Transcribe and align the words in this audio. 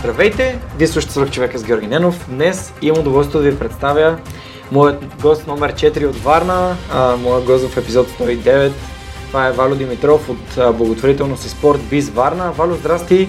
Здравейте! 0.00 0.58
Вие 0.78 0.86
слушате 0.86 1.12
Свърх 1.12 1.30
човека 1.30 1.58
с 1.58 1.64
Георги 1.64 1.86
Ненов. 1.86 2.26
Днес 2.28 2.72
имам 2.82 3.00
удоволствие 3.00 3.40
да 3.40 3.50
ви 3.50 3.58
представя 3.58 4.18
моят 4.72 5.04
гост 5.22 5.46
номер 5.46 5.72
4 5.72 6.06
от 6.06 6.16
Варна, 6.16 6.76
а, 6.92 7.16
моят 7.16 7.44
гост 7.44 7.68
в 7.68 7.76
епизод 7.76 8.08
109. 8.08 8.72
Това 9.26 9.46
е 9.46 9.52
Валю 9.52 9.74
Димитров 9.74 10.28
от 10.28 10.76
благотворителност 10.76 11.44
и 11.44 11.48
спорт 11.48 11.80
Биз 11.90 12.10
Варна. 12.10 12.52
Валю, 12.52 12.74
здрасти! 12.74 13.28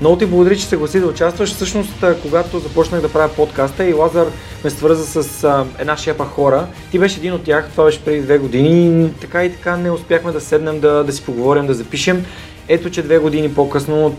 Много 0.00 0.16
ти 0.16 0.26
благодаря, 0.26 0.56
че 0.56 0.64
се 0.64 0.76
гласи 0.76 1.00
да 1.00 1.06
участваш. 1.06 1.54
Всъщност, 1.54 2.04
когато 2.22 2.58
започнах 2.58 3.00
да 3.00 3.12
правя 3.12 3.34
подкаста 3.36 3.84
и 3.84 3.92
Лазар 3.92 4.26
ме 4.64 4.70
свърза 4.70 5.22
с 5.22 5.44
а, 5.44 5.66
една 5.78 5.96
шепа 5.96 6.24
хора, 6.24 6.66
ти 6.90 6.98
беше 6.98 7.18
един 7.18 7.32
от 7.32 7.42
тях, 7.42 7.68
това 7.70 7.84
беше 7.84 8.04
преди 8.04 8.20
две 8.20 8.38
години. 8.38 9.12
Така 9.20 9.44
и 9.44 9.52
така 9.52 9.76
не 9.76 9.90
успяхме 9.90 10.32
да 10.32 10.40
седнем 10.40 10.80
да, 10.80 11.04
да 11.04 11.12
си 11.12 11.24
поговорим, 11.24 11.66
да 11.66 11.74
запишем. 11.74 12.24
Ето, 12.68 12.90
че 12.90 13.02
две 13.02 13.18
години 13.18 13.54
по-късно 13.54 14.16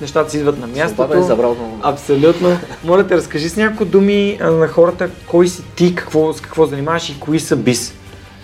нещата 0.00 0.30
си 0.30 0.38
идват 0.38 0.58
на 0.58 0.66
мястото. 0.66 0.94
Свободен 0.94 1.22
забрал. 1.22 1.56
Абсолютно. 1.82 2.58
Моля 2.84 3.06
те, 3.06 3.16
разкажи 3.16 3.48
с 3.48 3.56
няколко 3.56 3.84
думи 3.84 4.38
на 4.40 4.68
хората, 4.68 5.10
кой 5.26 5.48
си 5.48 5.62
ти, 5.76 5.94
какво, 5.94 6.32
с 6.32 6.40
какво 6.40 6.66
занимаваш 6.66 7.10
и 7.10 7.20
кои 7.20 7.40
са 7.40 7.56
бис. 7.56 7.94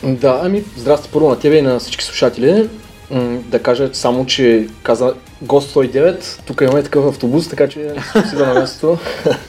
Да, 0.02 0.40
ами, 0.42 0.64
здрасти 0.76 1.08
първо 1.12 1.28
на 1.28 1.38
тебе 1.38 1.56
и 1.56 1.62
на 1.62 1.78
всички 1.78 2.04
слушатели. 2.04 2.68
М, 3.10 3.38
Да 3.48 3.62
кажа 3.62 3.90
само, 3.92 4.26
че 4.26 4.68
каза 4.82 5.14
гост 5.42 5.74
109, 5.74 6.40
тук 6.46 6.60
имаме 6.60 6.82
такъв 6.82 7.06
автобус, 7.06 7.48
така 7.48 7.68
че 7.68 7.94
си 8.30 8.36
да 8.36 8.46
на 8.46 8.54
мястото. 8.54 8.98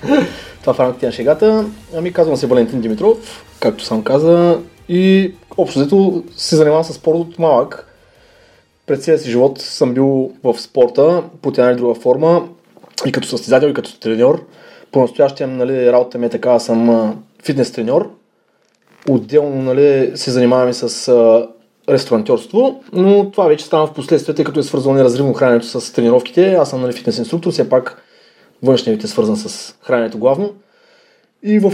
Това 0.61 0.73
в 0.73 0.79
рамките 0.79 1.05
на 1.05 1.11
шегата. 1.11 1.65
Ами, 1.95 2.13
казвам 2.13 2.37
се 2.37 2.47
Валентин 2.47 2.81
Димитров, 2.81 3.45
както 3.59 3.83
сам 3.83 4.03
каза. 4.03 4.59
И 4.89 5.33
общо 5.57 5.79
взето 5.79 6.23
се 6.37 6.55
занимавам 6.55 6.83
с 6.83 6.93
спорт 6.93 7.17
от 7.17 7.39
малък. 7.39 7.92
През 8.87 8.99
целия 8.99 9.19
си 9.19 9.31
живот 9.31 9.61
съм 9.61 9.93
бил 9.93 10.31
в 10.43 10.59
спорта, 10.59 11.23
по 11.41 11.49
една 11.49 11.69
или 11.69 11.77
друга 11.77 11.93
форма, 11.93 12.47
и 13.05 13.11
като 13.11 13.27
състезател, 13.27 13.67
и 13.67 13.73
като 13.73 13.99
треньор. 13.99 14.45
По-настоящем, 14.91 15.57
нали, 15.57 15.91
работата 15.91 16.17
ми 16.17 16.25
е 16.25 16.29
така, 16.29 16.59
съм 16.59 17.13
фитнес 17.43 17.71
треньор. 17.71 18.11
Отделно, 19.09 19.61
нали, 19.61 20.11
се 20.15 20.43
и 20.69 20.73
с 20.73 21.07
а, 21.07 21.47
ресторантьорство, 21.89 22.83
но 22.93 23.31
това 23.31 23.47
вече 23.47 23.65
стана 23.65 23.87
в 23.87 23.93
последствие, 23.93 24.35
тъй 24.35 24.45
като 24.45 24.59
е 24.59 24.63
свързано 24.63 24.95
неразривно 24.95 25.33
храненето 25.33 25.65
с 25.65 25.93
тренировките. 25.93 26.53
Аз 26.53 26.69
съм 26.69 26.81
нали, 26.81 26.93
фитнес 26.93 27.17
инструктор, 27.17 27.51
все 27.51 27.69
пак 27.69 28.03
външният 28.63 28.97
вид 28.97 29.03
е 29.03 29.07
свързан 29.07 29.37
с 29.37 29.75
храненето 29.81 30.17
главно. 30.17 30.53
И 31.43 31.59
в 31.59 31.73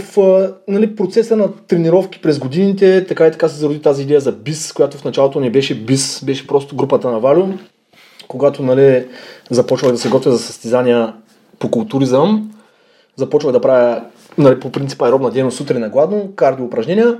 нали, 0.68 0.96
процеса 0.96 1.36
на 1.36 1.52
тренировки 1.68 2.22
през 2.22 2.38
годините, 2.38 3.06
така 3.06 3.26
и 3.26 3.32
така 3.32 3.48
се 3.48 3.58
зароди 3.58 3.82
тази 3.82 4.02
идея 4.02 4.20
за 4.20 4.32
БИС, 4.32 4.72
която 4.72 4.96
в 4.98 5.04
началото 5.04 5.40
не 5.40 5.50
беше 5.50 5.74
БИС, 5.74 6.24
беше 6.24 6.46
просто 6.46 6.76
групата 6.76 7.10
на 7.10 7.20
Валю. 7.20 7.46
Когато 8.28 8.62
нали, 8.62 9.06
започвах 9.50 9.92
да 9.92 9.98
се 9.98 10.08
готвя 10.08 10.32
за 10.32 10.38
състезания 10.38 11.14
по 11.58 11.70
културизъм, 11.70 12.50
започвах 13.16 13.52
да 13.52 13.60
правя 13.60 14.02
нали, 14.38 14.60
по 14.60 14.72
принцип 14.72 15.02
аеробна 15.02 15.30
дейност 15.30 15.56
сутрин 15.56 15.80
на 15.80 15.88
гладно, 15.88 16.32
кардио 16.36 16.64
упражнения. 16.64 17.18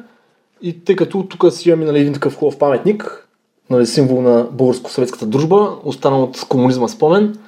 И 0.62 0.84
тъй 0.84 0.96
като 0.96 1.22
тук 1.22 1.52
си 1.52 1.68
имаме 1.68 1.84
нали, 1.84 2.00
един 2.00 2.12
такъв 2.12 2.36
хубав 2.36 2.58
паметник, 2.58 3.28
нали, 3.70 3.86
символ 3.86 4.22
на 4.22 4.44
българско-съветската 4.44 5.26
дружба, 5.26 5.76
останал 5.84 6.22
от 6.22 6.46
комунизма 6.48 6.88
спомен, 6.88 7.38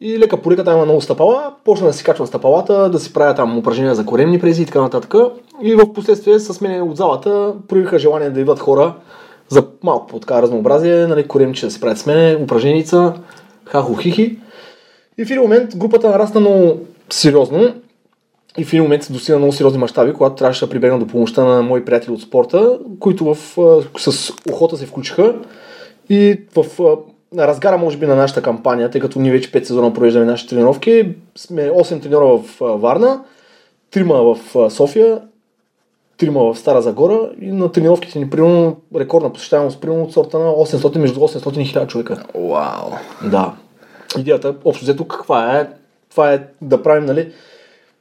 и 0.00 0.18
лека 0.18 0.36
по 0.36 0.52
лека 0.52 0.64
там 0.64 0.74
има 0.74 0.84
много 0.84 1.00
стъпала, 1.00 1.52
почна 1.64 1.86
да 1.86 1.92
си 1.92 2.04
качвам 2.04 2.26
стъпалата, 2.26 2.90
да 2.90 2.98
си 2.98 3.12
правя 3.12 3.34
там 3.34 3.58
упражнения 3.58 3.94
за 3.94 4.06
коремни 4.06 4.40
прези 4.40 4.62
и 4.62 4.66
така 4.66 4.80
нататък. 4.80 5.14
И 5.62 5.74
в 5.74 5.92
последствие 5.92 6.38
с 6.38 6.60
мен 6.60 6.82
от 6.82 6.96
залата 6.96 7.54
проявиха 7.68 7.98
желание 7.98 8.30
да 8.30 8.40
идват 8.40 8.58
хора 8.58 8.94
за 9.48 9.66
малко 9.82 10.06
по 10.06 10.20
така 10.20 10.42
разнообразие, 10.42 11.06
нали, 11.06 11.28
коремче 11.28 11.66
да 11.66 11.72
си 11.72 11.80
правят 11.80 11.98
с 11.98 12.06
мене, 12.06 12.42
упражненица, 12.42 13.14
хахо-хихи. 13.64 14.38
И 15.18 15.24
в 15.24 15.30
един 15.30 15.42
момент 15.42 15.76
групата 15.76 16.08
нарасна 16.08 16.40
много 16.40 16.78
сериозно 17.10 17.74
и 18.58 18.64
в 18.64 18.72
един 18.72 18.82
момент 18.82 19.02
се 19.02 19.12
достигна 19.12 19.38
много 19.38 19.52
сериозни 19.52 19.78
мащаби, 19.78 20.12
когато 20.12 20.36
трябваше 20.36 20.64
да 20.64 20.70
прибегна 20.70 20.98
до 20.98 21.06
помощта 21.06 21.44
на 21.44 21.62
мои 21.62 21.84
приятели 21.84 22.12
от 22.12 22.22
спорта, 22.22 22.78
които 23.00 23.34
в, 23.34 23.36
с 23.98 24.32
охота 24.50 24.76
се 24.76 24.86
включиха 24.86 25.34
и 26.10 26.40
в 26.56 26.80
на 27.32 27.46
разгара, 27.46 27.78
може 27.78 27.96
би, 27.96 28.06
на 28.06 28.16
нашата 28.16 28.42
кампания, 28.42 28.90
тъй 28.90 29.00
като 29.00 29.20
ние 29.20 29.32
вече 29.32 29.52
5 29.52 29.64
сезона 29.64 29.92
провеждаме 29.92 30.26
нашите 30.26 30.50
тренировки, 30.50 31.14
сме 31.36 31.62
8 31.70 32.02
треньора 32.02 32.26
в 32.26 32.60
Варна, 32.60 33.20
3 33.92 34.34
в 34.34 34.70
София, 34.70 35.20
3 36.18 36.52
в 36.52 36.58
Стара 36.58 36.82
Загора 36.82 37.30
и 37.40 37.52
на 37.52 37.72
тренировките 37.72 38.18
ни, 38.18 38.30
примерно, 38.30 38.76
рекордна 38.96 39.32
посещаемост, 39.32 39.80
примерно 39.80 40.02
от 40.02 40.12
сорта 40.12 40.38
на 40.38 40.50
800, 40.50 40.98
между 40.98 41.20
800 41.20 41.60
и 41.60 41.66
1000 41.66 41.86
човека. 41.86 42.22
Вау! 42.34 42.90
Да. 43.30 43.52
Идеята, 44.18 44.54
общо 44.64 44.84
взето, 44.84 45.08
каква 45.08 45.58
е? 45.58 45.68
Това 46.10 46.32
е 46.32 46.42
да 46.62 46.82
правим, 46.82 47.04
нали, 47.04 47.32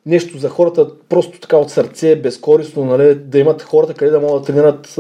нещо 0.08 0.38
за 0.38 0.50
хората 0.50 0.88
просто 1.10 1.40
така 1.40 1.58
от 1.58 1.70
сърце, 1.70 2.16
безкорисно, 2.16 2.86
нали, 2.86 3.16
да 3.16 3.40
имат 3.40 3.62
хората 3.62 3.94
къде 3.94 4.12
да 4.12 4.20
могат 4.20 4.42
да 4.42 4.46
тренират 4.46 5.00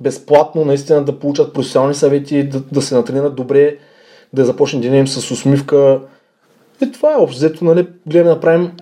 безплатно, 0.00 0.64
наистина 0.64 1.04
да 1.04 1.18
получат 1.18 1.52
професионални 1.52 1.94
съвети, 1.94 2.48
да, 2.48 2.60
да 2.60 2.82
се 2.82 2.94
натренират 2.94 3.34
добре, 3.34 3.76
да 4.32 4.44
започне 4.44 4.80
деня 4.80 4.96
им 4.96 5.08
с 5.08 5.30
усмивка. 5.30 6.00
И 6.82 6.92
това 6.92 7.12
е 7.12 7.16
общо 7.16 7.36
взето, 7.36 7.64
нали, 7.64 7.86
гледаме 8.06 8.28
да 8.28 8.34
направим 8.34 8.72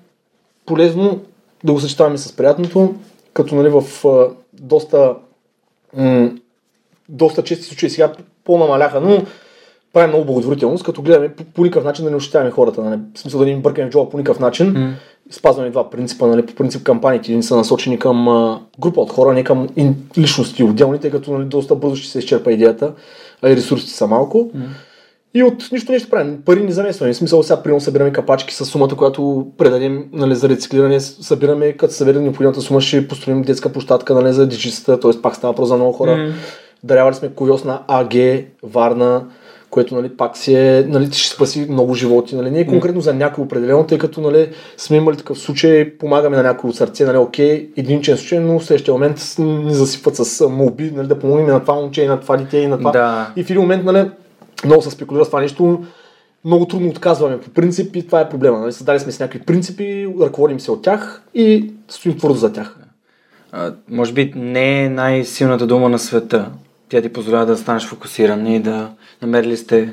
полезно, 0.67 1.21
да 1.65 1.73
го 1.73 1.81
съчетаваме 1.81 2.19
с 2.19 2.37
приятното, 2.37 2.95
като 3.33 3.55
нали, 3.55 3.69
в 3.69 4.05
а, 4.05 4.29
доста, 4.53 5.15
м- 5.97 6.31
доста 7.09 7.45
чести 7.45 7.65
случаи 7.65 7.91
сега 7.91 8.13
по-намаляха, 8.45 9.01
но 9.01 9.23
правим 9.93 10.11
много 10.11 10.25
благотворителност, 10.25 10.85
като 10.85 11.03
гледаме 11.03 11.29
по, 11.29 11.45
по 11.45 11.63
никакъв 11.63 11.85
начин 11.85 12.05
да 12.05 12.11
не 12.11 12.17
ощетяваме 12.17 12.51
хората. 12.51 12.83
Нали? 12.83 13.01
В 13.15 13.19
смисъл 13.19 13.41
да 13.41 13.47
не 13.47 13.53
им 13.53 13.63
бъркаме 13.63 13.89
в 13.89 13.91
джоба 13.91 14.11
по 14.11 14.19
никакъв 14.19 14.41
начин. 14.41 14.73
М. 14.73 14.95
Спазваме 15.31 15.71
два 15.71 15.91
принципа. 15.91 16.27
Нали? 16.27 16.47
По 16.47 16.55
принцип 16.55 16.83
кампаниите 16.83 17.33
ни 17.33 17.43
са 17.43 17.57
насочени 17.57 17.99
към 17.99 18.29
а, 18.29 18.61
група 18.81 19.01
от 19.01 19.11
хора, 19.11 19.35
не 19.35 19.45
към 19.45 19.69
ин, 19.77 19.97
личности 20.19 20.63
отделни, 20.63 20.99
тъй 20.99 21.11
като 21.11 21.33
нали, 21.33 21.45
доста 21.45 21.75
бързо 21.75 21.97
ще 21.97 22.09
се 22.09 22.19
изчерпа 22.19 22.53
идеята, 22.53 22.93
а 23.43 23.51
и 23.51 23.57
ресурсите 23.57 23.93
са 23.93 24.07
малко. 24.07 24.51
И 25.35 25.43
от 25.43 25.69
нищо 25.73 25.93
нещо 25.93 26.11
правим. 26.11 26.43
Пари 26.45 26.63
не 26.63 26.73
замесваме. 26.73 27.13
В 27.13 27.17
смисъл 27.17 27.43
сега 27.43 27.63
примерно 27.63 27.81
събираме 27.81 28.13
капачки 28.13 28.55
с 28.55 28.65
сумата, 28.65 28.97
която 28.97 29.47
предадем 29.59 30.05
нали, 30.13 30.35
за 30.35 30.49
рециклиране. 30.49 31.01
Събираме, 31.01 31.73
като 31.73 31.95
съберем 31.95 32.23
необходимата 32.23 32.61
сума, 32.61 32.81
ще 32.81 33.09
построим 33.09 33.43
детска 33.43 33.73
площадка 33.73 34.15
нали, 34.15 34.33
за 34.33 34.47
дечицата, 34.47 35.01
т.е. 35.01 35.23
пак 35.23 35.37
става 35.37 35.53
въпрос 35.53 35.69
за 35.69 35.77
много 35.77 35.93
хора. 35.93 36.17
М. 36.17 36.33
Дарявали 36.85 37.15
сме 37.15 37.29
ковиос 37.29 37.65
на 37.65 37.83
АГ, 37.89 38.15
Варна, 38.63 39.25
което 39.77 39.95
нали, 39.95 40.09
пак 40.09 40.37
си 40.37 40.55
е, 40.55 40.85
нали, 40.89 41.13
ще 41.13 41.35
спаси 41.35 41.67
много 41.71 41.95
животи. 41.95 42.37
Нали. 42.37 42.51
Не 42.51 42.61
е 42.61 42.67
конкретно 42.67 43.01
за 43.01 43.15
някой 43.15 43.45
определено, 43.45 43.87
тъй 43.87 43.99
като 43.99 44.21
нали, 44.21 44.51
сме 44.77 44.97
имали 44.97 45.17
такъв 45.17 45.39
случай, 45.39 45.99
помагаме 45.99 46.37
на 46.37 46.43
някой 46.43 46.71
от 46.71 46.77
сърце, 46.77 47.05
нали, 47.05 47.17
окей, 47.17 47.71
единичен 47.77 48.17
случай, 48.17 48.39
но 48.39 48.59
в 48.59 48.65
следващия 48.65 48.95
момент 48.95 49.37
ни 49.39 49.75
засипват 49.75 50.17
с 50.17 50.49
молби 50.49 50.91
нали, 50.95 51.09
да 51.09 51.19
помогнем 51.19 51.47
на 51.47 51.61
това 51.61 51.75
момче, 51.75 52.03
и 52.03 52.07
на 52.07 52.21
това 52.21 52.37
дете, 52.37 52.59
и 52.59 52.67
на 52.67 52.79
това. 52.79 52.91
Да. 52.91 53.33
И 53.37 53.45
в 53.45 53.51
един 53.51 53.63
момент 53.63 53.85
нали, 53.85 54.11
много 54.65 54.83
се 54.83 54.91
спекулира 54.91 55.25
с 55.25 55.29
това 55.29 55.41
нещо, 55.41 55.85
много 56.45 56.67
трудно 56.67 56.89
отказваме 56.89 57.41
по 57.41 57.51
принцип 57.51 57.97
и 57.97 58.07
това 58.07 58.21
е 58.21 58.29
проблема. 58.29 58.59
Нали. 58.59 58.73
Създали 58.73 59.01
сме 59.01 59.13
си 59.13 59.23
някакви 59.23 59.47
принципи, 59.47 60.09
ръководим 60.21 60.61
се 60.61 60.71
от 60.71 60.83
тях 60.83 61.23
и 61.35 61.73
стоим 61.89 62.19
твърдо 62.19 62.37
за 62.37 62.53
тях. 62.53 62.77
А, 63.53 63.73
може 63.91 64.13
би 64.13 64.33
не 64.37 64.85
е 64.85 64.89
най-силната 64.89 65.67
дума 65.67 65.89
на 65.89 65.99
света. 65.99 66.51
Тя 66.89 67.03
ти 67.03 67.09
позволява 67.09 67.47
да 67.47 67.57
станеш 67.57 67.87
фокусиран 67.87 68.47
и 68.47 68.61
да 68.61 68.91
намерили 69.23 69.57
сте 69.57 69.93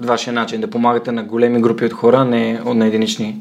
вашия 0.00 0.32
начин, 0.32 0.60
да 0.60 0.70
помагате 0.70 1.12
на 1.12 1.22
големи 1.22 1.60
групи 1.60 1.84
от 1.84 1.92
хора, 1.92 2.24
не 2.24 2.60
на 2.66 2.86
единични. 2.86 3.36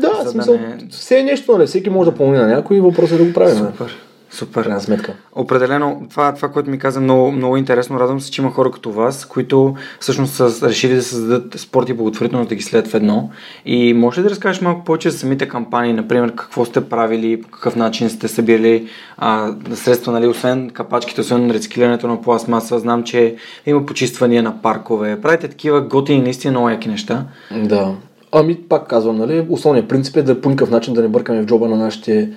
Да, 0.00 0.10
в 0.10 0.24
да 0.24 0.30
смисъл, 0.30 0.54
не- 0.54 0.78
все 0.90 1.18
е 1.18 1.22
нещо, 1.22 1.52
нали? 1.52 1.66
всеки 1.66 1.90
може 1.90 2.10
да 2.10 2.16
помогне 2.16 2.38
на 2.38 2.46
някой 2.46 2.76
и 2.76 2.80
въпросът 2.80 3.12
е 3.12 3.22
да 3.22 3.24
го 3.24 3.32
правим. 3.32 3.58
нали? 3.58 3.72
Супер. 3.72 3.96
Супер. 4.30 4.62
крайна 4.62 4.80
сметка. 4.80 5.14
Определено, 5.32 6.02
това, 6.10 6.34
това, 6.34 6.48
което 6.48 6.70
ми 6.70 6.78
каза, 6.78 7.00
много, 7.00 7.32
много 7.32 7.56
интересно. 7.56 8.00
Радвам 8.00 8.20
се, 8.20 8.30
че 8.30 8.42
има 8.42 8.50
хора 8.50 8.70
като 8.70 8.92
вас, 8.92 9.24
които 9.24 9.74
всъщност 10.00 10.34
са 10.34 10.68
решили 10.68 10.94
да 10.94 11.02
създадат 11.02 11.60
спорт 11.60 11.88
и 11.88 11.94
благотворителност 11.94 12.48
да 12.48 12.54
ги 12.54 12.62
следят 12.62 12.88
в 12.88 12.94
едно. 12.94 13.30
И 13.66 13.94
може 13.94 14.20
ли 14.20 14.24
да 14.24 14.30
разкажеш 14.30 14.62
малко 14.62 14.84
повече 14.84 15.10
за 15.10 15.18
самите 15.18 15.48
кампании, 15.48 15.92
например, 15.92 16.34
какво 16.34 16.64
сте 16.64 16.88
правили, 16.88 17.42
по 17.42 17.48
какъв 17.48 17.76
начин 17.76 18.10
сте 18.10 18.28
събирали 18.28 18.88
а, 19.16 19.54
средства, 19.74 20.12
нали, 20.12 20.26
освен 20.26 20.70
капачките, 20.70 21.20
освен 21.20 21.50
рециклирането 21.50 22.08
на 22.08 22.22
пластмаса, 22.22 22.78
знам, 22.78 23.02
че 23.02 23.36
има 23.66 23.86
почиствания 23.86 24.42
на 24.42 24.62
паркове. 24.62 25.20
Правите 25.20 25.48
такива 25.48 25.80
готини, 25.80 26.22
наистина 26.22 26.50
много 26.50 26.70
яки 26.70 26.88
неща. 26.88 27.24
Да. 27.64 27.94
Ами, 28.32 28.56
пак 28.68 28.88
казвам, 28.88 29.18
нали, 29.18 29.46
основният 29.48 29.88
принцип 29.88 30.16
е 30.16 30.22
да 30.22 30.40
по 30.40 30.50
никакъв 30.50 30.70
начин 30.70 30.94
да 30.94 31.02
не 31.02 31.08
бъркаме 31.08 31.42
в 31.42 31.46
джоба 31.46 31.68
на 31.68 31.76
нашите 31.76 32.30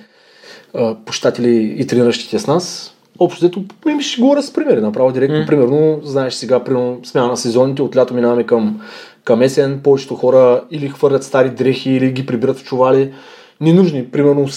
почитатели 1.04 1.74
и 1.78 1.86
трениращите 1.86 2.38
с 2.38 2.46
нас. 2.46 2.94
Общо 3.18 3.40
взето, 3.40 3.64
ми 3.86 4.02
ще 4.02 4.20
говоря 4.20 4.42
с 4.42 4.52
примери, 4.52 4.80
направо 4.80 5.12
директно. 5.12 5.36
Mm. 5.36 5.46
Примерно, 5.46 6.00
знаеш 6.02 6.34
сега, 6.34 6.64
примерно, 6.64 7.00
смяна 7.04 7.28
на 7.28 7.36
сезоните, 7.36 7.82
от 7.82 7.96
лято 7.96 8.14
минаваме 8.14 8.44
към, 8.44 8.80
към 9.24 9.42
есен, 9.42 9.80
повечето 9.84 10.14
хора 10.14 10.64
или 10.70 10.88
хвърлят 10.88 11.24
стари 11.24 11.50
дрехи, 11.50 11.90
или 11.90 12.12
ги 12.12 12.26
прибират 12.26 12.58
в 12.58 12.64
чували. 12.64 13.12
Ненужни, 13.60 14.04
примерно, 14.10 14.48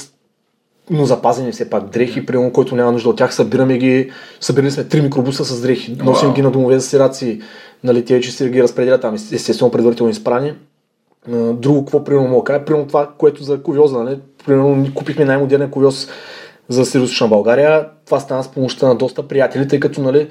но 0.89 1.05
запазени 1.05 1.51
все 1.51 1.69
пак 1.69 1.89
дрехи, 1.89 2.25
примерно, 2.25 2.53
който 2.53 2.75
няма 2.75 2.91
нужда 2.91 3.09
от 3.09 3.17
тях, 3.17 3.35
събираме 3.35 3.77
ги, 3.77 4.11
събирали 4.39 4.71
сме 4.71 4.83
три 4.83 5.01
микробуса 5.01 5.45
с 5.45 5.61
дрехи, 5.61 5.97
носим 6.03 6.29
wow. 6.29 6.35
ги 6.35 6.41
на 6.41 6.51
домове 6.51 6.79
за 6.79 6.87
сираци, 6.87 7.41
нали, 7.83 8.05
те 8.05 8.21
че 8.21 8.31
си 8.31 8.49
ги 8.49 8.63
разпределят 8.63 9.01
там, 9.01 9.13
естествено 9.13 9.71
предварително 9.71 10.11
изпрани. 10.11 10.53
Друго, 11.53 11.85
какво 11.85 12.03
примерно 12.03 12.27
мога 12.27 12.43
кажа, 12.43 12.65
примерно 12.65 12.87
това, 12.87 13.09
което 13.17 13.43
за 13.43 13.63
ковиоза, 13.63 14.03
нали? 14.03 14.17
Примерно 14.47 14.87
купихме 14.95 15.25
най-модерния 15.25 15.71
ковиоз 15.71 16.07
за 16.69 16.85
Сирусична 16.85 17.27
България. 17.27 17.87
Това 18.05 18.19
стана 18.19 18.43
с 18.43 18.47
помощта 18.47 18.87
на 18.87 18.95
доста 18.95 19.27
приятели, 19.27 19.67
тъй 19.67 19.79
като 19.79 20.01
нали, 20.01 20.27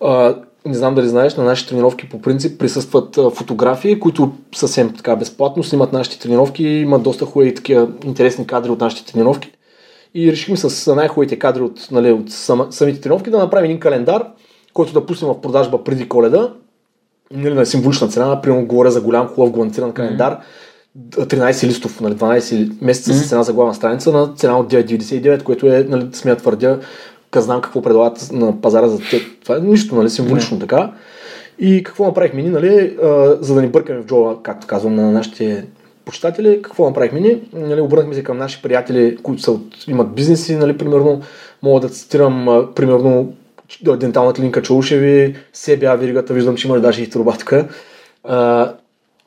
а, 0.00 0.36
не 0.66 0.74
знам 0.74 0.94
дали 0.94 1.08
знаеш, 1.08 1.36
на 1.36 1.44
нашите 1.44 1.68
тренировки 1.68 2.08
по 2.08 2.22
принцип 2.22 2.58
присъстват 2.60 3.18
фотографии, 3.34 4.00
които 4.00 4.32
съвсем 4.54 4.94
така 4.96 5.16
безплатно 5.16 5.62
снимат 5.62 5.92
нашите 5.92 6.18
тренировки, 6.18 6.64
имат 6.64 7.02
доста 7.02 7.24
хубави 7.24 7.54
такива 7.54 7.88
интересни 8.04 8.46
кадри 8.46 8.70
от 8.70 8.80
нашите 8.80 9.12
тренировки. 9.12 9.52
И 10.14 10.32
решихме 10.32 10.56
с 10.56 10.94
най-хубавите 10.94 11.38
кадри 11.38 11.62
от, 11.62 11.88
нали, 11.90 12.12
от 12.12 12.30
самите 12.70 13.00
тренировки 13.00 13.30
да 13.30 13.38
направим 13.38 13.64
един 13.64 13.80
календар, 13.80 14.26
който 14.72 14.92
да 14.92 15.06
пуснем 15.06 15.30
в 15.30 15.40
продажба 15.40 15.84
преди 15.84 16.08
коледа 16.08 16.52
нали, 17.30 17.54
на 17.54 17.66
символична 17.66 18.08
цена, 18.08 18.40
примерно 18.40 18.66
говоря 18.66 18.90
за 18.90 19.00
голям 19.00 19.28
хубав 19.28 19.50
гланциран 19.50 19.92
календар, 19.92 20.38
13 21.10 21.66
листов, 21.66 22.00
нали, 22.00 22.14
12 22.14 22.72
месеца 22.82 23.10
mm-hmm. 23.10 23.24
с 23.24 23.28
цена 23.28 23.42
за 23.42 23.52
главна 23.52 23.74
страница 23.74 24.12
на 24.12 24.34
цена 24.34 24.58
от 24.58 24.72
9,99, 24.72 25.42
което 25.42 25.66
е, 25.66 25.86
нали, 25.88 26.08
смея 26.12 26.36
твърдя, 26.36 26.78
знам 27.36 27.60
какво 27.60 27.82
предлагат 27.82 28.28
на 28.32 28.60
пазара 28.60 28.88
за 28.88 28.98
те. 29.10 29.20
Това 29.42 29.56
е 29.56 29.60
нищо, 29.60 29.94
нали, 29.94 30.10
символично 30.10 30.56
mm-hmm. 30.56 30.60
така. 30.60 30.92
И 31.58 31.82
какво 31.82 32.04
направихме 32.04 32.42
ни, 32.42 32.48
нали, 32.48 32.96
а, 33.02 33.36
за 33.40 33.54
да 33.54 33.62
ни 33.62 33.68
бъркаме 33.68 34.00
в 34.00 34.06
джоба, 34.06 34.36
както 34.42 34.66
казвам, 34.66 34.94
на 34.94 35.12
нашите 35.12 35.64
почитатели, 36.04 36.62
какво 36.62 36.86
направихме 36.86 37.20
ни? 37.20 37.40
Нали, 37.52 37.80
обърнахме 37.80 38.14
се 38.14 38.24
към 38.24 38.38
наши 38.38 38.62
приятели, 38.62 39.16
които 39.22 39.42
са 39.42 39.52
от, 39.52 39.88
имат 39.88 40.14
бизнеси, 40.14 40.56
нали, 40.56 40.78
примерно, 40.78 41.20
мога 41.62 41.80
да 41.80 41.88
цитирам, 41.88 42.48
а, 42.48 42.74
примерно, 42.74 43.32
дентална 43.82 44.32
клиника 44.32 44.62
Чаушеви, 44.62 45.36
СБА 45.52 45.96
Виригата, 45.96 46.34
виждам, 46.34 46.56
че 46.56 46.68
има 46.68 46.80
даже 46.80 47.02
и 47.02 47.10
труба 47.10 47.32
тук. 47.38 47.52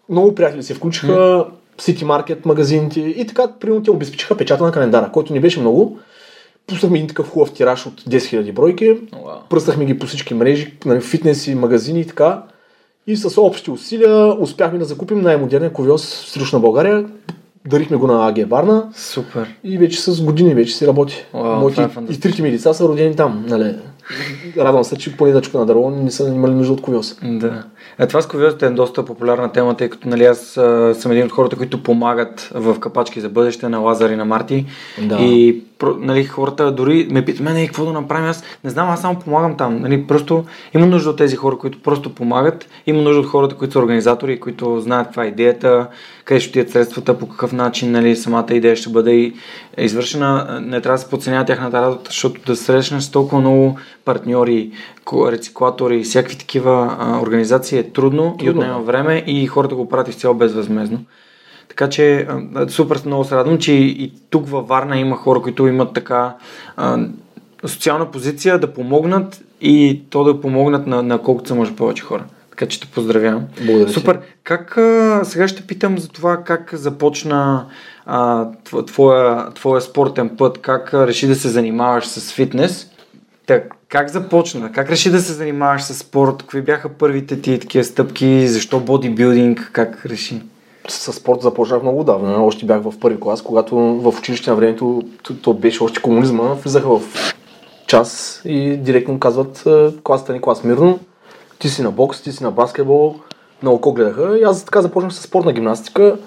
Много 0.09 0.35
приятели 0.35 0.63
се 0.63 0.73
включиха, 0.73 1.45
City 1.81 2.03
Market 2.03 2.45
магазините 2.45 2.99
и 2.99 3.27
така, 3.27 3.47
примерно 3.59 3.83
те 3.83 3.91
обезпечиха 3.91 4.37
печата 4.37 4.63
на 4.63 4.71
календара, 4.71 5.11
който 5.11 5.33
не 5.33 5.39
беше 5.39 5.59
много. 5.59 5.99
Пуснахме 6.67 6.97
един 6.97 7.07
такъв 7.07 7.29
хубав 7.29 7.51
тираж 7.51 7.85
от 7.85 8.01
10 8.01 8.17
000 8.17 8.53
бройки, 8.53 8.85
wow. 8.85 9.47
пръснахме 9.49 9.85
ги 9.85 9.99
по 9.99 10.05
всички 10.05 10.33
мрежи, 10.33 10.73
нали, 10.85 11.01
фитнеси, 11.01 11.55
магазини 11.55 12.01
и 12.01 12.07
така. 12.07 12.43
И 13.07 13.15
с 13.15 13.41
общи 13.41 13.71
усилия 13.71 14.41
успяхме 14.41 14.79
да 14.79 14.85
закупим 14.85 15.21
най-модерния 15.21 15.73
ковиоз 15.73 16.23
в 16.23 16.29
Сръчна 16.29 16.59
България. 16.59 17.05
Дарихме 17.67 17.97
го 17.97 18.07
на 18.07 18.27
АГ 18.27 18.49
Варна. 18.49 18.89
Супер. 18.95 19.55
И 19.63 19.77
вече 19.77 20.01
с 20.01 20.23
години 20.23 20.55
вече 20.55 20.75
си 20.75 20.87
работи. 20.87 21.25
Wow, 21.33 21.59
Моите, 21.59 21.81
е 21.81 22.13
и 22.13 22.19
трите 22.19 22.41
ми 22.41 22.51
деца 22.51 22.73
са 22.73 22.87
родени 22.87 23.15
там. 23.15 23.45
Нали 23.47 23.75
радвам 24.57 24.83
се, 24.83 24.97
че 24.97 25.17
поне 25.17 25.31
дъчка 25.31 25.57
на 25.57 25.65
дърво 25.65 25.89
не 25.89 26.11
са 26.11 26.27
имали 26.27 26.53
нужда 26.53 26.73
от 26.73 26.81
ковиоз. 26.81 27.15
Да. 27.23 27.63
Е, 27.99 28.07
това 28.07 28.21
с 28.21 28.27
ковиозите 28.27 28.65
е 28.65 28.69
доста 28.69 29.05
популярна 29.05 29.51
тема, 29.51 29.77
тъй 29.77 29.89
като 29.89 30.09
нали, 30.09 30.25
аз 30.25 30.39
съм 30.93 31.11
един 31.11 31.25
от 31.25 31.31
хората, 31.31 31.55
които 31.55 31.83
помагат 31.83 32.51
в 32.55 32.79
капачки 32.79 33.21
за 33.21 33.29
бъдеще 33.29 33.69
на 33.69 33.79
Лазар 33.79 34.09
и 34.09 34.15
на 34.15 34.25
Марти. 34.25 34.65
Да. 35.01 35.15
И 35.15 35.61
нали, 35.99 36.25
хората 36.25 36.71
дори 36.71 37.07
ме 37.11 37.25
питат 37.25 37.41
мене 37.41 37.65
какво 37.65 37.85
да 37.85 37.93
направим. 37.93 38.29
Аз 38.29 38.43
не 38.63 38.69
знам, 38.69 38.89
аз 38.89 39.01
само 39.01 39.19
помагам 39.19 39.57
там. 39.57 39.81
Нали, 39.81 40.07
просто 40.07 40.45
има 40.75 40.85
нужда 40.85 41.09
от 41.09 41.17
тези 41.17 41.35
хора, 41.35 41.57
които 41.57 41.81
просто 41.81 42.15
помагат. 42.15 42.67
Има 42.87 43.01
нужда 43.01 43.19
от 43.19 43.27
хората, 43.27 43.55
които 43.55 43.71
са 43.71 43.79
организатори, 43.79 44.39
които 44.39 44.79
знаят 44.79 45.07
каква 45.07 45.23
е 45.23 45.27
идеята, 45.27 45.87
къде 46.25 46.39
ще 46.39 46.49
отидат 46.49 46.71
средствата, 46.71 47.17
по 47.17 47.29
какъв 47.29 47.53
начин 47.53 47.91
нали, 47.91 48.15
самата 48.15 48.47
идея 48.51 48.75
ще 48.75 48.89
бъде 48.89 49.33
извършена. 49.77 50.59
Не 50.61 50.81
трябва 50.81 50.97
да 50.97 51.03
се 51.03 51.09
подценява 51.09 51.45
тяхната 51.45 51.81
работа, 51.81 52.01
защото 52.05 52.41
да 52.45 52.55
срещнеш 52.55 53.11
толкова 53.11 53.41
много 53.41 53.77
партньори, 54.05 54.71
рециклатори 55.13 56.03
всякакви 56.03 56.37
такива 56.37 56.97
а, 56.99 57.21
организации 57.21 57.79
е 57.79 57.83
трудно, 57.83 58.35
трудно 58.37 58.45
и 58.45 58.49
отнема 58.49 58.79
време 58.79 59.23
и 59.27 59.47
хората 59.47 59.75
го 59.75 59.89
правят 59.89 60.07
изцяло 60.07 60.35
безвъзмезно. 60.35 60.99
Така 61.67 61.89
че 61.89 62.27
супер 62.67 63.01
много 63.05 63.23
се 63.23 63.35
радвам, 63.35 63.57
че 63.57 63.73
и 63.73 64.13
тук 64.29 64.47
във 64.47 64.67
Варна 64.67 64.97
има 64.97 65.15
хора, 65.15 65.41
които 65.41 65.67
имат 65.67 65.93
така 65.93 66.35
а, 66.77 66.99
социална 67.65 68.11
позиция 68.11 68.59
да 68.59 68.73
помогнат 68.73 69.43
и 69.61 70.01
то 70.09 70.23
да 70.23 70.41
помогнат 70.41 70.87
на, 70.87 71.03
на 71.03 71.17
колкото 71.17 71.47
се 71.47 71.53
може 71.53 71.75
повече 71.75 72.03
хора. 72.03 72.23
Така 72.61 72.69
че 72.69 72.79
те 72.79 72.87
поздравявам. 72.87 73.43
Благодаря. 73.61 73.89
Супер. 73.89 74.19
Как, 74.43 74.77
а, 74.77 75.21
сега 75.23 75.47
ще 75.47 75.61
питам 75.61 75.97
за 75.97 76.09
това 76.09 76.37
как 76.37 76.69
започна 76.73 77.65
а, 78.05 78.47
твоя, 78.87 79.49
твоя 79.53 79.81
спортен 79.81 80.29
път, 80.37 80.57
как 80.57 80.93
реши 80.93 81.27
да 81.27 81.35
се 81.35 81.49
занимаваш 81.49 82.07
с 82.07 82.33
фитнес. 82.33 82.91
Так, 83.45 83.75
как 83.89 84.09
започна? 84.09 84.71
Как 84.71 84.89
реши 84.89 85.11
да 85.11 85.19
се 85.19 85.33
занимаваш 85.33 85.83
с 85.83 85.93
спорт? 85.93 86.35
Какви 86.37 86.61
бяха 86.61 86.89
първите 86.89 87.41
ти 87.41 87.59
такива 87.59 87.83
стъпки? 87.83 88.47
Защо 88.47 88.79
бодибилдинг? 88.79 89.69
Как 89.73 90.05
реши? 90.05 90.41
С 90.87 91.13
спорт 91.13 91.41
започнах 91.41 91.81
много 91.81 92.03
давно. 92.03 92.45
Още 92.45 92.65
бях 92.65 92.81
в 92.81 92.93
първи 92.99 93.19
клас, 93.19 93.41
когато 93.41 93.75
в 93.75 94.19
училище 94.19 94.49
на 94.49 94.55
времето 94.55 95.03
то, 95.23 95.33
то 95.35 95.53
беше 95.53 95.83
още 95.83 96.01
комунизма. 96.01 96.53
Влизаха 96.53 96.99
в 96.99 97.01
час 97.87 98.41
и 98.45 98.77
директно 98.77 99.19
казват 99.19 99.63
класата 100.03 100.33
ни 100.33 100.41
клас 100.41 100.63
мирно. 100.63 100.99
Ти 101.61 101.69
си 101.69 101.81
на 101.81 101.91
бокс, 101.91 102.21
ти 102.21 102.31
си 102.31 102.43
на 102.43 102.51
баскетбол. 102.51 103.15
На 103.63 103.71
око 103.71 103.93
гледаха. 103.93 104.39
И 104.39 104.43
аз 104.43 104.65
така 104.65 104.81
започнах 104.81 105.13
с 105.13 105.21
спортна 105.21 105.53
гимнастика. 105.53 106.17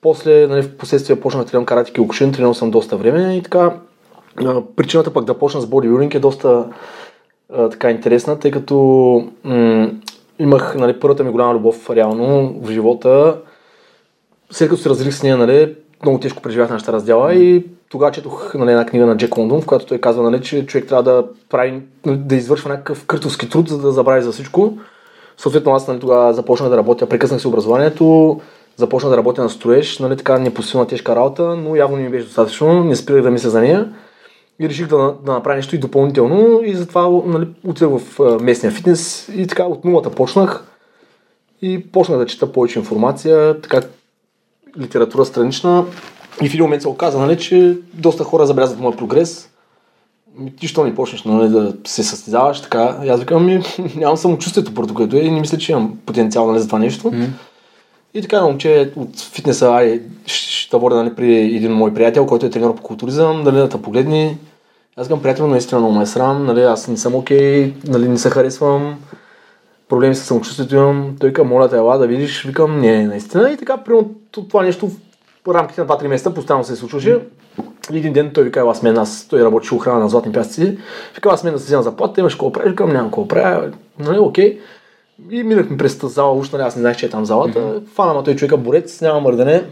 После, 0.00 0.46
нали, 0.46 0.62
в 0.62 0.76
последствие 0.76 1.20
почнах 1.20 1.44
да 1.44 1.50
тренирам 1.50 1.66
карате 1.66 1.92
киокушин, 1.92 2.32
тренирал 2.32 2.54
съм 2.54 2.70
доста 2.70 2.96
време 2.96 3.36
и 3.36 3.42
така 3.42 3.72
Причината 4.76 5.12
пък 5.12 5.24
да 5.24 5.38
почна 5.38 5.60
с 5.60 5.66
бодибилдинг 5.66 6.14
е 6.14 6.20
доста 6.20 6.64
а, 7.52 7.68
така 7.68 7.90
интересна, 7.90 8.38
тъй 8.38 8.50
като 8.50 8.76
м- 9.44 9.90
имах 10.38 10.74
нали, 10.74 11.00
първата 11.00 11.24
ми 11.24 11.30
голяма 11.30 11.54
любов 11.54 11.90
реално 11.90 12.54
в 12.62 12.70
живота. 12.70 13.36
След 14.50 14.68
като 14.68 14.82
се 14.82 14.88
разделих 14.88 15.14
с 15.14 15.22
нея, 15.22 15.36
нали, 15.36 15.74
много 16.02 16.20
тежко 16.20 16.42
преживях 16.42 16.70
нашата 16.70 16.92
раздяла 16.92 17.34
и 17.34 17.66
тогава 17.88 18.12
четох 18.12 18.54
нали, 18.54 18.70
една 18.70 18.86
книга 18.86 19.06
на 19.06 19.16
Джек 19.16 19.36
Лондон, 19.36 19.60
в 19.60 19.66
която 19.66 19.86
той 19.86 19.98
казва, 19.98 20.30
нали, 20.30 20.42
че 20.42 20.66
човек 20.66 20.88
трябва 20.88 21.02
да 21.02 21.24
прави, 21.48 21.82
нали, 22.06 22.16
да 22.16 22.36
извършва 22.36 22.70
някакъв 22.70 23.06
къртовски 23.06 23.48
труд, 23.48 23.68
за 23.68 23.78
да 23.78 23.92
забрави 23.92 24.22
за 24.22 24.32
всичко. 24.32 24.78
Съответно 25.36 25.72
аз 25.72 25.88
нали, 25.88 26.00
тогава 26.00 26.34
започнах 26.34 26.70
да 26.70 26.76
работя, 26.76 27.08
прекъснах 27.08 27.40
си 27.40 27.46
образованието, 27.46 28.40
започнах 28.76 29.10
да 29.10 29.16
работя 29.16 29.42
на 29.42 29.50
строеж, 29.50 29.98
нали, 29.98 30.16
така 30.16 30.38
непосилна 30.38 30.86
тежка 30.86 31.16
работа, 31.16 31.56
но 31.56 31.76
явно 31.76 31.96
не 31.96 32.02
ми 32.02 32.08
беше 32.08 32.24
достатъчно, 32.24 32.84
не 32.84 32.96
спирах 32.96 33.22
да 33.22 33.30
мисля 33.30 33.50
за 33.50 33.60
нея 33.60 33.92
и 34.60 34.68
реших 34.68 34.86
да, 34.86 35.14
да 35.24 35.32
направя 35.32 35.56
нещо 35.56 35.76
и 35.76 35.78
допълнително 35.78 36.60
и 36.64 36.74
затова 36.74 37.08
нали, 37.26 37.48
отидах 37.66 37.90
в 37.90 38.38
местния 38.40 38.72
фитнес 38.72 39.28
и 39.36 39.46
така 39.46 39.64
от 39.64 39.84
нулата 39.84 40.10
почнах 40.10 40.64
и 41.62 41.92
почнах 41.92 42.18
да 42.18 42.26
чета 42.26 42.52
повече 42.52 42.78
информация, 42.78 43.60
така 43.60 43.80
литература 44.78 45.24
странична 45.24 45.84
и 46.42 46.48
в 46.48 46.54
един 46.54 46.64
момент 46.64 46.82
се 46.82 46.88
оказа, 46.88 47.18
нали, 47.18 47.38
че 47.38 47.78
доста 47.94 48.24
хора 48.24 48.46
забелязват 48.46 48.80
моят 48.80 48.98
прогрес. 48.98 49.48
Ти 50.60 50.68
що 50.68 50.84
не 50.84 50.94
почнеш 50.94 51.22
нали, 51.22 51.48
да 51.48 51.74
се 51.86 52.02
състезаваш, 52.02 52.62
така. 52.62 52.96
И 53.04 53.08
аз 53.08 53.20
викам, 53.20 53.46
ми, 53.46 53.62
нямам 53.96 54.16
самочувствието, 54.16 54.74
първо 54.74 54.94
което 54.94 55.16
е 55.16 55.20
и 55.20 55.30
не 55.30 55.40
мисля, 55.40 55.58
че 55.58 55.72
имам 55.72 55.98
потенциал 56.06 56.46
нали, 56.46 56.60
за 56.60 56.66
това 56.66 56.78
нещо. 56.78 57.10
Mm. 57.10 57.26
И 58.14 58.22
така, 58.22 58.42
момче 58.42 58.92
от 58.96 59.20
фитнеса, 59.20 59.70
ай, 59.70 60.02
ще 60.26 60.76
водя 60.76 60.96
нали, 60.96 61.14
при 61.14 61.36
един 61.36 61.72
мой 61.72 61.94
приятел, 61.94 62.26
който 62.26 62.46
е 62.46 62.50
тренер 62.50 62.74
по 62.74 62.82
културизъм, 62.82 63.44
дали 63.44 63.56
да 63.56 63.68
те 63.68 63.82
погледни, 63.82 64.38
аз 64.96 65.08
към 65.08 65.22
приятел, 65.22 65.46
наистина 65.46 65.80
много 65.80 65.94
ме 65.94 66.02
е 66.02 66.06
срам, 66.06 66.46
нали, 66.46 66.62
аз 66.62 66.88
не 66.88 66.96
съм 66.96 67.14
окей, 67.14 67.72
okay, 67.72 67.88
нали, 67.88 68.08
не 68.08 68.18
се 68.18 68.30
харесвам, 68.30 68.98
проблеми 69.90 70.14
с 70.14 70.24
самочувствието 70.24 70.76
имам. 70.76 71.16
Той 71.20 71.32
към 71.32 71.48
моля 71.48 71.68
те, 71.68 71.76
ела 71.76 71.98
да 71.98 72.06
видиш, 72.06 72.44
викам, 72.44 72.80
не, 72.80 73.06
наистина. 73.06 73.50
И 73.50 73.56
така, 73.56 73.76
примерно 73.76 74.10
това 74.32 74.62
нещо 74.62 74.90
в 75.46 75.54
рамките 75.54 75.80
на 75.80 75.86
2-3 75.86 76.06
месеца 76.06 76.34
постоянно 76.34 76.64
се 76.64 76.76
случваше. 76.76 77.18
И 77.92 77.96
един 77.98 78.12
ден 78.12 78.30
той 78.34 78.44
вика, 78.44 78.60
аз 78.60 78.82
мен, 78.82 78.98
аз, 78.98 79.26
той 79.30 79.44
работи 79.44 79.74
охрана 79.74 80.00
на 80.00 80.08
Златни 80.08 80.32
пясъци. 80.32 80.78
Вика, 81.14 81.28
аз 81.28 81.44
мен 81.44 81.52
да 81.52 81.58
се 81.58 81.64
взема 81.64 81.82
заплата, 81.82 82.20
имаш 82.20 82.34
какво 82.34 82.52
правиш, 82.52 82.70
викам, 82.70 82.92
нямам 82.92 83.06
какво 83.06 83.28
правя, 83.28 83.70
нали, 83.98 84.18
окей. 84.18 84.60
И 85.30 85.42
минахме 85.42 85.76
през 85.76 85.98
тази 85.98 86.14
зала, 86.14 86.38
уж, 86.38 86.50
нали, 86.50 86.62
аз 86.62 86.76
не 86.76 86.80
знаех, 86.80 86.96
че 86.96 87.06
е 87.06 87.10
там 87.10 87.24
залата. 87.24 87.58
Mm-hmm. 87.58 87.88
Фана, 87.94 88.14
ма 88.14 88.24
той 88.24 88.36
човека 88.36 88.56
борец, 88.56 89.00
няма 89.00 89.20
мърдане. 89.20 89.64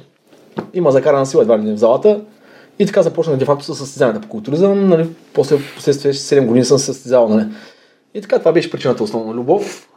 Има 0.74 0.90
закарана 0.90 1.26
сила 1.26 1.42
едва 1.42 1.58
ли 1.58 1.62
не 1.62 1.72
в 1.72 1.78
залата. 1.78 2.20
И 2.78 2.86
така 2.86 3.02
започнах 3.02 3.36
де-факто 3.36 3.64
с 3.64 3.74
състезанията 3.74 4.20
по 4.20 4.28
културизъм. 4.28 4.88
Нали, 4.88 5.08
после 5.34 5.58
последствие 5.76 6.12
7 6.12 6.46
години 6.46 6.64
съм 6.64 6.78
състезавал. 6.78 7.28
Нали. 7.28 7.46
И 8.14 8.20
така 8.20 8.38
това 8.38 8.52
беше 8.52 8.70
причината 8.70 9.02
основна 9.02 9.34
любов. 9.34 9.88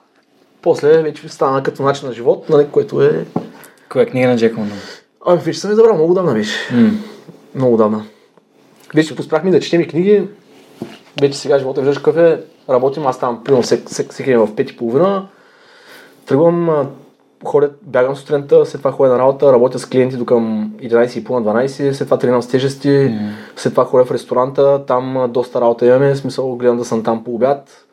После 0.62 1.01
вече 1.01 1.30
стана 1.30 1.63
като 1.63 1.84
начин 1.84 2.08
на 2.08 2.13
живот, 2.13 2.50
нали, 2.50 2.68
което 2.72 3.01
е 3.01 3.25
Коя 3.91 4.06
книга 4.06 4.27
на 4.27 4.38
Джек 4.38 4.58
Лондон? 4.58 4.77
Ами, 5.25 5.39
вече 5.39 5.60
съм 5.60 5.74
забрал, 5.74 5.96
много 5.96 6.13
давна 6.13 6.34
беше. 6.34 6.75
М. 6.75 6.91
Много 7.56 7.77
давна. 7.77 8.06
Вече 8.96 9.15
поспряхме 9.15 9.51
да 9.51 9.60
четем 9.60 9.82
и 9.82 9.88
книги. 9.88 10.27
Вече 11.22 11.38
сега 11.38 11.60
живота 11.60 11.82
виждаш 11.82 11.98
какъв 11.98 12.18
е. 12.18 12.41
Работим, 12.70 13.08
аз 13.08 13.20
там, 13.20 13.44
примерно, 13.44 13.63
всеки, 13.63 13.84
всеки 13.94 14.30
ден 14.30 14.39
в 14.39 14.51
5 14.51 14.72
и 14.72 14.77
половина. 14.77 15.27
Тръгвам, 16.25 16.88
ходя, 17.46 17.70
бягам 17.82 18.15
сутринта, 18.15 18.65
след 18.65 18.82
това 18.82 18.91
ходя 18.91 19.12
на 19.12 19.20
работа, 19.20 19.53
работя 19.53 19.80
с 19.80 19.86
клиенти 19.86 20.18
до 20.18 20.25
към 20.25 20.72
11.30-12, 20.77 21.91
след 21.91 22.08
това 22.08 22.20
тренирам 22.20 22.41
с 22.41 22.48
тежести, 22.48 23.15
след 23.56 23.74
това 23.74 23.86
ходя 23.86 24.06
в 24.06 24.12
ресторанта, 24.12 24.86
там 24.86 25.27
доста 25.30 25.62
работа 25.62 25.86
имаме, 25.86 26.13
в 26.13 26.18
смисъл 26.18 26.56
гледам 26.56 26.77
да 26.77 26.86
съм 26.86 27.03
там 27.03 27.24
по 27.24 27.36
обяд. 27.36 27.86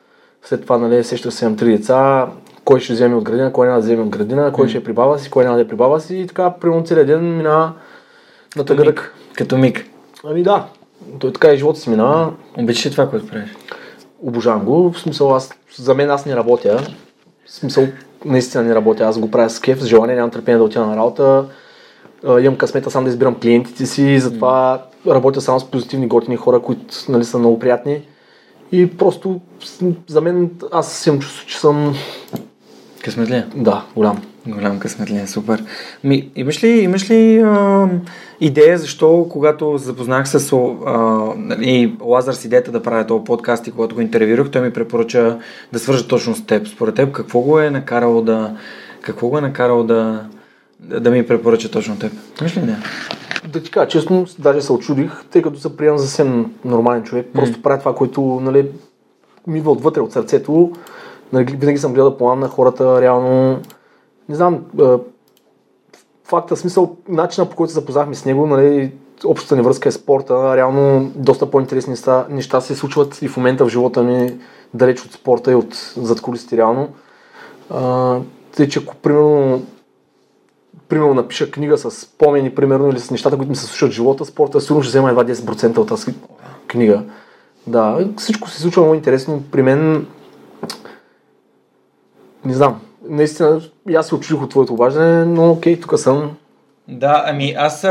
След 0.43 0.63
това, 0.63 0.79
нали, 0.79 1.05
сещах 1.05 1.33
се, 1.33 1.45
имам 1.45 1.57
три 1.57 1.77
деца, 1.77 2.29
кой 2.69 2.81
ще 2.81 2.93
вземе 2.93 3.15
от 3.15 3.25
градина, 3.25 3.53
кой 3.53 3.67
няма 3.67 3.79
да 3.79 3.85
вземе 3.85 4.03
от 4.03 4.09
градина, 4.09 4.53
кой 4.53 4.69
ще 4.69 4.79
е 4.79 4.85
при 4.85 4.93
баба 4.93 5.19
си, 5.19 5.31
кой 5.31 5.45
няма 5.45 5.57
да 5.57 5.63
е 5.63 5.69
при 5.69 5.77
баба 5.77 6.01
си 6.01 6.17
и 6.17 6.27
така, 6.27 6.51
примерно 6.51 6.85
целият 6.85 7.07
ден 7.07 7.37
минава 7.37 7.73
на 8.57 8.65
тъгърък. 8.65 9.15
Като 9.37 9.59
миг. 9.59 9.87
Ами 10.25 10.43
да, 10.43 10.67
той 11.19 11.33
така 11.33 11.53
и 11.53 11.57
живота 11.57 11.81
си 11.81 11.91
минава. 11.91 12.33
Обичаш 12.59 12.87
ли 12.87 12.91
това, 12.91 13.11
което 13.11 13.27
правиш? 13.27 13.57
Обожавам 14.23 14.65
го. 14.65 14.93
В 14.93 15.01
смисъл, 15.01 15.35
аз, 15.35 15.51
за 15.77 15.95
мен 15.95 16.11
аз 16.11 16.27
не 16.27 16.37
работя. 16.37 16.81
В 17.47 17.53
смисъл, 17.53 17.87
наистина 18.25 18.65
не 18.65 18.75
работя. 18.75 19.05
Аз 19.05 19.19
го 19.19 19.31
правя 19.31 19.51
с 19.51 19.61
кеф, 19.61 19.83
с 19.83 19.87
желание, 19.87 20.17
нямам 20.17 20.31
търпение 20.31 20.59
да 20.59 20.65
отида 20.65 20.87
на 20.87 20.97
работа. 20.97 21.45
А, 22.27 22.41
имам 22.41 22.57
късмета 22.57 22.91
сам 22.91 23.05
да 23.05 23.11
избирам 23.11 23.41
клиентите 23.41 23.87
си, 23.87 24.21
затова 24.21 24.83
работя 25.07 25.41
само 25.41 25.61
с 25.61 25.71
позитивни, 25.71 26.09
готини 26.09 26.37
хора, 26.37 26.61
които 26.61 26.85
нали, 27.09 27.25
са 27.25 27.39
много 27.39 27.59
приятни. 27.59 28.03
И 28.73 28.97
просто 28.97 29.41
за 30.07 30.21
мен 30.21 30.51
аз 30.73 31.07
имам 31.07 31.21
чувство, 31.21 31.47
че 31.47 31.59
съм 31.59 31.95
Късметлия. 33.09 33.47
да, 33.57 33.85
голям. 33.97 34.23
Голям 34.47 34.79
късметлия, 34.79 35.29
супер. 35.29 35.65
Ми, 36.05 36.31
имаш 36.37 36.65
ли, 36.65 36.69
имаш 36.69 37.11
ли 37.11 37.41
а, 37.41 37.89
идея 38.41 38.79
защо, 38.79 39.27
когато 39.31 39.79
се 39.79 39.85
запознах 39.85 40.29
с 40.29 40.53
а, 40.53 40.97
нали, 41.37 41.97
Лазар 42.01 42.33
с 42.33 42.45
идеята 42.45 42.73
да 42.73 42.83
правя 42.83 43.07
този 43.07 43.25
подкаст 43.25 43.67
и 43.67 43.71
когато 43.71 43.95
го 43.95 44.01
интервюрах, 44.01 44.51
той 44.51 44.63
ми 44.63 44.73
препоръча 44.73 45.39
да 45.73 45.79
свържа 45.79 46.09
точно 46.09 46.35
с 46.35 46.47
теб. 46.47 46.69
Според 46.69 46.95
теб, 46.95 47.13
какво 47.13 47.41
го 47.41 47.61
е 47.61 47.71
накарало 47.71 48.23
да, 48.23 48.57
какво 49.01 49.29
го 49.29 49.39
е 49.39 49.41
накарало 49.41 49.85
да, 49.85 50.27
да, 50.81 51.01
да 51.01 51.11
ми 51.11 51.27
препоръча 51.27 51.71
точно 51.71 51.99
теб? 51.99 52.13
Имаш 52.41 52.57
ли 52.57 52.61
идея? 52.61 52.79
Да 53.53 53.63
ти 53.63 53.71
кажа 53.71 53.89
честно, 53.89 54.27
даже 54.39 54.63
се 54.63 54.73
очудих, 54.73 55.13
тъй 55.31 55.43
като 55.43 55.61
се 55.61 55.77
приемам 55.77 55.99
за 55.99 56.07
съвсем 56.07 56.53
нормален 56.65 57.03
човек. 57.03 57.27
Просто 57.35 57.63
правя 57.63 57.79
това, 57.79 57.95
което 57.95 58.41
нали, 58.43 58.67
ми 59.47 59.59
идва 59.59 59.71
отвътре 59.71 60.01
от 60.01 60.13
сърцето. 60.13 60.73
Нали, 61.33 61.45
винаги 61.45 61.79
съм 61.79 61.93
гледал 61.93 62.11
да 62.11 62.17
помагам 62.17 62.41
на 62.41 62.49
хората, 62.49 63.01
реално. 63.01 63.61
Не 64.29 64.35
знам, 64.35 64.65
факта, 66.25 66.57
смисъл, 66.57 66.97
начина 67.09 67.47
по 67.47 67.57
който 67.57 67.73
се 67.73 67.81
запознахме 67.81 68.15
с 68.15 68.25
него, 68.25 68.47
нали, 68.47 68.93
общата 69.25 69.57
ни 69.57 69.63
връзка 69.63 69.89
е 69.89 69.93
спорта, 69.93 70.57
реално 70.57 71.11
доста 71.15 71.51
по-интересни 71.51 71.91
неща, 71.91 72.27
неща 72.31 72.61
се 72.61 72.77
случват 72.77 73.23
и 73.23 73.29
в 73.29 73.37
момента 73.37 73.65
в 73.65 73.69
живота 73.69 74.03
ми, 74.03 74.39
далеч 74.75 75.05
от 75.05 75.13
спорта 75.13 75.53
и 75.53 75.55
от 75.55 75.75
зад 75.97 76.21
реално. 76.53 76.89
Тъй, 78.57 78.69
че 78.69 78.79
ако 78.79 78.97
примерно 78.97 79.63
примерно 80.89 81.15
напиша 81.15 81.51
книга 81.51 81.79
с 81.79 81.91
спомени, 81.91 82.55
примерно, 82.55 82.91
или 82.91 83.01
с 83.01 83.11
нещата, 83.11 83.37
които 83.37 83.51
ми 83.51 83.57
се 83.57 83.67
случват 83.67 83.91
в 83.91 83.95
живота, 83.95 84.25
спорта 84.25 84.61
сигурно 84.61 84.83
ще 84.83 84.89
взема 84.89 85.09
едва 85.09 85.25
10% 85.25 85.79
от 85.79 85.89
тази 85.89 86.15
книга. 86.67 87.03
Да, 87.67 88.09
всичко 88.17 88.51
се 88.51 88.61
случва 88.61 88.83
много 88.83 88.95
интересно. 88.95 89.43
При 89.53 89.63
мен, 89.63 90.07
не 92.45 92.55
знам, 92.55 92.81
наистина, 93.09 93.61
аз 93.97 94.07
се 94.07 94.15
очудих 94.15 94.43
от 94.43 94.51
твоето 94.51 94.73
обаждане, 94.73 95.25
но 95.25 95.51
окей, 95.51 95.81
тук 95.81 95.99
съм. 95.99 96.37
Да, 96.89 97.25
ами 97.27 97.55
аз 97.59 97.87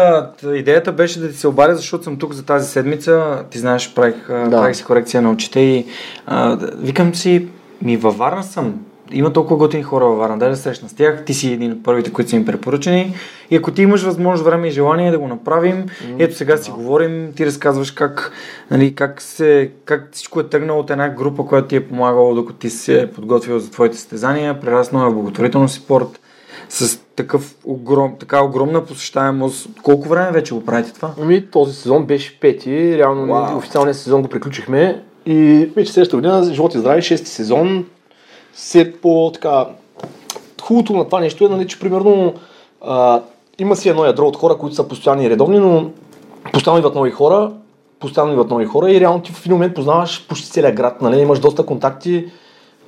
идеята 0.54 0.92
беше 0.92 1.20
да 1.20 1.30
ти 1.30 1.38
се 1.38 1.48
обадя, 1.48 1.76
защото 1.76 2.04
съм 2.04 2.18
тук 2.18 2.34
за 2.34 2.46
тази 2.46 2.70
седмица. 2.70 3.44
Ти 3.50 3.60
знаеш, 3.60 3.94
правих, 3.94 4.28
да. 4.28 4.50
Правих 4.50 4.76
си 4.76 4.84
корекция 4.84 5.22
на 5.22 5.32
очите 5.32 5.60
и 5.60 5.86
а, 6.26 6.58
викам 6.78 7.16
си, 7.16 7.48
ми 7.82 7.98
във 7.98 8.18
Варна 8.18 8.44
съм. 8.44 8.86
Има 9.12 9.34
толкова 9.34 9.58
готини 9.58 9.84
хора 9.84 10.06
във 10.06 10.18
Варна, 10.18 10.38
дай 10.38 10.50
да 10.50 10.56
се 10.56 10.62
срещна 10.62 10.90
с 10.90 10.94
тях. 10.94 11.26
Ти 11.26 11.34
си 11.34 11.54
един 11.54 11.72
от 11.72 11.84
първите, 11.84 12.14
които 12.14 12.30
са 12.30 12.36
им 12.36 12.46
препоръчени. 12.46 13.14
И 13.52 13.56
ако 13.56 13.72
ти 13.72 13.82
имаш 13.82 14.04
възможност, 14.04 14.46
време 14.46 14.68
и 14.68 14.72
желание 14.72 15.12
да 15.12 15.20
го 15.20 15.28
направим, 15.28 15.86
ето 16.20 16.36
сега 16.36 16.58
си 16.58 16.72
говорим, 16.72 17.34
ти 17.36 17.46
разказваш 17.46 17.92
как, 17.92 18.32
нали, 18.72 18.96
как, 18.96 19.22
се, 19.22 19.72
как 19.86 20.10
всичко 20.12 20.40
е 20.40 20.44
тръгнало 20.44 20.80
от 20.80 20.90
една 20.90 21.10
група, 21.10 21.46
която 21.46 21.68
ти 21.68 21.76
е 21.76 21.88
помагала, 21.88 22.36
докато 22.36 22.60
ти 22.60 22.70
се 22.70 23.02
е 23.02 23.12
подготвил 23.12 23.60
за 23.60 23.72
твоите 23.72 23.98
състезания, 23.98 24.60
прераснал 24.60 25.08
е 25.08 25.10
в 25.10 25.14
благотворително 25.14 25.70
спорт 25.70 26.20
с 26.70 27.00
такъв 27.16 27.56
огром, 27.66 28.16
така 28.20 28.44
огромна 28.44 28.86
посещаемост. 28.86 29.70
Колко 29.84 30.10
време 30.10 30.32
вече 30.32 30.54
го 30.54 30.66
правите 30.66 30.94
това? 30.94 31.12
Ами, 31.22 31.46
този 31.52 31.74
сезон 31.74 32.06
беше 32.06 32.40
пети, 32.40 32.98
реално 32.98 33.34
wow. 33.34 33.58
официалният 33.58 33.98
сезон 33.98 34.22
го 34.22 34.28
приключихме 34.28 35.02
и 35.26 35.70
вече 35.76 35.94
следващата 35.94 36.18
година, 36.18 36.54
живот 36.54 36.76
и 36.76 36.78
здраве, 36.78 37.02
шести 37.02 37.30
сезон, 37.30 37.86
все 38.58 39.02
по 39.02 39.32
така... 39.34 39.66
Хубавото 40.62 40.94
на 40.94 41.06
това 41.06 41.20
нещо 41.20 41.46
е, 41.46 41.50
нали, 41.50 41.68
че 41.68 41.80
примерно 41.80 42.34
а, 42.82 43.22
има 43.60 43.76
си 43.76 43.90
едно 43.90 44.06
ядро 44.06 44.28
от 44.28 44.38
хора, 44.38 44.58
които 44.58 44.76
са 44.76 44.88
постоянни 44.88 45.26
и 45.26 45.30
редовни, 45.30 45.60
но 45.60 45.90
постоянно 46.54 46.78
идват 46.78 46.96
нови 46.96 47.12
хора, 47.12 47.52
постоянно 48.00 48.32
идват 48.32 48.50
нови 48.50 48.66
хора 48.66 48.92
и 48.92 49.00
реално 49.00 49.22
ти 49.22 49.32
в 49.32 49.46
един 49.46 49.54
момент 49.54 49.76
познаваш 49.76 50.28
почти 50.28 50.52
целия 50.52 50.72
град, 50.72 51.02
нали, 51.02 51.20
имаш 51.20 51.40
доста 51.40 51.66
контакти 51.66 52.26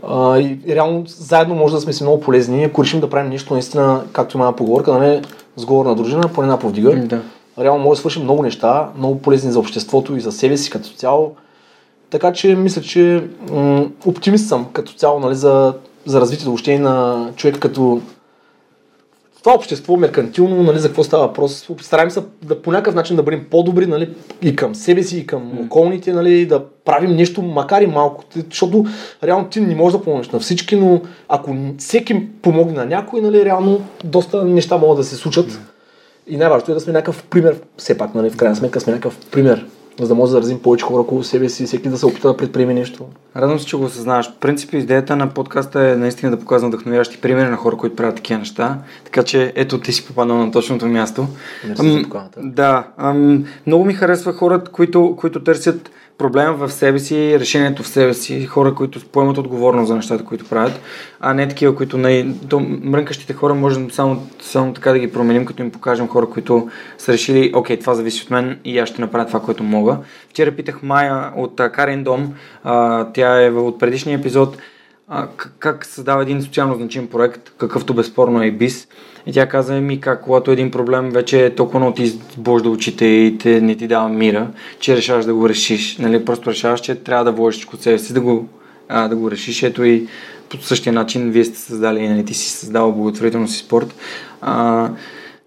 а, 0.08 0.40
и 0.40 0.60
реално 0.68 1.04
заедно 1.08 1.56
може 1.56 1.76
да 1.76 1.82
сме 1.82 1.94
си 1.94 2.04
много 2.04 2.20
полезни, 2.20 2.64
ако 2.64 2.84
решим 2.84 3.00
да 3.00 3.10
правим 3.10 3.30
нещо 3.30 3.54
наистина, 3.54 4.04
както 4.12 4.38
има 4.38 4.46
една 4.46 4.56
поговорка, 4.56 4.94
нали, 4.94 5.22
сговор 5.56 5.86
на 5.86 5.96
дружина, 5.96 6.30
поне 6.34 6.46
една 6.46 6.60
повдига. 6.60 6.96
Да. 6.96 7.22
Реално 7.60 7.84
може 7.84 7.98
да 7.98 8.00
свършим 8.00 8.24
много 8.24 8.44
неща, 8.44 8.90
много 8.98 9.22
полезни 9.22 9.52
за 9.52 9.60
обществото 9.60 10.16
и 10.16 10.22
за 10.22 10.32
себе 10.32 10.58
си 10.58 10.70
като 10.70 10.90
цяло. 10.90 11.36
Така 12.10 12.34
че 12.34 12.56
мисля, 12.56 12.82
че 12.82 13.24
м- 13.52 13.86
оптимист 14.06 14.48
съм 14.48 14.68
като 14.74 14.94
цяло 14.94 15.20
нали, 15.20 15.36
за, 15.36 15.74
за 16.06 16.22
развитието 16.22 16.50
въобще 16.50 16.80
на 16.80 17.28
човека 17.36 17.60
като 17.60 18.02
това 19.40 19.54
общество 19.54 19.98
меркантилно, 19.98 20.64
нали, 20.64 20.80
за 20.80 20.88
какво 20.88 21.04
става 21.04 21.28
въпрос. 21.28 21.70
Стараем 21.82 22.12
се 22.12 22.24
да 22.44 22.62
по 22.62 22.72
някакъв 22.72 22.96
начин 22.96 23.16
да 23.16 23.24
бъдем 23.24 23.46
по-добри 23.52 23.86
нали, 23.86 24.10
и 24.42 24.56
към 24.56 24.76
себе 24.76 25.04
си, 25.04 25.18
и 25.18 25.28
към 25.28 25.60
околните, 25.66 26.14
нали, 26.14 26.46
да 26.46 26.66
правим 26.86 27.16
нещо, 27.16 27.42
макар 27.42 27.82
и 27.82 27.88
малко. 27.88 28.24
Защото 28.50 28.86
реално 29.24 29.48
ти 29.48 29.62
не 29.62 29.76
можеш 29.76 29.98
да 29.98 30.04
помогнеш 30.04 30.30
на 30.30 30.40
всички, 30.40 30.76
но 30.76 31.02
ако 31.30 31.56
всеки 31.78 32.28
помогне 32.42 32.74
на 32.74 32.86
някой, 32.86 33.22
нали, 33.22 33.46
реално 33.46 33.82
доста 34.04 34.46
неща 34.46 34.78
могат 34.78 34.98
да 34.98 35.04
се 35.04 35.16
случат. 35.16 35.60
И 36.28 36.38
най-важното 36.38 36.72
е 36.72 36.74
да 36.74 36.80
сме 36.80 36.94
някакъв 36.94 37.24
пример, 37.24 37.56
все 37.78 37.98
пак, 37.98 38.16
нали, 38.16 38.30
в 38.30 38.38
крайна 38.38 38.56
сметка 38.56 38.80
сме 38.80 38.94
някакъв 38.94 39.18
пример, 39.32 39.66
за 40.00 40.08
да 40.08 40.16
може 40.16 40.30
да 40.30 40.34
заразим 40.34 40.60
повече 40.60 40.86
хора 40.86 41.02
около 41.02 41.24
себе 41.24 41.50
си, 41.50 41.66
всеки 41.66 41.90
да 41.90 41.98
се 41.98 42.06
опита 42.06 42.28
да 42.28 42.38
предприеме 42.38 42.74
нещо. 42.74 43.06
Радвам 43.36 43.60
се, 43.60 43.66
че 43.66 43.78
го 43.78 43.84
осъзнаваш. 43.84 44.32
В 44.32 44.34
принцип, 44.40 44.74
идеята 44.74 45.16
на 45.16 45.30
подкаста 45.30 45.82
е 45.82 45.96
наистина 45.96 46.32
да 46.32 46.40
показвам 46.40 46.72
вдъхновяващи 46.72 47.22
примери 47.22 47.50
на 47.50 47.58
хора, 47.58 47.78
които 47.78 47.96
правят 47.96 48.16
такива 48.16 48.40
неща. 48.40 48.78
Така 49.04 49.24
че, 49.24 49.54
ето, 49.56 49.80
ти 49.80 49.94
си 49.94 50.08
попаднал 50.08 50.38
на 50.38 50.52
точното 50.52 50.86
място. 50.86 51.28
Мерси 51.68 51.90
за 51.90 51.98
Ам, 51.98 52.04
поканата. 52.04 52.40
Да. 52.44 52.88
Ам, 52.98 53.46
много 53.68 53.86
ми 53.86 53.94
харесва 53.94 54.34
хората, 54.34 54.72
които, 54.72 55.16
които 55.18 55.44
търсят 55.44 55.92
проблема 56.20 56.54
в 56.54 56.72
себе 56.72 57.00
си, 57.00 57.40
решението 57.40 57.84
в 57.84 57.88
себе 57.88 58.14
си, 58.14 58.46
хора, 58.46 58.76
които 58.76 59.06
поемат 59.06 59.38
отговорност 59.38 59.88
за 59.88 59.96
нещата, 59.96 60.26
които 60.26 60.46
правят, 60.50 60.82
а 61.20 61.34
не 61.34 61.48
такива, 61.48 61.76
които 61.76 61.98
не... 61.98 62.34
То, 62.50 62.60
мрънкащите 62.60 63.34
хора 63.34 63.54
можем 63.54 63.92
само, 63.92 64.28
само 64.42 64.74
така 64.74 64.92
да 64.92 65.00
ги 65.00 65.12
променим, 65.12 65.46
като 65.46 65.62
им 65.62 65.72
покажем 65.72 66.08
хора, 66.08 66.30
които 66.30 66.70
са 66.98 67.14
решили, 67.14 67.52
окей, 67.56 67.80
това 67.80 67.94
зависи 67.94 68.24
от 68.24 68.30
мен 68.30 68.60
и 68.66 68.80
аз 68.80 68.90
ще 68.90 69.02
направя 69.02 69.26
това, 69.26 69.40
което 69.40 69.64
мога. 69.64 69.98
Вчера 70.30 70.52
питах 70.52 70.84
Майя 70.84 71.32
от 71.36 71.56
Карен 71.74 72.04
Дом, 72.04 72.34
а, 72.64 73.06
тя 73.14 73.46
е 73.46 73.50
от 73.50 73.80
предишния 73.80 74.18
епизод, 74.18 74.58
а, 75.08 75.28
как 75.60 75.86
създава 75.86 76.22
един 76.22 76.42
социално 76.42 76.76
значим 76.76 77.08
проект, 77.08 77.52
какъвто 77.58 77.94
безспорно 77.94 78.44
е 78.44 78.52
БИС. 78.52 78.88
И 79.26 79.34
тя 79.34 79.50
каза 79.50 79.74
ми 79.74 80.02
как 80.02 80.22
когато 80.24 80.52
един 80.52 80.72
проблем 80.72 81.10
вече 81.10 81.46
е 81.46 81.56
толкова 81.56 81.80
много 81.80 81.96
ти 81.96 82.04
избожда 82.04 82.70
очите 82.70 83.06
и 83.06 83.38
те, 83.38 83.62
не 83.62 83.76
ти 83.76 83.88
дава 83.88 84.10
мира, 84.10 84.48
че 84.80 84.98
решаваш 84.98 85.26
да 85.26 85.34
го 85.34 85.50
решиш. 85.50 85.98
Нали? 85.98 86.26
Просто 86.26 86.50
решаваш, 86.50 86.80
че 86.80 86.96
трябва 86.96 87.26
да 87.26 87.32
вложиш 87.32 87.68
от 87.74 87.82
себе 87.82 88.00
си 88.00 88.14
да 88.14 88.22
го, 88.22 88.48
а, 88.90 89.08
да 89.08 89.16
го 89.16 89.32
решиш. 89.32 89.64
Ето 89.64 89.84
и 89.84 90.08
по 90.50 90.58
същия 90.58 90.94
начин 90.94 91.32
вие 91.32 91.46
сте 91.46 91.60
създали, 91.60 92.10
нали? 92.10 92.26
ти 92.26 92.34
си 92.34 92.50
създал 92.50 92.92
благотворително 92.92 93.48
си 93.48 93.58
спорт. 93.58 93.96
А, 94.42 94.90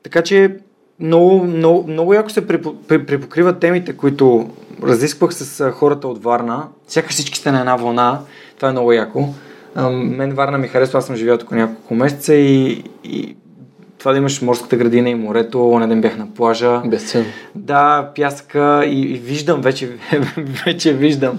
така 0.03 0.23
че 0.23 0.57
много, 1.01 1.45
много, 1.45 1.87
много 1.89 2.15
яко 2.15 2.31
се 2.31 2.47
припокриват 2.47 3.61
темите, 3.61 3.93
които 3.97 4.51
разисквах 4.83 5.35
с 5.35 5.71
хората 5.71 6.09
от 6.09 6.23
Варна. 6.23 6.67
Сякаш 6.89 7.13
всички 7.13 7.39
сте 7.39 7.53
на 7.53 7.61
една 7.61 7.77
вълна. 7.77 8.21
Това 8.57 8.69
е 8.69 8.73
много 8.73 8.93
яко. 8.93 9.29
Мен 9.93 10.35
Варна 10.35 10.59
ми 10.59 10.69
харесва, 10.69 10.99
аз 10.99 11.07
съм 11.07 11.17
живял 11.17 11.39
тук 11.39 11.51
няколко 11.51 11.95
месеца 11.95 12.35
и, 12.35 12.85
и 13.05 13.37
това 14.03 14.13
да 14.13 14.19
имаш 14.19 14.43
морската 14.43 14.77
градина 14.77 15.11
и 15.11 15.15
морето, 15.15 15.71
оня 15.71 15.89
ден 15.89 16.01
бях 16.01 16.17
на 16.19 16.27
плажа. 16.27 16.81
Безценно. 16.81 17.27
Да, 17.55 18.11
пясъка 18.15 18.85
и, 18.85 19.01
и 19.03 19.15
виждам, 19.15 19.61
вече, 19.61 19.91
вече 20.67 20.93
виждам. 20.93 21.39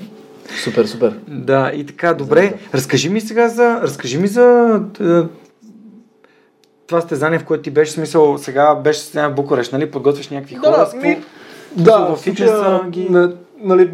Супер, 0.64 0.86
супер. 0.86 1.14
Да, 1.28 1.72
и 1.76 1.86
така, 1.86 2.14
добре. 2.14 2.42
Да, 2.72 2.78
Разкажи 2.78 3.10
ми 3.10 3.22
сега 3.22 3.48
за... 3.48 3.80
Разкажи 3.82 4.18
ми 4.18 4.28
за... 4.28 4.80
е, 5.02 5.04
това 6.88 7.02
състезание, 7.02 7.40
в 7.40 7.46
което 7.46 7.64
ти 7.64 7.72
беше 7.72 7.92
смисъл, 7.92 8.38
сега 8.38 8.76
беше 8.76 9.00
състезание 9.00 9.30
в 9.30 9.36
Букурещ, 9.36 9.72
нали? 9.74 9.92
Подготвяш 9.92 10.30
някакви 10.30 10.56
Да, 10.56 10.62
хора. 10.62 10.90
да, 10.92 10.98
ми- 10.98 11.22
Да, 11.76 11.98
в 12.00 12.18
фитнеса 12.18 12.82
ги... 12.90 13.10
на, 13.10 13.34
нали, 13.60 13.90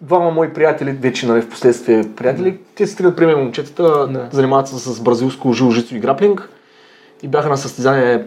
двама 0.00 0.30
мои 0.30 0.48
приятели, 0.48 0.90
вече 0.92 1.26
нали, 1.26 1.42
в 1.42 1.48
последствие 1.50 2.04
приятели, 2.16 2.58
те 2.74 2.86
се 2.86 2.96
тренират 2.96 3.16
при 3.16 3.26
мен 3.26 3.38
момчетата, 3.38 3.82
Да. 4.06 4.28
занимават 4.32 4.68
се 4.68 4.78
с 4.78 5.00
бразилско 5.00 5.52
жилжицо 5.52 5.96
и 5.96 6.00
граплинг 6.00 6.48
и 7.24 7.28
бяха 7.28 7.48
на 7.48 7.56
състезание 7.56 8.24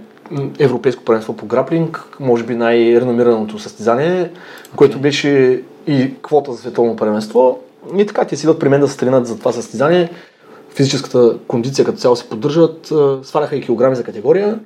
Европейско 0.59 1.03
първенство 1.03 1.35
по 1.35 1.45
граплинг, 1.45 2.03
може 2.19 2.43
би 2.43 2.55
най-реномираното 2.55 3.59
състезание, 3.59 4.31
което 4.75 4.99
беше 4.99 5.61
и 5.87 6.13
квота 6.21 6.51
за 6.51 6.57
световно 6.57 6.95
първенство. 6.95 7.59
И 7.97 8.05
така, 8.05 8.25
те 8.25 8.35
си 8.35 8.45
идват 8.45 8.59
при 8.59 8.69
мен 8.69 8.81
да 8.81 8.87
се 8.87 8.97
тренират 8.97 9.27
за 9.27 9.39
това 9.39 9.51
състезание. 9.51 10.09
Физическата 10.69 11.37
кондиция 11.47 11.85
като 11.85 11.97
цяло 11.97 12.15
се 12.15 12.29
поддържат, 12.29 12.93
сваляха 13.23 13.55
и 13.55 13.61
килограми 13.61 13.95
за 13.95 14.03
категория. 14.03 14.59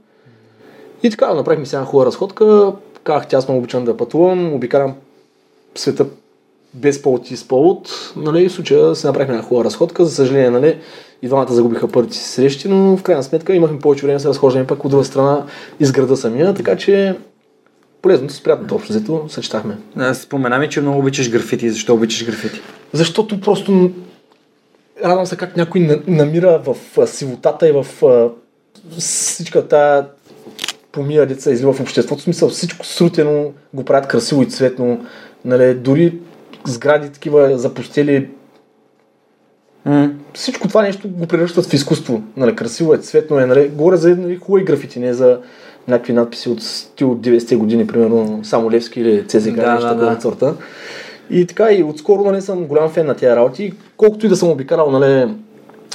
И 1.03 1.09
така, 1.09 1.33
направихме 1.33 1.65
сега 1.65 1.83
хубава 1.83 2.05
разходка. 2.05 2.73
Казах, 3.03 3.27
тя 3.27 3.37
аз 3.37 3.47
много 3.47 3.59
обичам 3.59 3.85
да 3.85 3.97
пътувам, 3.97 4.53
обикалям 4.53 4.93
света 5.75 6.05
без 6.73 7.01
повод 7.01 7.31
и 7.31 7.37
с 7.37 7.47
повод. 7.47 7.89
Нали, 8.15 8.49
в 8.49 8.51
случая 8.51 8.95
се 8.95 9.07
направихме 9.07 9.33
една 9.33 9.47
хубава 9.47 9.65
разходка. 9.65 10.05
За 10.05 10.15
съжаление, 10.15 10.49
нали, 10.49 10.77
и 11.21 11.27
двамата 11.27 11.53
загубиха 11.53 11.87
първите 11.87 12.15
си 12.17 12.23
срещи, 12.29 12.67
но 12.67 12.97
в 12.97 13.03
крайна 13.03 13.23
сметка 13.23 13.55
имахме 13.55 13.79
повече 13.79 14.01
време 14.01 14.13
да 14.13 14.19
се 14.19 14.27
разхождаме 14.27 14.67
пък 14.67 14.85
от 14.85 14.91
друга 14.91 15.03
страна 15.05 15.45
из 15.79 15.91
града 15.91 16.17
самия, 16.17 16.53
така 16.53 16.75
че 16.75 17.15
полезното 18.01 18.33
с 18.33 18.43
приятното 18.43 18.75
общо 18.75 18.93
взето 18.93 19.25
съчетахме. 19.29 19.77
А, 19.95 20.13
Спомена 20.13 20.59
ми, 20.59 20.69
че 20.69 20.81
много 20.81 20.99
обичаш 20.99 21.31
графити. 21.31 21.69
Защо 21.69 21.93
обичаш 21.93 22.25
графити? 22.25 22.61
Защото 22.93 23.41
просто 23.41 23.91
радвам 25.05 25.25
се 25.25 25.35
как 25.37 25.57
някой 25.57 25.81
на- 25.81 25.99
намира 26.07 26.61
в 26.65 27.07
сивотата 27.07 27.69
и 27.69 27.71
в 27.71 28.05
а, 28.05 28.29
всичка 28.99 29.67
тая 29.67 30.05
помия 30.91 31.25
деца 31.25 31.51
излива 31.51 31.73
в 31.73 31.79
обществото. 31.81 32.21
В 32.21 32.23
смисъл 32.23 32.49
всичко 32.49 32.85
срутено 32.85 33.51
го 33.73 33.85
правят 33.85 34.07
красиво 34.07 34.41
и 34.41 34.49
цветно. 34.49 35.05
Нали, 35.45 35.73
дори 35.73 36.13
сгради 36.65 37.09
такива 37.09 37.57
запустели. 37.57 38.29
М. 39.85 40.09
Всичко 40.33 40.67
това 40.67 40.81
нещо 40.81 41.09
го 41.09 41.27
превръщат 41.27 41.65
в 41.65 41.73
изкуство. 41.73 42.23
Нали, 42.37 42.55
красиво 42.55 42.93
е, 42.93 42.97
цветно 42.97 43.39
е. 43.39 43.45
Нали. 43.45 43.69
Говоря 43.69 43.97
за 43.97 44.15
нали, 44.15 44.35
хубави 44.35 44.63
графити, 44.63 44.99
не 44.99 45.13
за 45.13 45.39
някакви 45.87 46.13
надписи 46.13 46.49
от 46.49 46.63
стил 46.63 47.11
от 47.11 47.21
90-те 47.21 47.55
години, 47.55 47.87
примерно 47.87 48.39
само 48.43 48.71
Левски 48.71 49.01
или 49.01 49.27
ЦЗК 49.27 49.55
Да, 49.55 49.73
нещо 49.73 49.95
да, 49.95 50.15
да. 50.15 50.21
сорта. 50.21 50.55
И 51.29 51.45
така, 51.45 51.71
и 51.71 51.83
отскоро 51.83 52.23
нали, 52.23 52.41
съм 52.41 52.65
голям 52.65 52.89
фен 52.89 53.05
на 53.05 53.15
тези 53.15 53.35
работи. 53.35 53.73
Колкото 53.97 54.25
и 54.25 54.29
да 54.29 54.35
съм 54.35 54.49
обикалял 54.49 54.91
нали, 54.91 55.33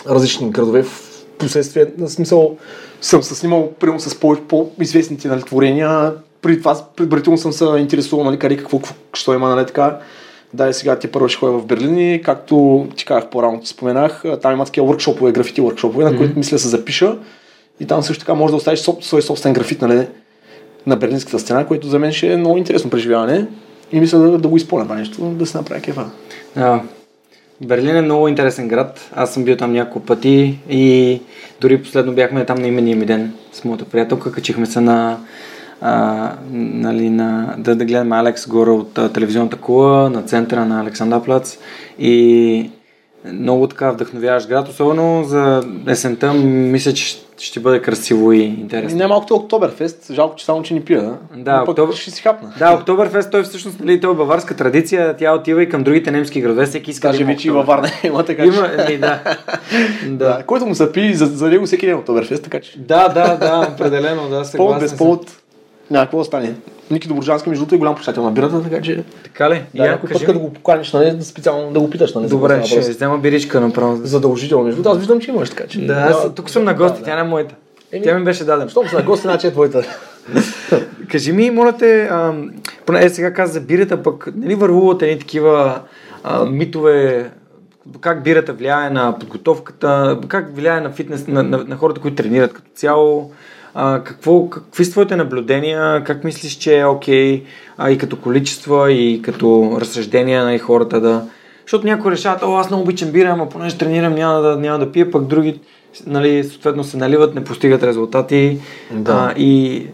различни 0.08 0.50
градове, 0.50 0.82
в 0.82 1.24
последствие, 1.38 1.86
на 1.98 2.08
смисъл, 2.08 2.56
съм 3.00 3.22
се 3.22 3.34
снимал 3.34 3.72
примерно 3.80 4.00
с 4.00 4.20
по- 4.20 4.40
по-известните 4.48 5.28
нали, 5.28 5.42
творения. 5.42 6.14
Преди 6.42 6.58
това 6.58 6.76
предварително 6.96 7.38
съм 7.38 7.52
се 7.52 7.64
интересувал 7.64 8.24
нали, 8.24 8.38
къде 8.38 8.56
какво, 8.56 8.78
какво 8.78 8.94
що 9.14 9.34
има, 9.34 9.48
нали, 9.48 9.66
така. 9.66 9.98
Да, 10.54 10.68
и 10.68 10.72
сега 10.72 10.98
ти 10.98 11.08
първо 11.08 11.28
ще 11.28 11.38
ходя 11.38 11.52
в 11.52 11.66
Берлин 11.66 11.98
и 11.98 12.22
както 12.22 12.86
ти 12.96 13.04
казах 13.04 13.30
по-рано, 13.30 13.60
ти 13.60 13.68
споменах, 13.68 14.24
там 14.42 14.52
има 14.52 14.64
такива 14.64 14.86
workshoпове, 14.86 15.32
графити 15.32 15.60
workshoпове, 15.60 16.04
на 16.04 16.16
които 16.16 16.38
мисля 16.38 16.54
да 16.54 16.58
се 16.58 16.68
запиша. 16.68 17.18
И 17.80 17.86
там 17.86 18.02
също 18.02 18.20
така 18.20 18.34
може 18.34 18.50
да 18.50 18.56
оставиш 18.56 18.80
соб- 18.80 19.02
свой 19.04 19.22
собствен 19.22 19.52
графит 19.52 19.82
нали, 19.82 20.06
на 20.86 20.96
Берлинската 20.96 21.38
стена, 21.38 21.66
което 21.66 21.86
за 21.86 21.98
мен 21.98 22.12
ще 22.12 22.32
е 22.32 22.36
много 22.36 22.58
интересно 22.58 22.90
преживяване. 22.90 23.46
И 23.92 24.00
мисля 24.00 24.18
да, 24.18 24.38
да 24.38 24.48
го 24.48 24.56
изпълня 24.56 24.84
това 24.84 24.96
нещо, 24.96 25.22
да 25.22 25.46
се 25.46 25.58
направя 25.58 25.80
кефа. 25.80 26.10
А, 26.56 26.80
Берлин 27.60 27.96
е 27.96 28.02
много 28.02 28.28
интересен 28.28 28.68
град. 28.68 29.10
Аз 29.14 29.34
съм 29.34 29.44
бил 29.44 29.56
там 29.56 29.72
няколко 29.72 30.06
пъти 30.06 30.58
и 30.70 31.20
дори 31.60 31.82
последно 31.82 32.12
бяхме 32.12 32.44
там 32.44 32.58
на 32.58 32.66
имения 32.66 32.96
ми 32.96 33.06
ден 33.06 33.32
с 33.52 33.64
моята 33.64 33.84
приятелка. 33.84 34.32
Качихме 34.32 34.66
се 34.66 34.80
на, 34.80 35.18
а, 35.80 36.30
нали, 36.52 37.10
на 37.10 37.54
да, 37.58 37.76
да 37.76 37.84
гледаме 37.84 38.16
Алекс 38.16 38.48
горе 38.48 38.70
от 38.70 38.98
а, 38.98 39.08
телевизионната 39.08 39.56
кула 39.56 40.10
на 40.10 40.22
центъра 40.22 40.64
на 40.64 40.80
Александър 40.80 41.22
Плац 41.22 41.58
и 41.98 42.70
много 43.32 43.66
така 43.66 43.90
вдъхновяващ 43.90 44.48
град, 44.48 44.68
особено 44.68 45.24
за 45.24 45.62
есента. 45.88 46.32
Мисля, 46.34 46.92
че 46.92 47.04
ще- 47.38 47.60
бъде 47.60 47.82
красиво 47.82 48.32
и 48.32 48.38
интересно. 48.38 48.98
Не 48.98 49.06
малкото 49.06 49.34
Октоберфест, 49.34 50.12
жалко, 50.12 50.36
че 50.36 50.44
само, 50.44 50.62
че 50.62 50.74
ни 50.74 50.80
пия, 50.80 51.02
да? 51.02 51.14
Да, 51.36 51.56
Но 51.56 51.64
Октобер- 51.64 51.92
ще 51.92 52.10
си 52.10 52.22
хапна. 52.22 52.52
Да, 52.58 52.74
Октоберфест, 52.74 53.30
той 53.30 53.42
всъщност, 53.42 53.80
нали, 53.80 54.00
той 54.00 54.12
е 54.12 54.16
баварска 54.16 54.56
традиция, 54.56 55.16
тя 55.16 55.34
отива 55.34 55.62
и 55.62 55.68
към 55.68 55.82
другите 55.82 56.10
немски 56.10 56.40
градове, 56.40 56.66
всеки 56.66 56.90
иска 56.90 57.08
Даже 57.08 57.18
да 57.18 57.24
вече 57.24 57.48
и 57.48 57.50
във. 57.50 57.66
Варна 57.66 57.88
има 58.04 58.24
така. 58.24 58.44
Има, 58.44 58.68
ми, 58.88 58.98
да. 58.98 59.20
Да. 60.08 60.26
да. 60.26 60.42
Който 60.42 60.66
му 60.66 60.74
се 60.74 60.92
пи, 60.92 61.14
за, 61.14 61.26
за 61.26 61.48
него 61.48 61.66
всеки 61.66 61.86
ден 61.86 61.94
е 61.94 61.98
Октоберфест, 61.98 62.42
така 62.42 62.60
че 62.60 62.78
Да, 62.78 63.08
да, 63.08 63.36
да, 63.36 63.68
определено, 63.74 64.28
да, 64.28 64.44
съгласен 64.44 64.80
без 64.80 64.90
съм. 64.90 64.98
повод 64.98 65.26
няма 65.90 66.04
какво 66.04 66.18
да 66.18 66.24
стане. 66.24 66.54
Ники 66.90 67.08
Доброджански, 67.08 67.48
между 67.48 67.62
другото, 67.62 67.74
е 67.74 67.78
голям 67.78 67.94
почитател 67.94 68.22
на 68.22 68.30
бирата, 68.30 68.62
така 68.62 68.82
че... 68.82 69.04
Така 69.24 69.50
ли? 69.50 69.62
Да, 69.74 69.82
някой 69.82 70.10
път, 70.10 70.28
ми. 70.28 70.34
го 70.34 70.52
поканиш, 70.52 70.92
нали, 70.92 71.22
специално 71.22 71.72
да 71.72 71.80
го 71.80 71.90
питаш, 71.90 72.14
нали? 72.14 72.28
Добре, 72.28 72.64
ще 72.64 72.80
взема 72.80 73.18
биричка 73.18 73.60
направо. 73.60 74.00
Задължително, 74.02 74.64
между 74.64 74.82
другото, 74.82 74.92
аз 74.92 74.98
виждам, 74.98 75.20
че 75.20 75.30
имаш, 75.30 75.50
така 75.50 75.66
че... 75.66 75.86
Да, 75.86 75.94
аз 75.94 76.34
тук 76.34 76.50
съм 76.50 76.64
на 76.64 76.74
гости, 76.74 76.98
да, 76.98 77.04
тя 77.04 77.14
не 77.14 77.20
е 77.20 77.24
моята. 77.24 77.54
Еми, 77.92 78.04
Тя 78.04 78.18
ми 78.18 78.24
беше 78.24 78.44
дадена. 78.44 78.70
Щом 78.70 78.88
са 78.88 78.96
на 78.96 79.02
гости, 79.02 79.22
значи 79.22 79.46
е 79.46 79.50
твоята. 79.50 79.82
Кажи 81.10 81.32
ми, 81.32 81.50
моля 81.50 81.72
те, 81.72 82.10
поне 82.86 83.04
е 83.04 83.10
сега 83.10 83.32
каза 83.32 83.52
за 83.52 83.60
бирата, 83.60 84.02
пък 84.02 84.32
не 84.36 84.46
ли 84.46 84.54
върлуват 84.54 85.02
едни 85.02 85.18
такива 85.18 85.80
а, 86.24 86.44
митове, 86.44 87.30
как 88.00 88.22
бирата 88.22 88.52
влияе 88.52 88.90
на 88.90 89.18
подготовката, 89.18 90.18
как 90.28 90.56
влияе 90.56 90.80
на 90.80 90.90
фитнес, 90.90 91.26
на, 91.26 91.42
на, 91.42 91.64
на 91.64 91.76
хората, 91.76 92.00
които 92.00 92.22
тренират 92.22 92.52
като 92.52 92.70
цяло, 92.74 93.32
а, 93.78 94.04
какво, 94.04 94.50
какви 94.50 94.84
са 94.84 94.90
твоите 94.90 95.16
наблюдения, 95.16 96.04
как 96.04 96.24
мислиш, 96.24 96.52
че 96.52 96.78
е 96.78 96.86
окей, 96.86 97.44
а, 97.78 97.90
и 97.90 97.98
като 97.98 98.16
количества, 98.16 98.92
и 98.92 99.22
като 99.22 99.76
разсъждения 99.80 100.44
на 100.44 100.58
хората 100.58 101.00
да... 101.00 101.22
Защото 101.62 101.86
някои 101.86 102.12
решават, 102.12 102.42
о, 102.42 102.56
аз 102.56 102.70
много 102.70 102.82
обичам 102.82 103.10
бира, 103.10 103.28
ама 103.28 103.48
понеже 103.48 103.78
тренирам, 103.78 104.14
няма 104.14 104.40
да, 104.40 104.56
няма 104.56 104.78
да 104.78 104.92
пия, 104.92 105.10
пък 105.10 105.26
други, 105.26 105.60
нали, 106.06 106.44
съответно 106.44 106.84
се 106.84 106.96
наливат, 106.96 107.34
не 107.34 107.44
постигат 107.44 107.82
резултати. 107.82 108.60
Да. 108.90 109.12
А, 109.12 109.34
и 109.40 109.86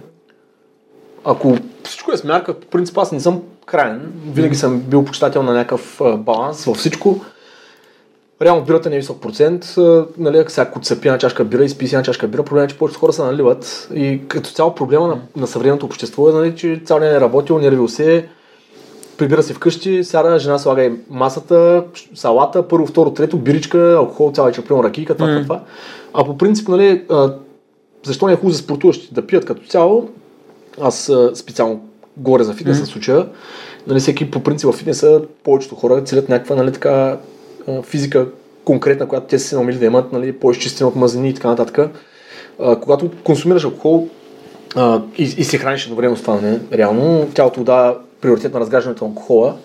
Ако 1.24 1.56
всичко 1.84 2.12
е 2.12 2.16
с 2.16 2.24
мярка, 2.24 2.60
по 2.60 2.66
принцип 2.66 2.98
аз 2.98 3.12
не 3.12 3.20
съм 3.20 3.42
крайен. 3.66 4.12
Винаги 4.32 4.54
съм 4.54 4.80
бил 4.80 5.04
почитател 5.04 5.42
на 5.42 5.52
някакъв 5.52 6.00
баланс 6.18 6.64
във 6.64 6.76
всичко. 6.76 7.24
Реално 8.42 8.64
бирата 8.64 8.90
не 8.90 8.96
е 8.96 8.98
висок 8.98 9.20
процент. 9.20 9.74
Нали, 10.18 10.38
ако 10.38 10.50
сега 10.50 10.70
пие 11.00 11.08
една 11.08 11.18
чашка 11.18 11.44
бира 11.44 11.64
и 11.64 11.68
спи 11.68 11.84
една 11.84 12.02
чашка 12.02 12.28
бира, 12.28 12.42
проблемът 12.42 12.70
е, 12.70 12.72
че 12.72 12.78
повечето 12.78 13.00
хора 13.00 13.12
се 13.12 13.22
наливат. 13.22 13.88
И 13.94 14.20
като 14.28 14.50
цяло 14.50 14.74
проблема 14.74 15.08
на, 15.08 15.18
на 15.36 15.46
съвременното 15.46 15.86
общество 15.86 16.28
е, 16.28 16.32
нали, 16.32 16.56
че 16.56 16.82
цял 16.84 16.98
ден 16.98 17.16
е 17.16 17.20
работил, 17.20 17.58
нервил 17.58 17.88
се, 17.88 18.28
прибира 19.18 19.42
се 19.42 19.54
вкъщи, 19.54 20.04
сяда, 20.04 20.38
жена 20.38 20.58
слага 20.58 20.84
и 20.84 20.92
масата, 21.10 21.84
салата, 22.14 22.68
първо, 22.68 22.86
второ, 22.86 23.10
трето, 23.10 23.36
биричка, 23.36 23.94
алкохол, 23.98 24.32
цяла 24.32 24.48
вечер, 24.48 24.64
примерно 24.64 24.84
ракийка, 24.84 25.14
това, 25.14 25.28
това, 25.28 25.42
това. 25.42 25.60
А 26.14 26.24
по 26.24 26.38
принцип, 26.38 26.68
нали, 26.68 27.04
а, 27.10 27.34
защо 28.06 28.26
не 28.26 28.32
е 28.32 28.36
хубаво 28.36 28.52
за 28.52 28.58
спортуващите 28.58 29.14
да 29.14 29.26
пият 29.26 29.44
като 29.44 29.62
цяло, 29.66 30.08
аз 30.80 31.12
специално 31.34 31.88
говоря 32.16 32.44
за 32.44 32.54
фитнеса 32.54 32.84
в 32.84 32.88
случая, 32.88 33.26
нали, 33.86 34.00
всеки 34.00 34.30
по 34.30 34.42
принцип 34.42 34.70
в 34.70 34.76
фитнеса, 34.76 35.22
повечето 35.44 35.74
хора 35.74 36.04
целят 36.04 36.28
някаква 36.28 36.56
нали, 36.56 36.72
така, 36.72 37.18
физика 37.82 38.26
конкретна, 38.64 39.08
която 39.08 39.26
те 39.26 39.38
се 39.38 39.54
наумили 39.54 39.76
да 39.76 39.86
имат, 39.86 40.12
нали, 40.12 40.32
по-изчистена 40.32 40.88
от 40.88 40.96
мазнини 40.96 41.28
и 41.28 41.34
така 41.34 41.48
нататък. 41.48 41.90
А, 42.60 42.80
когато 42.80 43.10
консумираш 43.24 43.64
алкохол 43.64 44.08
а, 44.76 45.02
и, 45.18 45.22
и 45.22 45.44
се 45.44 45.58
храниш 45.58 45.84
едновременно 45.84 46.16
с 46.16 46.22
това, 46.22 46.40
не, 46.40 46.60
реално 46.72 47.28
тялото 47.34 47.64
дава 47.64 47.96
приоритет 48.20 48.54
на 48.54 48.60
разграждането 48.60 49.04
на 49.04 49.08
алкохола 49.08 49.56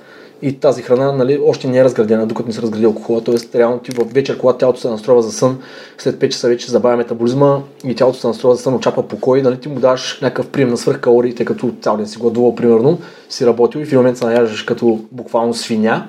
и 0.41 0.59
тази 0.59 0.81
храна 0.81 1.11
нали, 1.11 1.39
още 1.45 1.67
не 1.67 1.77
е 1.77 1.83
разградена, 1.83 2.25
докато 2.27 2.47
не 2.47 2.53
се 2.53 2.61
разгради 2.61 2.85
алкохола. 2.85 3.21
Тоест, 3.23 3.55
реално 3.55 3.79
ти 3.79 3.91
в 3.91 4.13
вечер, 4.13 4.37
когато 4.37 4.59
тялото 4.59 4.79
се 4.79 4.89
настроива 4.89 5.21
за 5.21 5.31
сън, 5.31 5.57
след 5.97 6.15
5 6.15 6.29
часа 6.29 6.47
вече 6.47 6.71
забавя 6.71 6.97
метаболизма 6.97 7.59
и 7.85 7.95
тялото 7.95 8.19
се 8.19 8.27
настроива 8.27 8.55
за 8.55 8.61
сън, 8.61 8.75
очаква 8.75 9.07
покой, 9.07 9.41
нали, 9.41 9.59
ти 9.59 9.69
му 9.69 9.79
даваш 9.79 10.19
някакъв 10.21 10.47
прием 10.47 10.69
на 10.69 10.77
свръхкалории, 10.77 11.35
тъй 11.35 11.45
като 11.45 11.73
цял 11.81 11.97
ден 11.97 12.07
си 12.07 12.19
гладувал, 12.19 12.55
примерно, 12.55 12.99
си 13.29 13.45
работил 13.45 13.79
и 13.79 13.85
в 13.85 13.87
един 13.87 13.99
момент 13.99 14.17
се 14.17 14.25
наяждаш 14.25 14.63
като 14.63 14.99
буквално 15.11 15.53
свиня, 15.53 16.07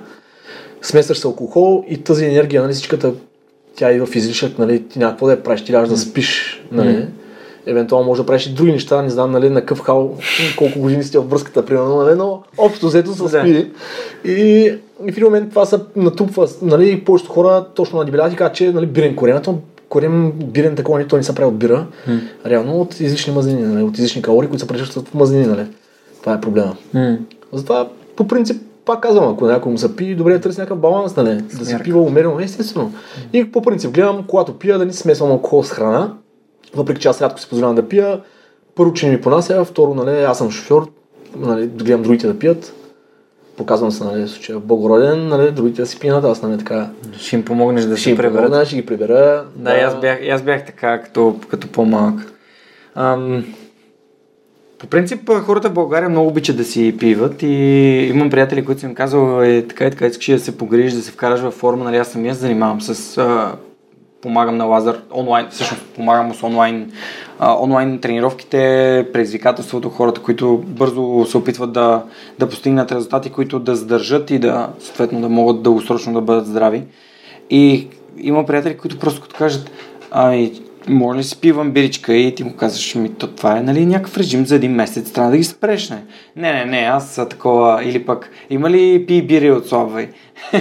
смесваш 0.82 1.18
се 1.18 1.26
алкохол 1.26 1.84
и 1.88 1.98
тази 1.98 2.24
енергия, 2.24 2.62
нали, 2.62 2.72
всичката 2.72 3.12
тя 3.76 3.92
идва 3.92 4.06
в 4.06 4.16
излишък, 4.16 4.58
нали, 4.58 4.88
ти 4.88 4.98
няма 4.98 5.12
какво 5.12 5.26
да 5.26 5.32
я 5.32 5.42
правиш, 5.42 5.64
ти 5.64 5.74
лягаш 5.74 5.88
да 5.88 5.98
спиш, 5.98 6.62
нали. 6.72 7.06
Евентуално 7.66 8.06
може 8.06 8.22
да 8.22 8.26
правиш 8.26 8.46
и 8.46 8.54
други 8.54 8.72
неща, 8.72 9.02
не 9.02 9.10
знам, 9.10 9.32
нали, 9.32 9.50
на 9.50 9.64
къв 9.64 9.80
хал, 9.80 10.16
колко 10.58 10.78
години 10.78 11.04
сте 11.04 11.18
в 11.18 11.22
връзката, 11.22 11.64
примерно, 11.66 11.96
нали, 11.96 12.14
но 12.14 12.42
общо 12.58 12.86
взето 12.86 13.14
се 13.14 13.22
Да. 13.22 13.28
спи. 13.28 13.70
И, 14.24 14.32
и 14.32 14.72
в 14.98 15.08
един 15.08 15.24
момент 15.24 15.50
това 15.50 15.66
се 15.66 15.78
натрупва, 15.96 16.48
нали, 16.62 16.90
и 16.90 17.04
повечето 17.04 17.32
хора 17.32 17.66
точно 17.74 17.98
надебеляват 17.98 18.32
и 18.32 18.36
казват, 18.36 18.56
че 18.56 18.72
нали, 18.72 18.86
бирен 18.86 19.16
корен, 19.16 19.42
то 19.42 19.58
корен 19.88 20.32
бирен 20.32 20.76
такова, 20.76 20.98
не, 20.98 21.06
той 21.06 21.18
не 21.18 21.22
се 21.22 21.34
прави 21.34 21.48
от 21.48 21.58
бира, 21.58 21.86
реално 22.46 22.80
от 22.80 23.00
излишни 23.00 23.32
мазнини, 23.32 23.62
нали, 23.62 23.82
от 23.82 23.98
излишни 23.98 24.22
калории, 24.22 24.48
които 24.48 24.60
се 24.60 24.68
превръщат 24.68 25.08
в 25.08 25.14
мазнини, 25.14 25.46
нали. 25.46 25.66
Това 26.20 26.34
е 26.34 26.40
проблема. 26.40 26.76
Затова, 27.52 27.88
по 28.16 28.28
принцип, 28.28 28.62
пак 28.88 29.00
казвам, 29.00 29.32
ако 29.32 29.46
някой 29.46 29.72
му 29.72 29.78
се 29.78 29.96
пи, 29.96 30.14
добре 30.14 30.32
да 30.32 30.40
търси 30.40 30.60
някакъв 30.60 30.78
баланс, 30.78 31.16
нали? 31.16 31.34
Да 31.34 31.56
се 31.56 31.64
Смярка. 31.64 31.84
пива 31.84 32.00
умерено, 32.00 32.40
естествено. 32.40 32.92
И 33.32 33.52
по 33.52 33.62
принцип 33.62 33.90
гледам, 33.90 34.24
когато 34.28 34.58
пия, 34.58 34.78
да 34.78 34.86
не 34.86 34.92
смесвам 34.92 35.30
алкохол 35.30 35.62
с 35.62 35.70
храна. 35.70 36.14
въпреки 36.74 37.00
че 37.00 37.08
аз 37.08 37.22
рядко 37.22 37.40
си 37.40 37.48
позволявам 37.48 37.76
да 37.76 37.88
пия, 37.88 38.20
първо, 38.74 38.92
че 38.92 39.06
не 39.06 39.12
ми 39.12 39.20
понася, 39.20 39.64
второ, 39.64 39.94
нали, 39.94 40.22
аз 40.22 40.38
съм 40.38 40.50
шофьор, 40.50 40.90
нали, 41.36 41.66
гледам 41.66 42.02
другите 42.02 42.26
да 42.26 42.38
пият, 42.38 42.72
показвам 43.56 43.90
се, 43.90 44.04
нали, 44.04 44.28
случая 44.28 44.58
Богороден, 44.58 45.28
нали, 45.28 45.50
другите 45.50 45.82
да 45.82 45.86
си 45.86 45.98
пинат, 46.00 46.24
аз 46.24 46.42
нали, 46.42 46.58
така 46.58 46.90
Ще 47.18 47.36
им 47.36 47.44
помогнеш 47.44 47.84
да 47.84 47.96
ще 47.96 48.02
си 48.02 48.10
им 48.10 48.16
преберат. 48.16 48.44
помогна, 48.44 48.66
ще 48.66 48.76
ги 48.76 48.86
прибера. 48.86 49.44
Да, 49.56 49.76
и 49.76 49.80
аз 49.80 50.00
бях, 50.00 50.18
аз 50.32 50.42
бях 50.42 50.66
така, 50.66 51.02
като, 51.02 51.36
като 51.50 51.68
по-малък. 51.68 52.32
Ам, 52.94 53.44
по 54.78 54.86
принцип, 54.86 55.30
хората 55.30 55.68
в 55.68 55.72
България 55.72 56.08
много 56.08 56.28
обичат 56.28 56.56
да 56.56 56.64
си 56.64 56.96
пиват 56.98 57.42
и 57.42 57.46
имам 58.14 58.30
приятели, 58.30 58.64
които 58.64 58.80
съм 58.80 58.94
казал, 58.94 59.42
е 59.42 59.66
така 59.68 59.86
и 59.86 59.90
така, 59.90 60.06
искаш 60.06 60.26
да 60.26 60.38
се 60.38 60.58
погрижиш, 60.58 60.92
да 60.92 61.02
се 61.02 61.12
вкараш 61.12 61.40
във 61.40 61.54
форма, 61.54 61.84
нали, 61.84 61.96
аз 61.96 62.08
самия 62.08 62.34
се 62.34 62.40
занимавам 62.40 62.80
с... 62.80 63.18
А, 63.18 63.54
помагам 64.22 64.56
на 64.56 64.64
Лазар 64.64 65.02
онлайн, 65.14 65.46
всъщност 65.50 65.82
помагам 65.96 66.26
му 66.26 66.34
с 66.34 66.42
онлайн, 66.42 66.92
а, 67.38 67.62
онлайн 67.62 67.98
тренировките, 67.98 69.06
предизвикателството, 69.12 69.90
хората, 69.90 70.22
които 70.22 70.64
бързо 70.66 71.26
се 71.26 71.36
опитват 71.36 71.72
да, 71.72 72.02
да 72.38 72.48
постигнат 72.48 72.92
резултати, 72.92 73.30
които 73.30 73.58
да 73.58 73.76
задържат 73.76 74.30
и 74.30 74.38
да, 74.38 74.68
съответно, 74.78 75.20
да 75.20 75.28
могат 75.28 75.62
дългосрочно 75.62 76.12
да 76.12 76.20
бъдат 76.20 76.46
здрави. 76.46 76.82
И 77.50 77.88
има 78.18 78.46
приятели, 78.46 78.76
които 78.76 78.98
просто 78.98 79.20
като 79.20 79.36
кажат, 79.36 79.70
ами, 80.10 80.52
може 80.88 81.18
ли 81.18 81.24
си 81.24 81.40
пивам 81.40 81.70
биричка 81.70 82.14
и 82.14 82.34
ти 82.34 82.44
му 82.44 82.56
казваш, 82.56 82.94
ми 82.94 83.14
то 83.14 83.26
това 83.26 83.58
е 83.58 83.62
нали, 83.62 83.86
някакъв 83.86 84.16
режим 84.16 84.46
за 84.46 84.54
един 84.54 84.72
месец, 84.72 85.12
трябва 85.12 85.30
да 85.30 85.36
ги 85.36 85.44
спреш, 85.44 85.90
не? 85.90 86.02
Не, 86.36 86.52
не, 86.52 86.64
не, 86.64 86.78
аз 86.78 87.10
са 87.10 87.28
такова, 87.28 87.84
или 87.84 88.06
пък, 88.06 88.30
има 88.50 88.70
ли 88.70 89.06
пи 89.06 89.22
бири 89.22 89.50
отслабвай? 89.50 90.08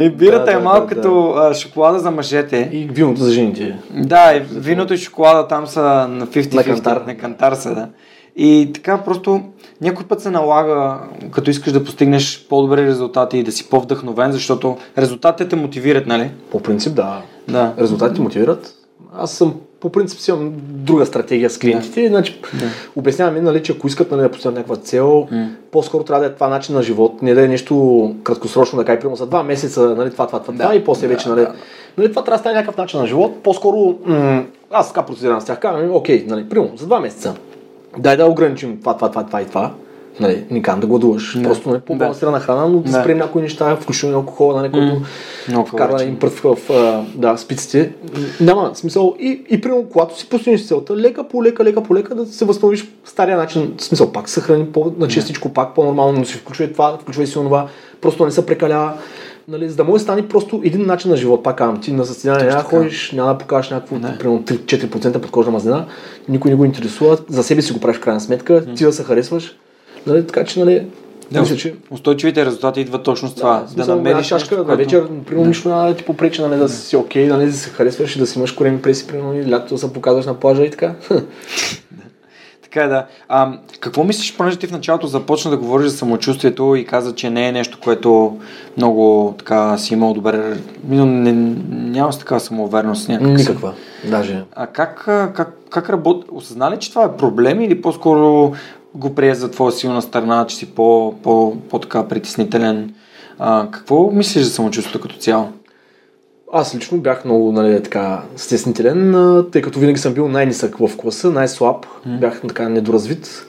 и 0.00 0.10
бирата 0.10 0.44
Да, 0.44 0.52
е 0.52 0.54
да, 0.54 0.60
малко 0.60 0.86
да, 0.86 0.94
като 0.94 1.30
а, 1.30 1.54
шоколада 1.54 1.98
за 1.98 2.10
мъжете. 2.10 2.68
И 2.72 2.84
виното 2.84 3.20
за 3.20 3.32
жените. 3.32 3.76
Да, 3.90 4.36
и 4.36 4.40
виното 4.40 4.94
и 4.94 4.98
шоколада 4.98 5.48
там 5.48 5.66
са 5.66 5.82
на 6.08 6.26
50-50. 6.26 6.54
На 6.54 6.64
кантар. 6.64 7.02
На 7.06 7.16
кантар 7.16 7.54
са, 7.54 7.74
да. 7.74 7.88
И 8.36 8.70
така 8.74 8.98
просто 8.98 9.42
някой 9.80 10.06
път 10.06 10.20
се 10.20 10.30
налага, 10.30 10.98
като 11.30 11.50
искаш 11.50 11.72
да 11.72 11.84
постигнеш 11.84 12.46
по-добри 12.48 12.86
резултати 12.86 13.38
и 13.38 13.42
да 13.42 13.52
си 13.52 13.70
по-вдъхновен, 13.70 14.32
защото 14.32 14.76
резултатите 14.98 15.48
те 15.48 15.56
мотивират, 15.56 16.06
нали? 16.06 16.30
По 16.50 16.60
принцип, 16.60 16.94
да. 16.94 17.22
Да. 17.48 17.72
Резултатите 17.78 18.20
мотивират. 18.20 18.74
Аз 19.16 19.32
съм 19.32 19.54
по 19.80 19.92
принцип 19.92 20.20
си 20.20 20.30
имам 20.30 20.52
друга 20.68 21.06
стратегия 21.06 21.50
с 21.50 21.58
клиентите. 21.58 22.02
Да. 22.02 22.08
Значи, 22.08 22.40
да. 22.54 22.66
обяснявам 22.96 23.36
им, 23.36 23.44
нали, 23.44 23.62
че 23.62 23.72
ако 23.72 23.86
искат 23.86 24.10
нали, 24.10 24.20
да 24.22 24.30
постигнат 24.30 24.54
някаква 24.54 24.76
цел, 24.76 25.28
М. 25.30 25.48
по-скоро 25.70 26.04
трябва 26.04 26.24
да 26.24 26.30
е 26.30 26.34
това 26.34 26.48
начин 26.48 26.74
на 26.74 26.82
живот, 26.82 27.22
не 27.22 27.34
да 27.34 27.44
е 27.44 27.48
нещо 27.48 28.14
краткосрочно, 28.24 28.78
да 28.78 28.84
кажа, 28.84 28.98
примерно 29.00 29.16
за 29.16 29.26
два 29.26 29.42
месеца, 29.42 29.94
нали, 29.98 30.10
това, 30.10 30.26
това, 30.26 30.40
това, 30.40 30.54
това 30.54 30.74
и 30.74 30.84
после 30.84 31.06
вече, 31.06 31.28
нали, 31.28 31.40
да, 31.40 31.46
да. 31.46 31.54
нали, 31.98 32.10
това 32.10 32.24
трябва 32.24 32.36
да 32.36 32.40
стане 32.40 32.54
някакъв 32.54 32.76
начин 32.76 33.00
на 33.00 33.06
живот. 33.06 33.42
По-скоро, 33.42 33.98
м- 34.04 34.44
аз 34.70 34.88
така 34.88 35.06
процедирам 35.06 35.40
с 35.40 35.44
тях, 35.44 35.60
казвам, 35.60 35.84
им, 35.84 35.94
окей, 35.94 36.24
нали, 36.28 36.48
примерно 36.48 36.76
за 36.76 36.86
два 36.86 37.00
месеца, 37.00 37.34
дай 37.98 38.16
да 38.16 38.26
ограничим 38.26 38.80
това, 38.80 38.94
това, 38.94 39.08
това, 39.08 39.26
това 39.26 39.42
и 39.42 39.46
това. 39.46 39.70
Нали, 40.20 40.44
не 40.50 40.62
казвам 40.62 40.80
да 40.80 40.86
гладуваш. 40.86 41.36
Да. 41.38 41.42
Просто 41.42 41.70
нали, 41.70 41.80
по-балансирана 41.80 42.40
храна, 42.40 42.66
но 42.68 42.78
да, 42.78 42.90
Да. 42.92 43.00
спрем 43.00 43.18
някои 43.18 43.42
неща, 43.42 43.76
включително 43.76 44.16
алкохола, 44.16 44.60
нали, 44.60 44.72
който 44.72 45.02
Много 45.48 45.68
вкарва 45.68 46.04
им 46.04 46.18
прът 46.18 46.32
в, 46.32 46.56
да, 47.14 47.36
спиците. 47.36 47.92
Няма 48.40 48.70
смисъл. 48.74 49.14
И, 49.20 49.44
и 49.50 49.60
примерно, 49.60 49.86
когато 49.92 50.18
си 50.18 50.28
постигнеш 50.28 50.66
целта, 50.66 50.96
лека 50.96 51.28
по 51.28 51.44
лека, 51.44 51.64
лека 51.64 51.82
по 51.82 51.94
лека 51.94 52.14
да 52.14 52.26
се 52.26 52.44
възстановиш 52.44 52.88
стария 53.04 53.36
начин. 53.36 53.74
В 53.78 53.82
смисъл, 53.82 54.12
пак 54.12 54.28
съхрани 54.28 54.66
по, 54.66 54.92
на 54.98 55.08
чистичко, 55.08 55.48
пак 55.48 55.74
по-нормално, 55.74 56.18
но 56.18 56.24
си 56.24 56.34
включва 56.34 56.64
и 56.64 56.72
това, 56.72 56.98
включва 57.00 57.22
и 57.22 57.26
си 57.26 57.38
онова. 57.38 57.68
Просто 58.00 58.24
не 58.24 58.30
се 58.30 58.46
прекалява. 58.46 58.92
Нали, 59.48 59.68
за 59.68 59.76
да 59.76 59.84
може 59.84 59.92
да 59.92 60.00
стане 60.00 60.28
просто 60.28 60.60
един 60.64 60.86
начин 60.86 61.10
на 61.10 61.16
живот, 61.16 61.42
пак 61.42 61.58
казвам, 61.58 61.80
ти 61.80 61.92
на 61.92 62.04
състезание 62.04 62.46
няма 62.46 62.62
да 62.62 62.68
ходиш, 62.68 63.12
няма 63.12 63.32
да 63.32 63.38
покажеш 63.38 63.70
някакво, 63.70 63.96
Не. 63.96 64.18
примерно 64.18 64.42
3-4% 64.42 65.18
подкожна 65.18 65.52
мазнина, 65.52 65.86
никой 66.28 66.50
не 66.50 66.56
го 66.56 66.64
интересува, 66.64 67.18
за 67.28 67.42
себе 67.42 67.62
си 67.62 67.72
го 67.72 67.80
правиш 67.80 67.96
в 67.96 68.00
крайна 68.00 68.20
сметка, 68.20 68.64
ти 68.74 68.84
да 68.84 68.92
се 68.92 69.04
харесваш, 69.04 69.56
нали, 70.06 70.26
така 70.26 70.44
че, 70.44 70.60
нали, 70.60 70.86
Да, 71.30 71.40
мисля, 71.40 71.56
че 71.56 71.74
устойчивите 71.90 72.46
резултати 72.46 72.80
идват 72.80 73.02
точно 73.02 73.28
с 73.28 73.34
това. 73.34 73.64
в 73.66 73.70
смисъл, 73.70 73.98
една 73.98 74.22
шашка 74.22 74.56
нещо, 74.56 74.70
на 74.70 74.76
вечер, 74.76 75.08
примерно 75.26 75.48
нищо 75.48 75.68
няма 75.68 75.88
да 75.88 75.96
ти 75.96 76.04
попречи, 76.04 76.42
нали, 76.42 76.56
да 76.56 76.68
си 76.68 76.96
окей, 76.96 77.26
нали, 77.26 77.46
да 77.46 77.52
се 77.52 77.70
харесваш 77.70 78.16
и 78.16 78.18
да 78.18 78.26
си 78.26 78.38
имаш 78.38 78.52
кореми 78.52 78.82
преси, 78.82 79.06
примерно, 79.06 79.34
и 79.34 79.50
лятото 79.50 79.74
да 79.74 79.80
се 79.80 79.92
показваш 79.92 80.26
на 80.26 80.34
плажа 80.34 80.64
и 80.64 80.70
така. 80.70 80.94
Така 82.74 82.84
е, 82.84 82.88
да. 82.88 83.06
А, 83.28 83.52
какво 83.80 84.04
мислиш, 84.04 84.36
понеже 84.36 84.56
ти 84.56 84.66
в 84.66 84.72
началото 84.72 85.06
започна 85.06 85.50
да 85.50 85.56
говориш 85.56 85.86
за 85.86 85.96
самочувствието 85.96 86.74
и 86.74 86.84
каза, 86.84 87.14
че 87.14 87.30
не 87.30 87.48
е 87.48 87.52
нещо, 87.52 87.78
което 87.84 88.38
много 88.76 89.34
така 89.38 89.78
си 89.78 89.94
имал 89.94 90.14
добре. 90.14 90.56
Мисля, 90.88 91.06
не, 91.06 91.32
няма 91.70 92.12
с 92.12 92.18
такава 92.18 92.40
самоувереност 92.40 93.08
някак. 93.08 93.26
си. 93.26 93.32
Никаква, 93.32 93.72
даже. 94.04 94.42
А 94.56 94.66
как, 94.66 95.02
как, 95.34 95.58
как 95.70 95.90
работи? 95.90 96.26
Осъзна 96.32 96.70
ли, 96.70 96.78
че 96.78 96.90
това 96.90 97.04
е 97.04 97.16
проблем 97.16 97.60
или 97.60 97.82
по-скоро 97.82 98.52
го 98.94 99.14
прие 99.14 99.34
за 99.34 99.50
твоя 99.50 99.72
силна 99.72 100.02
страна, 100.02 100.46
че 100.46 100.56
си 100.56 100.74
по, 100.74 101.14
по, 101.22 101.56
по 101.70 101.78
така 101.78 102.08
притеснителен? 102.08 102.94
А, 103.38 103.68
какво 103.70 104.10
мислиш 104.10 104.44
за 104.44 104.50
самочувствието 104.50 105.00
като 105.00 105.16
цяло? 105.16 105.48
Аз 106.52 106.74
лично 106.74 106.98
бях 106.98 107.24
много 107.24 107.52
нали, 107.52 107.82
така, 107.82 108.22
стеснителен, 108.36 109.44
тъй 109.52 109.62
като 109.62 109.78
винаги 109.78 109.98
съм 109.98 110.14
бил 110.14 110.28
най-нисък 110.28 110.76
в 110.78 110.96
класа, 110.96 111.30
най-слаб, 111.30 111.86
бях 112.06 112.40
така 112.40 112.68
недоразвит. 112.68 113.46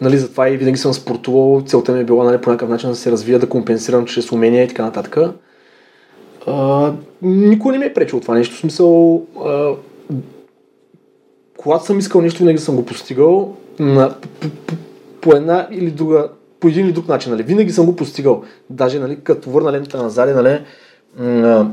Нали, 0.00 0.18
затова 0.18 0.48
и 0.48 0.56
винаги 0.56 0.78
съм 0.78 0.92
спортувал. 0.92 1.62
Целта 1.66 1.92
ми 1.92 2.00
е 2.00 2.04
била 2.04 2.24
нали, 2.24 2.40
по 2.40 2.50
някакъв 2.50 2.68
начин 2.68 2.90
да 2.90 2.96
се 2.96 3.12
развия, 3.12 3.38
да 3.38 3.48
компенсирам 3.48 4.06
чрез 4.06 4.32
умения 4.32 4.64
и 4.64 4.68
така 4.68 4.84
нататък. 4.84 5.18
А, 6.46 6.92
никой 7.22 7.72
не 7.72 7.78
ми 7.78 7.84
е 7.84 7.94
пречил 7.94 8.20
това 8.20 8.34
нещо. 8.34 8.54
В 8.54 8.58
смисъл, 8.58 9.22
а, 9.46 9.70
когато 11.56 11.84
съм 11.84 11.98
искал 11.98 12.20
нещо, 12.20 12.38
винаги 12.38 12.58
съм 12.58 12.76
го 12.76 12.86
постигал 12.86 13.56
на, 13.80 14.14
по, 14.40 14.48
по, 14.66 14.74
по 15.20 15.36
една 15.36 15.68
или 15.70 15.90
друга, 15.90 16.28
по 16.60 16.68
един 16.68 16.86
или 16.86 16.92
друг 16.92 17.08
начин. 17.08 17.32
Нали. 17.32 17.42
Винаги 17.42 17.72
съм 17.72 17.86
го 17.86 17.96
постигал. 17.96 18.42
Даже 18.70 18.98
нали, 18.98 19.18
като 19.22 19.50
върна 19.50 19.72
лентата 19.72 20.02
назад, 20.02 20.34
нали, 20.34 20.60
м- 21.18 21.70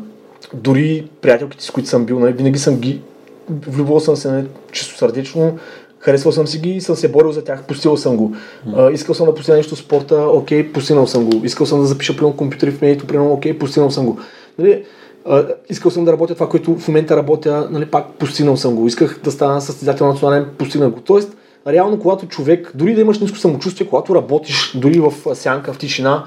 дори 0.53 1.07
приятелките, 1.21 1.65
с 1.65 1.71
които 1.71 1.89
съм 1.89 2.05
бил, 2.05 2.19
нали, 2.19 2.33
винаги 2.33 2.59
съм 2.59 2.75
ги 2.75 3.01
влюбвал 3.49 3.99
съм 3.99 4.15
се 4.15 4.31
нали, 4.31 4.47
чисто 4.71 4.97
сърдечно, 4.97 5.57
харесвал 5.99 6.31
съм 6.31 6.47
си 6.47 6.59
ги 6.59 6.69
и 6.69 6.81
съм 6.81 6.95
се 6.95 7.11
борил 7.11 7.31
за 7.31 7.43
тях, 7.43 7.63
постигал 7.63 7.97
съм 7.97 8.17
го. 8.17 8.35
А, 8.75 8.91
искал 8.91 9.15
съм 9.15 9.25
да 9.25 9.35
постигна 9.35 9.57
нещо 9.57 9.75
в 9.75 9.79
спорта, 9.79 10.15
окей, 10.15 10.71
постигнал 10.71 11.07
съм 11.07 11.29
го. 11.29 11.45
Искал 11.45 11.65
съм 11.65 11.79
да 11.79 11.85
запиша 11.85 12.15
примерно 12.15 12.37
компютъри 12.37 12.71
в 12.71 12.81
медието, 12.81 13.07
примерно, 13.07 13.33
окей, 13.33 13.59
постигнал 13.59 13.91
съм 13.91 14.05
го. 14.05 14.19
Нали, 14.59 14.83
а, 15.25 15.47
искал 15.69 15.91
съм 15.91 16.05
да 16.05 16.11
работя 16.11 16.33
това, 16.33 16.49
което 16.49 16.75
в 16.75 16.87
момента 16.87 17.17
работя, 17.17 17.67
нали, 17.71 17.85
пак 17.85 18.13
постигнал 18.13 18.57
съм 18.57 18.75
го. 18.75 18.87
Исках 18.87 19.19
да 19.23 19.31
стана 19.31 19.61
състезател 19.61 20.07
национален, 20.07 20.45
постигнах 20.57 20.89
го. 20.89 20.99
Тоест, 20.99 21.37
реално, 21.67 21.99
когато 21.99 22.27
човек, 22.27 22.71
дори 22.75 22.95
да 22.95 23.01
имаш 23.01 23.19
ниско 23.19 23.37
самочувствие, 23.37 23.87
когато 23.87 24.15
работиш, 24.15 24.71
дори 24.75 24.99
в 24.99 25.35
сянка, 25.35 25.73
в 25.73 25.77
тишина, 25.77 26.23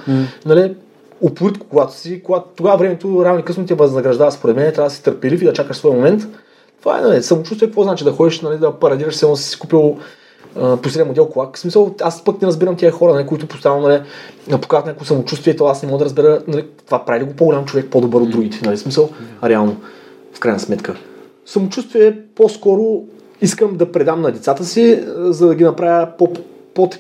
нали, 0.46 0.74
упоритко, 1.20 1.66
когато 1.70 1.94
си, 1.94 2.22
когато 2.22 2.48
тогава 2.56 2.76
времето 2.76 3.24
рано 3.24 3.42
късно 3.42 3.66
те 3.66 3.74
възнаграждава, 3.74 4.32
според 4.32 4.56
мен, 4.56 4.72
трябва 4.72 4.88
да 4.88 4.94
си 4.94 5.02
търпелив 5.02 5.42
и 5.42 5.44
да 5.44 5.52
чакаш 5.52 5.76
своя 5.76 5.94
момент. 5.94 6.22
Това 6.80 6.98
е 6.98 7.02
нали, 7.02 7.22
самочувствие, 7.22 7.68
какво 7.68 7.82
значи 7.82 8.04
да 8.04 8.12
ходиш, 8.12 8.40
нали, 8.40 8.58
да 8.58 8.72
парадираш, 8.72 9.14
се 9.14 9.36
си 9.36 9.58
купил 9.58 9.96
последен 10.82 11.08
модел 11.08 11.28
кола. 11.28 11.50
В 11.54 11.58
смисъл, 11.58 11.94
аз 12.02 12.24
пък 12.24 12.42
не 12.42 12.48
разбирам 12.48 12.76
тези 12.76 12.90
хора, 12.90 13.14
нали, 13.14 13.26
които 13.26 13.46
постоянно 13.46 13.88
нали, 13.88 14.02
показват 14.60 14.86
някакво 14.86 15.04
самочувствие, 15.04 15.56
то 15.56 15.66
аз 15.66 15.82
не 15.82 15.88
мога 15.88 15.98
да 15.98 16.04
разбера 16.04 16.42
нали, 16.48 16.66
това 16.86 17.04
прави 17.04 17.20
ли 17.20 17.24
го 17.24 17.32
по-голям 17.32 17.64
човек 17.64 17.86
по-добър 17.90 18.20
от 18.20 18.30
другите. 18.30 18.58
Нали, 18.64 18.76
смисъл, 18.76 19.10
а 19.40 19.48
реално, 19.48 19.76
в 20.32 20.40
крайна 20.40 20.60
сметка. 20.60 20.94
Самочувствие 21.46 22.06
е 22.06 22.16
по-скоро 22.34 23.02
искам 23.42 23.76
да 23.76 23.92
предам 23.92 24.20
на 24.20 24.32
децата 24.32 24.64
си, 24.64 24.92
а, 24.92 25.32
за 25.32 25.46
да 25.46 25.54
ги 25.54 25.64
направя 25.64 26.08
по, 26.18 26.32
по, 26.74 26.90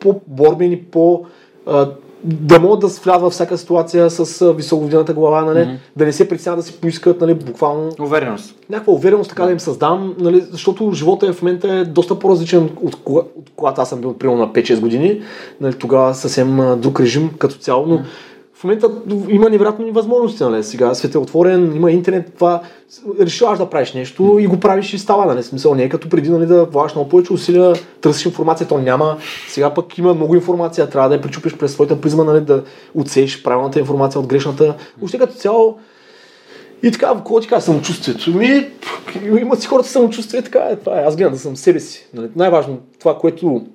по-борбени, 0.00 0.82
по, 0.82 1.24
а, 1.66 1.90
да 2.24 2.60
могат 2.60 2.80
да 2.80 2.86
влязат 2.86 3.22
във 3.22 3.32
всяка 3.32 3.58
ситуация 3.58 4.10
с 4.10 4.52
високовдината 4.52 5.14
глава, 5.14 5.44
нали? 5.44 5.60
Мгм. 5.60 5.76
да 5.96 6.04
не 6.04 6.12
се 6.12 6.28
притесняват 6.28 6.60
да 6.60 6.66
си 6.66 6.80
поискат 6.80 7.20
нали, 7.20 7.34
буквално 7.34 7.90
Увереност. 8.00 8.56
някаква 8.70 8.92
увереност 8.92 9.30
така 9.30 9.44
да 9.44 9.52
им 9.52 9.60
създам, 9.60 10.14
нали, 10.18 10.40
защото 10.40 10.92
живота 10.92 11.26
е 11.26 11.32
в 11.32 11.42
момента 11.42 11.72
е 11.72 11.84
доста 11.84 12.18
по-различен 12.18 12.70
от, 12.82 12.96
кога, 12.96 13.20
от 13.20 13.50
когато 13.56 13.80
аз 13.80 13.88
съм 13.88 14.00
бил 14.00 14.14
примерно 14.14 14.40
на 14.40 14.52
5-6 14.52 14.80
години. 14.80 15.22
Нали, 15.60 15.74
тогава 15.74 16.14
съвсем 16.14 16.80
друг 16.80 17.00
режим 17.00 17.30
като 17.38 17.54
цяло, 17.54 17.86
но 17.86 18.02
в 18.58 18.64
момента 18.64 18.90
има 19.28 19.50
невероятни 19.50 19.90
възможности. 19.90 20.42
Нали. 20.42 20.64
Сега 20.64 20.94
свет 20.94 21.14
е 21.14 21.18
отворен, 21.18 21.76
има 21.76 21.90
интернет, 21.90 22.34
това 22.34 22.62
решаваш 23.20 23.58
да 23.58 23.70
правиш 23.70 23.92
нещо 23.92 24.38
и 24.40 24.46
го 24.46 24.60
правиш 24.60 24.92
и 24.92 24.98
става. 24.98 25.26
Нали. 25.26 25.42
Смисъл 25.42 25.74
не 25.74 25.82
е 25.82 25.88
като 25.88 26.08
преди 26.08 26.30
нали, 26.30 26.46
да 26.46 26.64
влагаш 26.64 26.94
много 26.94 27.08
повече 27.08 27.32
усилия, 27.32 27.74
търсиш 28.00 28.26
информация, 28.26 28.68
то 28.68 28.78
няма. 28.78 29.16
Сега 29.48 29.74
пък 29.74 29.98
има 29.98 30.14
много 30.14 30.34
информация, 30.34 30.90
трябва 30.90 31.08
да 31.08 31.14
я 31.14 31.20
причупиш 31.20 31.56
през 31.56 31.72
своята 31.72 32.00
призма, 32.00 32.24
нали, 32.24 32.40
да 32.40 32.62
отсееш 32.94 33.42
правилната 33.42 33.78
информация 33.78 34.20
от 34.20 34.26
грешната. 34.26 34.74
Въобще 34.98 35.18
като 35.18 35.34
цяло 35.34 35.78
и 36.82 36.92
така, 36.92 37.14
какво 37.14 37.40
ти 37.40 37.48
кажа, 37.48 37.62
самочувствието 37.62 38.30
ми, 38.30 38.66
имат 39.40 39.60
си 39.60 39.66
хората 39.66 39.88
самочувствие, 39.88 40.42
така 40.42 40.58
е, 40.58 40.76
това 40.76 41.00
е. 41.00 41.04
Аз 41.04 41.16
гледам 41.16 41.32
да 41.32 41.38
съм 41.38 41.56
себе 41.56 41.80
си. 41.80 42.06
Нали? 42.14 42.28
Най-важно, 42.36 42.78
това, 43.00 43.18
което 43.18 43.66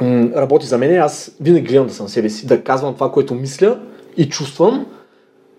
м- 0.00 0.28
работи 0.36 0.66
за 0.66 0.78
мен, 0.78 1.00
аз 1.00 1.36
винаги 1.40 1.66
гледам 1.66 1.86
да 1.86 1.94
съм 1.94 2.08
себе 2.08 2.30
си, 2.30 2.46
да 2.46 2.62
казвам 2.62 2.94
това, 2.94 3.12
което 3.12 3.34
мисля 3.34 3.78
и 4.16 4.28
чувствам 4.28 4.86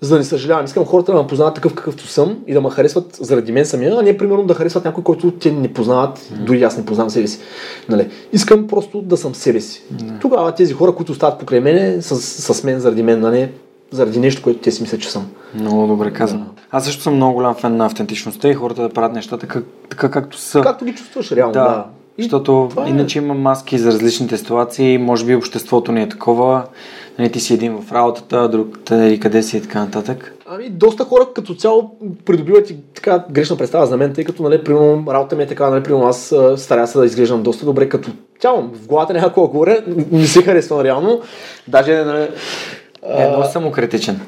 за 0.02 0.10
да 0.10 0.18
не 0.18 0.24
съжалявам. 0.24 0.65
Искам 0.65 0.86
хората 0.86 1.12
да 1.12 1.22
ме 1.22 1.28
познават 1.28 1.56
такъв 1.56 1.76
какъвто 1.76 2.08
съм 2.08 2.38
и 2.48 2.54
да 2.54 2.62
ме 2.62 2.70
харесват 2.70 3.18
заради 3.22 3.52
мен 3.52 3.65
самия, 3.65 3.98
а 4.00 4.02
не 4.02 4.18
примерно 4.18 4.44
да 4.44 4.54
харесват 4.54 4.86
някой, 4.86 5.04
който 5.04 5.32
те 5.32 5.52
не 5.52 5.74
познават, 5.74 6.20
mm. 6.20 6.44
дори 6.46 6.63
аз 6.63 6.78
не 6.78 6.86
познавам 6.86 7.10
себе 7.10 7.28
си. 7.28 7.39
Нали? 7.89 8.10
Искам 8.34 8.68
просто 8.68 9.02
да 9.02 9.18
съм 9.18 9.36
себе 9.36 9.62
си. 9.62 9.84
Mm. 9.94 10.22
Тогава 10.22 10.56
тези 10.56 10.74
хора, 10.74 10.96
които 10.96 11.15
стават 11.15 11.39
покрай 11.39 11.60
мене, 11.60 12.02
с, 12.02 12.15
с 12.54 12.63
мен 12.63 12.80
заради 12.80 13.04
мен, 13.04 13.20
нали? 13.20 13.50
заради 13.91 14.20
нещо, 14.20 14.41
което 14.41 14.60
те 14.60 14.72
си 14.72 14.82
мислят, 14.82 15.02
че 15.02 15.12
съм. 15.12 15.28
Много 15.56 15.88
добре 15.88 16.13
казано. 16.13 16.46
Да. 16.46 16.62
Аз 16.72 16.86
също 16.86 17.04
съм 17.04 17.15
много 17.15 17.34
голям 17.34 17.56
фен 17.56 17.78
на 17.78 17.86
автентичността 17.86 18.50
и 18.50 18.54
хората 18.54 18.82
да 18.82 18.89
правят 18.89 19.13
нещата 19.13 19.48
така, 19.48 19.62
така 19.89 20.12
както 20.12 20.38
са. 20.38 20.62
Както 20.62 20.86
ги 20.86 20.96
чувстваш 20.96 21.32
реално, 21.32 21.54
да. 21.54 21.63
да. 21.63 21.86
И 22.18 22.24
Защото 22.24 22.70
е... 22.86 22.89
иначе 22.89 23.18
има 23.18 23.34
маски 23.34 23.78
за 23.78 23.91
различните 23.91 24.38
ситуации, 24.38 24.98
може 24.98 25.26
би 25.26 25.36
обществото 25.36 25.91
ни 25.91 26.02
е 26.02 26.10
такова, 26.10 26.63
нали, 27.19 27.32
ти 27.32 27.39
си 27.39 27.54
един 27.54 27.78
в 27.82 27.91
работата, 27.91 28.49
друг 28.49 28.78
и 28.91 29.19
къде 29.21 29.43
си 29.43 29.58
и 29.58 29.62
така 29.62 29.80
нататък. 29.80 30.34
Ами, 30.45 30.69
доста 30.69 31.04
хора 31.04 31.28
като 31.36 31.56
цяло 31.56 31.91
придобиват 32.25 32.69
и 32.69 32.78
така 32.95 33.25
грешна 33.32 33.58
представа 33.58 33.86
за 33.86 33.97
мен, 33.97 34.13
тъй 34.13 34.23
като, 34.23 34.43
нали, 34.43 34.63
примерно, 34.63 35.04
работа 35.10 35.36
ми 35.36 35.43
е 35.43 35.47
така, 35.47 35.69
нали, 35.69 35.84
примерно, 35.84 36.08
аз 36.08 36.36
старая 36.58 36.88
се 36.88 36.97
да 36.97 37.06
изглеждам 37.06 37.43
доста 37.43 37.65
добре 37.65 37.89
като 37.89 38.12
цяло. 38.39 38.62
В 38.73 38.88
главата 38.88 39.13
някакво 39.13 39.47
горе, 39.47 39.84
не 40.12 40.28
се 40.28 40.41
харесвам 40.41 40.82
реално. 40.82 41.21
Даже, 41.67 41.93
нали, 41.93 42.28
е, 43.04 43.28
много 43.28 43.43
самокритичен. 43.43 44.19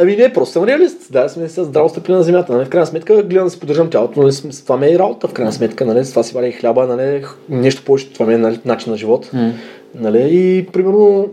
Ами 0.00 0.16
не, 0.16 0.32
просто 0.32 0.52
съм 0.52 0.64
реалист. 0.64 1.12
Да, 1.12 1.28
сме 1.28 1.48
с 1.48 1.64
здраво 1.64 1.88
стъпили 1.88 2.14
на 2.14 2.22
земята. 2.22 2.52
Нали? 2.52 2.64
В 2.64 2.68
крайна 2.68 2.86
сметка 2.86 3.22
гледам 3.22 3.44
да 3.44 3.50
си 3.50 3.60
поддържам 3.60 3.90
тялото, 3.90 4.22
нали? 4.22 4.32
това 4.62 4.76
ме 4.76 4.92
е 4.92 4.98
работа, 4.98 5.28
в 5.28 5.32
крайна 5.32 5.52
сметка. 5.52 5.84
Нали? 5.84 6.04
С 6.04 6.10
това 6.10 6.22
си 6.22 6.34
валя 6.34 6.48
и 6.48 6.52
хляба, 6.52 6.86
нали? 6.86 7.24
нещо 7.48 7.84
повече, 7.84 8.12
това 8.12 8.26
ми 8.26 8.34
е 8.34 8.38
нали? 8.38 8.60
начин 8.64 8.92
на 8.92 8.96
живот. 8.98 9.26
Mm. 9.26 9.52
Нали? 9.94 10.28
И 10.30 10.66
примерно 10.72 11.28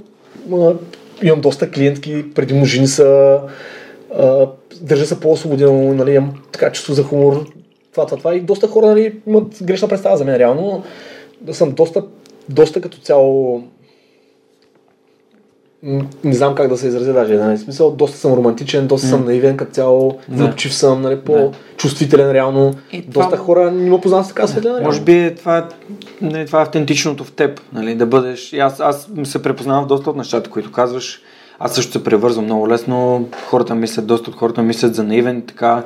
имам 1.23 1.41
доста 1.41 1.71
клиентки, 1.71 2.34
предимно 2.34 2.65
жени 2.65 2.88
са, 2.88 3.39
а, 4.17 4.47
държа 4.81 5.05
се 5.05 5.19
по-освободено, 5.19 5.93
нали? 5.93 6.13
имам 6.13 6.34
така 6.51 6.71
чувство 6.71 6.93
за 6.93 7.03
хумор, 7.03 7.45
това, 7.91 8.05
това, 8.05 8.17
това. 8.17 8.36
И 8.36 8.39
доста 8.39 8.67
хора 8.67 8.88
нали, 8.88 9.19
имат 9.27 9.57
грешна 9.63 9.88
представа 9.88 10.17
за 10.17 10.25
мен, 10.25 10.36
реално. 10.36 10.84
Да 11.41 11.53
съм 11.53 11.71
доста, 11.71 12.03
доста 12.49 12.81
като 12.81 12.97
цяло 12.97 13.63
не 16.24 16.34
знам 16.34 16.56
как 16.56 16.67
да 16.67 16.78
се 16.78 16.88
изразя 16.88 17.13
даже. 17.13 17.34
Нали? 17.34 17.58
Смисъл, 17.58 17.91
доста 17.91 18.17
съм 18.17 18.34
романтичен, 18.34 18.88
доста 18.88 19.08
mm. 19.08 19.10
съм 19.10 19.26
наивен, 19.26 19.58
като 19.58 19.72
цяло, 19.72 20.20
влюбчив 20.30 20.74
съм, 20.74 21.02
нали, 21.02 21.20
по-чувствителен 21.20 22.32
реално. 22.32 22.74
И 22.91 23.02
доста 23.02 23.32
това... 23.32 23.44
хора 23.44 23.72
не 23.72 23.89
ме 23.89 24.02
познават 24.02 24.26
с 24.26 24.30
така 24.30 24.48
светлина. 24.48 24.82
Може 24.82 25.02
би 25.02 25.36
това, 25.38 25.67
не, 26.22 26.46
това 26.46 26.60
е 26.60 26.63
автентичното 26.63 27.24
в 27.24 27.32
теб, 27.32 27.62
нали, 27.74 27.96
да 27.96 28.06
бъдеш. 28.06 28.54
Аз, 28.54 28.80
аз 28.80 29.10
се 29.24 29.41
препознавам 29.41 29.84
в 29.84 29.88
доста 29.88 30.10
от 30.10 30.15
нещата, 30.15 30.50
които 30.50 30.72
казваш 30.72 31.22
аз 31.63 31.74
също 31.74 31.91
се 31.91 32.04
превързвам 32.04 32.45
много 32.45 32.69
лесно. 32.69 33.28
Хората 33.50 33.76
мислят, 33.76 34.08
доста 34.08 34.30
от 34.30 34.36
хората 34.36 34.62
мислят 34.63 34.95
за 34.95 35.04
наивен. 35.04 35.41
Така. 35.41 35.84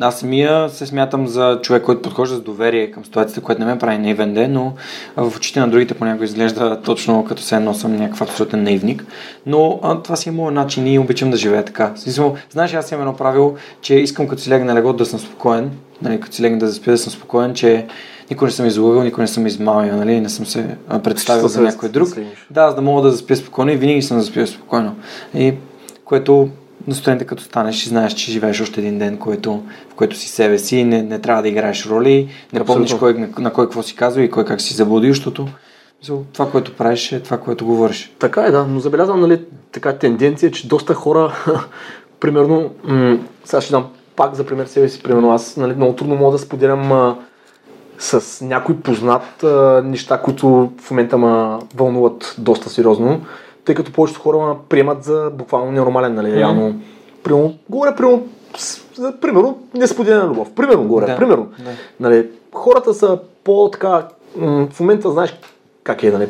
Аз 0.00 0.18
самия 0.20 0.68
се 0.68 0.86
смятам 0.86 1.26
за 1.26 1.58
човек, 1.62 1.82
който 1.82 2.02
подхожда 2.02 2.36
с 2.36 2.40
доверие 2.40 2.90
към 2.90 3.04
ситуацията, 3.04 3.40
което 3.40 3.60
не 3.60 3.66
ме 3.66 3.78
прави 3.78 3.98
наивен 3.98 4.34
ден, 4.34 4.52
но 4.52 4.72
в 5.16 5.36
очите 5.36 5.60
на 5.60 5.68
другите 5.68 5.94
понякога 5.94 6.24
изглежда 6.24 6.80
точно 6.82 7.24
като 7.24 7.42
се 7.42 7.56
едно 7.56 7.74
съм 7.74 7.96
някакъв 7.96 8.22
абсолютен 8.22 8.62
наивник. 8.62 9.04
Но 9.46 9.80
а, 9.82 10.02
това 10.02 10.16
си 10.16 10.28
е 10.28 10.32
моят 10.32 10.54
начин 10.54 10.86
и 10.86 10.98
обичам 10.98 11.30
да 11.30 11.36
живея 11.36 11.64
така. 11.64 11.92
Смисъл, 11.96 12.36
знаеш, 12.50 12.74
аз 12.74 12.92
имам 12.92 13.02
едно 13.02 13.16
правило, 13.16 13.54
че 13.80 13.94
искам 13.94 14.28
като 14.28 14.42
си 14.42 14.50
легна 14.50 14.66
на 14.66 14.74
легло 14.74 14.92
да 14.92 15.06
съм 15.06 15.18
спокоен, 15.18 15.70
нали, 16.02 16.20
като 16.20 16.34
си 16.34 16.42
легна 16.42 16.58
да 16.58 16.66
заспя 16.66 16.90
да 16.90 16.98
съм 16.98 17.12
спокоен, 17.12 17.54
че 17.54 17.86
никой 18.30 18.48
не 18.48 18.52
съм 18.52 18.66
излъгал, 18.66 19.02
никой 19.02 19.22
не 19.22 19.28
съм 19.28 19.46
измамил, 19.46 19.96
нали? 19.96 20.20
не 20.20 20.28
съм 20.28 20.46
се 20.46 20.76
представил 21.04 21.48
за 21.48 21.60
някой 21.60 21.88
друг. 21.88 22.08
Да, 22.50 22.70
за 22.70 22.76
да 22.76 22.82
мога 22.82 23.02
да 23.02 23.10
заспя 23.10 23.36
спокойно 23.36 23.70
и 23.70 23.76
винаги 23.76 24.02
съм 24.02 24.20
заспил 24.20 24.46
спокойно. 24.46 24.96
И 25.34 25.54
което 26.04 26.48
настроението 26.86 27.26
като 27.26 27.42
станеш 27.42 27.86
и 27.86 27.88
знаеш, 27.88 28.14
че 28.14 28.32
живееш 28.32 28.60
още 28.60 28.80
един 28.80 28.98
ден, 28.98 29.16
който, 29.16 29.62
в 29.90 29.94
който 29.94 30.16
си 30.16 30.28
себе 30.28 30.58
си, 30.58 30.84
не, 30.84 31.02
не 31.02 31.18
трябва 31.18 31.42
да 31.42 31.48
играеш 31.48 31.86
роли, 31.86 32.28
не 32.52 32.60
Абсолютно. 32.60 32.74
помниш 32.74 32.94
кой, 32.94 33.14
на, 33.14 33.28
на 33.38 33.52
кой 33.52 33.66
какво 33.66 33.82
си 33.82 33.96
казва 33.96 34.22
и 34.22 34.30
кой 34.30 34.44
как 34.44 34.60
си 34.60 34.74
заблудил, 34.74 35.10
защото 35.10 35.48
това, 36.32 36.50
което 36.50 36.76
правиш 36.76 37.12
е 37.12 37.20
това, 37.20 37.38
което 37.38 37.66
говориш. 37.66 38.12
Така 38.18 38.42
е, 38.42 38.50
да, 38.50 38.64
но 38.64 38.80
забелязвам 38.80 39.20
нали, 39.20 39.40
така 39.72 39.92
тенденция, 39.92 40.50
че 40.50 40.68
доста 40.68 40.94
хора, 40.94 41.32
примерно, 42.20 42.70
м- 42.84 43.18
сега 43.44 43.60
ще 43.60 43.72
дам 43.72 43.86
пак 44.16 44.34
за 44.34 44.44
пример 44.46 44.66
себе 44.66 44.88
си, 44.88 45.02
примерно 45.02 45.32
аз 45.32 45.56
нали, 45.56 45.74
много 45.74 45.92
трудно 45.92 46.16
мога 46.16 46.32
да 46.32 46.38
споделям 46.38 47.16
с 47.98 48.44
някой 48.44 48.76
познат 48.76 49.42
а, 49.42 49.82
неща, 49.84 50.18
които 50.18 50.70
в 50.80 50.90
момента 50.90 51.18
ме 51.18 51.58
вълнуват 51.74 52.34
доста 52.38 52.70
сериозно, 52.70 53.20
тъй 53.64 53.74
като 53.74 53.92
повечето 53.92 54.20
хора 54.20 54.38
ме 54.38 54.54
приемат 54.68 55.04
за 55.04 55.30
буквално 55.34 55.72
ненормален, 55.72 56.14
нали, 56.14 56.34
реално. 56.34 56.74
Примерно, 57.22 57.54
говоря, 57.68 57.96
примерно, 57.96 58.26
за, 58.94 59.20
примерно, 59.20 59.58
несподелена 59.74 60.28
любов. 60.28 60.50
Примерно, 60.54 60.84
говоря, 60.84 61.06
да, 61.06 61.16
примерно. 61.16 61.48
Да. 61.58 61.70
Нали, 62.00 62.26
хората 62.52 62.94
са 62.94 63.18
по-така, 63.44 64.08
в 64.70 64.80
момента 64.80 65.10
знаеш 65.10 65.38
как 65.84 66.02
е, 66.02 66.10
нали, 66.10 66.28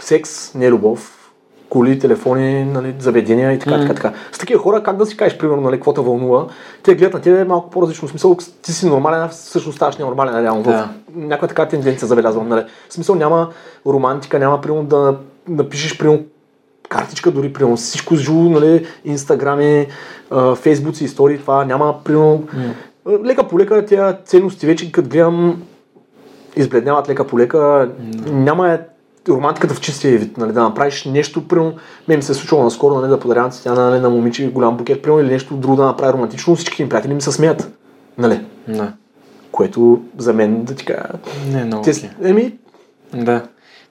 секс, 0.00 0.54
не 0.54 0.70
любов, 0.70 1.21
коли, 1.72 1.98
телефони, 1.98 2.64
нали, 2.64 2.94
заведения 2.98 3.52
и 3.52 3.58
така, 3.58 3.74
mm. 3.74 3.82
така, 3.82 3.94
така. 3.94 4.12
С 4.32 4.38
такива 4.38 4.62
хора 4.62 4.82
как 4.82 4.96
да 4.96 5.06
си 5.06 5.16
кажеш, 5.16 5.38
примерно, 5.38 5.62
нали, 5.62 5.76
какво 5.76 5.92
те 5.92 6.00
вълнува, 6.00 6.46
те 6.82 6.94
гледат 6.94 7.14
на 7.14 7.20
тебе 7.20 7.44
малко 7.44 7.70
по-различно 7.70 8.08
смисъл, 8.08 8.36
ти 8.62 8.72
си 8.72 8.86
нормален, 8.86 9.22
а 9.22 9.28
всъщност 9.28 9.76
ставаш 9.76 9.96
ненормален, 9.96 10.44
реално. 10.44 10.62
Да. 10.62 10.88
Някаква 11.14 11.48
така 11.48 11.68
тенденция 11.68 12.08
забелязвам, 12.08 12.48
нали. 12.48 12.64
В 12.88 12.94
смисъл 12.94 13.14
няма 13.14 13.48
романтика, 13.86 14.38
няма, 14.38 14.60
примерно, 14.60 14.84
да 14.84 15.16
напишеш, 15.48 15.98
примерно, 15.98 16.22
картичка, 16.88 17.30
дори, 17.30 17.52
примерно, 17.52 17.76
всичко 17.76 18.16
живо, 18.16 18.40
нали, 18.40 18.86
инстаграми, 19.04 19.86
фейсбуци, 20.56 21.04
истории, 21.04 21.38
това 21.38 21.64
няма, 21.64 22.04
примерно, 22.04 22.44
mm. 23.06 23.24
лека 23.24 23.48
по 23.48 23.58
лека 23.58 23.86
тези 23.86 24.02
ценности 24.24 24.66
вече, 24.66 24.92
като 24.92 25.08
гледам, 25.08 25.62
избледняват 26.56 27.08
лека 27.08 27.26
по 27.26 27.38
лека, 27.38 27.58
mm. 27.58 28.30
няма 28.30 28.70
е 28.70 28.78
романтиката 29.28 29.74
в 29.74 29.80
чистия 29.80 30.18
вид, 30.18 30.38
нали, 30.38 30.52
да 30.52 30.62
направиш 30.62 31.04
нещо, 31.04 31.48
примерно, 31.48 31.74
мен 32.08 32.16
ми 32.16 32.22
се 32.22 32.32
е 32.32 32.34
случило 32.34 32.62
наскоро, 32.62 32.94
нали, 32.94 33.10
да 33.10 33.20
подаря 33.20 33.42
на 33.42 33.50
цветя 33.50 33.74
нали, 33.74 34.00
на 34.00 34.10
момиче 34.10 34.50
голям 34.50 34.76
букет, 34.76 35.02
примерно, 35.02 35.22
или 35.22 35.32
нещо 35.32 35.54
друго 35.54 35.76
да 35.76 35.84
направи 35.84 36.12
романтично, 36.12 36.56
всички 36.56 36.82
ми 36.82 36.88
приятели 36.88 37.14
ми 37.14 37.20
се 37.20 37.32
смеят. 37.32 37.72
Нали? 38.18 38.40
Да. 38.68 38.92
Което 39.52 40.02
за 40.18 40.32
мен 40.32 40.64
да 40.64 40.74
ти 40.74 40.84
кажа. 40.84 41.02
Не, 41.52 41.60
е 41.60 41.64
много. 41.64 41.82
Те, 41.84 42.10
еми, 42.22 42.58
да. 43.14 43.42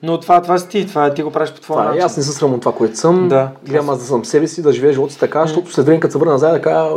Но 0.03 0.19
това, 0.19 0.41
това 0.41 0.57
си 0.57 0.67
ти, 0.67 0.87
това 0.87 1.13
ти 1.13 1.23
го 1.23 1.31
правиш 1.31 1.51
по 1.51 1.61
твоя 1.61 1.83
начин. 1.83 2.01
Е, 2.01 2.03
аз 2.03 2.17
не 2.17 2.23
се 2.23 2.31
срамам 2.31 2.55
от 2.55 2.61
това, 2.61 2.75
което 2.75 2.97
съм. 2.97 3.27
Да. 3.27 3.49
Гледам 3.67 3.89
аз 3.89 3.99
да 3.99 4.05
съм 4.05 4.25
себе 4.25 4.47
си, 4.47 4.61
да 4.61 4.73
живея 4.73 4.93
живота 4.93 5.13
си 5.13 5.19
така, 5.19 5.45
защото 5.45 5.71
след 5.71 5.85
време, 5.85 5.99
като 5.99 6.11
се 6.11 6.17
върна 6.17 6.31
назад, 6.31 6.53
да 6.53 6.61
кажа, 6.61 6.89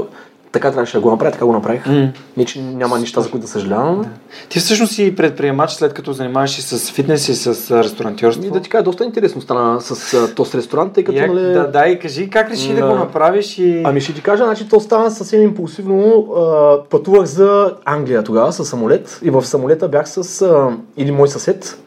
така 0.54 0.70
трябваше 0.70 0.96
да 0.96 1.00
го 1.00 1.10
направя, 1.10 1.30
така 1.30 1.44
го 1.44 1.52
направих. 1.52 1.84
Mm. 1.84 2.10
Не, 2.36 2.44
че 2.44 2.62
няма 2.62 2.98
неща, 2.98 3.20
за 3.20 3.30
които 3.30 3.44
да 3.44 3.50
съжалявам. 3.50 4.02
Да. 4.02 4.08
Ти 4.48 4.58
всъщност 4.58 4.92
си 4.92 5.14
предприемач, 5.16 5.70
след 5.70 5.94
като 5.94 6.12
занимаваш 6.12 6.58
и 6.58 6.62
с 6.62 6.92
фитнес 6.92 7.28
и 7.28 7.34
с 7.34 7.70
ресторантьорство. 7.82 8.46
И 8.46 8.50
да 8.50 8.60
ти 8.60 8.70
кажа, 8.70 8.84
доста 8.84 9.04
интересно 9.04 9.40
стана 9.40 9.80
с 9.80 10.34
този 10.34 10.58
ресторант, 10.58 10.92
тъй 10.92 11.04
като... 11.04 11.18
Як, 11.18 11.28
нали... 11.28 11.52
Да, 11.52 11.70
да, 11.70 11.88
и 11.88 11.98
кажи 11.98 12.30
как 12.30 12.50
реши 12.50 12.74
да, 12.74 12.80
да 12.80 12.86
го 12.86 12.94
направиш 12.94 13.58
и... 13.58 13.82
Ами 13.84 14.00
ще 14.00 14.14
ти 14.14 14.22
кажа, 14.22 14.44
значи 14.44 14.68
то 14.68 14.80
стана 14.80 15.10
съвсем 15.10 15.42
импулсивно. 15.42 16.26
А, 16.36 16.78
пътувах 16.90 17.24
за 17.24 17.74
Англия 17.84 18.22
тогава 18.22 18.52
с 18.52 18.64
самолет 18.64 19.20
и 19.22 19.30
в 19.30 19.44
самолета 19.44 19.88
бях 19.88 20.08
с 20.08 20.42
а, 20.42 20.68
един 20.96 21.14
мой 21.14 21.28
съсед, 21.28 21.78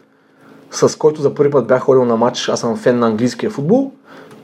с 0.72 0.98
който 0.98 1.22
за 1.22 1.34
първи 1.34 1.52
път 1.52 1.68
бях 1.68 1.82
ходил 1.82 2.06
на 2.06 2.16
матч. 2.16 2.50
Аз 2.50 2.60
съм 2.60 2.78
фен 2.78 3.00
на 3.00 3.08
английския 3.08 3.50
футбол 3.50 3.92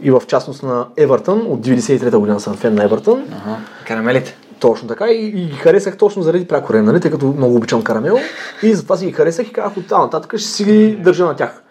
и 0.03 0.11
в 0.11 0.21
частност 0.27 0.63
на 0.63 0.85
Евертън. 0.97 1.47
От 1.47 1.59
93-та 1.59 2.19
година 2.19 2.39
съм 2.39 2.53
фен 2.53 2.75
на 2.75 2.83
Евертън. 2.83 3.23
Ага. 3.31 3.57
Карамелите. 3.87 4.37
Точно 4.59 4.87
така 4.87 5.07
и, 5.07 5.27
и 5.27 5.31
ги 5.31 5.55
харесах 5.55 5.97
точно 5.97 6.21
заради 6.21 6.47
прякорен, 6.47 6.85
нали, 6.85 6.99
тъй 6.99 7.11
като 7.11 7.25
много 7.25 7.55
обичам 7.55 7.83
карамел. 7.83 8.17
И 8.63 8.73
затова 8.73 8.97
си 8.97 9.05
ги 9.05 9.11
харесах 9.11 9.47
и 9.47 9.53
казах 9.53 9.77
от 9.77 9.87
тази 9.87 10.01
нататък 10.01 10.37
ще 10.37 10.47
си 10.47 10.63
ги 10.63 10.95
държа 10.95 11.25
на 11.25 11.35
тях. 11.35 11.63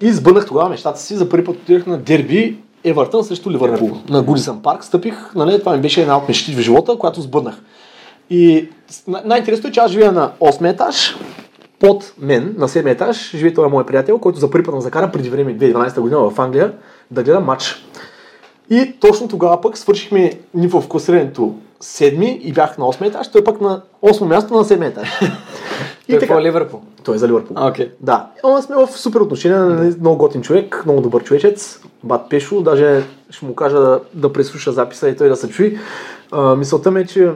И 0.00 0.12
сбъднах 0.12 0.46
тогава 0.46 0.68
мечтата 0.68 1.00
си, 1.00 1.16
за 1.16 1.28
първи 1.28 1.44
път 1.44 1.56
отидах 1.56 1.86
на 1.86 1.98
дерби 1.98 2.58
Евертън 2.84 3.24
срещу 3.24 3.50
Ливърпул. 3.50 3.90
На 4.08 4.22
Гудисън 4.22 4.62
парк 4.62 4.84
стъпих, 4.84 5.34
нали, 5.34 5.60
това 5.60 5.76
ми 5.76 5.82
беше 5.82 6.00
една 6.00 6.16
от 6.16 6.28
мечтите 6.28 6.58
в 6.58 6.64
живота, 6.64 6.96
която 6.98 7.20
сбъднах. 7.20 7.54
И 8.30 8.68
най-интересното 9.24 9.68
е, 9.68 9.72
че 9.72 9.80
аз 9.80 9.90
живея 9.90 10.12
на 10.12 10.30
8 10.40 10.70
етаж, 10.70 11.16
под 11.78 12.12
мен, 12.18 12.54
на 12.58 12.68
7 12.68 12.90
етаж, 12.90 13.30
живее 13.30 13.54
този 13.54 13.70
мой 13.70 13.86
приятел, 13.86 14.18
който 14.18 14.38
за 14.38 14.50
първи 14.50 14.64
път 14.64 14.74
ме 14.74 14.80
закара 14.80 15.12
преди 15.12 15.30
време, 15.30 15.58
2012 15.58 16.00
година 16.00 16.30
в 16.30 16.40
Англия, 16.40 16.72
да 17.10 17.22
гледа 17.22 17.40
матч. 17.40 17.84
И 18.70 18.94
точно 19.00 19.28
тогава 19.28 19.60
пък 19.60 19.78
свършихме 19.78 20.32
ниво 20.54 20.80
в 20.80 20.88
класирането 20.88 21.54
седми 21.80 22.40
и 22.42 22.52
бях 22.52 22.78
на 22.78 22.84
8 22.84 23.06
етаж, 23.06 23.30
той 23.30 23.44
пък 23.44 23.60
на 23.60 23.82
8 24.02 24.24
място 24.24 24.54
на 24.54 24.64
7 24.64 24.88
етаж. 24.88 25.20
и 26.08 26.12
той 26.12 26.18
така, 26.18 26.34
е 26.34 26.42
Ливърпул? 26.42 26.80
Той 27.04 27.14
е 27.14 27.18
за 27.18 27.28
Ливърпул. 27.28 27.56
Okay. 27.56 27.90
Да. 28.00 28.30
Ама 28.44 28.62
сме 28.62 28.76
в 28.76 28.86
супер 28.86 29.20
отношения, 29.20 29.60
нали, 29.60 29.94
много 30.00 30.18
готин 30.18 30.42
човек, 30.42 30.82
много 30.84 31.00
добър 31.00 31.24
човечец, 31.24 31.80
бат 32.04 32.30
Пешо, 32.30 32.62
даже 32.62 33.04
ще 33.30 33.46
му 33.46 33.54
кажа 33.54 33.80
да, 33.80 34.00
да 34.14 34.32
преслуша 34.32 34.72
записа 34.72 35.08
и 35.08 35.16
той 35.16 35.28
да 35.28 35.36
се 35.36 35.48
чуи. 35.48 35.78
А, 36.32 36.56
мисълта 36.56 36.90
ми 36.90 37.00
е, 37.00 37.06
че 37.06 37.32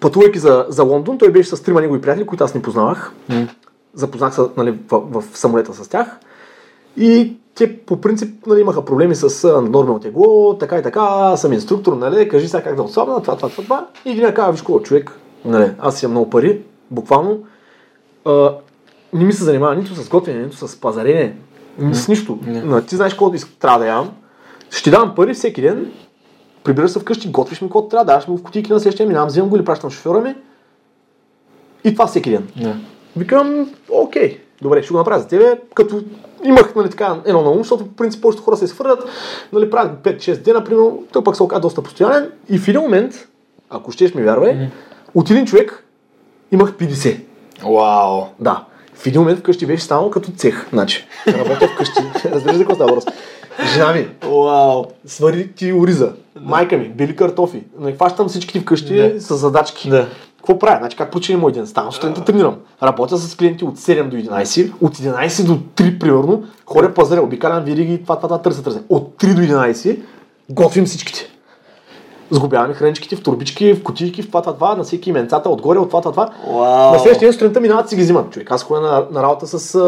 пътувайки 0.00 0.38
за, 0.38 0.66
за 0.68 0.82
Лондон, 0.82 1.18
той 1.18 1.32
беше 1.32 1.56
с 1.56 1.62
трима 1.62 1.80
негови 1.80 2.00
приятели, 2.00 2.26
които 2.26 2.44
аз 2.44 2.54
не 2.54 2.62
познавах. 2.62 3.12
Mm. 3.30 3.48
Запознах 3.94 4.34
се 4.34 4.40
нали, 4.56 4.78
в, 4.88 5.00
в, 5.10 5.24
в 5.32 5.38
самолета 5.38 5.74
с 5.74 5.88
тях. 5.88 6.18
И 6.96 7.36
те 7.58 7.78
по 7.78 8.00
принцип 8.00 8.46
нали, 8.46 8.60
имаха 8.60 8.84
проблеми 8.84 9.14
с 9.14 9.48
нормално 9.48 10.00
тегло, 10.00 10.56
така 10.58 10.78
и 10.78 10.82
така, 10.82 11.36
съм 11.36 11.52
инструктор, 11.52 11.92
нали, 11.92 12.28
кажи 12.28 12.48
сега 12.48 12.62
как 12.62 12.76
да 12.76 12.82
отслабна, 12.82 13.22
това, 13.22 13.36
това, 13.36 13.48
това, 13.48 13.62
това. 13.62 13.86
И 14.04 14.10
един 14.10 14.32
казва, 14.34 14.52
виж 14.52 14.60
какво, 14.60 14.80
човек, 14.80 15.18
нали, 15.44 15.70
аз 15.78 16.02
имам 16.02 16.10
много 16.10 16.30
пари, 16.30 16.62
буквално, 16.90 17.38
а, 18.24 18.54
не 19.12 19.24
ми 19.24 19.32
се 19.32 19.44
занимава 19.44 19.74
нито 19.74 19.94
с 19.94 20.08
готвене, 20.08 20.42
нито 20.42 20.68
с 20.68 20.80
пазарене, 20.80 21.36
mm. 21.80 21.92
с 21.92 22.08
нищо. 22.08 22.38
Mm. 22.44 22.88
Ти 22.88 22.96
знаеш 22.96 23.16
иск- 23.16 23.58
трябва 23.58 23.78
да 23.78 23.86
ям. 23.86 24.10
Ще 24.70 24.84
ти 24.84 24.90
давам 24.90 25.14
пари 25.14 25.34
всеки 25.34 25.62
ден, 25.62 25.92
прибираш 26.64 26.90
се 26.90 27.00
вкъщи, 27.00 27.30
готвиш 27.30 27.60
ми 27.60 27.68
каквото 27.68 27.88
трябва, 27.88 28.04
даваш 28.04 28.26
го 28.26 28.36
в 28.36 28.42
кутийки 28.42 28.72
на 28.72 28.80
следващия, 28.80 29.06
минавам, 29.06 29.28
вземам 29.28 29.50
го 29.50 29.56
или 29.56 29.64
пращам 29.64 29.90
шофьора 29.90 30.20
ми. 30.20 30.34
И 31.84 31.92
това 31.92 32.06
всеки 32.06 32.30
ден. 32.30 32.48
Да. 32.56 32.76
Викам, 33.16 33.70
окей, 33.90 34.40
добре, 34.62 34.82
ще 34.82 34.92
го 34.92 34.98
направя 34.98 35.20
за 35.20 35.28
тебе, 35.28 35.60
като 35.74 36.02
имах 36.44 36.74
нали, 36.74 36.90
така, 36.90 37.16
едно 37.24 37.42
на 37.42 37.50
ум, 37.50 37.58
защото 37.58 37.86
по 37.86 37.92
принцип 37.92 38.22
повечето 38.22 38.44
хора 38.44 38.56
се 38.56 38.64
изхвърлят, 38.64 39.04
нали, 39.52 39.70
правят 39.70 39.92
5-6 40.02 40.36
дена, 40.36 40.64
примерно, 40.64 41.02
той 41.12 41.24
пък 41.24 41.36
се 41.36 41.42
оказа 41.42 41.60
доста 41.60 41.82
постоянен 41.82 42.30
и 42.48 42.58
в 42.58 42.68
един 42.68 42.80
момент, 42.80 43.28
ако 43.70 43.92
щеш 43.92 44.14
ми 44.14 44.22
вярвай, 44.22 44.52
mm-hmm. 44.52 44.68
от 45.14 45.30
един 45.30 45.46
човек 45.46 45.84
имах 46.52 46.72
50. 46.72 47.20
Вау. 47.62 48.24
Да. 48.40 48.64
В 48.94 49.06
един 49.06 49.20
момент 49.20 49.38
вкъщи 49.38 49.66
беше 49.66 49.82
станало 49.82 50.10
като 50.10 50.32
цех. 50.32 50.66
Значи, 50.72 51.06
работя 51.28 51.68
вкъщи. 51.68 52.02
Разбираш 52.24 52.56
за 52.56 52.62
какво 52.62 52.74
става 52.74 52.92
въпрос? 52.92 53.14
Жена 53.66 53.92
ми, 53.92 54.08
Вау. 54.22 54.84
свари 55.06 55.52
ти 55.52 55.72
ориза. 55.72 56.12
Майка 56.40 56.76
ми, 56.76 56.88
били 56.88 57.16
картофи. 57.16 57.62
Не 57.80 57.92
хващам 57.92 58.28
всичките 58.28 58.60
вкъщи 58.60 58.96
Да. 58.96 59.20
с 59.20 59.36
задачки. 59.36 59.90
Да. 59.90 60.06
Какво 60.36 60.58
правя? 60.58 60.78
Значи 60.78 60.96
как 60.96 61.10
почина 61.10 61.38
мой 61.38 61.52
ден? 61.52 61.66
Ставам 61.66 61.92
сутринта 61.92 62.24
тренирам. 62.24 62.56
Работя 62.82 63.16
с 63.16 63.36
клиенти 63.36 63.64
от 63.64 63.76
7 63.78 64.08
до 64.08 64.16
11, 64.16 64.72
от 64.80 64.96
11 64.96 65.44
до 65.44 65.58
3 65.76 65.98
примерно, 65.98 66.42
ходя 66.66 66.94
пазаря, 66.94 67.22
обикалям 67.22 67.64
вириги, 67.64 68.02
това, 68.02 68.16
това, 68.16 68.28
това, 68.28 68.42
търся, 68.42 68.62
търся. 68.62 68.82
От 68.88 69.14
3 69.18 69.34
до 69.34 69.40
11 69.40 69.98
готвим 70.50 70.84
всичките. 70.84 71.20
Сгубяваме 72.30 72.74
храничките 72.74 73.16
в 73.16 73.22
турбички, 73.22 73.72
в 73.72 73.82
кутийки, 73.82 74.22
в 74.22 74.26
това, 74.26 74.40
това, 74.42 74.54
това, 74.54 74.74
на 74.74 74.84
всеки 74.84 75.10
именцата, 75.10 75.50
отгоре, 75.50 75.78
от 75.78 75.88
това, 75.88 76.00
това, 76.00 76.12
това. 76.12 76.30
Вау. 76.46 76.92
На 76.92 76.98
следващия 76.98 77.26
ден 77.26 77.32
сутринта 77.32 77.60
минават 77.60 77.88
си 77.88 77.96
ги 77.96 78.02
взимат. 78.02 78.30
Човек, 78.30 78.50
аз 78.50 78.62
ходя 78.62 78.80
на, 78.80 79.06
на 79.10 79.22
работа 79.22 79.46
с 79.46 79.78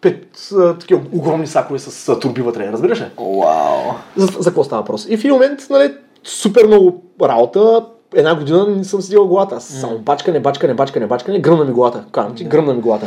пет 0.00 0.48
а, 0.58 0.78
такива 0.78 1.00
огромни 1.12 1.46
сакове 1.46 1.78
с 1.78 2.08
а, 2.08 2.18
турби 2.18 2.42
вътре. 2.42 2.72
Разбираш 2.72 3.00
ли? 3.00 3.04
Вау. 3.18 3.94
За, 4.16 4.26
за 4.26 4.50
какво 4.50 4.64
става 4.64 4.82
въпрос? 4.82 5.06
И 5.08 5.16
в 5.16 5.20
един 5.20 5.32
момент, 5.32 5.66
нали, 5.70 5.94
супер 6.24 6.66
много 6.66 7.02
работа, 7.22 7.86
една 8.14 8.34
година 8.34 8.66
не 8.66 8.84
съм 8.84 9.02
седил 9.02 9.26
главата. 9.26 9.54
Аз 9.54 9.64
Само 9.64 9.98
бачкане, 9.98 10.40
бачкане, 10.40 10.74
бачкане, 10.74 11.06
бачкане, 11.06 11.40
гръмна 11.40 11.64
ми 11.64 11.72
главата. 11.72 12.04
Казвам 12.12 12.34
ти, 12.34 12.44
гръмна 12.44 12.74
ми 12.74 12.80
главата. 12.80 13.06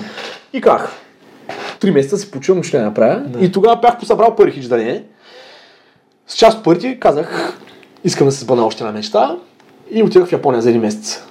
И 0.53 0.62
как? 0.62 0.91
Три 1.79 1.91
месеца 1.91 2.17
си 2.17 2.32
почувам, 2.32 2.58
нищо 2.58 2.77
не 2.77 2.84
направя. 2.84 3.21
И 3.39 3.51
тогава 3.51 3.75
бях 3.75 3.99
посъбрал 3.99 4.36
пари 4.36 4.51
хич 4.51 4.65
да 4.65 4.77
не 4.77 4.89
е. 4.89 5.03
С 6.27 6.36
част 6.36 6.58
от 6.58 6.63
парите 6.63 6.99
казах, 6.99 7.58
искам 8.03 8.27
да 8.27 8.32
се 8.32 8.43
сбъдна 8.43 8.65
още 8.65 8.84
една 8.84 8.93
мечта. 8.93 9.38
И 9.91 10.03
отидох 10.03 10.27
в 10.29 10.32
Япония 10.32 10.62
за 10.62 10.69
един 10.69 10.82
месец. 10.82 11.23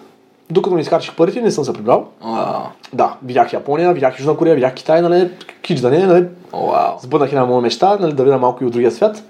Докато 0.50 0.74
не 0.74 0.80
изхарчих 0.80 1.16
парите, 1.16 1.40
не 1.40 1.50
съм 1.50 1.64
се 1.64 1.72
прибрал. 1.72 2.08
Вау. 2.22 2.62
Да, 2.92 3.16
видях 3.24 3.52
Япония, 3.52 3.92
видях 3.92 4.18
Южна 4.18 4.36
Корея, 4.36 4.54
видях 4.54 4.74
Китай, 4.74 5.02
нали, 5.02 5.30
кич 5.62 5.80
да 5.80 5.90
не, 5.90 6.06
нали, 6.06 6.26
Вау. 6.52 6.98
Сбъднах 7.00 7.32
една 7.32 7.46
моя 7.46 7.62
мечта, 7.62 7.96
нали, 8.00 8.12
да 8.12 8.24
видя 8.24 8.38
малко 8.38 8.64
и 8.64 8.66
от 8.66 8.72
другия 8.72 8.90
свят. 8.90 9.22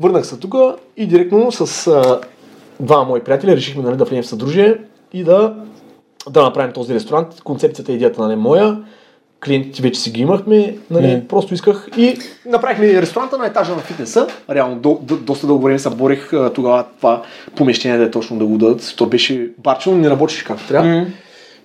Върнах 0.00 0.26
се 0.26 0.38
тук 0.38 0.54
и 0.96 1.06
директно 1.06 1.52
с 1.52 1.86
а, 1.86 2.20
двама 2.80 3.04
мои 3.04 3.20
приятели 3.20 3.56
решихме 3.56 3.82
нали, 3.82 3.96
да 3.96 4.04
влезем 4.04 4.22
в 4.22 4.26
съдружие 4.26 4.78
и 5.12 5.24
да, 5.24 5.54
да 6.30 6.42
направим 6.42 6.72
този 6.72 6.94
ресторант. 6.94 7.42
Концепцията 7.44 7.92
и 7.92 7.94
идеята 7.94 8.22
нали, 8.22 8.36
моя. 8.36 8.84
Клиентите 9.44 9.82
вече 9.82 10.00
си 10.00 10.10
ги 10.10 10.20
имахме, 10.20 10.76
нали, 10.90 11.16
Мгм. 11.16 11.26
просто 11.26 11.54
исках 11.54 11.88
и 11.96 12.18
направихме 12.46 13.02
ресторанта 13.02 13.38
на 13.38 13.46
етажа 13.46 13.72
на 13.72 13.78
фитнеса. 13.78 14.26
Реално 14.50 14.76
до, 14.76 14.98
до, 15.02 15.16
доста 15.16 15.46
дълго 15.46 15.64
време 15.64 15.78
се 15.78 15.90
борих 15.90 16.30
тогава 16.54 16.84
това 17.00 17.22
помещение 17.56 17.98
да 17.98 18.04
е 18.04 18.10
точно 18.10 18.38
да 18.38 18.46
го 18.46 18.58
дадат. 18.58 18.94
То 18.96 19.06
беше 19.06 19.50
барчено, 19.58 19.96
не 19.96 20.10
работеше 20.10 20.44
както 20.44 20.68
трябва. 20.68 20.88
М. 20.88 21.06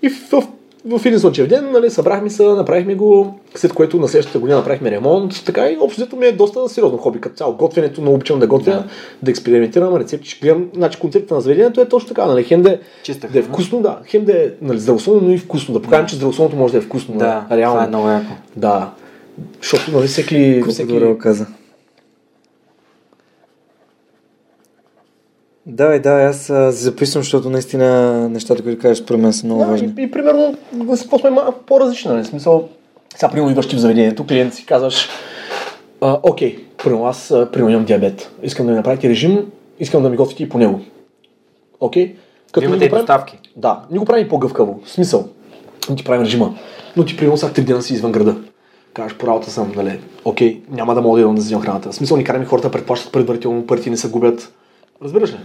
И 0.02 0.10
в, 0.10 0.32
в, 0.32 0.44
в 0.86 1.06
един 1.06 1.20
слънчев 1.20 1.48
ден, 1.48 1.72
нали, 1.72 1.90
събрахме 1.90 2.30
се, 2.30 2.44
направихме 2.44 2.96
го, 2.96 3.40
след 3.56 3.74
което 3.74 3.98
на 3.98 4.08
следващата 4.08 4.40
година 4.40 4.58
направихме 4.58 4.92
ремонт, 4.92 5.46
така 5.46 5.70
и 5.70 5.78
общо 5.82 6.02
взето 6.02 6.16
ми 6.16 6.26
е 6.26 6.32
доста 6.32 6.70
сериозно 6.70 6.98
хоби 6.98 7.22
като 7.22 7.36
цяло. 7.36 7.54
Готвенето, 7.54 8.02
много 8.02 8.16
обичам 8.16 8.40
да 8.40 8.48
готвя, 8.48 8.72
да, 8.72 8.84
да 9.24 9.32
експериментирам, 9.32 9.96
рецепти, 9.96 10.30
ще 10.30 10.40
гледам. 10.40 10.70
Значи 10.76 11.00
концепта 11.00 11.34
на 11.36 11.42
заведението 11.42 11.82
е 11.82 11.90
точно 11.90 12.08
така, 12.08 12.26
нали, 12.26 12.44
хем 12.44 12.62
да, 12.62 12.70
е- 12.70 12.80
Чиста 13.04 13.28
да 13.28 13.40
е 13.40 13.42
вкусно, 13.42 13.82
да, 13.82 14.00
хем 14.06 14.26
да 14.26 14.44
е 14.44 14.50
нали, 14.62 14.80
здравословно, 14.80 15.22
но 15.28 15.32
и 15.32 15.38
вкусно. 15.38 15.74
Да 15.74 15.82
покажем, 15.82 16.08
че 16.08 16.16
здравословното 16.16 16.58
може 16.58 16.72
да 16.72 16.78
е 16.78 16.82
вкусно. 16.82 17.18
Да, 17.18 17.46
нали, 17.50 17.62
реално. 17.62 17.76
това 17.76 17.86
е 17.86 17.88
много 17.88 18.10
яко. 18.10 18.34
Да. 18.56 18.92
Защото, 19.62 19.92
нали, 19.92 20.08
всеки... 20.08 20.60
Колко 20.62 20.74
всеки... 20.74 20.94
добре 20.94 21.18
каза. 21.18 21.46
Да, 25.70 26.00
да, 26.00 26.10
аз 26.10 26.52
записвам, 26.76 27.24
защото 27.24 27.50
наистина 27.50 28.30
нещата, 28.30 28.64
които 28.64 28.82
кажеш, 28.82 28.98
според 28.98 29.22
мен 29.22 29.34
са 29.34 29.46
много 29.46 29.62
Да, 29.62 29.68
важни. 29.68 29.94
и, 29.98 30.04
и, 30.04 30.12
примерно, 30.12 30.56
малко 31.32 31.64
по-различни, 31.66 32.12
нали? 32.12 32.26
Смисъл, 32.26 32.70
сега, 33.16 33.30
примерно, 33.32 33.50
идваш 33.50 33.68
ти 33.68 33.76
в 33.76 33.80
заведението, 33.80 34.26
клиент 34.26 34.54
си 34.54 34.66
казваш, 34.66 35.10
а, 36.02 36.20
окей, 36.24 36.66
примерно, 36.84 37.06
аз 37.06 37.34
примерно 37.54 37.74
имам 37.74 37.86
диабет, 37.86 38.32
искам 38.44 38.66
да 38.66 38.72
ми 38.72 38.78
направите 38.78 39.10
режим, 39.10 39.46
искам 39.80 40.04
да 40.04 40.10
ми 40.10 40.18
готвите 40.18 40.44
и 40.44 40.50
по 40.50 40.58
него. 40.58 40.80
Окей? 41.80 42.16
Ни 42.58 42.66
имате 42.66 42.86
и 42.86 42.90
доставки. 42.90 43.40
Да, 43.56 43.82
ни 43.92 43.98
го 43.98 44.06
правим 44.06 44.30
по-гъвкаво. 44.30 44.80
В 44.86 44.92
смисъл, 44.92 45.28
не 45.90 45.96
ти 45.96 46.04
правим 46.04 46.24
режима, 46.24 46.56
но 46.98 47.06
ти 47.06 47.18
примерно 47.18 47.38
сега 47.38 47.54
три 47.54 47.64
дена 47.64 47.82
си 47.82 47.94
извън 47.94 48.12
града. 48.12 48.36
Кажеш, 48.94 49.18
по 49.18 49.28
работа 49.28 49.52
съм, 49.52 49.72
нали, 49.76 50.00
окей, 50.26 50.62
няма 50.72 50.96
да 50.96 51.02
мога 51.02 51.18
да 51.18 51.22
идвам 51.22 51.36
да 51.36 51.42
взимам 51.42 51.64
храната. 51.64 51.92
В 51.92 51.96
смисъл, 51.96 52.18
ни 52.18 52.24
караме 52.24 52.46
хората 52.46 52.68
да 52.68 52.72
предплащат 52.72 53.12
предварително, 53.12 53.68
парите 53.68 53.90
не 53.90 53.98
се 53.98 54.10
губят. 54.10 54.54
Разбираш 55.04 55.32
ли? 55.32 55.36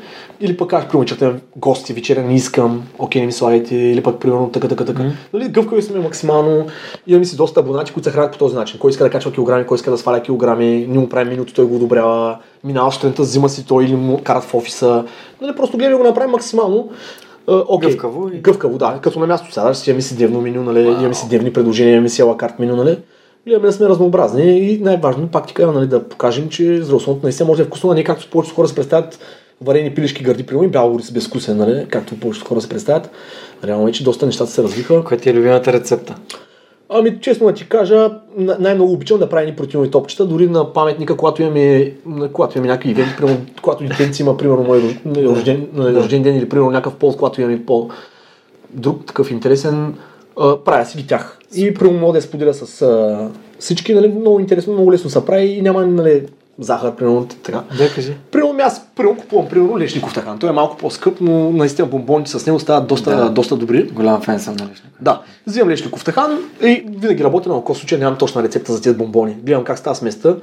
Или 0.40 0.56
пък 0.56 0.70
кажеш, 0.70 0.88
примерно, 0.88 1.04
че 1.06 1.34
гости, 1.56 1.92
вечеря 1.92 2.22
не 2.22 2.34
искам, 2.34 2.82
окей, 2.98 3.20
не 3.20 3.26
ми 3.26 3.32
слагайте, 3.32 3.76
или 3.76 4.02
пък, 4.02 4.20
примерно, 4.20 4.50
така, 4.50 4.68
така, 4.68 4.84
така. 4.84 5.02
Нали, 5.32 5.48
гъвкави 5.48 5.82
сме 5.82 6.00
максимално. 6.00 6.66
Имаме 7.06 7.24
си 7.24 7.36
доста 7.36 7.60
абонати, 7.60 7.92
които 7.92 8.08
се 8.08 8.14
хранят 8.14 8.32
по 8.32 8.38
този 8.38 8.56
начин. 8.56 8.80
Кой 8.80 8.90
иска 8.90 9.04
да 9.04 9.10
качва 9.10 9.32
килограми, 9.32 9.66
кой 9.66 9.74
иска 9.74 9.90
да 9.90 9.98
сваля 9.98 10.22
килограми, 10.22 10.86
ние 10.88 10.98
му 10.98 11.08
правим 11.08 11.28
менюто, 11.28 11.54
той 11.54 11.64
го 11.64 11.76
одобрява, 11.76 12.38
минава 12.64 12.92
сутринта, 12.92 13.22
взима 13.22 13.48
си 13.48 13.66
той 13.66 13.84
или 13.84 13.96
му 13.96 14.20
карат 14.24 14.44
в 14.44 14.54
офиса. 14.54 15.04
Нали, 15.40 15.56
просто 15.56 15.76
гледаме 15.76 15.96
да 15.96 16.02
го 16.02 16.08
направим 16.08 16.30
максимално. 16.30 16.90
окей. 17.46 17.90
Гъвкаво 17.90 18.28
и- 18.28 18.38
Гъвкаво, 18.40 18.78
да. 18.78 18.98
Като 19.02 19.18
на 19.18 19.26
място 19.26 19.52
сега, 19.52 19.74
си 19.74 19.90
имаме 19.90 20.02
си 20.02 20.16
дневно 20.16 20.40
меню, 20.40 20.62
нали, 20.62 20.80
имаме 20.80 21.14
си 21.14 21.28
дневни 21.28 21.52
предложения, 21.52 21.92
имаме 21.92 22.08
си 22.08 22.22
алакарт 22.22 22.58
меню, 22.58 22.76
нали. 22.76 22.98
Гледаме 23.46 23.66
да 23.66 23.72
сме 23.72 23.88
разнообразни 23.88 24.58
и 24.58 24.78
най-важно 24.78 25.28
пак 25.28 25.46
ти 25.46 25.54
кажа, 25.54 25.72
нали, 25.72 25.86
да 25.86 26.08
покажем, 26.08 26.48
че 26.48 26.82
здравословното 26.82 27.26
наистина 27.26 27.46
може 27.46 27.56
да 27.56 27.62
е 27.62 27.66
вкусно, 27.66 27.90
а 27.90 27.94
не 27.94 28.04
както 28.04 28.30
повечето 28.30 28.56
хора 28.56 28.68
се 28.68 28.74
представят 28.74 29.18
варени 29.60 29.94
пилешки 29.94 30.22
гърди, 30.22 30.42
примерно 30.42 30.68
и 30.68 30.70
бял 30.70 30.96
рис 30.98 31.10
безвкусен, 31.10 31.56
нали, 31.56 31.86
както 31.88 32.20
повечето 32.20 32.46
хора 32.46 32.60
се 32.60 32.68
представят. 32.68 33.10
Реално 33.64 33.84
вече 33.84 34.04
доста 34.04 34.26
нещата 34.26 34.50
се 34.50 34.62
развиха. 34.62 35.04
Коя 35.04 35.20
ти 35.20 35.30
е 35.30 35.34
любимата 35.34 35.72
рецепта? 35.72 36.14
Ами, 36.88 37.20
честно 37.20 37.46
да 37.46 37.52
ти 37.54 37.68
кажа, 37.68 38.10
най-много 38.58 38.92
обичам 38.92 39.18
да 39.18 39.28
правя 39.28 39.46
ни 39.46 39.56
протеинови 39.56 39.90
топчета, 39.90 40.26
дори 40.26 40.48
на 40.48 40.72
паметника, 40.72 41.16
когато 41.16 41.42
имаме, 41.42 41.92
когато 42.32 42.58
имаме 42.58 42.68
някакви 42.68 42.90
ивенти, 42.90 43.16
примерно, 43.16 43.40
когато 43.62 43.84
детенци 43.84 44.22
има, 44.22 44.36
примерно, 44.36 44.62
мой 44.62 44.80
рож- 44.80 45.24
рожден, 45.24 45.68
рожден 45.78 46.22
ден 46.22 46.36
или, 46.36 46.48
примерно, 46.48 46.70
някакъв 46.70 46.94
полз, 46.94 47.16
когато 47.16 47.40
имаме 47.40 47.66
по 47.66 47.90
друг 48.70 49.06
такъв 49.06 49.30
интересен, 49.30 49.94
правя 50.64 50.84
си 50.86 50.96
ги 50.96 51.06
тях. 51.06 51.38
И, 51.56 51.74
примерно, 51.74 52.00
мога 52.00 52.12
да 52.12 52.18
я 52.18 52.22
споделя 52.22 52.54
с 52.54 53.30
всички, 53.58 53.94
нали, 53.94 54.08
много 54.08 54.40
интересно, 54.40 54.72
много 54.72 54.92
лесно 54.92 55.10
се 55.10 55.24
прави 55.24 55.46
и 55.46 55.62
няма, 55.62 55.86
нали, 55.86 56.26
захар, 56.58 56.94
примерно, 56.94 57.26
така. 57.26 57.62
Да, 57.78 57.94
кажи. 57.94 58.16
Примерно 58.30 58.58
аз 58.62 58.86
примерно 58.96 59.16
купувам 59.16 59.48
примерно 59.48 59.78
лешников 59.78 60.14
тахан. 60.14 60.38
Той 60.38 60.48
е 60.48 60.52
малко 60.52 60.76
по-скъп, 60.76 61.20
но 61.20 61.50
наистина 61.50 61.88
бомбоните 61.88 62.30
с 62.30 62.46
него 62.46 62.60
стават 62.60 62.86
доста, 62.88 63.16
Да. 63.16 63.30
доста 63.30 63.56
добри. 63.56 63.82
Голям 63.82 64.20
фен 64.20 64.40
съм 64.40 64.56
на 64.56 64.64
лишника. 64.64 64.98
Да, 65.00 65.22
взимам 65.46 65.70
лешников 65.70 66.04
тахан 66.04 66.38
и 66.62 66.84
винаги 66.88 67.24
работя 67.24 67.48
на 67.48 67.54
око 67.54 67.74
случай, 67.74 67.98
нямам 67.98 68.18
точна 68.18 68.42
рецепта 68.42 68.72
за 68.72 68.82
тези 68.82 68.96
бомбони. 68.96 69.36
Гледам 69.42 69.64
как 69.64 69.78
става 69.78 69.96
сместа. 69.96 70.36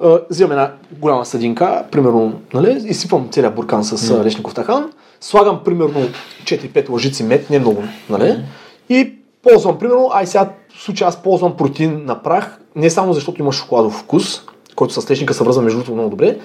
А, 0.00 0.18
взимам 0.30 0.52
една 0.52 0.72
голяма 1.00 1.26
съдинка, 1.26 1.84
примерно, 1.90 2.32
нали, 2.54 2.82
изсипвам 2.84 3.28
целият 3.30 3.54
буркан 3.54 3.84
с 3.84 3.96
mm. 3.96 4.24
лешников 4.24 4.54
тахан, 4.54 4.92
слагам 5.20 5.60
примерно 5.64 6.00
4-5 6.44 6.90
лъжици 6.90 7.22
мед, 7.22 7.50
не 7.50 7.58
много, 7.58 7.82
нали, 8.10 8.44
и 8.88 9.14
ползвам, 9.42 9.78
примерно, 9.78 10.10
ай 10.12 10.26
сега 10.26 10.48
в 10.76 10.82
случая 10.82 11.08
аз 11.08 11.22
ползвам 11.22 11.56
протеин 11.56 12.04
на 12.04 12.22
прах, 12.22 12.58
не 12.76 12.90
само 12.90 13.12
защото 13.12 13.42
има 13.42 13.52
шоколадов 13.52 13.92
вкус, 13.92 14.42
който 14.76 15.00
с 15.02 15.10
лешника 15.10 15.34
се 15.34 15.44
връзва 15.44 15.62
между 15.62 15.78
другото 15.78 15.94
много 15.94 16.10
добре, 16.10 16.38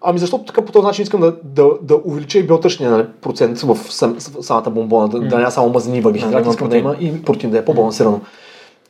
ами 0.00 0.18
защото 0.18 0.44
така 0.44 0.62
по 0.62 0.72
този 0.72 0.86
начин 0.86 1.02
искам 1.02 1.20
да, 1.20 1.36
да, 1.44 1.70
да 1.82 2.00
увелича 2.04 2.38
и 2.38 2.42
биотъчния 2.42 2.90
нали, 2.90 3.06
процент 3.20 3.60
в 3.60 3.78
сам, 3.90 4.16
в 4.18 4.42
самата 4.42 4.70
бомбона, 4.70 5.08
да, 5.08 5.20
да 5.20 5.38
няма 5.38 5.50
само 5.50 5.68
мазнини 5.68 5.98
Да, 5.98 6.02
да 6.02 6.08
въглехидрати, 6.08 6.42
има 6.42 6.50
искам 6.50 6.68
да 6.68 6.76
има 6.76 6.96
и 7.00 7.22
протеин 7.22 7.52
да 7.52 7.58
е 7.58 7.64
по-балансирано. 7.64 8.20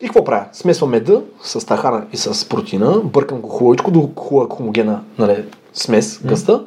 И 0.00 0.04
какво 0.04 0.24
правя? 0.24 0.44
Смесвам 0.52 0.90
меда 0.90 1.20
с 1.42 1.66
тахана 1.66 2.06
и 2.12 2.16
с 2.16 2.48
протеина, 2.48 3.00
бъркам 3.04 3.40
го 3.40 3.48
хубавичко 3.48 3.90
до 3.90 4.10
хубава 4.16 4.54
хомогена 4.56 5.00
нали, 5.18 5.44
смес, 5.72 6.20
гъста. 6.24 6.64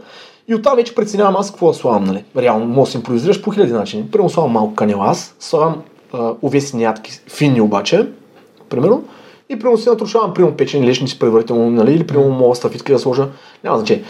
И 0.48 0.56
оттам 0.56 0.76
вече 0.76 0.96
преценявам 0.96 1.36
аз 1.36 1.52
какво 1.52 1.68
да 1.68 1.74
слагам. 1.74 2.04
Нали. 2.04 2.24
Реално 2.38 2.66
може 2.66 2.88
да 2.88 2.92
си 2.92 2.98
импровизираш 2.98 3.42
по 3.42 3.52
хиляди 3.52 3.74
начини. 3.74 4.08
Примерно 4.12 4.30
слагам 4.30 4.52
малко 4.52 4.76
канела 4.76 5.08
аз, 5.08 5.36
слагам 5.40 5.82
а, 6.14 6.34
увесени 6.42 6.84
ядки, 6.84 7.12
финни 7.30 7.62
обаче, 7.62 8.08
примерно, 8.70 9.04
и 9.50 9.60
примерно 9.60 9.78
си 9.78 9.90
натрушавам 9.90 10.34
примерно 10.34 10.58
печени 10.58 10.88
лешници 10.88 11.20
предварително, 11.20 11.72
нали, 11.72 11.94
или 11.94 12.08
примерно 12.08 12.32
мога 12.32 12.56
стафитки 12.56 12.92
да 12.92 13.00
сложа, 13.00 13.28
няма 13.64 13.78
значение. 13.78 14.04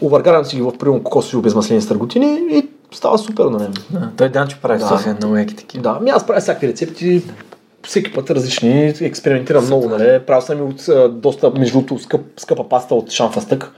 Увъргарям 0.00 0.44
си 0.44 0.56
ги 0.56 0.62
в 0.62 0.78
примерно 0.78 1.02
кокосови 1.02 1.36
обезмаслени 1.36 1.80
стърготини 1.80 2.40
и 2.50 2.68
става 2.92 3.18
супер, 3.18 3.44
нали. 3.44 3.68
Да, 3.90 4.10
той 4.16 4.28
Данчо 4.28 4.58
прави 4.62 4.78
Да. 4.78 4.88
София 4.88 5.16
много 5.20 5.36
яки 5.36 5.56
такива. 5.56 5.82
Да, 5.82 5.96
ами 6.00 6.10
аз 6.10 6.26
правя 6.26 6.40
всякакви 6.40 6.68
рецепти, 6.68 7.22
всеки 7.82 8.12
път 8.12 8.30
различни, 8.30 8.94
експериментирам 9.00 9.64
много, 9.64 9.88
нали. 9.88 10.20
Правил 10.26 10.42
съм 10.42 10.58
и 10.58 10.62
от 10.62 11.20
доста, 11.20 11.50
между 11.50 11.98
скъп, 11.98 12.20
скъпа 12.36 12.68
паста 12.68 12.94
от 12.94 13.10
шанфастък. 13.10 13.72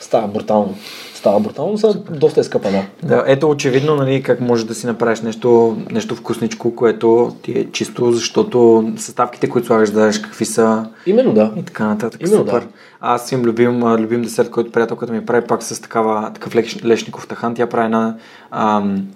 Става 0.00 0.28
брутално. 0.28 0.74
Става 1.20 1.40
брутално, 1.40 1.78
са 1.78 1.94
доста 1.94 2.40
е 2.40 2.44
скъпа, 2.44 2.70
да. 2.70 2.82
Да, 3.02 3.24
ето 3.26 3.50
очевидно, 3.50 3.96
нали, 3.96 4.22
как 4.22 4.40
можеш 4.40 4.64
да 4.64 4.74
си 4.74 4.86
направиш 4.86 5.20
нещо, 5.20 5.76
нещо 5.90 6.16
вкусничко, 6.16 6.76
което 6.76 7.36
ти 7.42 7.58
е 7.58 7.70
чисто, 7.72 8.12
защото 8.12 8.88
съставките, 8.96 9.48
които 9.48 9.66
слагаш, 9.66 9.90
да 9.90 9.98
знаеш 9.98 10.18
какви 10.18 10.44
са 10.44 10.86
Именно 11.06 11.32
да. 11.32 11.52
и 11.56 11.62
така 11.62 11.86
нататък. 11.86 12.20
Именно, 12.20 12.38
Супер. 12.38 12.60
да. 12.60 12.66
Аз 13.00 13.32
имам 13.32 13.46
любим, 13.46 13.82
любим 13.82 14.22
десерт, 14.22 14.50
който 14.50 14.72
приятелката 14.72 15.12
ми 15.12 15.26
прави 15.26 15.46
пак 15.46 15.62
с 15.62 15.80
такава, 15.80 16.30
такъв 16.34 16.54
леш, 16.54 16.84
лешников 16.84 17.28
тахан. 17.28 17.54
Тя 17.54 17.66
прави 17.66 17.84
една 17.84 18.16
ам, 18.50 19.08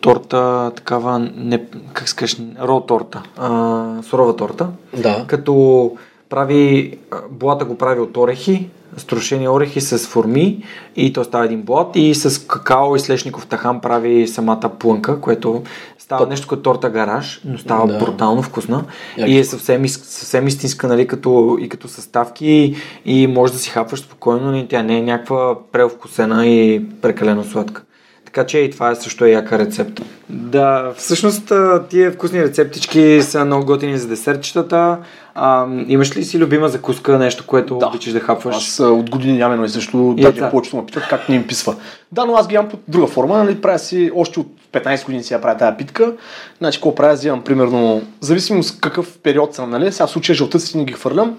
торта, 0.00 0.72
такава, 0.76 1.18
не, 1.36 1.64
как 1.92 2.08
се 2.08 2.16
кажеш, 2.16 2.40
рол 2.62 2.80
торта, 2.80 3.22
а, 3.36 4.02
сурова 4.02 4.36
торта. 4.36 4.68
Да. 4.96 5.24
Като 5.26 5.92
прави, 6.28 6.98
блата 7.30 7.64
го 7.64 7.78
прави 7.78 8.00
от 8.00 8.16
орехи, 8.16 8.68
струшени 8.96 9.48
орехи 9.48 9.80
с 9.80 9.98
форми 9.98 10.64
и 10.96 11.12
то 11.12 11.24
става 11.24 11.44
един 11.44 11.62
блат 11.62 11.96
и 11.96 12.14
с 12.14 12.46
какао 12.46 12.96
и 12.96 13.00
слешников 13.00 13.46
тахан 13.46 13.80
прави 13.80 14.28
самата 14.28 14.70
плънка, 14.78 15.20
което 15.20 15.62
става 15.98 16.26
нещо 16.26 16.48
като 16.48 16.62
торта 16.62 16.90
гараж, 16.90 17.40
но 17.44 17.58
става 17.58 17.86
Да. 17.86 17.98
брутално 17.98 18.42
вкусна 18.42 18.84
Яки. 19.18 19.32
и 19.32 19.38
е 19.38 19.44
съвсем, 19.44 19.88
съвсем 19.88 20.46
истинска, 20.46 20.88
нали, 20.88 21.06
като, 21.06 21.58
и 21.60 21.68
като 21.68 21.88
съставки 21.88 22.76
и, 23.04 23.26
може 23.26 23.52
да 23.52 23.58
си 23.58 23.70
хапваш 23.70 24.00
спокойно, 24.00 24.50
нали, 24.50 24.66
тя 24.70 24.82
не 24.82 24.98
е 24.98 25.02
някаква 25.02 25.54
преовкусена 25.72 26.46
и 26.46 26.86
прекалено 27.02 27.44
сладка. 27.44 27.82
Така 28.24 28.46
че 28.46 28.58
и 28.58 28.70
това 28.70 28.90
е 28.90 28.94
също 28.94 29.24
е 29.24 29.30
яка 29.30 29.58
рецепта. 29.58 30.02
Да, 30.28 30.92
всъщност 30.96 31.52
тия 31.90 32.12
вкусни 32.12 32.42
рецептички 32.42 33.22
са 33.22 33.44
много 33.44 33.66
готини 33.66 33.98
за 33.98 34.08
десертчетата. 34.08 34.98
А, 35.34 35.66
имаш 35.88 36.16
ли 36.16 36.24
си 36.24 36.38
любима 36.38 36.68
закуска, 36.68 37.18
нещо, 37.18 37.46
което 37.46 37.78
Да. 37.78 37.86
обичаш 37.86 38.12
да 38.12 38.20
хапваш? 38.20 38.56
Аз 38.56 38.80
от 38.80 39.10
години 39.10 39.38
нямам 39.38 39.52
едно 39.54 39.64
и 39.64 39.68
също, 39.68 40.14
И 40.18 40.22
даже 40.22 40.50
повечето 40.50 40.76
ме 40.76 40.86
питат 40.86 41.02
как 41.10 41.28
не 41.28 41.34
им 41.36 41.46
писва. 41.46 41.76
Да, 42.12 42.24
но 42.24 42.34
аз 42.34 42.48
ги 42.48 42.54
имам 42.54 42.68
под 42.68 42.80
друга 42.88 43.06
форма, 43.06 43.38
нали, 43.44 43.60
правя 43.60 43.78
си, 43.78 44.10
още 44.16 44.40
от 44.40 44.46
15 44.72 45.04
години 45.04 45.22
си 45.22 45.34
я 45.34 45.40
правя 45.40 45.58
тази 45.58 45.76
питка. 45.76 46.12
Значи, 46.58 46.78
какво 46.78 46.94
правя, 46.94 47.14
взимам 47.14 47.42
примерно, 47.42 48.02
зависимо 48.20 48.62
с 48.62 48.72
какъв 48.72 49.18
период 49.18 49.54
съм, 49.54 49.70
нали, 49.70 49.92
сега 49.92 50.06
в 50.06 50.10
случая 50.10 50.36
жълтъците 50.36 50.78
не 50.78 50.84
ги 50.84 50.92
хвърлям, 50.92 51.38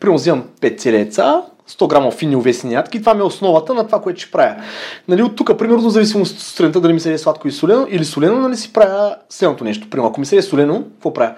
примерно 0.00 0.18
взимам 0.18 0.44
5 0.60 0.78
цели 0.78 0.96
яйца, 0.96 1.42
100 1.70 1.88
грама 1.88 2.10
фини 2.10 2.36
увесени 2.36 2.74
ядки, 2.74 3.00
това 3.00 3.14
ми 3.14 3.20
е 3.20 3.24
основата 3.24 3.74
на 3.74 3.86
това, 3.86 4.00
което 4.00 4.20
ще 4.20 4.30
правя. 4.30 4.54
Нали, 5.08 5.22
от 5.22 5.36
тук, 5.36 5.58
примерно, 5.58 5.90
зависимо 5.90 6.22
от 6.22 6.28
сутринта 6.28 6.80
дали 6.80 6.92
ми 6.92 7.00
се 7.00 7.12
е 7.12 7.18
сладко 7.18 7.48
и 7.48 7.52
солено, 7.52 7.86
или 7.90 8.04
солено, 8.04 8.40
нали, 8.40 8.56
си 8.56 8.72
правя 8.72 9.16
следното 9.28 9.64
нещо. 9.64 9.90
Примерно, 9.90 10.08
ако 10.08 10.20
ми 10.20 10.26
се 10.26 10.36
е 10.36 10.42
солено, 10.42 10.82
какво 10.82 11.12
правя? 11.12 11.34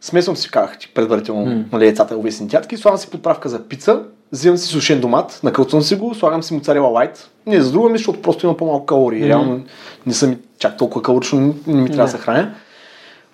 Смесвам 0.00 0.36
си, 0.36 0.50
казах 0.50 0.78
ти 0.78 0.88
предварително, 0.94 1.46
М. 1.46 1.64
нали, 1.72 1.84
яйцата 1.84 2.16
увесени 2.16 2.48
тятки, 2.48 2.76
слагам 2.76 2.98
си 2.98 3.10
подправка 3.10 3.48
за 3.48 3.68
пица, 3.68 4.02
взимам 4.32 4.58
си 4.58 4.68
сушен 4.68 5.00
домат, 5.00 5.40
накълцвам 5.44 5.82
си 5.82 5.96
го, 5.96 6.14
слагам 6.14 6.42
си 6.42 6.54
моцарела 6.54 6.88
лайт. 6.88 7.30
Не 7.46 7.60
за 7.60 7.72
друго, 7.72 7.88
ми, 7.88 7.98
защото 7.98 8.22
просто 8.22 8.46
има 8.46 8.56
по-малко 8.56 8.86
калории. 8.86 9.20
М. 9.20 9.26
Реално 9.26 9.60
не 10.06 10.14
съм 10.14 10.32
и 10.32 10.38
чак 10.58 10.76
толкова 10.76 11.02
калорично, 11.02 11.54
не, 11.66 11.82
ми 11.82 11.90
трябва 11.90 12.04
да 12.04 12.10
се 12.10 12.18
храня. 12.18 12.54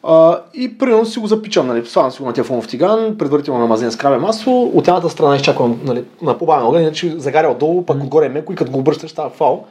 А, 0.02 0.40
и 0.54 0.78
примерно 0.78 1.06
си 1.06 1.18
го 1.18 1.26
запичам, 1.26 1.66
нали, 1.66 1.86
слагам 1.86 2.12
си 2.12 2.22
го 2.22 2.26
на 2.26 2.32
тефлонов 2.32 2.68
тиган, 2.68 3.18
предварително 3.18 3.60
намазен 3.60 3.90
с 3.90 3.96
краве 3.96 4.18
масло, 4.18 4.70
от 4.74 4.88
едната 4.88 5.10
страна 5.10 5.36
изчаквам 5.36 5.80
нали, 5.84 6.04
на 6.22 6.38
по-бавен 6.38 6.66
огън, 6.66 6.82
иначе 6.82 7.18
загаря 7.18 7.50
отдолу, 7.50 7.84
пък 7.84 8.02
отгоре 8.02 8.26
е 8.26 8.28
меко 8.28 8.52
и 8.52 8.56
като 8.56 8.72
го 8.72 8.78
обръщаш 8.78 9.10
става 9.10 9.30
фал. 9.30 9.64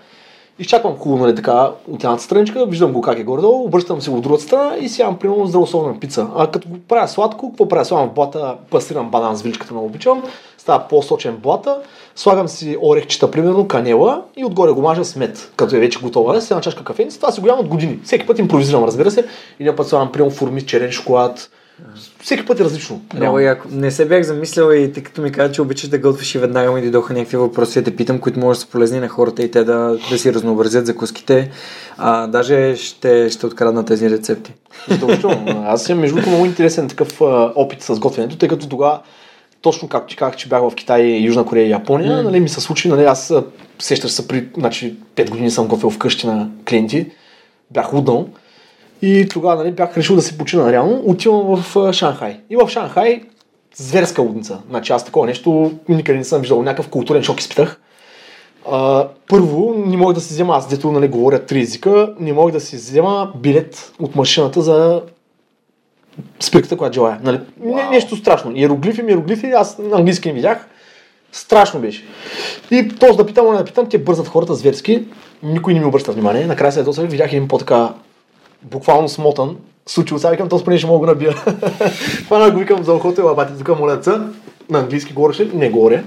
Изчаквам 0.60 0.98
хубаво, 0.98 1.26
нали, 1.26 1.36
така, 1.36 1.72
от 1.92 2.04
едната 2.04 2.24
страничка, 2.24 2.66
виждам 2.66 2.92
го 2.92 3.02
как 3.02 3.20
е 3.20 3.24
горе-долу, 3.24 3.66
обръщам 3.66 4.02
се 4.02 4.12
от 4.12 4.22
другата 4.22 4.44
страна 4.44 4.78
и 4.78 4.90
сявам, 4.90 5.20
примерно, 5.20 5.46
здравословна 5.46 6.00
пица. 6.00 6.28
А 6.36 6.48
като 6.48 6.70
го 6.70 6.78
правя 6.88 7.08
сладко, 7.08 7.50
какво 7.50 7.68
правя? 7.68 7.86
Слагам 7.86 8.10
в 8.10 8.14
блата 8.14 8.56
пасиран 8.70 9.10
банан 9.10 9.36
с 9.36 9.42
виличката, 9.42 9.74
много 9.74 9.88
обичам, 9.88 10.24
става 10.58 10.88
по-сочен 10.88 11.38
блата, 11.38 11.78
слагам 12.16 12.48
си 12.48 12.78
орехчета, 12.82 13.32
примерно, 13.32 13.68
канела 13.68 14.22
и 14.38 14.46
отгоре 14.46 14.72
го 14.72 14.82
мажа 14.82 15.06
с 15.06 15.16
мед, 15.16 15.52
като 15.56 15.76
е 15.76 15.80
вече 15.80 16.00
готова. 16.00 16.42
С 16.42 16.52
една 16.52 16.62
чашка 16.62 16.84
кафеница, 16.84 17.20
това 17.20 17.32
си 17.32 17.42
го 17.42 17.48
от 17.60 17.68
години. 17.68 18.00
Всеки 18.04 18.28
път 18.28 18.40
импровизирам, 18.40 18.84
разбира 18.84 19.12
се. 19.12 19.26
Един 19.60 19.76
път 19.76 19.88
слагам, 19.88 20.12
примерно, 20.12 20.32
форми 20.32 20.62
черен 20.62 20.92
шоколад. 20.92 21.50
Всеки 22.22 22.46
път 22.46 22.60
е 22.60 22.64
различно. 22.64 23.02
Много 23.16 23.40
яко. 23.40 23.68
Не 23.72 23.92
се 23.92 24.06
бях 24.06 24.24
замислял 24.24 24.72
и 24.72 24.92
тъй 24.92 25.04
като 25.04 25.22
ми 25.22 25.32
каза, 25.32 25.52
че 25.54 25.62
обичаш 25.62 25.90
да 25.90 25.98
готвиш 25.98 26.36
и 26.36 26.38
веднага 26.38 26.72
ми 26.72 26.82
дойдоха 26.82 27.14
някакви 27.14 27.38
въпроси 27.38 27.80
да 27.80 27.84
те 27.84 27.96
питам, 27.96 28.20
които 28.20 28.40
може 28.40 28.60
да 28.60 28.62
са 28.62 28.72
полезни 28.72 29.00
на 29.00 29.08
хората 29.08 29.44
и 29.44 29.52
те 29.52 29.64
да, 29.64 29.98
да 30.10 30.18
си 30.18 30.34
разнообразят 30.34 30.86
закуските. 30.86 31.52
А, 31.98 32.28
даже 32.28 32.76
ще, 32.76 33.30
ще 33.30 33.46
открадна 33.46 33.86
тези 33.86 34.10
рецепти. 34.10 34.54
Задължително. 34.90 35.64
Аз 35.68 35.90
имам 35.90 36.02
между 36.02 36.16
другото 36.16 36.30
много 36.30 36.46
интересен 36.46 36.90
такъв 36.90 37.22
опит 37.56 37.82
с 37.82 38.00
готвенето, 38.00 38.38
тъй 38.38 38.50
като 38.50 38.68
тогава 38.68 39.00
точно 39.62 39.90
както 39.90 40.08
ти 40.08 40.16
казах, 40.16 40.36
че 40.36 40.50
бях 40.50 40.62
в 40.62 40.76
Китай, 40.76 41.02
Южна 41.04 41.46
Корея 41.46 41.68
и 41.68 41.72
Япония, 41.72 42.18
М. 42.18 42.24
нали, 42.24 42.40
ми 42.40 42.50
се 42.50 42.62
случи, 42.62 42.90
нали, 42.90 43.04
аз 43.04 43.34
сещаш 43.80 44.12
се 44.12 44.28
при, 44.28 44.48
значи, 44.58 44.96
5 45.16 45.30
години 45.30 45.52
съм 45.52 45.68
готвил 45.68 45.90
вкъщи 45.90 46.28
на 46.28 46.50
клиенти, 46.70 47.12
бях 47.72 47.94
луднал 47.94 48.30
и 49.04 49.28
тогава 49.30 49.56
нали, 49.56 49.72
бях 49.72 49.98
решил 49.98 50.16
да 50.16 50.22
се 50.22 50.38
почина 50.38 50.72
реално, 50.72 51.02
отивам 51.06 51.56
в 51.56 51.94
Шанхай. 51.94 52.40
И 52.50 52.56
в 52.56 52.70
Шанхай 52.70 53.22
зверска 53.76 54.22
лудница. 54.22 54.60
Значи 54.70 54.94
аз 54.94 55.06
такова 55.06 55.28
нещо 55.28 55.72
никъде 55.90 56.18
не 56.18 56.24
съм 56.24 56.42
виждал, 56.42 56.64
някакъв 56.64 56.88
културен 56.88 57.24
шок 57.24 57.40
изпитах. 57.40 57.82
А, 58.72 59.08
първо, 59.30 59.74
не 59.86 59.98
мога 59.98 60.14
да 60.14 60.22
си 60.22 60.34
взема, 60.34 60.56
аз 60.56 60.68
дето 60.68 60.92
нали, 60.92 61.08
говоря 61.08 61.40
три 61.40 61.62
езика, 61.62 62.14
не 62.20 62.34
мога 62.34 62.52
да 62.52 62.60
си 62.60 62.76
взема 62.76 63.32
билет 63.36 63.94
от 64.00 64.16
машината 64.16 64.62
за 64.62 65.02
спирката, 66.40 66.78
която 66.78 66.94
желая. 66.94 67.20
Нали? 67.24 67.40
Не, 67.60 67.90
нещо 67.90 68.16
страшно. 68.16 68.52
Иероглифи, 68.56 69.02
иероглифи, 69.02 69.48
аз 69.48 69.78
на 69.78 69.98
английски 69.98 70.28
не 70.28 70.34
видях. 70.34 70.68
Страшно 71.32 71.80
беше. 71.80 72.04
И 72.72 72.88
този 72.88 73.18
да 73.18 73.26
питам, 73.26 73.58
да 73.58 73.66
питам, 73.66 73.90
те 73.90 73.98
бързат 73.98 74.28
хората 74.28 74.56
зверски. 74.56 75.04
Никой 75.44 75.74
не 75.74 75.80
ми 75.80 75.86
обръща 75.86 76.12
внимание. 76.12 76.46
Накрая 76.46 76.72
след 76.72 76.86
това 76.86 77.04
видях 77.04 77.34
един 77.34 77.48
по-така 77.48 77.94
буквално 78.64 79.10
смотан. 79.10 79.58
Случило 79.86 80.20
се, 80.20 80.30
викам, 80.32 80.50
този 80.50 80.64
поне 80.64 80.78
ще 80.78 80.88
мога 80.88 81.08
да 81.08 81.14
набия. 81.14 81.34
Хвана 82.28 82.52
го 82.52 82.60
викам 82.60 82.84
за 82.84 82.94
ухото 82.94 83.22
и 83.22 83.24
лабати, 83.24 83.54
тук 83.58 83.80
моля 83.80 83.96
деца. 83.96 84.28
На 84.70 84.80
английски 84.80 85.14
говореше, 85.14 85.52
не 85.54 85.70
говоря. 85.70 86.04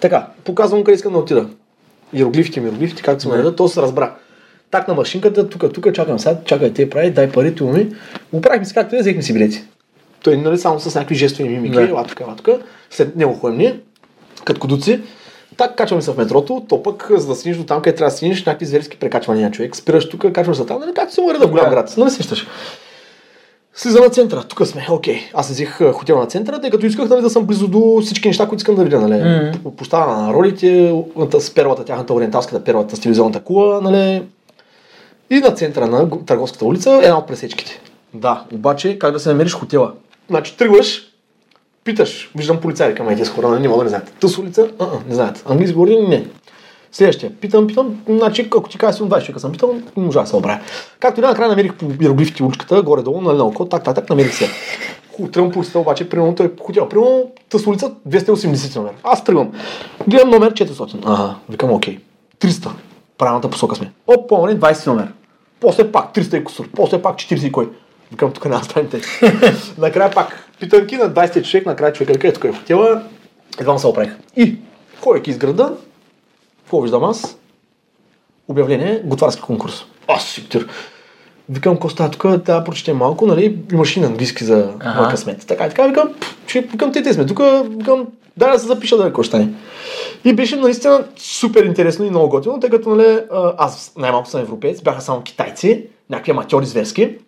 Така, 0.00 0.26
показвам 0.44 0.84
къде 0.84 0.94
искам 0.94 1.12
да 1.12 1.18
отида. 1.18 1.48
Иероглифите, 2.12 2.60
иероглифите, 2.60 3.02
както 3.02 3.22
се 3.22 3.28
нареда, 3.28 3.56
то 3.56 3.68
се 3.68 3.82
разбра. 3.82 4.14
Так 4.70 4.88
на 4.88 4.94
машинката, 4.94 5.48
тук, 5.48 5.72
тук, 5.72 5.94
чакам 5.94 6.18
сега, 6.18 6.36
чакай, 6.44 6.72
те 6.72 6.90
прави, 6.90 7.10
дай 7.10 7.32
парите 7.32 7.64
ми. 7.64 7.88
Оправихме 8.32 8.64
си 8.64 8.74
както 8.74 8.96
е, 8.96 8.98
взехме 8.98 9.22
си 9.22 9.32
билети. 9.32 9.62
Той 10.22 10.36
нали 10.36 10.58
само 10.58 10.80
с 10.80 10.94
някакви 10.94 11.14
жестови 11.14 11.48
мимики, 11.48 11.74
Да. 11.74 11.88
ела 11.88 12.04
тук, 12.04 12.20
ела 12.20 12.36
тук. 12.36 12.48
След 12.90 13.16
него 13.16 13.34
ходим 13.34 13.58
ние, 13.58 13.80
като 14.44 14.60
кодуци. 14.60 15.00
Так, 15.56 15.76
качваме 15.76 16.02
се 16.02 16.12
в 16.12 16.16
метрото, 16.16 16.62
то 16.68 16.82
пък, 16.82 17.06
за 17.16 17.26
да 17.26 17.34
стигнеш 17.34 17.58
до 17.58 17.64
там, 17.64 17.82
къде 17.82 17.96
трябва 17.96 18.10
да 18.10 18.16
стигнеш, 18.16 18.44
някакви 18.44 18.66
зверски 18.66 18.96
прекачвания 18.96 19.50
човек. 19.50 19.76
Спираш 19.76 20.08
тук, 20.08 20.32
качваш 20.32 20.56
се 20.56 20.66
там, 20.66 20.80
нали, 20.80 20.94
както 20.94 21.14
се 21.14 21.20
му 21.20 21.34
реда 21.34 21.46
в 21.46 21.50
голям 21.50 21.64
Да. 21.64 21.70
град, 21.70 21.94
нали 21.96 22.10
сещаш. 22.10 22.46
Слиза 23.74 24.00
на 24.00 24.08
центъра, 24.08 24.42
тук 24.42 24.66
сме, 24.66 24.86
окей. 24.90 25.20
Аз 25.34 25.50
взех 25.50 25.92
хотел 25.92 26.18
на 26.18 26.26
центъра, 26.26 26.60
тъй 26.60 26.70
като 26.70 26.86
исках 26.86 27.08
нали, 27.08 27.22
да 27.22 27.30
съм 27.30 27.46
близо 27.46 27.68
до 27.68 28.00
всички 28.02 28.28
неща, 28.28 28.48
които 28.48 28.60
искам 28.60 28.74
да 28.74 28.84
видя. 28.84 29.00
Нали. 29.00 29.48
Мгм. 29.48 29.70
Поставя 29.76 30.22
на 30.22 30.34
ролите, 30.34 30.94
с 31.38 31.54
перлата, 31.54 31.84
тяхната 31.84 32.14
ориенталската 32.14 32.64
перлата, 32.64 32.96
стилизованата 32.96 33.40
кула, 33.40 33.80
нали. 33.80 34.22
И 35.30 35.34
на 35.38 35.50
центъра 35.50 35.86
на 35.86 36.24
търговската 36.26 36.64
улица, 36.64 37.00
една 37.02 37.18
от 37.18 37.26
пресечките. 37.26 37.80
Да, 38.14 38.44
обаче 38.54 38.98
как 38.98 39.12
да 39.12 39.20
се 39.20 39.28
намериш 39.28 39.54
хотела? 39.54 39.92
Значи 40.30 40.56
тръгваш, 40.56 41.02
питаш, 41.86 42.30
виждам 42.34 42.60
полицаи, 42.60 42.94
към 42.94 43.08
тези 43.08 43.30
хора, 43.30 43.60
не 43.60 43.68
мога 43.68 43.78
да 43.78 43.84
не 43.84 43.88
знаят. 43.88 44.14
Тъс 44.20 44.38
улица, 44.38 44.68
а, 44.78 44.86
не 45.08 45.14
знаят. 45.14 45.44
Английски 45.48 45.74
говори, 45.74 46.06
не. 46.08 46.26
Следващия. 46.92 47.32
Питам, 47.40 47.66
питам, 47.66 48.02
значи, 48.08 48.42
ако 48.42 48.68
ти 48.68 48.78
кажа, 48.78 48.96
си 48.96 49.02
20 49.02 49.24
човека 49.24 49.40
съм 49.40 49.52
питал, 49.52 49.74
не 49.96 50.04
можа 50.04 50.20
да 50.20 50.26
се 50.26 50.36
обравя. 50.36 50.60
Както 51.00 51.20
и 51.20 51.24
накрая 51.24 51.48
намерих 51.48 51.74
по 51.74 51.86
иероглифите 52.00 52.42
уличката, 52.42 52.82
горе-долу, 52.82 53.20
нали, 53.20 53.36
на 53.36 53.44
око, 53.44 53.64
так, 53.64 53.84
так, 53.84 53.94
так, 53.94 54.10
намерих 54.10 54.34
се. 54.34 54.48
Тръгвам 55.32 55.52
по 55.52 55.58
улицата, 55.58 55.78
обаче, 55.78 56.08
примерно 56.08 56.34
той 56.34 56.46
е 56.46 56.50
хотел. 56.60 56.88
Примерно, 56.88 57.30
тъс 57.48 57.66
улица, 57.66 57.92
280 58.08 58.76
номер. 58.76 58.92
Аз 59.02 59.24
тръгвам. 59.24 59.52
Гледам 60.08 60.30
номер 60.30 60.52
400. 60.52 60.98
Ага, 61.04 61.34
викам, 61.48 61.72
окей. 61.72 61.98
300. 62.40 62.70
Правилната 63.18 63.50
посока 63.50 63.76
сме. 63.76 63.92
Оп, 64.06 64.28
по 64.28 64.34
20 64.34 64.86
номер. 64.86 65.12
После 65.60 65.92
пак 65.92 66.14
300 66.14 66.40
и 66.40 66.44
кусор. 66.44 66.68
После 66.76 67.02
пак 67.02 67.16
40 67.16 67.46
и 67.46 67.52
кой. 67.52 67.68
Викам, 68.10 68.32
тук 68.32 68.44
няма 68.44 68.64
страните. 68.64 69.00
накрая 69.78 70.10
пак. 70.10 70.45
Питанки 70.60 70.96
на 70.96 71.10
20 71.10 71.44
човек, 71.50 71.66
накрая 71.66 71.92
човек 71.92 72.20
къде 72.20 72.32
тук 72.32 72.44
е 72.44 72.52
хотела. 72.52 73.02
Едва 73.60 73.78
се 73.78 73.86
оправих. 73.86 74.16
И, 74.36 74.56
ходейки 75.02 75.30
из 75.30 75.38
града, 75.38 75.72
какво 76.62 76.80
виждам 76.80 77.04
аз? 77.04 77.38
Обявление, 78.48 79.02
готварски 79.04 79.42
конкурс. 79.42 79.84
Аз 80.08 80.24
си 80.24 80.48
тир. 80.48 80.68
Викам, 81.48 81.74
какво 81.74 81.88
става 81.88 82.10
тук, 82.10 82.36
да 82.36 82.64
прочетем 82.64 82.96
малко, 82.96 83.26
нали, 83.26 83.58
имаш 83.72 83.96
и 83.96 84.00
на 84.00 84.06
английски 84.06 84.44
за 84.44 84.72
Ага. 84.80 84.94
моя 84.98 85.10
късмет. 85.10 85.46
Така 85.46 85.66
и 85.66 85.68
така, 85.68 85.86
викам, 85.86 86.14
«Пф, 86.20 86.36
че, 86.46 86.60
викам, 86.60 86.92
те, 86.92 87.02
те 87.02 87.12
сме 87.12 87.26
тук, 87.26 87.40
викам, 87.68 88.06
дай 88.36 88.52
да 88.52 88.58
се 88.58 88.66
запиша 88.66 88.96
да 88.96 89.04
какво 89.04 89.22
ще 89.22 89.28
стане. 89.28 89.48
И 90.24 90.32
беше 90.32 90.56
наистина 90.56 91.04
супер 91.16 91.64
интересно 91.64 92.04
и 92.04 92.10
много 92.10 92.28
готино, 92.28 92.60
тъй 92.60 92.70
като 92.70 92.94
нали, 92.94 93.18
аз 93.58 93.92
най-малко 93.96 94.28
съм 94.28 94.40
европеец, 94.40 94.82
бяха 94.82 95.00
само 95.00 95.22
китайци, 95.22 95.86
някакви 96.10 96.30
аматьори 96.30 96.66
зверски. 96.66 97.18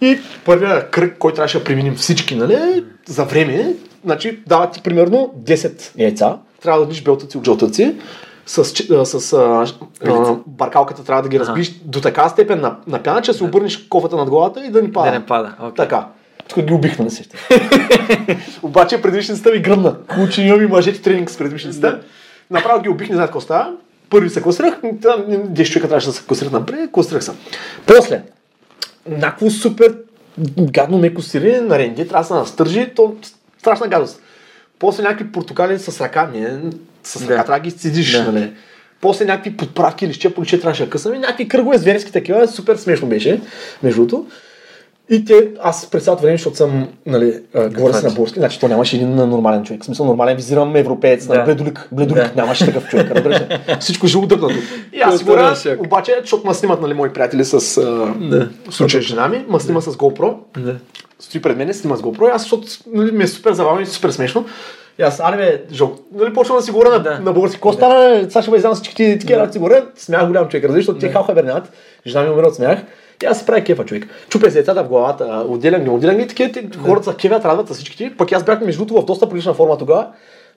И 0.00 0.18
първия 0.44 0.90
кръг, 0.90 1.18
който 1.18 1.34
трябваше 1.34 1.58
да 1.58 1.64
преминем 1.64 1.94
всички, 1.94 2.34
нали, 2.36 2.84
за 3.06 3.24
време, 3.24 3.74
значи 4.04 4.42
дават 4.46 4.72
ти 4.72 4.82
примерно 4.82 5.34
10 5.44 5.90
яйца, 5.98 6.38
трябва 6.62 6.80
да 6.80 6.86
дадеш 6.86 7.02
белтъци 7.02 7.38
от 7.38 7.44
жълтъци, 7.44 7.94
с, 8.46 8.58
а, 8.90 9.04
с 9.04 9.32
а, 9.32 9.66
а, 10.06 10.36
баркалката 10.46 11.04
трябва 11.04 11.22
да 11.22 11.28
ги 11.28 11.40
разбиш 11.40 11.80
до 11.84 12.00
така 12.00 12.28
степен 12.28 12.60
на, 12.60 12.76
на 12.86 13.02
пяна, 13.02 13.22
че 13.22 13.30
да 13.30 13.36
си 13.36 13.44
обърнеш 13.44 13.76
кофата 13.76 14.16
над 14.16 14.30
главата 14.30 14.66
и 14.66 14.70
да 14.70 14.82
ни 14.82 14.92
пада. 14.92 15.10
Да 15.10 15.18
не 15.18 15.26
пада. 15.26 15.54
Окей. 15.60 15.74
Така. 15.76 16.06
Тук 16.48 16.64
ги 16.64 16.72
убихме 16.72 17.04
на 17.04 17.10
сеща. 17.10 17.36
Обаче 18.62 19.02
предвижницата 19.02 19.50
ми 19.50 19.58
гръмна. 19.58 19.96
Учи 20.24 20.42
имам 20.42 20.62
и 20.62 20.66
мъжете 20.66 21.02
тренинг 21.02 21.30
с 21.30 21.38
предвижницата. 21.38 22.00
Направо 22.50 22.82
ги 22.82 22.88
убих, 22.88 23.08
не 23.08 23.14
знаят 23.14 23.28
какво 23.28 23.40
става. 23.40 23.72
Първи 24.10 24.30
се 24.30 24.42
класирах, 24.42 24.80
там 24.80 25.24
10 25.26 25.64
човека 25.64 25.88
трябваше 25.88 26.06
да 26.06 26.12
се 26.12 26.26
класират 26.26 26.52
напред, 26.52 26.90
класирах 26.92 27.24
съм. 27.24 27.36
После, 27.86 28.22
някакво 29.08 29.50
супер 29.50 29.94
гадно 30.58 30.98
ме 30.98 31.14
класиране 31.14 31.60
на 31.60 31.78
ренди, 31.78 32.08
трябва 32.08 32.22
да 32.22 32.26
се 32.26 32.34
настържи, 32.34 32.92
то 32.96 33.16
страшна 33.58 33.88
гадост. 33.88 34.22
После 34.78 35.02
някакви 35.02 35.32
портокали 35.32 35.78
с 35.78 36.00
ръка, 36.00 36.30
не, 36.34 36.60
с 37.04 37.16
ръка 37.22 37.36
Да. 37.36 37.44
трябва 37.44 37.58
да 37.58 37.60
ги 37.60 37.70
сцедиш, 37.70 38.12
Да. 38.12 38.32
нали. 38.32 38.52
После 39.00 39.24
някакви 39.24 39.56
подправки 39.56 40.04
или 40.04 40.12
ще 40.12 40.34
поличе 40.34 40.60
трябваше 40.60 40.84
да 40.84 40.90
късаме, 40.90 41.18
някакви 41.18 41.48
кръгове 41.48 41.78
зверски 41.78 42.12
такива, 42.12 42.48
супер 42.48 42.76
смешно 42.76 43.08
беше, 43.08 43.40
между 43.82 44.06
другото. 44.06 44.26
И 45.10 45.24
те, 45.24 45.48
аз 45.62 45.90
през 45.90 46.04
цялото 46.04 46.22
време, 46.22 46.36
защото 46.36 46.56
съм, 46.56 46.88
нали, 47.06 47.40
говоря 47.74 47.94
си 47.94 48.04
на 48.04 48.10
български, 48.10 48.38
значи 48.38 48.60
то 48.60 48.68
нямаше 48.68 48.96
един 48.96 49.14
нормален 49.14 49.64
човек. 49.64 49.82
В 49.82 49.84
смисъл 49.84 50.06
нормален 50.06 50.36
визирам 50.36 50.76
европеец, 50.76 51.26
Да. 51.26 51.34
да. 51.34 51.44
бледолик, 51.44 51.88
бледолик, 51.92 52.22
Да. 52.22 52.32
нямаше 52.36 52.66
такъв 52.66 52.88
човек, 52.88 53.10
разбираш? 53.14 53.38
Всичко 53.80 54.06
е 54.06 54.08
живо 54.08 54.26
дъгнато. 54.26 54.54
И 54.92 55.00
аз 55.00 55.18
си 55.18 55.24
говоря, 55.24 55.54
обаче, 55.78 56.18
защото 56.20 56.46
ме 56.46 56.54
снимат, 56.54 56.82
нали, 56.82 56.94
мои 56.94 57.12
приятели 57.12 57.44
с 57.44 57.80
Да. 58.20 58.48
в 58.70 58.74
случая 58.74 59.02
жена 59.02 59.28
ми, 59.28 59.44
ме 59.48 59.60
снима 59.60 59.80
с 59.80 59.96
GoPro, 59.96 60.34
Да. 60.58 60.76
стои 61.18 61.42
пред 61.42 61.56
мен, 61.56 61.74
снима 61.74 61.96
с 61.96 62.02
GoPro, 62.02 62.28
и 62.28 62.34
аз, 62.34 62.42
защото 62.42 62.66
нали, 62.92 63.12
ми 63.12 63.24
е 63.24 63.26
супер 63.26 63.52
забавно 63.52 63.80
и 63.80 63.86
супер 63.86 64.10
смешно. 64.10 64.44
И 64.98 65.02
аз, 65.02 65.20
аре 65.20 65.36
бе. 65.36 65.62
Нали, 66.14 66.34
почвам 66.34 66.56
да 66.58 66.62
си 66.62 66.70
говоря 66.70 66.90
на, 66.90 66.98
Да. 66.98 67.20
на 67.20 67.32
български. 67.32 67.56
Какво 67.56 67.72
стана, 67.72 67.94
бе? 68.22 68.30
сега 68.30 68.42
ще 68.42 68.50
ме 68.50 68.56
издам 68.56 68.74
всички 68.74 69.16
такива 69.20 69.38
работи 69.40 69.52
си 69.52 69.58
говоря. 69.58 69.84
Смях 69.96 70.26
голям 70.26 70.48
човек, 70.48 70.64
разбираш, 70.64 70.84
защото 70.84 70.98
те 71.00 71.08
халха 71.12 71.32
вернят. 71.32 71.72
Жена 72.06 72.24
ми 72.24 72.30
умира 72.30 72.46
от 72.46 72.54
смях. 72.54 72.78
И 73.22 73.26
аз 73.26 73.38
си 73.38 73.46
правя 73.46 73.64
кефа 73.64 73.84
човек. 73.84 74.06
Чупя 74.28 74.50
се 74.50 74.58
децата 74.58 74.84
в 74.84 74.88
главата, 74.88 75.44
отделям 75.48 75.82
ги, 75.82 75.90
отделям 75.90 76.16
ги, 76.16 76.22
и 76.22 76.26
такива 76.26 76.84
хората 76.86 77.04
са 77.04 77.16
кевят, 77.16 77.44
радват 77.44 77.68
с 77.68 77.74
всички. 77.74 78.16
Пък 78.16 78.32
аз 78.32 78.44
бях 78.44 78.60
между 78.60 78.84
другото 78.84 79.02
в 79.02 79.06
доста 79.06 79.28
прилична 79.28 79.54
форма 79.54 79.78
тогава. 79.78 80.06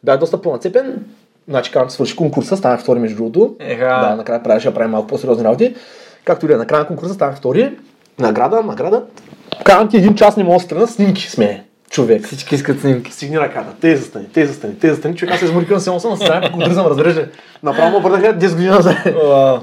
Бях 0.04 0.20
доста 0.20 0.42
пълнацепен. 0.42 1.06
Значи, 1.48 1.72
казвам, 1.72 1.90
свърши 1.90 2.16
конкурса, 2.16 2.58
станах 2.58 2.82
втори 2.82 3.00
между 3.00 3.18
другото. 3.18 3.56
Еха. 3.60 3.86
Да, 3.86 4.16
накрая 4.16 4.44
правеше 4.44 4.68
да 4.68 4.74
правим 4.74 4.92
малко 4.92 5.08
по-сериозни 5.08 5.44
работи. 5.44 5.76
Както 6.26 6.46
и 6.46 6.48
да 6.48 6.54
е, 6.54 6.58
накрая 6.58 6.82
на 6.82 6.88
конкурса 6.88 7.14
станах 7.14 7.38
втори. 7.38 7.78
Награда, 8.20 8.62
награда. 8.62 9.04
Казвам 9.64 9.90
ти 9.90 9.98
един 9.98 10.16
час 10.16 10.38
не 10.38 10.44
мога 10.44 10.58
да 10.58 10.64
страна, 10.64 10.88
снимки 10.88 11.30
сме. 11.30 11.66
Човек. 11.92 12.26
Всички 12.26 12.56
искат 12.56 12.82
снимки. 12.82 13.12
Стигни 13.12 13.40
ръката, 13.40 13.74
те 13.82 13.96
застани, 13.96 14.26
те 14.34 14.46
застани, 14.46 14.80
те 14.80 14.90
застани. 14.90 15.16
Човек, 15.16 15.34
аз 15.34 15.40
се 15.40 15.46
изморикам 15.46 15.76
на 15.76 15.82
село 15.82 16.00
съм 16.00 16.12
на 16.12 16.18
страна, 16.18 16.48
ако 16.48 16.60
дръзам, 16.60 17.00
ли. 17.00 17.26
Направо 17.64 17.92
му 17.92 18.00
върнаха 18.00 18.40
10 18.40 18.50
години 18.50 18.70
назад. 18.70 18.98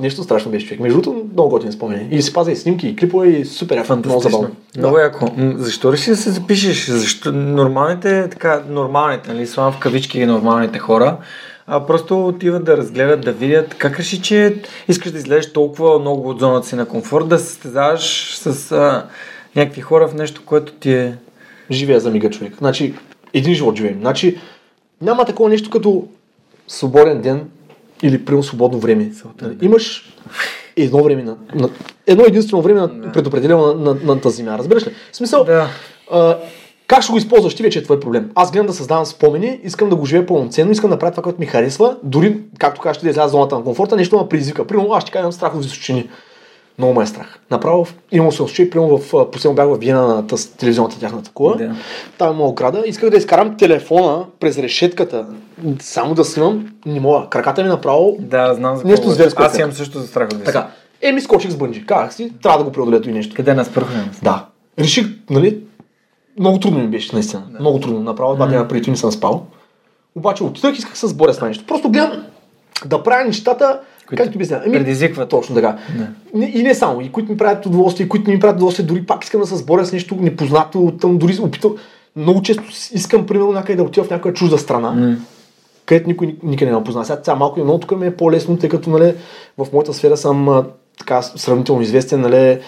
Нещо 0.01 0.23
страшно 0.23 0.51
беше 0.51 0.67
човек. 0.67 0.81
Между 0.81 1.01
другото, 1.01 1.27
много 1.33 1.49
готини 1.49 1.73
спомени. 1.73 2.09
И 2.11 2.23
си 2.23 2.33
пазя 2.33 2.53
и 2.53 2.57
снимки, 2.57 2.89
и 2.89 2.97
клипове, 2.97 3.29
и 3.29 3.45
супер 3.45 3.77
яко. 3.77 3.97
Много 3.97 4.21
забавно. 4.21 4.51
Много 4.77 4.99
яко. 4.99 5.31
Защо 5.57 5.93
реши 5.93 6.11
да 6.11 6.17
се 6.17 6.31
запишеш? 6.31 6.87
Защо 6.91 7.33
нормалните, 7.33 8.29
така, 8.31 8.63
нормалните, 8.69 9.33
нали, 9.33 9.47
слагам 9.47 9.73
в 9.73 9.79
кавички 9.79 10.27
нормалните 10.27 10.79
хора, 10.79 11.17
а 11.67 11.87
просто 11.87 12.27
отиват 12.27 12.65
да 12.65 12.77
разгледат, 12.77 13.21
да 13.21 13.33
видят 13.33 13.75
как 13.75 13.99
реши, 13.99 14.23
че 14.23 14.57
искаш 14.89 15.13
да 15.13 15.19
излезеш 15.19 15.53
толкова 15.53 15.99
много 15.99 16.29
от 16.29 16.41
зоната 16.41 16.67
си 16.67 16.75
на 16.75 16.87
комфорт, 16.87 17.29
да 17.29 17.39
се 17.39 17.47
състезаваш 17.47 18.37
с 18.37 18.73
а, 18.73 19.07
някакви 19.57 19.81
хора 19.81 20.09
в 20.09 20.15
нещо, 20.15 20.43
което 20.47 20.73
ти 20.73 20.93
е... 20.93 21.15
Живея 21.71 22.01
за 22.01 22.11
мига 22.11 22.31
човек. 22.31 22.55
Значи, 22.59 22.95
един 23.35 23.55
живот 23.55 23.77
живеем. 23.77 23.99
Значи, 24.01 24.39
няма 25.03 25.25
такова 25.25 25.51
нещо 25.51 25.71
като 25.71 26.07
свободен 26.69 27.21
ден 27.21 27.51
или 28.03 28.25
прямо 28.25 28.43
свободно 28.43 28.79
време. 28.79 29.13
Нали, 29.43 29.57
Имаш 29.63 30.15
едно 30.77 31.03
време 31.05 31.23
на, 31.23 31.37
на 31.55 31.69
едно 32.07 32.25
единствено 32.25 32.63
време 32.63 32.81
на, 32.81 33.13
предопределено 33.13 33.67
на, 33.67 33.75
на, 33.75 33.97
на 34.05 34.21
тази 34.21 34.37
земя. 34.37 34.59
Разбираш 34.59 34.87
ли? 34.87 34.91
В 35.13 35.17
смисъл, 35.17 35.45
Да. 35.45 35.69
а, 36.11 36.39
как 36.87 37.03
ще 37.03 37.13
го 37.13 37.19
използваш 37.19 37.55
ти 37.55 37.63
вече 37.63 37.79
е 37.79 37.83
твой 37.83 38.01
проблем. 38.01 38.31
Аз 38.35 38.51
гледам 38.53 38.67
да 38.67 38.73
създавам 38.73 39.07
спомени, 39.07 39.61
искам 39.65 39.89
да 39.89 39.97
го 39.97 40.07
живея 40.07 40.27
пълноценно, 40.27 40.73
искам 40.73 40.91
да 40.91 40.99
правя 40.99 41.11
това, 41.11 41.23
което 41.23 41.41
ми 41.41 41.47
харесва, 41.47 41.97
дори, 42.03 42.37
както 42.59 42.81
кажеш, 42.81 43.03
да 43.03 43.09
изляза 43.09 43.29
зоната 43.29 43.59
на 43.59 43.65
комфорта, 43.65 43.97
нещо 43.97 44.19
ме 44.19 44.29
предизвика. 44.29 44.67
Примерно, 44.67 44.93
аз 44.93 45.03
ще 45.03 45.13
кажа, 45.13 45.21
имам 45.23 45.33
страх 45.33 45.55
от 45.55 45.65
височини. 45.65 46.09
Много 46.79 46.95
ме 46.95 47.03
е 47.03 47.07
страх. 47.07 47.39
Направо 47.51 47.87
имам 48.13 48.31
се 48.31 48.37
случай, 48.37 48.71
примерно 48.71 48.99
в 48.99 49.31
последно 49.31 49.55
бях 49.55 49.67
в 49.67 49.79
Виена 49.79 50.07
на 50.07 50.27
тъс, 50.27 50.51
телевизионната 50.51 51.01
тяхната 51.01 51.31
кула. 51.35 51.57
Да. 51.57 51.75
Там 52.19 52.35
има 52.35 52.45
ограда. 52.45 52.83
Исках 52.87 53.11
да 53.11 53.17
изкарам 53.17 53.57
телефона 53.57 54.25
през 54.41 54.59
решетката. 54.59 55.27
Само 55.81 56.15
да 56.15 56.25
снимам. 56.25 56.69
Не 56.87 57.01
мога. 57.01 57.27
Краката 57.31 57.63
ми 57.63 57.69
направо. 57.69 58.17
Да, 58.19 58.55
знам 58.55 58.77
за 58.77 58.85
Нещо 58.85 59.11
зверско 59.11 59.43
Аз 59.43 59.59
е. 59.59 59.61
имам 59.61 59.73
също 59.73 59.99
за 59.99 60.07
страх 60.07 60.29
от. 60.33 60.45
Така. 60.45 60.69
Е, 61.03 61.13
ми 61.13 61.21
скочих 61.21 61.51
с 61.51 61.57
бънджи. 61.57 61.87
Казах 61.87 62.15
си, 62.15 62.33
трябва 62.43 62.59
да 62.59 62.65
го 62.65 62.73
преодолея 62.73 63.03
и 63.07 63.13
нещо. 63.13 63.35
Къде 63.37 63.55
нас 63.55 63.69
пръхнем? 63.69 64.11
Да. 64.23 64.47
Реших, 64.79 65.07
нали, 65.31 65.61
много 66.39 66.61
трудно 66.61 66.79
ми 66.79 66.87
беше, 66.87 67.11
наистина. 67.13 67.43
Да. 67.51 67.61
Много 67.61 67.81
трудно. 67.81 68.01
Направо 68.01 68.35
два 68.35 68.47
дена 68.47 68.69
преди 68.69 68.91
не 68.91 68.97
съм 68.97 69.13
спал. 69.13 69.47
Обаче 70.15 70.45
отидах 70.45 70.79
исках 70.79 70.93
да 70.93 70.99
се 70.99 71.07
сборя 71.07 71.35
с 71.35 71.41
нещо. 71.41 71.65
Просто 71.67 71.91
гледам 71.91 72.25
да 72.87 73.03
правя 73.03 73.25
нещата, 73.25 73.81
Които 74.09 74.23
както 74.23 74.39
би 74.39 74.45
се 74.45 74.61
предизвикват. 74.73 75.29
Точно 75.29 75.55
така. 75.55 75.77
Да. 75.99 76.45
И 76.47 76.63
не 76.63 76.75
само, 76.75 77.01
и 77.01 77.13
които 77.13 77.33
ми 77.33 77.39
правят 77.39 77.67
удоволствие, 77.67 78.07
и 78.07 78.09
които 78.09 78.29
не 78.31 78.35
ми 78.35 78.41
правят 78.41 78.57
удоволствие, 78.57 78.87
дори 78.87 79.07
пак 79.07 79.25
искам 79.25 79.41
да 79.41 79.47
се 79.47 79.57
сборя 79.57 79.85
с 79.87 79.93
нещо 79.93 80.17
непознато, 80.21 80.93
там 81.01 81.19
дори 81.19 81.39
опитал. 81.43 81.75
Много 82.17 82.43
често 82.43 82.63
искам, 82.93 83.27
примерно, 83.27 83.53
някъде 83.53 83.77
да 83.77 83.83
отида 83.83 84.05
в 84.07 84.11
някоя 84.11 84.35
чужда 84.35 84.59
страна, 84.59 84.91
М. 84.91 85.17
където 85.87 86.09
никой 86.09 86.27
ни- 86.27 86.37
никъде 86.43 86.71
не 86.71 86.77
ме 86.79 86.85
познава. 86.85 87.05
Сега, 87.07 87.19
сега 87.23 87.35
малко 87.35 87.61
и 87.61 87.65
много 87.65 87.79
тук 87.79 87.99
ми 87.99 88.07
е 88.07 88.17
по-лесно, 88.17 88.57
тъй 88.57 88.69
като 88.69 88.91
нали, 88.91 89.15
в 89.59 89.67
моята 89.73 89.95
сфера 89.95 90.17
съм 90.17 90.49
а, 90.49 90.65
така 90.99 91.23
сравнително 91.23 91.83
известен, 91.83 92.21
нали, 92.21 92.59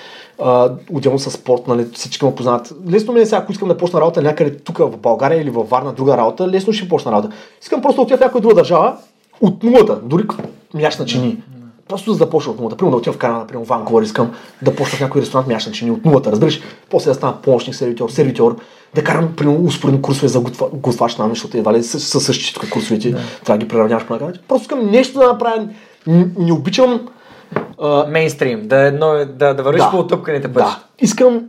а, 0.43 0.71
отделно 0.93 1.19
с 1.19 1.31
спорт, 1.31 1.69
нали, 1.69 1.87
всички 1.95 2.25
ме 2.25 2.35
познават. 2.35 2.75
Лесно 2.91 3.13
ми 3.13 3.21
е 3.21 3.27
сега, 3.27 3.37
ако 3.37 3.53
искам 3.53 3.69
да 3.69 3.77
почна 3.77 4.01
работа 4.01 4.23
някъде 4.23 4.57
тук 4.57 4.79
в 4.79 4.97
България 4.97 5.43
или 5.43 5.51
във 5.51 5.69
Варна, 5.71 5.93
друга 5.93 6.17
работа, 6.17 6.49
лесно 6.49 6.73
ще 6.73 6.89
почна 6.89 7.13
работа. 7.13 7.31
Искам 7.63 7.83
просто 7.83 7.97
да 7.97 8.03
отида 8.03 8.17
в 8.17 8.21
някоя 8.21 8.43
друга 8.43 8.55
държава, 8.55 8.97
от 9.41 9.63
нулата, 9.63 10.01
дори 10.03 10.27
мяш 10.75 10.99
на 10.99 11.07
чини. 11.07 11.43
Просто 11.89 12.13
за 12.13 12.19
да 12.19 12.31
почна 12.31 12.53
от 12.53 12.59
нулата. 12.59 12.77
Примерно 12.77 12.91
да 12.91 12.99
отида 12.99 13.13
в 13.13 13.19
Канада, 13.19 13.47
примерно 13.47 13.65
Ванкувър, 13.65 14.03
искам 14.03 14.31
да 14.63 14.77
почна 14.77 14.97
в 14.97 15.01
някой 15.01 15.21
ресторант 15.21 15.47
мяш 15.49 15.67
на 15.67 15.73
чини 15.73 15.91
от 15.91 16.05
нулата, 16.05 16.33
разбираш? 16.33 16.61
После 16.91 17.11
да 17.11 17.15
стана 17.15 17.35
помощник, 17.35 17.75
сервитьор, 17.75 18.11
сервитьор, 18.11 18.57
да 18.95 19.05
карам 19.05 19.37
примерно 19.37 19.65
успоредни 19.65 20.03
курсове 20.03 20.29
за 20.29 20.41
готва- 20.41 20.71
готвач 20.73 21.17
на 21.17 21.29
защото 21.29 21.57
едва 21.57 21.73
ли 21.73 21.83
са, 21.83 22.01
същите 22.21 22.71
курсовете, 22.71 23.11
трябва 23.11 23.23
да 23.51 23.59
ги 23.59 23.69
приравняваш 23.69 24.05
по. 24.05 24.41
Просто 24.49 24.63
искам 24.63 24.87
нещо 24.87 25.19
да 25.19 25.27
направя. 25.27 25.69
Н- 26.07 26.27
Не 26.39 26.53
обичам 26.53 27.09
Мейнстрим, 28.09 28.69
да, 28.69 28.85
е 28.85 28.89
едно, 28.89 29.07
да, 29.29 29.55
да 29.55 29.63
вървиш 29.63 29.83
Да. 29.83 29.91
по 29.91 29.99
отъпканите 29.99 30.49
пъти. 30.49 30.65
да. 30.67 30.79
Искам 31.01 31.41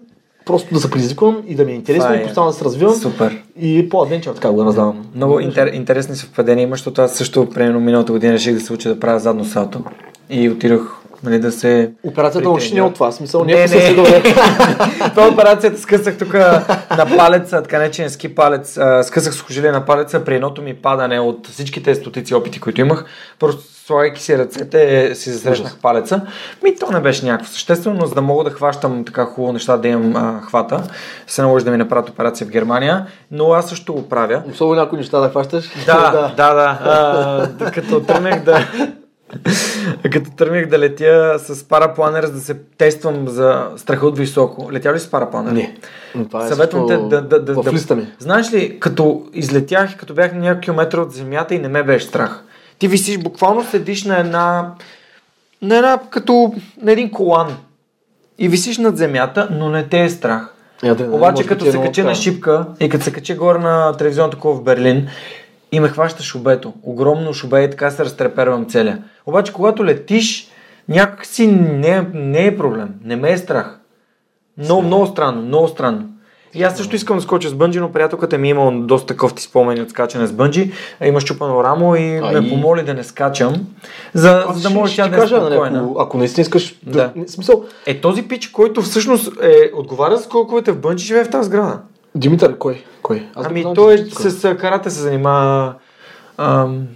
просто 0.45 0.73
да 0.73 0.79
се 0.79 0.91
предизвиквам 0.91 1.43
и 1.47 1.55
да 1.55 1.65
ми 1.65 1.71
е 1.71 1.75
интересно 1.75 2.07
Това 2.07 2.17
и 2.17 2.21
е 2.21 2.23
постоянно 2.23 2.51
да 2.51 2.57
се 2.57 2.65
развивам. 2.65 2.95
Супер. 2.95 3.43
И 3.59 3.89
по-адвенчър 3.89 4.33
така 4.33 4.51
го 4.51 4.57
да 4.57 4.65
раздавам. 4.65 5.05
Много 5.15 5.39
интер, 5.39 5.67
интересни 5.67 6.15
съвпадения 6.15 6.63
има, 6.63 6.75
защото 6.75 7.01
аз 7.01 7.13
също, 7.13 7.49
примерно, 7.49 7.79
миналата 7.79 8.11
година 8.11 8.33
реших 8.33 8.53
да 8.53 8.59
се 8.59 8.73
уча 8.73 8.89
да 8.89 8.99
правя 8.99 9.19
задно 9.19 9.45
салто. 9.45 9.83
И 10.29 10.49
отидох 10.49 11.01
нали, 11.24 11.39
да 11.39 11.51
се... 11.51 11.91
Операцията 12.03 12.49
очи 12.49 12.74
не 12.74 12.80
е 12.80 12.84
от 12.84 12.93
това. 12.93 13.11
Смисъл, 13.11 13.45
не, 13.45 13.53
Не, 13.53 13.63
е 13.63 13.93
не. 13.93 14.24
Това 15.09 15.28
операцията 15.28 15.82
скъсах 15.82 16.17
тук 16.17 16.34
на 16.34 17.07
палеца, 17.17 17.61
така 17.61 17.78
наречен 17.78 18.09
ски 18.09 18.36
палец. 18.36 18.78
а, 18.78 19.03
Скъсах 19.03 19.34
сухожилие 19.34 19.72
на 19.72 19.86
палеца 19.86 20.24
при 20.24 20.36
едното 20.36 20.61
ми 20.61 20.74
падане 20.74 21.19
от 21.19 21.47
всичките 21.47 21.95
стотици 21.95 22.36
опити, 22.36 22.59
които 22.59 22.82
имах. 22.82 23.05
Просто 23.39 23.63
слагайки 23.86 24.22
си 24.22 24.38
ръцете, 24.38 25.15
си 25.15 25.32
засрещнах 25.32 25.78
палеца. 25.82 26.22
Ми 26.63 26.76
то 26.76 26.91
не 26.91 26.99
беше 26.99 27.26
някакво 27.26 27.51
съществено, 27.51 27.97
но 27.99 28.05
за 28.05 28.15
да 28.15 28.22
мога 28.22 28.43
да 28.43 28.49
хващам 28.49 29.05
така 29.05 29.26
хубаво 29.26 29.53
неща, 29.53 29.78
да 29.78 29.88
имам 29.88 30.15
а, 30.15 30.41
хвата, 30.41 30.84
се 31.28 31.41
наложи 31.41 31.65
да 31.65 31.72
ми 31.72 31.78
направят 31.78 32.09
операция 32.09 32.47
в 32.47 32.49
Германия. 32.49 33.05
Но 33.32 33.51
аз 33.53 33.69
също 33.69 33.93
го 33.93 34.09
правя. 34.09 34.43
Особено 34.51 34.82
някои 34.82 34.97
неща 34.97 35.19
да 35.19 35.30
хващаш. 35.30 35.69
Да, 35.86 36.11
да, 36.38 36.53
да. 36.53 36.80
А, 36.84 37.47
да, 37.47 37.72
като 37.72 37.99
тръгнах 37.99 38.43
да... 38.43 38.67
Като 40.11 40.32
тръгнах 40.32 40.65
да 40.65 40.79
летя 40.79 41.36
с 41.39 41.63
парапланер, 41.63 42.25
за 42.25 42.32
да 42.32 42.39
се 42.39 42.53
тествам 42.77 43.27
за 43.27 43.67
страха 43.77 44.07
от 44.07 44.17
високо. 44.17 44.71
Летя 44.71 44.93
ли 44.93 44.99
с 44.99 45.11
парапланер? 45.11 45.51
Не. 45.51 45.75
Това 46.27 46.45
е 46.45 46.47
Съветвам 46.47 46.88
те 46.88 46.97
да, 46.97 47.21
да, 47.21 47.41
да, 47.41 47.53
да, 47.53 47.95
ми. 47.95 48.07
Знаеш 48.19 48.53
ли, 48.53 48.79
като 48.79 49.25
излетях 49.34 49.97
като 49.97 50.13
бях 50.13 50.34
на 50.34 50.39
няколко 50.39 50.61
километра 50.61 51.01
от 51.01 51.11
земята 51.11 51.55
и 51.55 51.59
не 51.59 51.67
ме 51.67 51.84
беше 51.84 52.05
страх. 52.05 52.43
Ти 52.79 52.88
висиш, 52.88 53.17
буквално 53.17 53.63
седиш 53.63 54.03
на 54.03 54.19
една, 54.19 54.73
на 55.61 55.75
една, 55.75 55.99
като 56.09 56.53
на 56.82 56.91
един 56.91 57.11
колан. 57.11 57.57
и 58.38 58.47
висиш 58.47 58.77
над 58.77 58.97
земята, 58.97 59.47
но 59.51 59.69
не 59.69 59.88
те 59.88 60.03
е 60.03 60.09
страх. 60.09 60.53
Я 60.84 60.95
да, 60.95 61.03
Обаче 61.03 61.45
като 61.45 61.65
е 61.65 61.71
се 61.71 61.82
кача 61.82 62.03
на 62.03 62.15
шипка 62.15 62.65
и 62.79 62.89
като 62.89 63.03
се 63.03 63.11
кача 63.11 63.36
горе 63.36 63.59
на 63.59 63.97
телевизионното 63.97 64.38
такова 64.38 64.55
в 64.55 64.63
Берлин 64.63 65.07
и 65.72 65.80
ме 65.80 65.89
хваща 65.89 66.24
шубето. 66.24 66.74
Огромно 66.84 67.34
шубе 67.34 67.63
и 67.63 67.69
така 67.69 67.91
се 67.91 68.05
разтрепервам 68.05 68.65
целия. 68.65 68.97
Обаче 69.26 69.53
когато 69.53 69.86
летиш, 69.86 70.47
някак 70.89 71.26
си 71.26 71.47
не, 71.47 72.07
не 72.13 72.45
е 72.45 72.57
проблем. 72.57 72.89
Не 73.03 73.15
ме 73.15 73.32
е 73.32 73.38
страх. 73.38 73.78
Много, 74.57 74.82
много 74.82 75.07
странно, 75.07 75.41
много 75.41 75.67
странно. 75.67 76.07
И 76.53 76.63
аз 76.63 76.78
също 76.78 76.95
искам 76.95 77.17
да 77.17 77.22
скоча 77.22 77.49
с 77.49 77.53
бънджи, 77.53 77.80
но 77.80 77.91
приятелката 77.91 78.38
ми 78.38 78.47
е 78.47 78.51
имала 78.51 78.72
доста 78.72 79.17
кофти 79.17 79.43
спомени 79.43 79.82
от 79.82 79.89
скачане 79.89 80.28
с 80.28 80.32
бънджи. 80.32 80.72
Има 81.03 81.19
щупано 81.19 81.63
рамо 81.63 81.95
и 81.95 82.17
А, 82.17 82.32
ме 82.32 82.47
и- 82.47 82.49
помоли 82.49 82.84
да 82.84 82.93
не 82.93 83.03
скачам, 83.03 83.67
за, 84.13 84.45
Аз 84.47 84.57
за 84.57 84.69
да 84.69 84.76
може 84.76 84.95
тя 84.95 85.03
ти 85.03 85.09
да 85.09 85.15
е 85.15 85.19
кажа, 85.19 85.38
нали, 85.38 85.51
спокойна. 85.51 85.80
ако, 85.80 85.99
ако 85.99 86.17
наистина 86.17 86.41
искаш 86.41 86.76
да. 86.84 87.13
Смисъл, 87.28 87.63
Е, 87.86 88.01
този 88.01 88.24
пич, 88.24 88.47
който 88.47 88.82
всъщност 88.82 89.32
е, 89.41 89.72
отговаря 89.76 90.17
за 90.17 90.24
скоковете 90.24 90.72
в 90.72 90.80
бънджи, 90.80 91.05
живее 91.05 91.24
в 91.24 91.30
тази 91.30 91.47
сграда. 91.47 91.80
Димитър, 92.16 92.57
кой? 92.57 92.84
Кой? 93.01 93.28
Аз 93.36 93.45
ами 93.45 93.55
не 93.55 93.62
знам, 93.62 93.76
той 93.76 93.95
че 93.95 94.03
е 94.03 94.07
тук. 94.09 94.22
с 94.22 94.45
а, 94.45 94.57
карате 94.57 94.89
се 94.89 94.99
занимава. 94.99 95.74
Ам, 96.38 96.88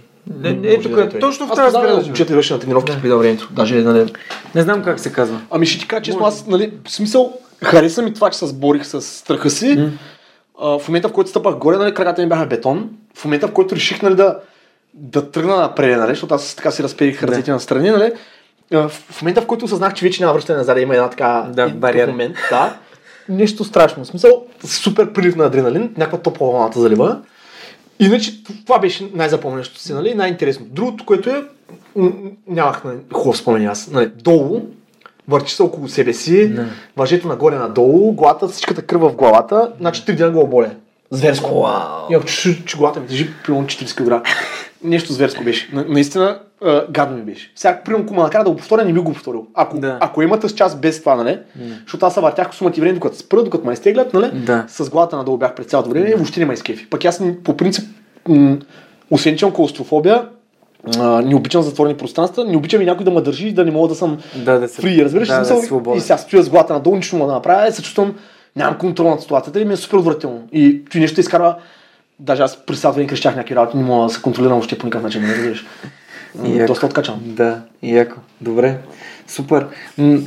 е, 0.44 0.52
Може 0.52 0.68
ето 0.68 0.88
да 0.88 0.94
къде, 0.94 1.16
е 1.16 1.20
точно 1.20 1.46
в 1.46 1.50
Аз 1.50 1.56
тази 1.56 1.76
едно 1.76 2.02
момчето 2.02 2.32
беше 2.32 2.54
на 2.54 2.60
тренировки 2.60 2.92
преди 3.02 3.14
времето. 3.14 3.48
Даже, 3.52 3.82
нали, 3.82 4.12
Не 4.54 4.62
знам 4.62 4.82
как 4.82 5.00
се 5.00 5.12
казва. 5.12 5.40
Ами 5.50 5.66
ще 5.66 5.80
ти 5.80 5.88
кажа 5.88 6.02
честно, 6.02 6.26
аз, 6.26 6.46
нали, 6.46 6.72
в 6.84 6.90
смисъл, 6.90 7.32
хареса 7.64 8.02
ми 8.02 8.14
това, 8.14 8.30
че 8.30 8.38
се 8.38 8.46
сборих 8.46 8.86
с 8.86 9.02
страха 9.02 9.50
си. 9.50 9.88
А, 10.60 10.78
в 10.78 10.88
момента, 10.88 11.08
в 11.08 11.12
който 11.12 11.30
стъпах 11.30 11.54
горе, 11.54 11.76
нали, 11.76 11.94
краката 11.94 12.22
ми 12.22 12.28
бяха 12.28 12.46
бетон. 12.46 12.90
В 13.14 13.24
момента, 13.24 13.48
в 13.48 13.52
който 13.52 13.74
реших, 13.74 14.02
нали, 14.02 14.14
да, 14.14 14.38
да 14.94 15.30
тръгна 15.30 15.56
напред, 15.56 15.98
нали, 15.98 16.10
защото 16.10 16.34
аз 16.34 16.54
така 16.54 16.70
си 16.70 16.82
разпеих 16.82 17.22
ръцете 17.22 17.50
на 17.50 17.60
страни, 17.60 17.90
нали, 17.90 18.12
а, 18.74 18.88
в, 18.88 19.22
момента, 19.22 19.40
в 19.42 19.46
който 19.46 19.64
осъзнах, 19.64 19.94
че 19.94 20.04
вече 20.04 20.22
няма 20.22 20.34
връщане 20.34 20.58
назад, 20.58 20.78
има 20.78 20.94
една 20.94 21.10
така 21.10 21.46
Да, 21.52 21.68
бариера. 21.68 22.10
момент, 22.10 22.36
да, 22.50 22.76
нещо 23.28 23.64
страшно. 23.64 24.04
В 24.04 24.06
смисъл, 24.06 24.44
супер 24.64 25.12
прилив 25.12 25.36
на 25.36 25.44
адреналин, 25.44 25.94
някаква 25.96 26.18
топла 26.18 26.50
вълната 26.50 26.80
залива. 26.80 27.20
Иначе 28.00 28.44
това 28.66 28.78
беше 28.78 29.10
най-запомнящото 29.14 29.80
си, 29.80 29.92
нали? 29.92 30.14
най-интересно. 30.14 30.66
Другото, 30.70 31.04
което 31.06 31.30
е, 31.30 31.42
нямах 32.48 32.84
нали, 32.84 32.96
хубав 33.12 33.36
спомен 33.36 33.66
аз. 33.66 33.90
Нали, 33.90 34.06
долу, 34.22 34.62
върчи 35.28 35.54
се 35.54 35.62
около 35.62 35.88
себе 35.88 36.12
си, 36.12 36.52
Не. 36.56 36.66
въжето 36.96 37.28
нагоре-надолу, 37.28 38.12
главата, 38.12 38.48
всичката 38.48 38.82
кръв 38.82 39.00
в 39.00 39.14
главата, 39.14 39.72
значи 39.80 40.04
три 40.04 40.16
дена 40.16 40.30
го 40.30 40.46
боля. 40.46 40.70
Зверско. 41.10 41.62
Вау. 41.62 42.10
И 42.10 42.14
ако 42.14 42.24
че, 42.24 42.64
че 42.64 42.76
главата 42.76 43.00
ми 43.00 43.06
тежи 43.06 43.30
примерно 43.44 43.66
40 43.66 44.22
кг. 44.22 44.28
Нещо 44.84 45.12
зверско 45.12 45.44
беше. 45.44 45.70
На, 45.72 45.84
наистина 45.88 46.38
а, 46.62 46.86
гадно 46.86 47.16
ми 47.16 47.22
беше. 47.22 47.52
Всяко 47.54 47.84
примерно, 47.84 48.04
ако 48.04 48.14
ме 48.14 48.22
накара 48.22 48.44
да 48.44 48.50
го 48.50 48.56
повторя, 48.56 48.84
не 48.84 48.92
би 48.92 49.00
го 49.00 49.12
повторил. 49.12 49.46
Ако, 49.54 49.78
Да. 49.78 49.98
ако 50.00 50.22
имате 50.22 50.48
с 50.48 50.54
час 50.54 50.76
без 50.76 51.00
това, 51.00 51.14
нали? 51.16 51.38
Защото 51.80 52.06
аз 52.06 52.14
се 52.14 52.20
въртях 52.20 52.54
сумати 52.54 52.80
време, 52.80 52.92
докато 52.92 53.16
спра, 53.16 53.42
докато 53.42 53.66
ме 53.66 53.72
изтеглят, 53.72 54.14
нали? 54.14 54.30
Да. 54.34 54.64
С 54.68 54.90
главата 54.90 55.16
надолу 55.16 55.36
бях 55.38 55.54
през 55.54 55.66
цялото 55.66 55.90
време 55.90 56.08
и 56.08 56.14
въобще 56.14 56.40
не 56.40 56.46
ме 56.46 56.54
изкефи. 56.54 56.90
Пък 56.90 57.04
аз 57.04 57.22
по 57.44 57.56
принцип, 57.56 57.88
м- 58.28 58.56
освен 59.10 59.36
че 59.36 59.44
имам 59.44 59.54
клаустрофобия, 59.54 60.28
а, 60.98 61.22
не 61.22 61.34
обичам 61.34 61.62
затворени 61.62 61.96
пространства, 61.96 62.44
не 62.44 62.56
обичам 62.56 62.82
и 62.82 62.86
някой 62.86 63.04
да 63.04 63.10
ме 63.10 63.20
държи 63.20 63.52
да 63.52 63.64
не 63.64 63.70
мога 63.70 63.88
да 63.88 63.94
съм 63.94 64.18
Да, 64.36 64.58
да 64.58 64.68
се- 64.68 64.82
фри, 64.82 65.04
разбираш? 65.04 65.28
да, 65.28 65.34
да 65.34 65.44
смисъл, 65.44 65.60
си 65.60 65.66
свободен. 65.66 65.98
и 65.98 66.02
сега 66.02 66.18
стоя 66.18 66.42
с 66.42 66.50
главата 66.50 66.72
надолу, 66.72 66.96
нищо 66.96 67.16
мога 67.16 67.28
да 67.28 67.34
направя, 67.34 67.72
се 67.72 67.82
чувствам, 67.82 68.14
нямам 68.56 68.78
контрол 68.78 69.10
над 69.10 69.20
ситуацията 69.22 69.60
и 69.60 69.64
ми 69.64 69.72
е 69.72 69.76
супер 69.76 69.96
отвратително. 69.96 70.42
И 70.52 70.84
ти 70.84 71.00
нещо 71.00 71.20
изкарва, 71.20 71.56
даже 72.18 72.42
аз 72.42 72.56
през 72.56 72.82
крещях 72.82 73.36
някакви 73.36 73.56
работи, 73.56 73.76
не 73.76 73.84
мога 73.84 74.06
да 74.06 74.12
се 74.12 74.22
контролирам 74.22 74.52
въобще 74.52 74.78
по 74.78 74.86
никакъв 74.86 75.02
начин, 75.04 75.22
не 75.22 75.34
разбираш? 75.34 75.66
Яко. 76.44 76.66
Доста 76.66 76.86
откачам. 76.86 77.20
Да, 77.24 77.60
яко. 77.82 78.16
Добре. 78.40 78.78
Супер. 79.26 79.66
М, 79.98 80.18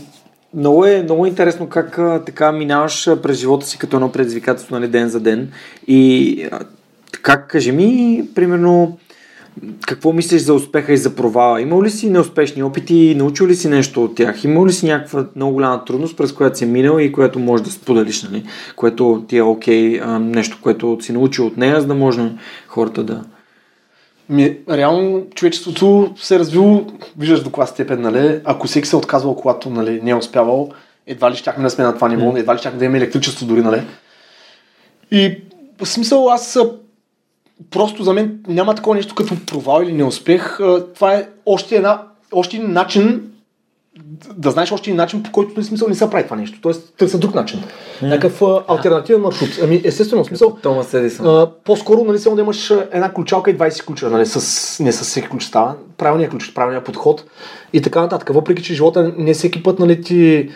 Много 0.54 0.86
е, 0.86 1.04
много 1.04 1.26
е 1.26 1.30
интересно 1.30 1.68
как 1.70 1.98
а, 1.98 2.24
така 2.26 2.52
минаваш 2.52 3.10
през 3.24 3.38
живота 3.38 3.66
си 3.66 3.78
като 3.78 3.98
едно 3.98 4.12
предизвикателство, 4.12 4.76
нали, 4.76 4.88
ден 4.88 5.10
за 5.10 5.20
ден. 5.20 5.52
И 5.88 6.44
а, 6.52 6.60
как, 7.22 7.48
кажи 7.48 7.72
ми, 7.72 8.24
примерно, 8.36 8.98
какво 9.88 10.14
мислиш 10.14 10.42
за 10.42 10.54
успеха 10.54 10.94
и 10.94 10.98
за 10.98 11.16
провала? 11.16 11.62
Имал 11.62 11.84
ли 11.84 11.90
си 11.90 12.10
неуспешни 12.10 12.64
опити? 12.64 13.16
Научил 13.18 13.48
ли 13.48 13.56
си 13.56 13.68
нещо 13.68 14.04
от 14.04 14.16
тях? 14.16 14.44
Имал 14.44 14.66
ли 14.66 14.74
си 14.74 14.86
някаква 14.86 15.26
много 15.36 15.54
голяма 15.54 15.86
трудност, 15.86 16.18
през 16.18 16.32
която 16.34 16.58
си 16.58 16.66
минал 16.66 17.00
и 17.00 17.12
което 17.12 17.40
можеш 17.40 17.66
да 17.66 17.72
споделиш, 17.72 18.24
нали? 18.24 18.44
Което 18.76 19.24
ти 19.28 19.38
е 19.38 19.44
окей, 19.44 20.00
а, 20.02 20.20
нещо, 20.20 20.58
което 20.62 20.98
си 21.02 21.12
научил 21.14 21.46
от 21.46 21.58
нея, 21.58 21.82
за 21.82 21.88
да 21.88 21.96
може 21.96 22.32
хората 22.68 23.04
да... 23.04 23.24
Ми, 24.30 24.58
реално 24.70 25.28
човечеството 25.36 26.14
се 26.18 26.36
е 26.36 26.40
развило, 26.40 26.86
виждаш 27.18 27.40
до 27.40 27.50
каква 27.50 27.66
степен, 27.66 28.02
нали? 28.02 28.42
Ако 28.44 28.68
всеки 28.68 28.88
се 28.88 28.96
е 28.96 29.00
отказвал, 29.00 29.36
когато 29.36 29.70
нали, 29.70 30.02
не 30.04 30.10
е 30.10 30.16
успявал, 30.16 30.70
едва 31.08 31.32
ли 31.32 31.36
щяхме 31.36 31.64
да 31.64 31.70
сме 31.70 31.84
на 31.84 31.96
това 31.96 32.10
ниво, 32.10 32.38
едва 32.38 32.56
ли 32.56 32.60
щяхме 32.60 32.80
да 32.80 32.86
имаме 32.86 32.98
електричество 32.98 33.46
дори, 33.46 33.62
нали? 33.62 33.82
И 35.12 35.38
в 35.82 35.86
смисъл 35.86 36.30
аз 36.30 36.58
просто 37.72 38.04
за 38.04 38.14
мен 38.14 38.40
няма 38.48 38.76
такова 38.76 38.96
нещо 38.96 39.16
като 39.16 39.46
провал 39.46 39.84
или 39.84 39.94
неуспех. 39.94 40.58
Това 40.96 41.14
е 41.14 41.28
още, 41.46 41.76
една, 41.76 42.02
още 42.32 42.58
един 42.58 42.74
начин 42.74 43.32
да 44.38 44.52
знаеш 44.52 44.72
още 44.72 44.90
един 44.90 44.98
начин, 44.98 45.24
по 45.24 45.32
който 45.32 45.62
в 45.62 45.66
смисъл 45.66 45.88
не 45.88 45.96
се 45.96 46.10
прави 46.10 46.24
това 46.24 46.36
нещо. 46.36 46.60
Тоест, 46.62 46.94
търся 46.98 47.18
друг 47.18 47.36
начин. 47.36 47.64
Някакъв 48.02 48.42
а, 48.42 48.64
альтернативен 48.68 49.22
маршрут. 49.22 49.50
Ами, 49.64 49.82
естествено, 49.84 50.24
в 50.24 50.28
смисъл, 50.28 50.58
Томас 50.62 50.94
Едисън. 50.94 51.28
а, 51.28 51.52
по-скоро, 51.64 52.04
нали, 52.04 52.20
само 52.20 52.36
да 52.36 52.42
имаш 52.42 52.74
една 52.92 53.14
ключалка 53.14 53.52
и 53.52 53.58
20 53.58 53.86
ключа, 53.86 54.10
нали, 54.10 54.26
с, 54.26 54.84
не 54.84 54.92
с 54.92 55.02
всеки 55.02 55.30
ключ 55.30 55.44
става, 55.44 55.76
правилният 55.98 56.32
ключ, 56.32 56.54
правилният 56.54 56.86
подход 56.86 57.24
и 57.74 57.82
така 57.82 58.02
нататък. 58.02 58.30
Въпреки, 58.34 58.64
че 58.64 58.74
живота 58.74 59.14
не 59.18 59.34
всеки 59.34 59.64
път, 59.64 59.80
нали, 59.80 60.02
ти, 60.02 60.50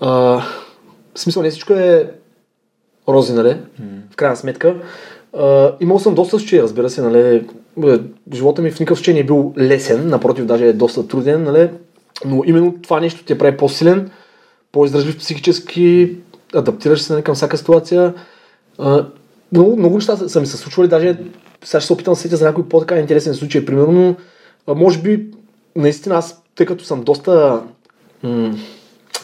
а, 0.00 0.10
в 1.14 1.20
смисъл, 1.20 1.42
не 1.42 1.50
всичко 1.50 1.72
е 1.72 2.10
рози, 3.08 3.32
нали, 3.32 3.56
в 4.12 4.16
крайна 4.16 4.36
сметка. 4.36 4.76
А, 5.38 5.74
имал 5.80 5.98
съм 5.98 6.14
доста 6.14 6.38
случаи, 6.38 6.62
разбира 6.62 6.90
се, 6.90 7.02
нали, 7.02 7.46
живота 8.32 8.62
ми 8.62 8.70
в 8.70 8.80
никакъв 8.80 8.98
случай 8.98 9.14
не 9.14 9.20
е 9.20 9.24
бил 9.24 9.54
лесен, 9.58 10.08
напротив, 10.08 10.44
даже 10.44 10.66
е 10.66 10.72
доста 10.72 11.08
труден, 11.08 11.42
нали, 11.42 11.68
но 12.24 12.42
именно 12.46 12.74
това 12.82 13.00
нещо 13.00 13.24
те 13.24 13.38
прави 13.38 13.56
по-силен, 13.56 14.10
по-издръжлив 14.72 15.18
психически, 15.18 16.16
адаптираш 16.54 17.02
се 17.02 17.12
нали, 17.12 17.22
към 17.22 17.34
всяка 17.34 17.56
ситуация. 17.58 18.14
А, 18.78 19.06
много, 19.52 19.76
много 19.76 19.94
неща 19.94 20.16
са, 20.16 20.28
са 20.28 20.40
ми 20.40 20.46
се 20.46 20.56
случвали, 20.56 20.88
даже 20.88 21.16
сега 21.64 21.80
ще 21.80 21.86
се 21.86 21.92
опитам 21.92 22.12
да 22.12 22.16
се 22.16 22.22
сетя 22.22 22.36
за 22.36 22.46
някой 22.46 22.68
по-така 22.68 22.98
интересен 22.98 23.34
случай. 23.34 23.64
Примерно, 23.64 24.16
а, 24.66 24.74
може 24.74 24.98
би, 24.98 25.26
наистина 25.76 26.14
аз, 26.14 26.42
тъй 26.54 26.66
като 26.66 26.84
съм 26.84 27.02
доста 27.02 27.62
м- 28.22 28.54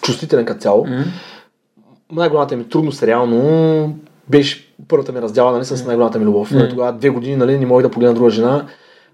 чувствителен 0.03 0.45
като 0.45 0.61
цяло, 0.61 0.87
М? 0.87 1.05
най-голямата 2.13 2.57
ми 2.57 2.69
трудност 2.69 3.03
реално 3.03 3.99
беше 4.29 4.75
първата 4.89 5.13
ми 5.13 5.23
раздяла 5.23 5.53
нали, 5.53 5.65
с 5.65 5.85
най-голямата 5.87 6.19
ми 6.19 6.25
любов. 6.25 6.51
Мгм. 6.51 6.69
Тогава 6.71 6.93
две 6.93 7.09
години 7.09 7.37
нали, 7.37 7.59
не 7.59 7.67
можех 7.67 7.89
да 7.89 7.91
погледна 7.91 8.15
друга 8.15 8.31
жена. 8.31 8.67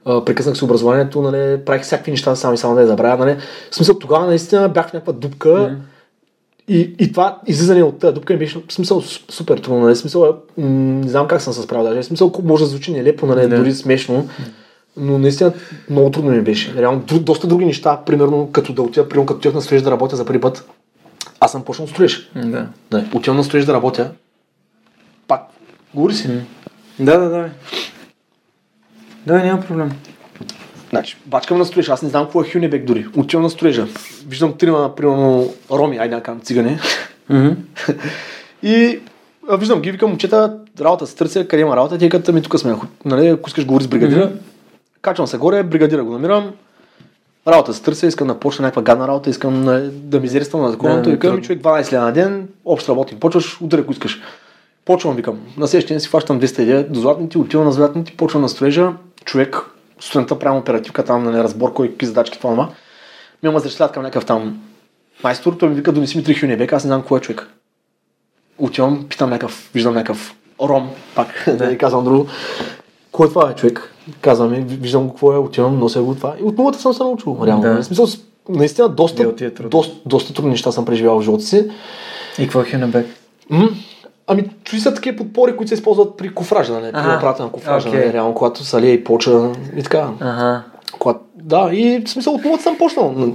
Прекъснах 0.05 0.57
си 0.57 0.65
образованието, 0.65 1.23
нали, 1.23 1.65
правих 1.65 1.83
всякакви 1.83 2.11
неща 2.11 2.37
само 2.37 2.55
и 2.55 2.59
само 2.59 2.75
да 2.75 2.81
я 2.81 2.87
забравя. 2.87 3.25
Нали. 3.27 3.37
В 3.71 3.77
смисъл 3.77 3.99
тогава 3.99 4.27
наистина 4.27 4.69
бях 4.69 4.89
в 4.91 4.93
някаква 4.93 5.13
дупка 5.13 5.77
и, 6.69 6.95
и 6.99 7.13
това 7.13 7.39
излизане 7.47 7.83
от 7.83 7.99
тази 7.99 8.15
дупка 8.15 8.33
ми 8.33 8.39
беше 8.39 8.59
в 8.69 8.73
смисъл 8.73 9.03
супер 9.31 9.59
трудно. 9.59 9.81
Нали. 9.81 9.95
В 9.95 9.99
Смисъл, 9.99 10.23
м- 10.59 10.67
не 11.05 11.09
знам 11.09 11.29
как 11.29 11.41
съм 11.43 11.53
се 11.53 11.63
справил 11.63 11.85
даже. 11.85 12.03
В 12.03 12.05
смисъл 12.05 12.33
може 12.45 12.65
да 12.65 12.69
звучи 12.71 12.93
нелепо, 12.93 13.27
нали, 13.27 13.49
Да. 13.49 13.57
дори 13.57 13.75
смешно. 13.75 14.29
Но 14.97 15.19
наистина 15.19 15.53
много 15.91 16.11
трудно 16.11 16.31
ми 16.31 16.41
беше. 16.41 16.75
Реално 16.75 17.01
дру, 17.01 17.19
доста 17.21 17.47
други 17.47 17.65
неща, 17.65 18.01
примерно 18.07 18.49
като 18.53 18.73
да 18.73 18.83
отида, 18.83 19.09
примерно 19.09 19.27
като 19.27 19.39
отидох 19.39 19.55
на 19.55 19.63
строеж 19.63 19.83
да 19.83 19.91
работя 19.91 20.17
за 20.17 20.25
първи 20.25 20.41
път, 20.41 20.69
аз 21.41 21.53
съм 21.53 21.65
почнал 21.65 21.87
да 21.87 21.93
строиш. 21.93 22.31
Да. 22.37 22.67
Не, 22.93 23.11
отивам 23.15 23.37
на 23.37 23.45
строеж 23.45 23.65
да 23.65 23.73
работя. 23.75 24.11
Пак, 25.29 25.41
говори 25.95 26.15
си. 26.15 26.29
Да, 26.99 27.19
да, 27.19 27.29
да. 27.29 27.51
Да, 29.27 29.45
няма 29.45 29.63
проблем. 29.63 29.93
Значи, 30.91 31.17
бачкам 31.27 31.59
на 31.59 31.65
строеж, 31.65 31.89
аз 31.89 32.03
не 32.03 32.09
знам 32.09 32.25
какво 32.25 32.43
е 32.43 32.51
Хюнебек 32.53 32.85
дори. 32.85 33.07
Отивам 33.17 33.43
на 33.43 33.51
строежа. 33.51 33.87
Виждам 34.27 34.53
трима, 34.53 34.95
примерно, 34.95 35.53
роми, 35.71 35.99
айде 35.99 36.21
кажем 36.21 36.41
цигане. 36.41 36.79
И 38.63 39.01
а, 39.49 39.57
виждам 39.57 39.81
ги, 39.81 39.91
викам, 39.91 40.11
момчета, 40.11 40.59
работа 40.81 41.07
се 41.07 41.17
търся, 41.17 41.49
къде 41.49 41.63
има 41.63 41.77
работа, 41.77 41.99
тия 41.99 42.11
като 42.11 42.33
ми 42.33 42.43
тук 42.43 42.59
сме, 42.59 42.77
нали, 43.05 43.27
ако 43.27 43.49
искаш 43.49 43.67
говори 43.67 43.85
с 43.85 43.89
бригадира. 43.89 44.33
Качвам 45.03 45.27
се 45.27 45.39
горе, 45.39 45.63
бригадира 45.63 46.05
го 46.05 46.13
намирам. 46.13 46.53
Работа 47.49 47.75
се 47.75 47.83
търся, 47.83 48.07
искам 48.07 48.29
да 48.29 48.39
почна 48.39 48.63
някаква 48.63 48.83
гадна 48.83 49.09
работа, 49.09 49.31
искам 49.31 49.65
нали, 49.65 49.91
да 49.93 50.21
мизерствам 50.21 50.63
на 50.63 50.71
законното. 50.71 51.11
И 51.11 51.13
ми 51.13 51.43
човек 51.43 51.63
12 51.63 51.93
лева 51.93 52.05
на 52.05 52.13
ден, 52.13 52.49
общо 52.65 52.93
работим. 52.93 53.21
Почваш, 53.21 53.61
удари 53.61 53.81
ако 53.81 53.93
искаш. 53.93 54.21
Почвам, 54.85 55.17
викам. 55.17 55.41
На 55.57 55.67
следващия 55.67 55.95
ден 55.95 56.01
си 56.01 56.09
фащам 56.09 56.41
200 56.41 56.63
идея 56.63 56.89
до 56.89 57.01
златните, 57.01 57.39
отивам 57.39 57.67
на 57.67 57.73
златните, 57.73 58.17
почвам 58.17 58.43
на 58.43 58.49
строежа. 58.49 58.93
Човек, 59.25 59.57
сутринта 60.01 60.39
правим 60.39 60.59
оперативка, 60.59 61.05
там 61.05 61.25
на 61.25 61.45
разбор, 61.45 61.73
кой 61.73 61.89
какви 61.89 62.07
задачки 62.07 62.39
това 62.39 62.53
има. 62.53 62.69
Ми 63.43 63.51
ме 63.51 63.59
зрещат 63.59 63.93
към 63.93 64.03
някакъв 64.03 64.27
там 64.27 64.63
майстор, 65.25 65.53
той 65.53 65.69
ми 65.69 65.75
вика, 65.75 65.93
донеси 65.93 66.19
ми 66.19 66.25
3 66.25 66.41
хюнебек, 66.41 66.73
аз 66.73 66.85
не 66.85 66.89
знам 66.89 67.03
кой 67.03 67.19
е 67.19 67.23
човек. 67.23 67.49
Отивам, 68.59 69.07
питам 69.09 69.31
някакъв, 69.31 69.71
виждам 69.75 69.95
някакъв 69.95 70.35
ром, 70.63 70.91
пак, 71.15 71.45
да 71.59 71.67
не 71.67 71.79
казвам 71.79 72.05
друго. 72.05 72.27
Кой 73.13 73.27
е 73.27 73.29
това 73.29 73.51
е 73.51 73.55
човек? 73.55 73.91
Казвам 74.21 74.51
ми, 74.51 74.61
виждам 74.61 75.07
го 75.07 75.11
какво 75.13 75.33
е, 75.33 75.39
отивам, 75.39 75.79
нося 75.79 76.03
го 76.03 76.15
това. 76.15 76.35
И 76.41 76.43
от 76.43 76.59
нулата 76.59 76.79
съм 76.79 76.95
се 76.95 77.03
научил, 77.03 77.39
реално. 77.47 77.63
Да. 77.63 77.83
В 77.83 77.85
смисъл, 77.85 78.07
наистина 78.49 78.89
доста, 78.89 79.23
е 79.23 79.51
трудно. 79.51 79.71
доста, 79.71 79.97
доста 80.07 80.35
трудни 80.35 80.51
неща 80.51 80.73
съм 80.73 80.85
преживял 80.85 81.21
в 81.21 81.23
живота 81.23 81.45
си. 81.45 81.71
И 82.39 82.43
какво 82.43 82.61
е 82.61 82.71
Хюнебек? 82.71 83.07
М? 83.51 83.69
Ами, 84.27 84.51
чуи 84.65 84.81
са 84.81 84.95
такива 84.95 85.17
подпори, 85.17 85.57
които 85.57 85.69
се 85.69 85.75
използват 85.75 86.17
при 86.17 86.35
кофража, 86.35 86.73
нали? 86.73 86.93
При 86.93 87.01
направата 87.01 87.43
на 87.43 87.49
кофража, 87.51 87.89
Окей. 87.89 88.01
нали? 88.01 88.13
Реално, 88.13 88.35
когато 88.35 88.65
са 88.65 88.81
лия 88.81 88.93
и 88.93 89.05
поча 89.05 89.53
и 89.77 89.83
така. 89.83 90.09
Ага. 90.21 90.63
Когато... 90.99 91.21
Да, 91.37 91.71
и 91.73 92.03
в 92.07 92.11
смисъл 92.11 92.35
от 92.35 92.45
нулата 92.45 92.63
съм 92.63 92.79
почнал. 92.79 93.35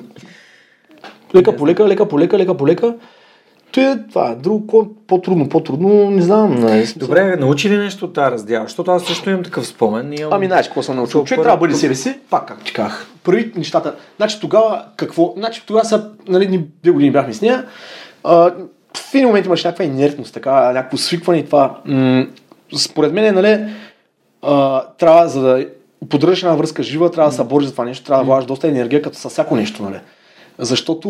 Лека 1.36 1.56
по 1.56 1.68
лека, 1.68 1.88
лека 1.88 2.08
по 2.08 2.20
лека, 2.20 2.38
лека 2.38 2.58
по 2.58 2.68
лека. 2.68 2.96
То 3.72 3.82
е 3.82 3.98
това. 4.10 4.36
Друго, 4.36 4.68
ко- 4.68 4.90
по-трудно, 5.08 5.50
по-трудно, 5.50 6.12
не 6.12 6.22
знам. 6.22 6.56
Нали? 6.56 6.86
Смисъл- 6.88 7.08
Добре, 7.08 7.36
научи 7.36 7.70
ли 7.70 7.78
нещо 7.78 8.06
от 8.06 8.14
тази 8.14 8.32
раздяла? 8.32 8.66
Защото 8.66 8.92
аз 8.92 9.04
също 9.04 9.30
имам 9.30 9.44
такъв 9.44 9.68
спомен. 9.68 10.14
Имам... 10.14 10.34
Ами, 10.34 10.46
знаеш 10.46 10.68
какво 10.68 10.84
съм 10.84 10.96
научил? 10.96 11.24
Човек 11.24 11.42
трябва 11.44 11.58
да 11.58 11.60
бъде 11.60 11.76
себе 11.76 11.96
си, 11.96 12.20
пак 12.30 12.48
как 12.48 12.64
ти 12.64 12.74
казах. 12.74 13.08
Първи 13.24 13.52
нещата. 13.56 13.96
Значи 14.18 14.40
тогава 14.42 14.86
какво? 14.96 15.34
Значи 15.38 15.64
тогава 15.66 15.86
са, 15.86 16.10
нали, 16.28 16.68
две 16.84 16.92
години 16.92 17.12
бяхме 17.12 17.34
с 17.34 17.42
нея. 17.42 17.66
А, 18.24 18.52
в 18.98 19.14
един 19.14 19.28
момент 19.28 19.46
имаш 19.46 19.64
някаква 19.64 19.86
инертност, 19.86 20.34
така, 20.34 20.72
някакво 20.74 20.98
свикване 20.98 21.40
и 21.40 21.46
това. 21.46 21.78
М- 21.86 22.26
според 22.78 23.14
мен, 23.14 23.36
нали, 23.36 23.66
а, 24.42 24.84
трябва 24.98 25.30
за 25.30 25.42
да 25.42 25.66
поддържаш 26.10 26.44
една 26.44 26.56
връзка 26.56 26.84
жива, 26.84 27.12
трябва 27.12 27.30
да 27.30 27.36
се 27.36 27.44
бориш 27.44 27.68
за 27.68 27.72
това 27.72 27.86
нещо, 27.86 28.06
трябва 28.06 28.24
да 28.24 28.26
влагаш 28.26 28.46
доста 28.46 28.68
енергия, 28.68 29.02
като 29.02 29.18
със 29.18 29.32
всяко 29.32 29.56
нещо, 29.56 29.84
нали. 29.84 30.00
Защото 30.58 31.10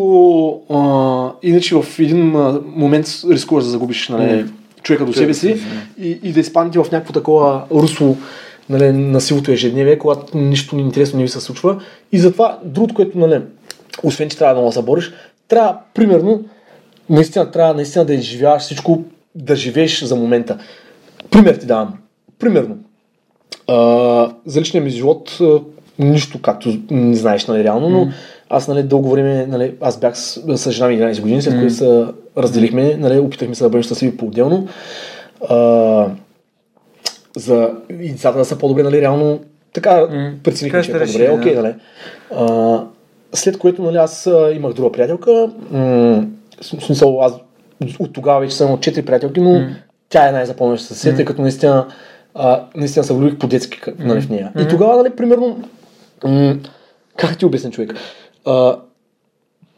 а, 0.70 1.48
иначе 1.48 1.76
в 1.76 2.00
един 2.00 2.36
а, 2.36 2.62
момент 2.66 3.06
рискуваш 3.30 3.64
да 3.64 3.70
загубиш 3.70 4.10
нали, 4.10 4.46
човека 4.84 5.06
до 5.06 5.14
себе 5.14 5.34
си 5.34 5.62
и, 5.98 6.20
и 6.24 6.32
да 6.32 6.40
изпаднете 6.40 6.80
в 6.80 6.92
някакво 6.92 7.14
такова 7.14 7.64
русло 7.72 8.18
нали, 8.70 8.92
на 8.92 9.22
силото 9.22 9.52
ежедневие, 9.52 10.00
когато 10.00 10.38
нищо 10.38 10.78
интересно 10.78 11.18
не 11.18 11.24
ви 11.24 11.30
се 11.30 11.42
случва. 11.42 11.82
И 12.12 12.20
затова 12.20 12.60
другото, 12.64 12.96
което, 12.96 13.18
нали, 13.18 13.42
освен 14.04 14.30
че 14.30 14.38
трябва 14.38 14.62
да 14.62 14.66
да 14.66 14.72
се 14.72 14.82
бориш, 14.82 15.12
трябва, 15.48 15.78
примерно, 15.94 16.44
наистина 17.10 17.52
трябва 17.52 17.74
наистина 17.74 18.06
да 18.06 18.14
изживяваш 18.14 18.64
всичко, 18.64 19.04
да 19.36 19.56
живееш 19.56 20.04
за 20.04 20.16
момента. 20.16 20.58
Пример 21.32 21.56
ти 21.56 21.66
давам. 21.66 21.94
Примерно, 22.40 22.78
а, 23.68 24.32
за 24.46 24.62
личния 24.62 24.84
ми 24.84 24.90
живот 24.90 25.38
а, 25.42 25.60
нищо, 26.00 26.42
както 26.42 26.78
не 26.92 27.16
знаеш, 27.16 27.48
нали, 27.48 27.64
реално, 27.64 27.90
но 27.90 28.08
аз, 28.50 28.68
нали, 28.68 28.84
дълго 28.84 29.12
време, 29.12 29.46
нали, 29.46 29.76
аз 29.82 30.00
бях 30.00 30.18
с, 30.18 30.58
с 30.58 30.72
жена 30.72 30.90
ми 30.90 31.00
11 31.00 31.22
години, 31.22 31.42
след 31.42 31.60
което 31.60 31.74
се 31.74 32.06
разделихме, 32.38 32.98
нали, 32.98 33.20
опитахме 33.20 33.56
се 33.56 33.64
да 33.64 33.70
бъдем 33.70 33.84
щастливи 33.84 34.18
по-отделно. 34.18 34.68
А, 35.50 36.08
за 37.36 37.72
и 38.00 38.12
децата 38.12 38.38
да 38.38 38.46
са 38.46 38.58
по-добре, 38.58 38.84
нали, 38.84 39.02
реално 39.02 39.40
така 39.74 40.08
М. 40.12 40.32
преценихме, 40.44 40.82
че 40.82 40.92
е 40.92 40.94
по-добре, 40.94 41.08
решили, 41.08 41.30
окей, 41.30 41.56
да. 41.56 41.62
нали. 41.62 41.74
А, 42.36 42.84
след 43.34 43.58
което, 43.58 43.82
нали, 43.82 43.98
аз 43.98 44.30
имах 44.56 44.74
друга 44.74 44.92
приятелка, 44.92 45.50
м- 45.72 46.26
в 46.62 46.66
смисъл, 46.66 47.24
аз 47.24 47.34
от 48.00 48.14
тогава 48.14 48.40
вече 48.40 48.56
съм 48.56 48.72
от 48.72 48.82
четири 48.82 49.06
приятелки, 49.06 49.42
но 49.42 49.68
тя 50.10 50.30
е 50.30 50.32
най-запомняща 50.32 50.96
се, 50.96 51.16
тъй 51.16 51.26
като 51.26 51.42
наистина, 51.42 51.88
а, 52.36 52.64
наистина 52.76 53.04
се 53.04 53.14
влюбих 53.14 53.38
по-детски 53.38 53.80
нали, 54.00 54.22
в 54.22 54.30
нея. 54.30 54.52
И 54.60 54.68
тогава, 54.68 54.98
нали, 54.98 55.10
примерно, 55.10 55.64
м- 56.24 56.56
как 57.18 57.38
ти 57.38 57.46
обясня 57.46 57.72
човек? 57.72 57.94
А, 58.46 58.76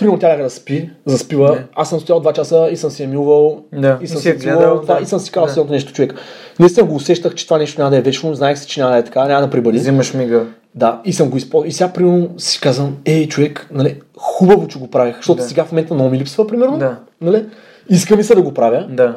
примерно 0.02 0.20
тя 0.20 0.30
ляга 0.30 0.44
да 0.44 0.50
спи, 0.50 0.90
заспива, 1.06 1.48
Да. 1.48 1.64
аз 1.76 1.90
съм 1.90 2.00
стоял 2.00 2.20
два 2.20 2.34
часа 2.34 2.70
и 2.72 2.78
съм 2.78 2.92
си 2.92 3.04
я 3.04 3.10
милвал, 3.10 3.64
Да, 3.74 4.00
и 4.02 4.08
съм 4.08 4.18
и 4.18 4.20
си 4.20 4.24
си 4.24 4.30
е 4.30 4.34
гледал, 4.34 4.80
да, 4.80 4.96
да. 4.96 5.02
и 5.02 5.06
съм 5.06 5.20
си 5.20 5.32
казал 5.32 5.46
Да. 5.46 5.52
следното 5.54 5.74
нещо, 5.74 5.94
човек. 5.94 6.14
Наистина 6.60 6.88
го 6.88 6.96
усещах, 6.96 7.36
че 7.36 7.46
това 7.46 7.58
нещо 7.58 7.82
няма 7.82 7.92
да 7.92 7.98
е 7.98 8.02
вечно, 8.02 8.36
знаех 8.36 8.60
си, 8.60 8.68
че 8.68 8.80
няма 8.80 8.92
да 8.94 8.98
е 9.00 9.04
така, 9.04 9.26
няма 9.26 9.42
да 9.42 9.50
прибъде. 9.50 9.78
Взимаш 9.78 10.14
мига. 10.14 10.46
Да, 10.76 11.02
и 11.06 11.14
съм 11.14 11.30
го 11.30 11.38
използвал. 11.38 11.68
И 11.68 11.72
сега, 11.72 11.90
примерно, 11.94 12.30
си 12.38 12.60
казвам, 12.62 12.98
ей, 13.06 13.28
човек, 13.28 13.68
нали, 13.72 13.96
хубаво, 14.18 14.68
че 14.68 14.80
го 14.80 14.88
правих, 14.88 15.16
защото 15.16 15.38
Да. 15.38 15.44
сега 15.44 15.66
в 15.66 15.72
момента 15.72 15.94
много 15.94 16.10
ми 16.10 16.18
липсва, 16.20 16.48
примерно. 16.48 16.78
Да. 16.78 16.96
Нали? 17.22 17.46
Иска 17.90 18.16
ми 18.16 18.24
се 18.24 18.36
да 18.36 18.42
го 18.42 18.54
правя, 18.54 18.88
Да. 18.90 19.16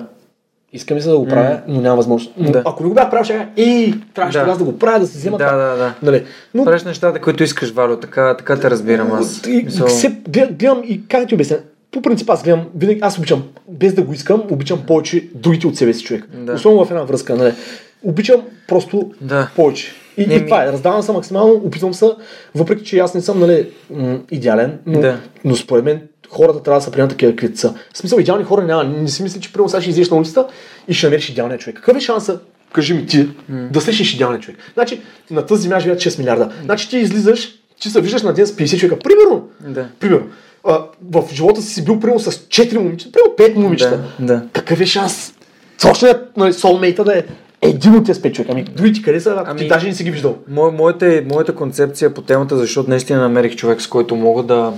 Иска 0.75 0.95
ми 0.95 1.01
се 1.01 1.09
да 1.09 1.19
го 1.19 1.27
правя, 1.27 1.61
но 1.69 1.81
няма 1.81 1.97
възможност. 1.97 2.35
Но, 2.37 2.51
Да. 2.51 2.63
Ако 2.65 2.83
не 2.83 2.89
го 2.89 2.95
бях 2.95 3.11
правил, 3.11 3.25
ще 3.25 3.33
кажа, 3.33 3.49
ей, 3.59 3.95
трябваше 4.15 4.39
Да. 4.39 4.57
да. 4.57 4.65
го 4.65 4.79
правя, 4.79 4.99
да 5.01 5.07
се 5.07 5.19
взема 5.19 5.39
Да, 5.39 5.53
да, 5.53 5.77
да. 5.77 5.95
Нали? 6.03 6.25
Но 6.55 6.65
Правиш 6.65 6.83
нещата, 6.83 7.21
които 7.21 7.43
искаш, 7.43 7.71
Валю. 7.71 7.97
Така, 7.97 8.37
така 8.37 8.57
те 8.57 8.71
разбирам 8.71 9.13
аз. 9.13 9.43
и, 9.47 9.65
Мисъл- 9.65 9.87
се, 9.89 10.17
гледам, 10.29 10.83
и 10.85 11.09
как 11.09 11.29
ти 11.29 11.35
обясня, 11.35 11.57
по 11.91 12.03
принцип 12.03 12.31
аз 12.31 12.43
гледам, 12.43 12.65
винаги 12.77 12.99
аз 13.03 13.19
обичам, 13.19 13.43
без 13.69 13.95
да 13.95 14.03
го 14.03 14.13
искам, 14.13 14.43
обичам 14.51 14.83
повече 14.87 15.29
другите 15.35 15.67
от 15.67 15.77
себе 15.77 15.95
си 15.95 16.05
човек. 16.05 16.25
Да. 16.35 16.53
Особено 16.53 16.85
в 16.85 16.91
една 16.91 17.03
връзка, 17.03 17.37
нали? 17.37 17.53
Обичам 18.03 18.43
просто 18.69 19.11
Да. 19.21 19.49
повече. 19.57 19.93
И, 20.17 20.27
Не, 20.27 20.35
и 20.35 20.39
ми- 20.39 20.45
това 20.45 20.65
е, 20.65 20.73
раздавам 20.73 21.03
се 21.03 21.13
максимално, 21.13 21.53
опитвам 21.55 21.95
се, 21.95 22.07
въпреки 22.55 22.85
че 22.85 22.99
аз 22.99 23.15
не 23.15 23.21
съм 23.21 23.41
нали, 23.41 23.69
идеален, 24.31 24.79
но, 24.87 25.01
Да. 25.01 25.17
но 25.45 25.57
според 25.57 25.85
мен 25.85 26.01
хората 26.35 26.63
трябва 26.63 26.81
да 26.81 26.85
се 26.85 26.91
приемат 26.91 27.11
такива 27.11 27.33
каквито 27.33 27.59
са. 27.61 27.75
В 27.95 27.99
смисъл, 27.99 28.19
идеални 28.19 28.45
хора 28.45 28.63
няма. 28.63 28.85
Не 28.85 29.09
си 29.09 29.23
мисля, 29.23 29.41
че 29.41 29.53
примерно 29.53 29.69
сега 29.69 29.81
ще 29.81 29.91
излезеш 29.91 30.11
на 30.11 30.17
улицата 30.17 30.47
и 30.89 30.95
ще 30.95 31.07
намериш 31.07 31.29
идеалния 31.29 31.59
човек. 31.59 31.77
Какъв 31.77 31.97
е 31.97 32.01
шанса, 32.01 32.39
кажи 32.73 32.95
ми 32.95 33.07
ти, 33.07 33.29
да 33.49 33.81
срещнеш 33.81 34.15
идеалния 34.15 34.41
човек? 34.41 34.59
Значи, 34.75 35.01
на 35.31 35.47
тази 35.47 35.63
земя 35.63 35.81
живеят 35.81 36.01
6 36.01 36.19
милиарда. 36.19 36.51
Значи 36.65 36.89
ти 36.89 36.99
излизаш, 36.99 37.49
че 37.81 37.91
се 37.91 38.01
виждаш 38.01 38.23
на 38.23 38.33
ден 38.33 38.47
с 38.47 38.53
50 38.53 38.79
човека. 38.79 38.99
Примерно, 38.99 39.49
Да. 39.61 39.87
примерно, 40.01 40.27
а, 40.65 40.79
в 41.11 41.25
живота 41.33 41.63
си 41.63 41.75
си 41.75 41.85
бил 41.85 42.01
примерно 42.01 42.21
с 42.21 42.31
4 42.31 42.79
момичета, 42.79 43.13
примерно 43.13 43.55
5 43.55 43.57
момичета. 43.57 44.01
Да, 44.19 44.27
да. 44.27 44.43
Какъв 44.53 44.81
е 44.81 44.87
шанс? 44.87 45.35
Точният 45.83 46.37
нали, 46.37 46.53
soulmate 46.53 47.05
да 47.05 47.19
е 47.19 47.23
един 47.63 47.95
от 47.95 48.07
тези 48.07 48.21
5 48.21 48.33
човека. 48.33 48.53
Ами, 48.53 48.65
другите 48.65 49.03
къде 49.03 49.21
са, 49.21 49.31
ако 49.31 49.45
ти 49.45 49.51
Ами- 49.51 49.69
даже 49.69 49.87
не 49.87 49.95
си 49.95 50.05
ги 50.05 50.11
виждал. 50.11 50.37
Мо, 50.49 50.73
моята, 50.73 51.23
моята 51.27 51.55
концепция 51.55 52.15
по 52.15 52.23
темата, 52.23 52.57
защото 52.57 52.91
наистина 52.91 53.21
намерих 53.21 53.57
човек, 53.57 53.83
с 53.83 53.87
който 53.87 54.17
мога 54.17 54.43
да... 54.43 54.73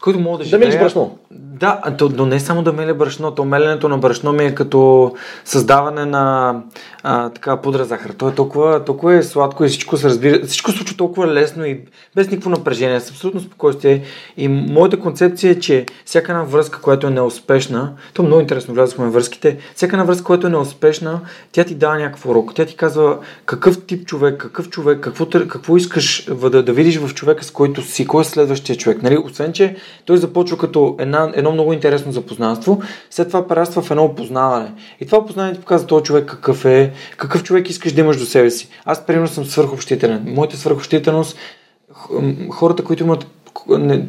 С 0.00 0.02
който 0.02 0.20
мога 0.20 0.38
да 0.38 0.44
Да 0.44 0.48
живея. 0.48 0.68
мелиш 0.68 0.80
брашно. 0.80 1.18
Да, 1.30 1.80
то, 1.98 2.10
но 2.16 2.26
не 2.26 2.40
само 2.40 2.62
да 2.62 2.72
меля 2.72 2.94
брашно, 2.94 3.30
то 3.30 3.44
меленето 3.44 3.88
на 3.88 3.98
брашно 3.98 4.32
ми 4.32 4.44
е 4.44 4.54
като 4.54 5.12
създаване 5.44 6.04
на 6.04 6.56
а, 7.02 7.28
така 7.28 7.56
пудра 7.56 7.84
захар. 7.84 8.10
То 8.10 8.28
е 8.28 8.34
толкова, 8.34 8.84
толкова 8.84 9.14
е 9.14 9.22
сладко 9.22 9.64
и 9.64 9.68
всичко 9.68 9.96
се 9.96 10.08
разбира, 10.08 10.46
всичко 10.46 10.70
случва 10.70 10.96
толкова 10.96 11.28
лесно 11.28 11.64
и 11.64 11.80
без 12.16 12.30
никакво 12.30 12.50
напрежение, 12.50 13.00
с 13.00 13.10
абсолютно 13.10 13.40
спокойствие. 13.40 14.02
И 14.36 14.48
моята 14.48 15.00
концепция 15.00 15.50
е, 15.50 15.60
че 15.60 15.86
всяка 16.04 16.32
една 16.32 16.44
връзка, 16.44 16.80
която 16.80 17.06
е 17.06 17.10
неуспешна, 17.10 17.92
то 18.14 18.22
е 18.22 18.26
много 18.26 18.40
интересно, 18.40 18.74
влязохме 18.74 19.06
в 19.06 19.12
връзките, 19.12 19.58
всяка 19.74 19.96
една 19.96 20.04
връзка, 20.04 20.24
която 20.24 20.46
е 20.46 20.50
неуспешна, 20.50 21.20
тя 21.52 21.64
ти 21.64 21.74
дава 21.74 21.98
някакъв 21.98 22.26
урок. 22.26 22.54
Тя 22.54 22.64
ти 22.64 22.76
казва 22.76 23.18
какъв 23.46 23.86
тип 23.86 24.06
човек, 24.06 24.36
какъв 24.38 24.68
човек, 24.68 25.00
какво, 25.00 25.26
какво 25.26 25.76
искаш 25.76 26.28
да, 26.50 26.62
да 26.62 26.72
видиш 26.72 26.98
в 26.98 27.14
човека, 27.14 27.44
с 27.44 27.50
който 27.50 27.82
си, 27.82 28.06
кой 28.06 28.20
е 28.20 28.24
следващия 28.24 28.76
човек. 28.76 29.02
Нали? 29.02 29.18
Освен, 29.18 29.52
че 29.52 29.76
той 30.04 30.16
започва 30.16 30.58
като 30.58 30.96
една, 30.98 31.32
едно 31.34 31.52
много 31.52 31.72
интересно 31.72 32.12
запознанство, 32.12 32.82
след 33.10 33.28
това 33.28 33.48
прераства 33.48 33.82
в 33.82 33.90
едно 33.90 34.04
опознаване. 34.04 34.72
И 35.00 35.06
това 35.06 35.18
опознаване 35.18 35.54
ти 35.54 35.60
показва 35.60 35.86
този 35.86 36.04
човек 36.04 36.28
какъв 36.28 36.64
е, 36.64 36.92
какъв 37.16 37.42
човек 37.42 37.70
искаш 37.70 37.92
да 37.92 38.00
имаш 38.00 38.16
до 38.16 38.24
себе 38.24 38.50
си. 38.50 38.68
Аз, 38.84 39.06
примерно, 39.06 39.28
съм 39.28 39.44
свърхобщителен. 39.44 40.22
Моята 40.26 40.56
свърхобщителност, 40.56 41.36
хората, 42.50 42.84
които 42.84 43.02
имат 43.02 43.26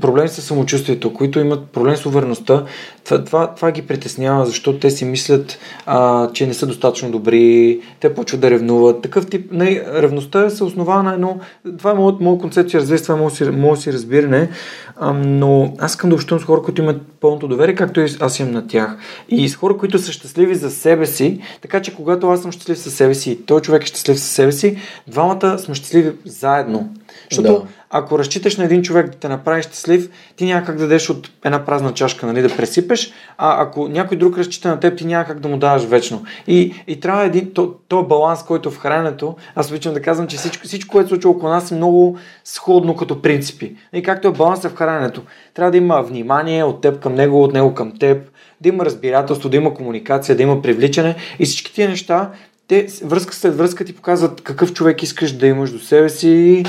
проблеми 0.01 0.29
с 0.29 0.41
самочувствието, 0.41 1.13
които 1.13 1.39
имат 1.39 1.65
проблем 1.65 1.95
с 1.95 2.05
увереността, 2.05 2.63
това, 3.03 3.23
това, 3.23 3.55
това 3.55 3.71
ги 3.71 3.81
притеснява, 3.81 4.45
защото 4.45 4.79
те 4.79 4.89
си 4.89 5.05
мислят, 5.05 5.59
а, 5.85 6.29
че 6.31 6.47
не 6.47 6.53
са 6.53 6.67
достатъчно 6.67 7.11
добри, 7.11 7.79
те 7.99 8.13
почват 8.13 8.41
да 8.41 8.51
ревнуват. 8.51 9.01
Такъв 9.01 9.27
тип, 9.29 9.51
не, 9.51 9.83
ревността 9.93 10.49
се 10.49 10.63
основа 10.63 11.03
на 11.03 11.13
едно, 11.13 11.39
това 11.77 11.91
е 11.91 11.93
моят, 11.93 12.21
моя 12.21 12.37
концепция, 12.37 12.79
разбира 12.79 12.97
се, 12.97 13.03
това 13.03 13.15
е 13.15 13.21
моят 13.21 13.33
си, 13.33 13.43
моят 13.43 13.79
си 13.79 13.93
разбиране, 13.93 14.49
а, 14.95 15.13
но 15.13 15.73
аз 15.79 15.91
искам 15.91 16.09
да 16.09 16.15
общувам 16.15 16.41
с 16.41 16.45
хора, 16.45 16.61
които 16.61 16.81
имат 16.81 17.01
пълното 17.19 17.47
доверие, 17.47 17.75
както 17.75 17.99
и 17.99 18.07
аз 18.19 18.39
имам 18.39 18.53
на 18.53 18.67
тях. 18.67 18.97
И 19.29 19.49
с 19.49 19.55
хора, 19.55 19.77
които 19.77 19.99
са 19.99 20.11
щастливи 20.11 20.55
за 20.55 20.71
себе 20.71 21.05
си, 21.05 21.39
така 21.61 21.81
че 21.81 21.95
когато 21.95 22.29
аз 22.29 22.41
съм 22.41 22.51
щастлив 22.51 22.79
със 22.79 22.93
себе 22.93 23.15
си 23.15 23.31
и 23.31 23.45
той 23.45 23.61
човек 23.61 23.83
е 23.83 23.85
щастлив 23.85 24.19
със 24.19 24.29
себе 24.29 24.51
си, 24.51 24.77
двамата 25.07 25.59
сме 25.59 25.75
щастливи 25.75 26.11
заедно. 26.25 26.89
Защото 27.29 27.53
Да. 27.53 27.67
Ако 27.91 28.19
разчиташ 28.19 28.57
на 28.57 28.63
един 28.63 28.81
човек 28.81 29.09
да 29.09 29.17
те 29.17 29.29
направи 29.29 29.61
щастлив, 29.63 30.09
ти 30.35 30.45
няма 30.45 30.65
как 30.65 30.75
да 30.75 30.81
дадеш 30.81 31.09
от 31.09 31.31
една 31.45 31.65
празна 31.65 31.93
чашка, 31.93 32.25
нали, 32.25 32.41
да 32.41 32.55
пресипеш, 32.55 33.13
а 33.37 33.63
ако 33.63 33.87
някой 33.87 34.17
друг 34.17 34.37
разчита 34.37 34.69
на 34.69 34.79
теб, 34.79 34.97
ти 34.97 35.05
няма 35.05 35.25
как 35.25 35.39
да 35.39 35.47
му 35.47 35.57
даваш 35.57 35.83
вечно. 35.83 36.23
И, 36.47 36.73
и 36.87 36.99
трябва 36.99 37.23
един, 37.23 37.53
то, 37.53 37.73
то 37.87 38.03
баланс, 38.03 38.43
който 38.43 38.69
е 38.69 38.71
в 38.71 38.77
храненето, 38.77 39.35
аз 39.55 39.69
обичам 39.69 39.93
да 39.93 40.01
казвам, 40.01 40.27
че 40.27 40.37
всичко, 40.37 40.67
всичко, 40.67 40.91
което 40.91 41.09
се 41.09 41.13
случва 41.13 41.29
около 41.29 41.51
нас 41.51 41.71
е 41.71 41.75
много 41.75 42.17
сходно 42.43 42.95
като 42.95 43.21
принципи. 43.21 43.75
И 43.93 44.03
както 44.03 44.27
е 44.27 44.31
баланс 44.31 44.61
в 44.61 44.75
храненето, 44.75 45.21
трябва 45.53 45.71
да 45.71 45.77
има 45.77 46.01
внимание 46.01 46.63
от 46.63 46.81
теб 46.81 46.99
към 46.99 47.15
него, 47.15 47.43
от 47.43 47.53
него 47.53 47.73
към 47.73 47.97
теб, 47.99 48.31
да 48.61 48.69
има 48.69 48.85
разбирателство, 48.85 49.49
да 49.49 49.57
има 49.57 49.73
комуникация, 49.73 50.35
да 50.35 50.43
има 50.43 50.61
привличане 50.61 51.15
и 51.39 51.45
всички 51.45 51.73
тия 51.73 51.89
неща, 51.89 52.31
те 52.67 52.87
връзка 53.03 53.35
след 53.35 53.57
връзка 53.57 53.85
ти 53.85 53.95
показват 53.95 54.41
какъв 54.41 54.73
човек 54.73 55.03
искаш 55.03 55.31
да 55.31 55.47
имаш 55.47 55.71
до 55.71 55.79
себе 55.79 56.09
си 56.09 56.63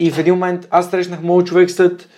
и 0.00 0.10
в 0.10 0.18
един 0.18 0.34
момент 0.34 0.68
аз 0.70 0.90
срещнах 0.90 1.22
моят 1.22 1.46
човек 1.46 1.70
след 1.70 2.08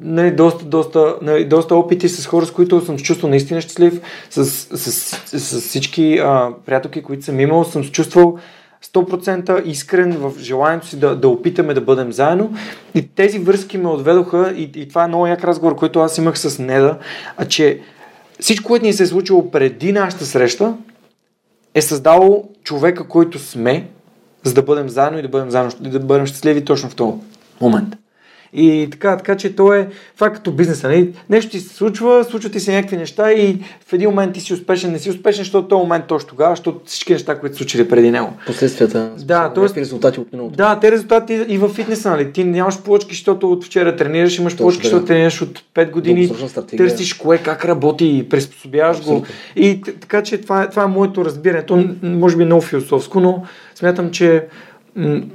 нали, 0.00 0.30
доста, 0.30 0.64
доста, 0.64 1.16
нали, 1.22 1.44
доста 1.44 1.74
опити 1.74 2.08
с 2.08 2.26
хора, 2.26 2.46
с 2.46 2.50
които 2.50 2.84
съм 2.84 2.98
се 2.98 3.04
чувствал 3.04 3.30
наистина 3.30 3.60
щастлив, 3.60 4.00
с, 4.30 4.44
с, 4.44 4.76
с, 4.76 5.40
с 5.40 5.60
всички 5.60 6.18
а, 6.18 6.50
приятелки, 6.66 7.02
които 7.02 7.24
съм 7.24 7.40
имал, 7.40 7.64
съм 7.64 7.84
се 7.84 7.92
чувствал 7.92 8.38
100% 8.84 9.64
искрен 9.64 10.12
в 10.12 10.32
желанието 10.38 10.86
си 10.86 10.98
да, 10.98 11.16
да 11.16 11.28
опитаме 11.28 11.74
да 11.74 11.80
бъдем 11.80 12.12
заедно. 12.12 12.54
И 12.94 13.08
тези 13.08 13.38
връзки 13.38 13.78
ме 13.78 13.88
отведоха 13.88 14.52
и, 14.56 14.70
и 14.76 14.88
това 14.88 15.04
е 15.04 15.08
много 15.08 15.26
як 15.26 15.44
разговор, 15.44 15.76
който 15.76 16.00
аз 16.00 16.18
имах 16.18 16.38
с 16.38 16.58
Неда, 16.58 16.98
а 17.36 17.44
че 17.44 17.80
всичко, 18.40 18.68
което 18.68 18.84
ни 18.84 18.92
се 18.92 19.02
е 19.02 19.06
случило 19.06 19.50
преди 19.50 19.92
нашата 19.92 20.26
среща, 20.26 20.74
е 21.74 21.82
създало 21.82 22.48
човека, 22.64 23.08
който 23.08 23.38
сме, 23.38 23.88
за 24.46 24.54
да 24.54 24.62
бъдем 24.62 24.88
заедно 24.88 25.18
и 25.18 25.22
да 25.22 25.28
бъдем 25.28 25.50
заедно, 25.50 25.72
да 25.80 26.00
бъдем 26.00 26.26
щастливи 26.26 26.64
точно 26.64 26.90
в 26.90 26.94
този 26.94 27.12
момент. 27.60 27.96
И 28.52 28.88
така, 28.90 29.16
така 29.16 29.36
че 29.36 29.56
то 29.56 29.72
е, 29.72 29.88
това 30.14 30.26
е 30.26 30.32
като 30.32 30.52
бизнеса. 30.52 30.88
Нали? 30.88 31.12
Нещо 31.30 31.50
ти 31.50 31.60
се 31.60 31.74
случва, 31.74 32.24
случват 32.24 32.52
ти 32.52 32.60
се 32.60 32.74
някакви 32.74 32.96
неща 32.96 33.32
и 33.32 33.58
в 33.86 33.92
един 33.92 34.08
момент 34.08 34.34
ти 34.34 34.40
си 34.40 34.54
успешен, 34.54 34.92
не 34.92 34.98
си 34.98 35.10
успешен, 35.10 35.44
защото 35.44 35.68
този 35.68 35.82
момент 35.82 36.04
точно 36.06 36.28
тогава, 36.28 36.52
защото 36.52 36.80
всички 36.84 37.12
неща, 37.12 37.38
които 37.38 37.54
са 37.54 37.58
случили 37.58 37.88
преди 37.88 38.10
него. 38.10 38.32
Последствията. 38.46 39.10
Да, 39.18 39.52
т.е. 39.52 39.80
резултати 39.80 40.20
от 40.20 40.32
миналото. 40.32 40.56
Да, 40.56 40.80
те 40.80 40.92
резултати 40.92 41.44
и 41.48 41.58
в 41.58 41.68
фитнеса, 41.68 42.10
нали? 42.10 42.32
Ти 42.32 42.44
нямаш 42.44 42.82
плочки, 42.82 43.14
защото 43.14 43.52
от 43.52 43.64
вчера 43.64 43.96
тренираш, 43.96 44.38
имаш 44.38 44.56
плочки, 44.56 44.82
защото 44.82 45.06
тренираш 45.06 45.42
от 45.42 45.62
5 45.74 45.90
години, 45.90 46.30
търсиш 46.76 47.14
кое, 47.14 47.38
как 47.38 47.64
работи 47.64 48.26
приспособяваш 48.30 49.02
го. 49.02 49.24
И 49.56 49.80
така 50.00 50.22
че 50.22 50.38
това 50.38 50.62
е, 50.62 50.70
това 50.70 50.82
е 50.82 50.86
моето 50.86 51.24
разбиране. 51.24 51.62
То 51.62 51.84
може 52.02 52.36
би 52.36 52.42
е 52.42 52.46
много 52.46 52.62
философско, 52.62 53.20
но 53.20 53.42
смятам, 53.74 54.10
че 54.10 54.44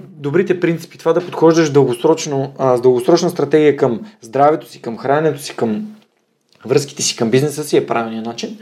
добрите 0.09 0.59
принципи, 0.59 0.97
това 0.97 1.13
да 1.13 1.25
подхождаш 1.25 1.69
дългосрочно, 1.69 2.53
а, 2.57 2.77
с 2.77 2.81
дългосрочна 2.81 3.29
стратегия 3.29 3.77
към 3.77 4.01
здравето 4.21 4.69
си, 4.69 4.81
към 4.81 4.97
храненето 4.97 5.41
си, 5.41 5.55
към 5.55 5.95
връзките 6.65 7.01
си, 7.01 7.15
към 7.15 7.29
бизнеса 7.29 7.63
си 7.63 7.77
е 7.77 7.87
правилният 7.87 8.25
начин. 8.25 8.57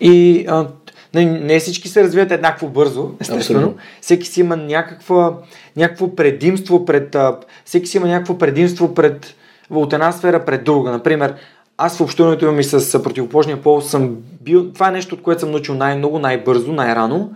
И 0.00 0.44
а, 0.48 0.68
не, 1.14 1.24
не 1.24 1.60
всички 1.60 1.88
се 1.88 2.02
развиват 2.02 2.30
еднакво 2.30 2.68
бързо, 2.68 3.10
естествено. 3.20 3.60
Абсолютно. 3.60 3.82
Всеки 4.00 4.26
си 4.26 4.40
има 4.40 4.56
някаква, 4.56 5.34
някакво 5.76 6.14
предимство 6.16 6.84
пред. 6.84 7.14
А, 7.14 7.36
всеки 7.64 7.86
си 7.86 7.96
има 7.96 8.06
някакво 8.06 8.38
предимство 8.38 8.94
пред 8.94 9.34
от 9.70 9.92
една 9.92 10.12
сфера 10.12 10.44
пред 10.44 10.64
друга. 10.64 10.90
Например, 10.90 11.34
аз 11.78 11.96
в 11.96 12.00
общуването 12.00 12.52
ми 12.52 12.64
с 12.64 13.02
противоположния 13.02 13.62
пол 13.62 13.80
съм 13.80 14.16
бил. 14.40 14.72
Това 14.72 14.88
е 14.88 14.92
нещо, 14.92 15.14
от 15.14 15.22
което 15.22 15.40
съм 15.40 15.50
научил 15.50 15.74
най-много, 15.74 16.18
най-бързо, 16.18 16.72
най-рано 16.72 17.30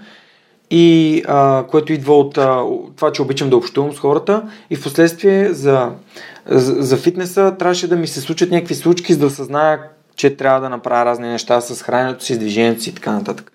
и 0.70 1.22
а, 1.28 1.64
което 1.70 1.92
идва 1.92 2.18
от 2.18 2.38
а, 2.38 2.62
това, 2.96 3.12
че 3.12 3.22
обичам 3.22 3.50
да 3.50 3.56
общувам 3.56 3.92
с 3.92 3.98
хората 3.98 4.42
и 4.70 4.76
в 4.76 4.82
последствие 4.82 5.52
за, 5.52 5.90
за, 6.46 6.82
за 6.82 6.96
фитнеса 6.96 7.54
трябваше 7.58 7.88
да 7.88 7.96
ми 7.96 8.06
се 8.06 8.20
случат 8.20 8.50
някакви 8.50 8.74
случки, 8.74 9.12
за 9.12 9.18
да 9.18 9.26
осъзная, 9.26 9.80
че 10.16 10.36
трябва 10.36 10.60
да 10.60 10.68
направя 10.68 11.04
разни 11.04 11.28
неща 11.28 11.60
с 11.60 11.82
храненето 11.82 12.24
си, 12.24 12.34
с 12.34 12.38
движението 12.38 12.82
си 12.82 12.90
и 12.90 12.94
така 12.94 13.12
нататък. 13.12 13.52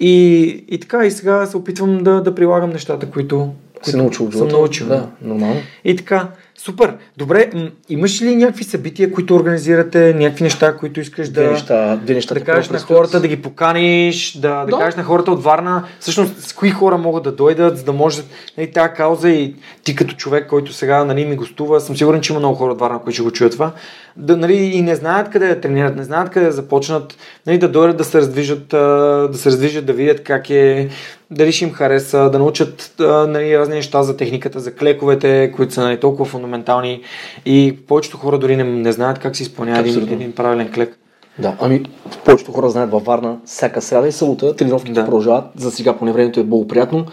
И, 0.00 0.42
и 0.68 0.80
така, 0.80 1.06
и 1.06 1.10
сега 1.10 1.46
се 1.46 1.56
опитвам 1.56 1.98
да, 1.98 2.22
да 2.22 2.34
прилагам 2.34 2.70
нещата, 2.70 3.10
които, 3.10 3.48
които 3.74 3.90
се 3.90 3.96
научил 3.96 4.32
съм 4.32 4.48
научил. 4.48 4.86
Да, 4.86 5.08
нормално. 5.22 5.60
И 5.84 5.96
така, 5.96 6.28
Супер. 6.64 6.94
Добре, 7.16 7.50
имаш 7.88 8.22
ли 8.22 8.36
някакви 8.36 8.64
събития, 8.64 9.12
които 9.12 9.36
организирате, 9.36 10.14
някакви 10.14 10.44
неща, 10.44 10.76
които 10.76 11.00
искаш 11.00 11.28
да, 11.28 11.50
неща, 11.50 11.96
две 11.96 12.14
неща, 12.14 12.34
да 12.34 12.40
кажеш 12.40 12.70
на 12.70 12.78
хората, 12.78 13.20
да 13.20 13.28
ги 13.28 13.42
поканиш, 13.42 14.32
да, 14.32 14.48
да. 14.48 14.66
да 14.66 14.78
кажеш 14.78 14.96
на 14.96 15.04
хората 15.04 15.30
от 15.30 15.42
Варна, 15.42 15.84
всъщност 16.00 16.40
с 16.40 16.52
кои 16.52 16.70
хора 16.70 16.98
могат 16.98 17.22
да 17.22 17.32
дойдат, 17.32 17.78
за 17.78 17.84
да 17.84 17.92
може 17.92 18.22
нали, 18.58 18.72
тази 18.72 18.94
кауза 18.94 19.30
и 19.30 19.54
ти 19.84 19.96
като 19.96 20.14
човек, 20.14 20.48
който 20.48 20.72
сега 20.72 21.04
нали, 21.04 21.24
ми 21.24 21.36
гостува, 21.36 21.80
съм 21.80 21.96
сигурен, 21.96 22.20
че 22.20 22.32
има 22.32 22.40
много 22.40 22.54
хора 22.54 22.72
от 22.72 22.80
Варна, 22.80 22.98
които 22.98 23.14
ще 23.14 23.22
го 23.22 23.30
чуят 23.30 23.52
това, 23.52 23.72
да, 24.16 24.36
нали, 24.36 24.54
и 24.54 24.82
не 24.82 24.96
знаят 24.96 25.30
къде 25.30 25.48
да 25.48 25.60
тренират, 25.60 25.96
не 25.96 26.04
знаят 26.04 26.30
къде 26.30 26.46
да 26.46 26.52
започнат, 26.52 27.16
нали, 27.46 27.58
да 27.58 27.68
дойдат 27.68 27.96
да 27.96 28.04
се 28.04 28.18
раздвижат, 28.18 28.68
да 28.68 29.34
се 29.34 29.48
раздвижат, 29.48 29.86
да 29.86 29.92
видят 29.92 30.22
как 30.22 30.50
е, 30.50 30.88
дали 31.32 31.52
ще 31.52 31.64
им 31.64 31.72
хареса, 31.72 32.30
да 32.30 32.38
научат 32.38 32.94
нали, 32.98 33.58
разни 33.58 33.74
неща 33.74 34.02
за 34.02 34.16
техниката, 34.16 34.60
за 34.60 34.74
клековете, 34.74 35.52
които 35.56 35.74
са 35.74 35.80
нали, 35.80 36.00
толкова 36.00 36.24
фундаментални 36.24 37.00
и 37.46 37.78
повечето 37.88 38.16
хора 38.16 38.38
дори 38.38 38.56
не, 38.56 38.64
не 38.64 38.92
знаят 38.92 39.18
как 39.18 39.36
се 39.36 39.42
изпълнява 39.42 39.78
един, 39.78 40.12
един 40.12 40.32
правилен 40.32 40.72
клек. 40.72 40.98
Да, 41.38 41.56
ами 41.60 41.82
повечето 42.24 42.52
хора 42.52 42.70
знаят 42.70 42.90
във 42.90 43.04
Варна 43.04 43.36
всяка 43.44 43.82
сряда 43.82 44.08
и 44.08 44.12
събота 44.12 44.56
тренировките 44.56 44.92
да. 44.92 45.04
продължават. 45.04 45.44
За 45.56 45.70
сега 45.70 45.96
поне 45.96 46.12
времето 46.12 46.40
е 46.40 46.44
благоприятно. 46.44 47.06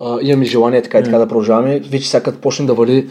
Uh, 0.00 0.22
имаме 0.22 0.44
желание 0.44 0.82
така 0.82 0.98
и 0.98 1.02
така 1.02 1.16
mm. 1.16 1.18
да 1.18 1.28
продължаваме. 1.28 1.80
Вече 1.80 2.08
сега 2.08 2.22
като 2.22 2.38
почне 2.38 2.66
да 2.66 2.74
вали 2.74 3.08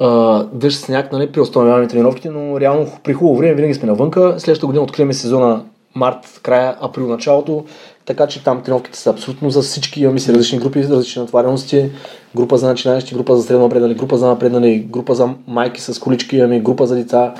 uh, 0.00 0.48
дъжд, 0.52 0.80
сняг, 0.80 1.12
нали, 1.12 1.40
установяване 1.40 1.88
тренировките, 1.88 2.30
но 2.30 2.60
реално 2.60 2.86
при 3.04 3.12
хубаво 3.12 3.36
време 3.36 3.54
винаги 3.54 3.74
сме 3.74 3.86
навънка. 3.86 4.34
Следващата 4.38 4.66
година 4.66 4.84
откриваме 4.84 5.12
сезона 5.12 5.64
март, 5.94 6.40
края, 6.42 6.76
април, 6.80 7.08
началото. 7.08 7.64
Така 8.10 8.26
че 8.26 8.44
там 8.44 8.62
тренировките 8.62 8.98
са 8.98 9.10
абсолютно 9.10 9.50
за 9.50 9.62
всички. 9.62 10.02
Имаме 10.02 10.18
си 10.20 10.32
различни 10.32 10.58
групи, 10.58 10.84
различни 10.84 11.22
натварености. 11.22 11.90
Група 12.36 12.58
за 12.58 12.66
начинаещи, 12.66 13.14
група 13.14 13.36
за 13.36 13.42
средно 13.42 13.62
напреднали, 13.62 13.94
група 13.94 14.16
за 14.16 14.26
напреднали, 14.26 14.78
група 14.78 15.14
за 15.14 15.28
майки 15.46 15.80
с 15.80 16.00
колички, 16.00 16.36
имаме 16.36 16.60
група 16.60 16.86
за 16.86 16.94
деца, 16.94 17.34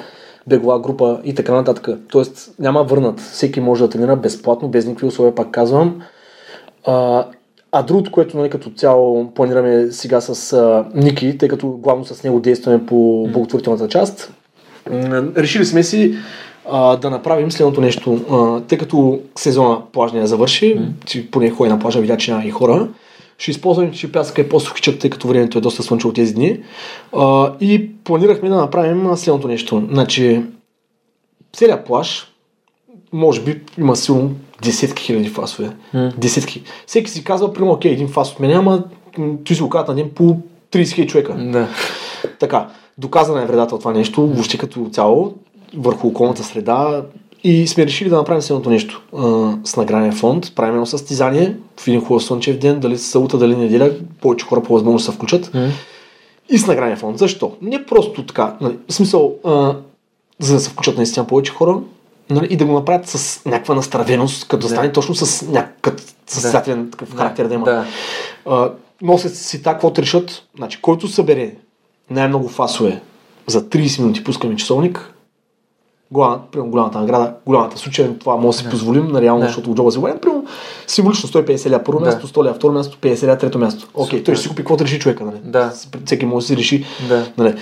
бегова 0.47 0.81
група 0.81 1.21
и 1.25 1.35
така 1.35 1.53
нататък. 1.53 1.89
Тоест 2.09 2.55
няма 2.59 2.83
върнат. 2.83 3.21
Всеки 3.21 3.61
може 3.61 3.83
да 3.83 3.91
тренира 3.91 4.17
безплатно, 4.17 4.69
без 4.69 4.87
никакви 4.87 5.07
условия, 5.07 5.35
пак 5.35 5.51
казвам. 5.51 6.03
А, 6.87 7.27
а 7.73 7.83
другото, 7.83 8.13
което 8.13 8.37
нали, 8.37 8.51
като 8.51 8.71
цяло 8.71 9.31
планираме 9.35 9.87
сега 9.91 10.21
с 10.21 10.53
а, 10.53 10.85
Ники, 10.95 11.39
тъй 11.39 11.49
като 11.49 11.69
главно 11.69 12.05
с 12.05 12.25
него 12.25 12.41
действаме 12.41 12.87
по 12.87 13.29
благотворителната 13.33 13.89
част, 13.89 14.33
решили 15.37 15.65
сме 15.65 15.83
си 15.83 16.15
а, 16.71 16.97
да 16.97 17.11
направим 17.11 17.53
следното 17.53 17.81
нещо. 17.81 18.21
А, 18.31 18.61
тъй 18.61 18.79
като 18.79 19.21
сезона 19.37 19.83
плажния 19.93 20.27
завърши, 20.27 20.79
mm. 20.79 21.31
поне 21.31 21.51
ходи 21.51 21.71
на 21.71 21.79
плажа, 21.79 22.01
видя, 22.01 22.17
че 22.17 22.31
няма 22.31 22.45
и 22.45 22.51
хора, 22.51 22.89
ще 23.39 23.51
използваме, 23.51 23.93
че 23.93 24.13
пясъка 24.13 24.41
е 24.41 24.49
по-сухичък, 24.49 24.99
тъй 24.99 25.11
като 25.11 25.29
времето 25.29 25.59
е 25.59 25.61
доста 25.61 25.83
слънчево 25.83 26.13
тези 26.13 26.35
дни. 26.35 26.59
А, 27.17 27.53
и 27.61 27.91
планирахме 28.05 28.49
да 28.49 28.57
направим 28.57 29.17
следното 29.17 29.49
нещо. 29.49 29.89
Значи, 29.91 30.43
целият 31.53 31.87
плаж, 31.87 32.27
може 33.13 33.41
би 33.41 33.61
има 33.79 33.97
силно 33.97 34.31
десетки 34.63 35.03
хиляди 35.03 35.29
фасове. 35.29 35.71
Mm. 35.95 36.15
Десетки. 36.17 36.63
Всеки 36.87 37.11
си 37.11 37.25
казва, 37.25 37.53
примерно, 37.53 37.73
окей, 37.73 37.93
един 37.93 38.09
фас 38.09 38.33
от 38.33 38.41
мен, 38.41 38.57
ама 38.57 38.85
той 39.45 39.57
си 39.57 39.63
го 39.63 39.69
казва 39.69 39.95
на 39.95 39.95
ден 39.95 40.11
по 40.15 40.37
30 40.73 40.95
хиляди 40.95 41.11
човека. 41.11 41.35
Да. 41.35 41.69
Така, 42.39 42.69
доказана 42.99 43.43
е 43.43 43.47
вредата 43.47 43.75
от 43.75 43.81
това 43.81 43.93
нещо, 43.93 44.27
въобще 44.27 44.59
като 44.59 44.89
цяло 44.93 45.35
върху 45.77 46.09
околната 46.09 46.45
среда 46.45 47.03
и 47.45 47.67
сме 47.67 47.87
решили 47.87 48.09
да 48.09 48.17
направим 48.17 48.43
следното 48.43 48.71
нещо. 48.71 49.03
А, 49.17 49.53
с 49.65 49.77
награден 49.77 50.13
фонд, 50.13 50.55
правим 50.55 50.75
едно 50.75 50.87
състезание 50.87 51.57
в 51.81 51.89
един 51.89 52.05
хубав 52.05 52.25
слънчев 52.25 52.59
ден, 52.59 52.81
дали 52.81 52.99
събота, 52.99 53.39
дали 53.39 53.57
неделя, 53.57 53.93
повече 54.21 54.47
хора 54.47 54.63
по 54.63 54.73
възможност 54.73 55.05
се 55.05 55.13
включат. 55.13 55.47
Mm. 55.47 55.71
И 56.49 56.59
с 56.59 56.67
награден 56.67 56.97
фонд. 56.97 57.19
Защо? 57.19 57.53
Не 57.63 57.87
просто 57.87 58.27
така. 58.27 58.57
Нали, 58.61 58.77
в 58.89 58.93
смисъл, 58.93 59.35
а, 59.45 59.77
за 60.39 60.55
да 60.55 60.61
се 60.61 60.71
включат 60.71 60.97
наистина 60.97 61.27
повече 61.27 61.53
хора, 61.53 61.81
нали, 62.31 62.47
и 62.51 62.57
да 62.57 62.65
го 62.65 62.73
направят 62.73 63.09
с 63.09 63.45
някаква 63.45 63.75
настравеност, 63.75 64.49
като 64.49 64.67
да 64.67 64.73
стане 64.73 64.93
точно 64.93 65.15
с 65.15 65.49
някакъв 65.49 66.15
състезателен 66.27 66.85
да. 66.85 66.91
такъв 66.91 67.17
характер 67.17 67.47
да 67.47 67.55
има. 67.55 67.65
Да. 67.65 67.85
А, 68.47 68.71
носят 69.03 69.37
си 69.37 69.63
така, 69.63 69.73
какво 69.73 69.93
решат. 70.03 70.43
Значи, 70.57 70.81
който 70.83 71.09
събере 71.09 71.55
най-много 72.11 72.49
фасове 72.49 73.01
за 73.47 73.63
30 73.69 74.01
минути 74.01 74.25
пускаме 74.25 74.57
часовник, 74.57 75.15
примерно, 76.53 76.71
голямата 76.71 77.01
награда, 77.01 77.35
голямата 77.47 77.79
случай, 77.79 78.19
това 78.19 78.37
може 78.37 78.59
да 78.59 78.65
си 78.65 78.71
позволим, 78.71 79.07
на 79.07 79.21
реално, 79.21 79.43
защото 79.43 79.71
от 79.71 79.77
джоба 79.77 79.91
си 79.91 79.99
говорим, 79.99 80.19
примерно, 80.19 80.45
символично 80.87 81.29
150 81.29 81.71
ля 81.71 81.83
първо 81.85 82.01
място, 82.01 82.29
100 82.29 82.45
ля 82.45 82.55
второ 82.55 82.73
място, 82.73 82.99
50 83.03 83.29
ля 83.29 83.39
трето 83.39 83.59
място. 83.59 83.89
Окей, 83.95 84.21
okay, 84.21 84.25
той 84.25 84.35
ще 84.35 84.43
си 84.43 84.49
купи 84.49 84.63
каквото 84.63 84.85
реши 84.85 84.99
човека, 84.99 85.25
нали? 85.25 85.37
Да. 85.45 85.73
Всеки 86.05 86.27
може 86.27 86.45
да 86.45 86.47
си 86.47 86.57
реши. 86.57 86.85
Да. 87.09 87.27
Нали? 87.39 87.55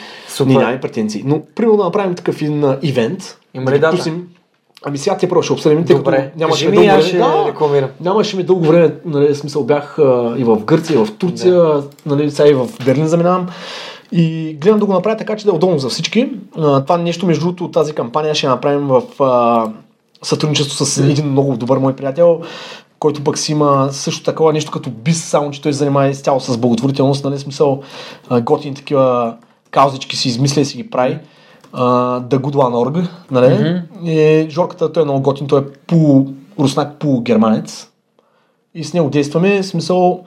Ние 0.46 0.56
нямаме 0.56 0.80
претенции. 0.80 1.22
Но, 1.26 1.42
примерно, 1.54 1.76
да 1.76 1.84
направим 1.84 2.14
такъв 2.14 2.42
един 2.42 2.64
ивент. 2.82 3.38
Има 3.54 3.72
ли 3.72 3.78
дата? 3.78 4.12
Ами 4.84 4.98
сега 4.98 5.16
те 5.16 5.28
просто 5.28 5.42
ще 5.44 5.52
обсъдим, 5.52 5.84
тъй 5.84 5.96
като 5.96 6.10
нямаше 6.36 6.68
ми, 6.68 6.76
дълго 6.76 7.68
време. 7.68 7.80
Да, 7.80 7.88
нямаше 8.00 8.36
ми 8.36 8.42
дълго 8.42 8.64
време, 8.64 8.94
нали, 9.04 9.34
смисъл 9.34 9.64
бях 9.64 9.98
а, 9.98 10.34
и 10.38 10.44
в 10.44 10.56
Гърция, 10.64 11.00
и 11.00 11.04
в 11.04 11.12
Турция, 11.18 11.54
да. 11.54 11.82
нали, 12.06 12.30
сега 12.30 12.48
и 12.48 12.54
в 12.54 12.68
Берлин 12.84 13.06
заминавам. 13.06 13.46
И 14.12 14.56
гледам 14.60 14.78
да 14.78 14.86
го 14.86 14.92
направя 14.92 15.16
така, 15.16 15.36
че 15.36 15.44
да 15.44 15.50
е 15.50 15.54
удобно 15.54 15.78
за 15.78 15.88
всички. 15.88 16.30
Това 16.54 16.98
нещо, 16.98 17.26
между 17.26 17.44
другото, 17.44 17.70
тази 17.70 17.92
кампания 17.92 18.34
ще 18.34 18.46
направим 18.46 18.86
в 18.88 19.02
сътрудничество 20.22 20.84
с 20.84 20.98
един 20.98 21.30
много 21.30 21.56
добър 21.56 21.78
мой 21.78 21.96
приятел, 21.96 22.40
който 22.98 23.24
пък 23.24 23.38
си 23.38 23.52
има 23.52 23.88
също 23.92 24.24
такова 24.24 24.52
нещо 24.52 24.70
като 24.70 24.90
бис, 24.90 25.24
само 25.24 25.50
че 25.50 25.62
той 25.62 25.72
се 25.72 25.78
занимава 25.78 26.08
изцяло 26.08 26.40
с 26.40 26.58
благотворителност, 26.58 27.24
нали, 27.24 27.38
смисъл 27.38 27.82
готини 28.42 28.74
такива 28.74 29.36
каузички 29.70 30.16
си 30.16 30.28
измисля 30.28 30.60
и 30.60 30.64
си 30.64 30.76
ги 30.76 30.90
прави. 30.90 31.18
The 31.74 32.38
Good 32.38 32.54
Org, 32.54 33.08
нали? 33.30 33.46
Mm-hmm. 33.46 34.10
И 34.10 34.50
Жорката, 34.50 34.92
той 34.92 35.02
е 35.02 35.04
много 35.04 35.22
готин, 35.22 35.46
той 35.46 35.60
е 35.60 35.64
полу-руснак, 35.86 36.98
полу-германец. 36.98 37.88
И 38.74 38.84
с 38.84 38.94
него 38.94 39.10
действаме, 39.10 39.62
смисъл, 39.62 40.24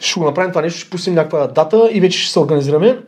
ще 0.00 0.20
го 0.20 0.26
направим 0.26 0.50
това 0.50 0.62
нещо, 0.62 0.80
ще 0.80 0.90
пустим 0.90 1.14
някаква 1.14 1.46
дата 1.46 1.88
и 1.92 2.00
вече 2.00 2.18
ще 2.18 2.32
се 2.32 2.40
организираме. 2.40 2.98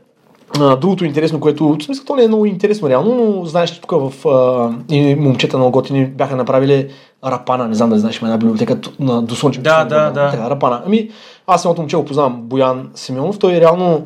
А, 0.61 0.76
другото 0.76 1.05
интересно, 1.05 1.41
което, 1.41 1.68
в 1.68 1.84
смисъл, 1.84 2.05
то 2.05 2.16
не 2.16 2.24
е 2.24 2.28
много 2.28 2.47
интересно 2.47 2.89
реално, 2.89 3.14
но 3.14 3.45
знаеш, 3.45 3.70
че 3.70 3.80
тук 3.80 3.91
в 3.91 4.28
а, 4.28 4.95
и 4.95 5.14
момчета 5.14 5.59
на 5.59 5.70
готини 5.70 6.07
бяха 6.07 6.37
направили 6.37 6.89
Рапана, 7.24 7.68
не 7.68 7.74
знам 7.74 7.89
дали 7.89 8.01
знаеш, 8.01 8.20
има 8.20 8.28
една 8.28 8.39
библиотека 8.39 8.78
на 9.01 9.22
до 9.22 9.34
Слънчев. 9.34 9.62
Да, 9.62 9.84
да, 9.84 10.11
да. 10.11 10.30
Така, 10.30 10.51
Рапана. 10.51 10.82
Ами, 10.87 11.11
аз 11.47 11.62
самото 11.62 11.80
момче 11.80 11.97
го 11.97 12.05
познавам, 12.05 12.43
Боян 12.43 12.91
Симеонов. 12.95 13.39
Той 13.39 13.61
реално 13.61 14.05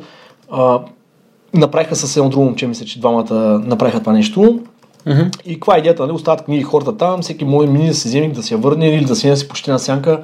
а, 0.51 0.79
направиха 1.53 1.95
с 1.95 2.17
едно 2.17 2.29
друго 2.29 2.45
момче, 2.45 2.67
мисля, 2.67 2.85
че 2.85 2.99
двамата 2.99 3.33
направиха 3.65 3.99
това 3.99 4.13
нещо. 4.13 4.59
Мгм. 5.05 5.21
И 5.45 5.53
каква 5.53 5.75
е 5.75 5.79
идеята, 5.79 6.03
нали? 6.03 6.11
Остават 6.11 6.45
книги 6.45 6.63
хората 6.63 6.97
там, 6.97 7.21
всеки 7.21 7.45
може 7.45 7.67
мини 7.67 7.87
да 7.87 7.93
си 7.93 8.07
вземе, 8.07 8.29
да 8.29 8.41
я 8.51 8.57
върне 8.57 8.95
или 8.95 9.05
да 9.05 9.15
си 9.15 9.27
я 9.27 9.37
си 9.37 9.47
почти 9.47 9.71
на 9.71 9.79
сянка. 9.79 10.21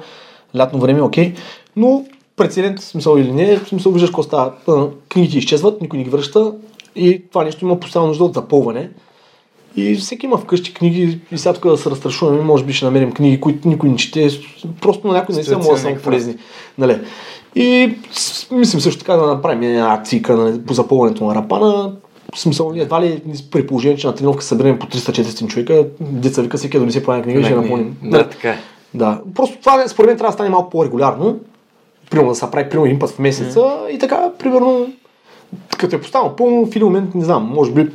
Лятно 0.56 0.78
време, 0.78 1.02
окей. 1.02 1.34
Но 1.76 2.04
прецедент, 2.38 2.80
смисъл 2.80 3.16
или 3.16 3.32
не, 3.32 3.56
в 3.56 3.68
смисъл 3.68 3.92
виждаш 3.92 4.10
какво 4.10 4.22
става. 4.22 4.52
Книгите 5.08 5.38
изчезват, 5.38 5.80
никой 5.80 5.98
не 5.98 6.04
ги 6.04 6.10
връща 6.10 6.52
и 6.96 7.22
това 7.28 7.44
нещо 7.44 7.64
има 7.64 7.80
постоянно 7.80 8.08
нужда 8.08 8.24
от 8.24 8.34
запълване. 8.34 8.90
И 9.76 9.94
всеки 9.94 10.26
има 10.26 10.38
вкъщи 10.38 10.74
книги 10.74 11.20
и 11.32 11.38
сега 11.38 11.52
тук 11.52 11.70
да 11.70 11.76
се 11.76 11.90
разстрашуваме, 11.90 12.40
може 12.40 12.64
би 12.64 12.72
ще 12.72 12.84
намерим 12.84 13.12
книги, 13.12 13.40
които 13.40 13.68
никой 13.68 13.88
не 13.88 13.96
чете, 13.96 14.28
просто 14.80 15.06
на 15.06 15.12
някои 15.12 15.34
наистина 15.34 15.58
могат 15.58 15.82
да 15.82 15.96
са 15.96 16.02
полезни. 16.04 16.36
Нали? 16.78 16.98
И 17.54 17.94
мислим 18.50 18.80
също 18.80 18.98
така 18.98 19.16
да 19.16 19.26
направим 19.26 19.62
една 19.62 19.94
акция 19.94 20.22
нали, 20.28 20.60
по 20.62 20.74
запълването 20.74 21.24
на 21.24 21.34
рапана. 21.34 21.92
Смисъл, 22.36 22.72
ние 22.72 22.82
едва 22.82 23.02
ли 23.02 23.22
при 23.50 23.66
положение, 23.66 23.96
че 23.96 24.06
на 24.06 24.14
тренировка 24.14 24.44
съберем 24.44 24.78
по 24.78 24.86
300-400 24.86 25.46
човека, 25.46 25.86
деца 26.00 26.42
вика 26.42 26.56
всеки 26.56 26.76
да 26.76 26.80
донесе 26.80 27.02
по 27.02 27.12
една 27.12 27.24
книга 27.24 27.40
и 27.40 27.44
ще 27.44 27.52
я 27.52 27.60
напълним. 27.60 27.96
Да, 28.02 28.28
така 28.28 28.50
е. 28.50 28.58
Да. 28.94 29.20
Просто 29.34 29.58
това 29.60 29.88
според 29.88 30.08
мен 30.08 30.16
трябва 30.16 30.30
да 30.30 30.34
стане 30.34 30.50
малко 30.50 30.70
по-регулярно. 30.70 31.36
Примерно 32.10 32.28
да 32.28 32.34
се 32.34 32.50
прави 32.50 32.68
примерно 32.68 32.86
един 32.86 32.98
път 32.98 33.10
в 33.10 33.18
месеца 33.18 33.78
и 33.90 33.98
така, 33.98 34.30
примерно, 34.38 34.92
като 35.78 35.96
е 35.96 36.00
поставено 36.00 36.36
пълно, 36.36 36.66
в 36.66 36.76
един 36.76 36.84
момент, 36.84 37.14
не 37.14 37.24
знам, 37.24 37.52
може 37.54 37.72
би 37.72 37.88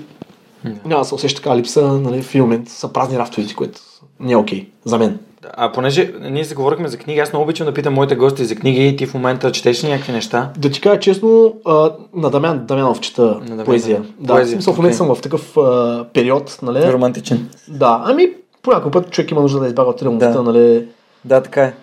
няма 0.86 1.02
да 1.02 1.06
се 1.06 1.16
усеща 1.16 1.42
така 1.42 1.58
липса, 1.58 1.82
нали, 1.82 2.22
в 2.22 2.30
един 2.30 2.42
момент 2.42 2.70
са 2.70 2.94
празни 2.94 3.18
рафтовете, 3.18 3.56
което 3.56 3.80
не 4.20 4.32
е 4.32 4.38
окей 4.38 4.68
за 4.86 4.98
мен. 4.98 5.20
А 5.54 5.72
понеже 5.72 6.14
ние 6.32 6.46
се 6.46 6.56
говорихме 6.56 6.88
за 6.88 6.98
книги, 6.98 7.20
аз 7.20 7.34
много 7.34 7.44
обичам 7.44 7.66
да 7.66 7.74
питам 7.74 7.94
моите 7.94 8.16
гости 8.16 8.46
за 8.46 8.56
книги. 8.56 8.96
Ти 8.96 9.06
в 9.06 9.14
момента 9.14 9.52
четеш 9.52 9.84
ли 9.84 9.90
някакви 9.90 10.12
неща? 10.12 10.50
Да 10.58 10.70
ти 10.70 10.82
кажа 10.82 11.00
честно, 11.00 11.56
а, 11.66 11.92
на 12.14 12.30
Дамян 12.30 12.66
Дамянов 12.66 13.00
чета 13.00 13.40
Дамян 13.48 13.66
поезия. 13.66 14.04
Да, 14.20 14.34
Поезия, 14.34 14.52
в 14.52 14.56
смисъл 14.56 14.74
в 14.74 14.78
момента 14.78 14.96
окей. 14.96 15.08
съм 15.08 15.16
в 15.16 15.22
такъв 15.22 15.58
а, 15.58 16.06
период, 16.14 16.60
нали? 16.62 16.94
Романтичен. 16.94 17.50
Да, 17.68 18.02
ами 18.06 18.30
по 18.62 18.72
някой 18.72 18.92
път 18.92 19.12
човек 19.12 19.32
има 19.32 19.42
нужда 19.42 19.60
да 19.60 19.68
избяга 19.68 19.90
от 19.90 20.02
реалността, 20.02 20.32
Да. 20.32 20.44
нали? 20.44 20.88
Да, 21.26 21.42
така 21.42 21.64
е. 21.64 21.74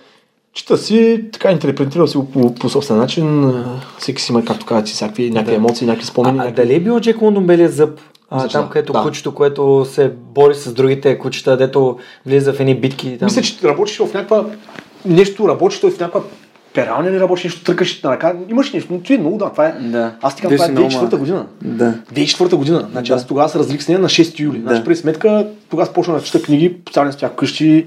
Чета 0.55 0.78
си, 0.78 1.24
така 1.32 1.51
интерпретирал 1.51 2.07
си 2.07 2.16
го 2.16 2.30
по, 2.30 2.55
по 2.55 2.68
собствен 2.68 2.98
начин. 2.98 3.44
а, 3.44 3.64
Всеки 3.98 4.22
си 4.22 4.32
има, 4.32 4.44
както 4.44 4.66
казват, 4.66 4.88
си 4.88 4.94
всякакви 4.94 5.30
някакви 5.30 5.51
Да. 5.53 5.57
емоции, 5.57 5.86
някакви 5.86 6.07
спомени. 6.07 6.38
А, 6.38 6.42
а 6.42 6.44
някакви... 6.44 6.62
дали 6.62 6.74
е 6.74 6.80
бил 6.80 7.01
Джек 7.01 7.22
Лондон 7.22 7.46
белият 7.46 7.74
зъб? 7.74 8.01
А, 8.30 8.38
Защо? 8.38 8.59
там, 8.59 8.68
където 8.68 8.92
Да. 8.92 9.03
кучето, 9.03 9.34
което 9.34 9.86
се 9.90 10.12
бори 10.34 10.55
с 10.55 10.72
другите 10.72 11.18
кучета, 11.18 11.57
дето 11.57 11.98
влиза 12.26 12.53
в 12.53 12.61
едни 12.61 12.74
битки. 12.74 13.16
Там. 13.18 13.26
Мисля, 13.26 13.42
че 13.42 13.68
работиш 13.68 13.98
в 13.98 14.14
някаква... 14.14 14.44
Нещо 15.05 15.48
работиш, 15.48 15.80
той 15.80 15.90
в 15.90 16.01
някаква 16.01 16.20
пералня 16.74 17.11
ли 17.11 17.20
работиш, 17.20 17.44
нещо 17.44 17.64
тръкаш 17.64 18.03
на 18.03 18.11
ръка. 18.11 18.34
Имаш 18.51 18.72
нещо, 18.72 18.92
но 18.92 19.01
ти 19.01 19.14
е 19.14 19.18
много 19.18 19.38
да, 19.38 19.51
това 19.51 19.66
е... 19.66 19.72
Да. 19.80 20.14
Аз 20.22 20.36
ти 20.36 20.42
казвам, 20.42 20.57
това 20.57 20.82
е 20.82 20.84
Виж 20.84 20.92
си 20.92 20.98
много 20.98 21.16
2004 21.16 21.18
година. 21.18 21.46
Да. 21.62 21.94
2004 22.14 22.55
година. 22.55 22.88
Значи 22.92 23.09
Да. 23.09 23.14
аз 23.16 23.26
тогава 23.26 23.48
се 23.48 23.59
разлих 23.59 23.82
с 23.82 23.88
нея 23.88 24.01
на 24.01 24.09
6 24.09 24.40
юли. 24.40 24.59
Да. 24.59 24.68
Значи, 24.68 24.84
при 24.84 24.96
сметка, 24.96 25.46
тогава 25.70 25.86
започнах 25.86 26.18
да 26.18 26.22
чета 26.24 26.42
книги, 26.42 26.76
специално 26.82 27.12
с 27.12 27.16
тях 27.16 27.34
къщи. 27.34 27.86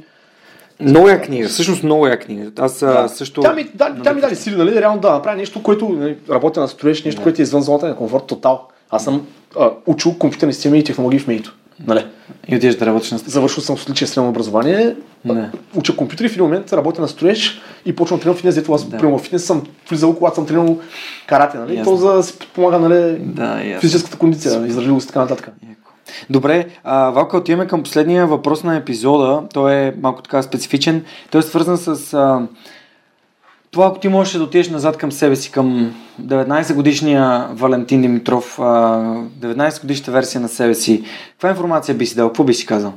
Много 0.83 1.09
я 1.09 1.21
книга, 1.21 1.47
всъщност 1.47 1.83
много 1.83 2.07
я 2.07 2.19
книга. 2.19 2.51
Аз 2.59 2.83
а, 2.83 3.07
също... 3.07 3.41
Тя 3.41 3.53
ми, 3.53 3.69
да, 3.73 3.95
тя 4.03 4.13
ми 4.13 4.21
даде 4.21 4.35
сили, 4.35 4.55
нали, 4.55 4.81
реално 4.81 5.01
да 5.01 5.11
направя 5.11 5.37
нещо, 5.37 5.63
което 5.63 5.89
нали, 5.89 6.17
работя 6.29 6.59
на 6.59 6.67
строеж, 6.67 7.03
нещо, 7.03 7.21
което 7.21 7.41
е 7.41 7.43
извън 7.43 7.61
зоната 7.61 7.87
на 7.87 7.95
комфорт 7.95 8.25
тотал. 8.27 8.67
Аз 8.89 9.03
съм 9.03 9.27
а, 9.59 9.69
учил 9.85 10.13
компютърни 10.17 10.53
системи 10.53 10.79
и 10.79 10.83
технологии 10.83 11.19
в 11.19 11.27
МЕИТО. 11.27 11.53
Нали? 11.87 12.05
И 12.47 12.55
отидеш 12.55 12.75
да 12.75 12.85
работиш 12.85 13.11
на 13.11 13.17
Завършил 13.17 13.63
съм 13.63 13.77
с 13.77 13.81
отличие 13.83 14.07
средно 14.07 14.29
образование, 14.29 14.95
Да. 15.25 15.51
уча 15.75 15.95
компютри, 15.95 16.29
в 16.29 16.31
един 16.31 16.43
момент 16.43 16.73
работя 16.73 17.01
на 17.01 17.07
строеж 17.07 17.61
и 17.85 17.95
почвам 17.95 18.19
да 18.19 18.23
тренирам 18.23 18.37
фитнес, 18.37 18.55
дето 18.55 18.73
аз 18.73 18.89
Да. 18.89 18.97
да. 18.97 19.07
в 19.07 19.19
фитнес 19.19 19.45
съм 19.45 19.63
влизал, 19.89 20.15
когато 20.15 20.35
съм 20.35 20.45
тренирал 20.45 20.79
карате, 21.27 21.57
нали? 21.57 21.75
Ясно. 21.75 21.91
То 21.91 21.97
за 21.97 22.13
да 22.13 22.23
се 22.23 22.39
подпомага, 22.39 22.79
нали, 22.79 23.17
Да, 23.19 23.61
ясно. 23.63 23.81
физическата 23.81 24.17
кондиция, 24.17 24.67
издръжливост 24.67 25.03
и 25.03 25.07
така 25.07 25.19
нататък. 25.19 25.51
Яко. 25.69 25.82
Добре, 26.29 26.65
а, 26.83 27.09
Валка, 27.09 27.37
отиваме 27.37 27.67
към 27.67 27.83
последния 27.83 28.27
въпрос 28.27 28.63
на 28.63 28.75
епизода. 28.75 29.43
Той 29.53 29.73
е 29.73 29.93
малко 30.01 30.21
така 30.21 30.41
специфичен. 30.41 31.05
Той 31.31 31.39
е 31.39 31.43
свързан 31.43 31.77
с 31.77 32.13
а, 32.13 32.47
това, 33.71 33.87
ако 33.87 33.99
ти 33.99 34.07
можеш 34.07 34.33
да 34.33 34.43
отидеш 34.43 34.69
назад 34.69 34.97
към 34.97 35.11
себе 35.11 35.35
си, 35.35 35.51
към 35.51 35.95
19 36.21 36.73
годишния 36.73 37.47
Валентин 37.51 38.01
Димитров, 38.01 38.59
а, 38.59 38.63
19 38.63 39.81
годишната 39.81 40.11
версия 40.11 40.41
на 40.41 40.49
себе 40.49 40.75
си. 40.75 41.03
Каква 41.31 41.49
информация 41.49 41.95
би 41.95 42.05
си 42.05 42.15
дал? 42.15 42.27
Какво 42.27 42.43
би 42.43 42.53
си 42.53 42.65
казал? 42.65 42.93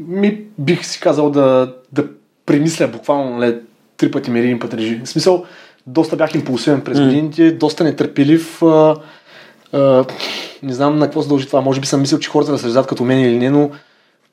Ми 0.00 0.40
бих 0.58 0.86
си 0.86 1.00
казал 1.00 1.30
да, 1.30 1.74
да 1.92 2.04
премисля 2.46 2.88
буквално 2.88 3.38
нали, 3.38 3.58
три 3.96 4.10
пъти 4.10 4.30
мери, 4.30 4.44
един 4.44 4.58
път 4.58 4.74
режи. 4.74 5.00
В 5.04 5.08
смисъл, 5.08 5.44
доста 5.86 6.16
бях 6.16 6.34
импулсивен 6.34 6.80
през 6.80 7.00
годините, 7.00 7.52
доста 7.52 7.84
нетърпелив. 7.84 8.62
А, 8.62 8.96
не 10.62 10.74
знам 10.74 10.98
на 10.98 11.06
какво 11.06 11.22
се 11.22 11.28
дължи 11.28 11.46
това. 11.46 11.60
Може 11.60 11.80
би 11.80 11.86
съм 11.86 12.00
мислил, 12.00 12.18
че 12.18 12.30
хората 12.30 12.52
разсъждат 12.52 12.86
като 12.86 13.04
мен 13.04 13.20
или 13.20 13.38
не, 13.38 13.50
но 13.50 13.70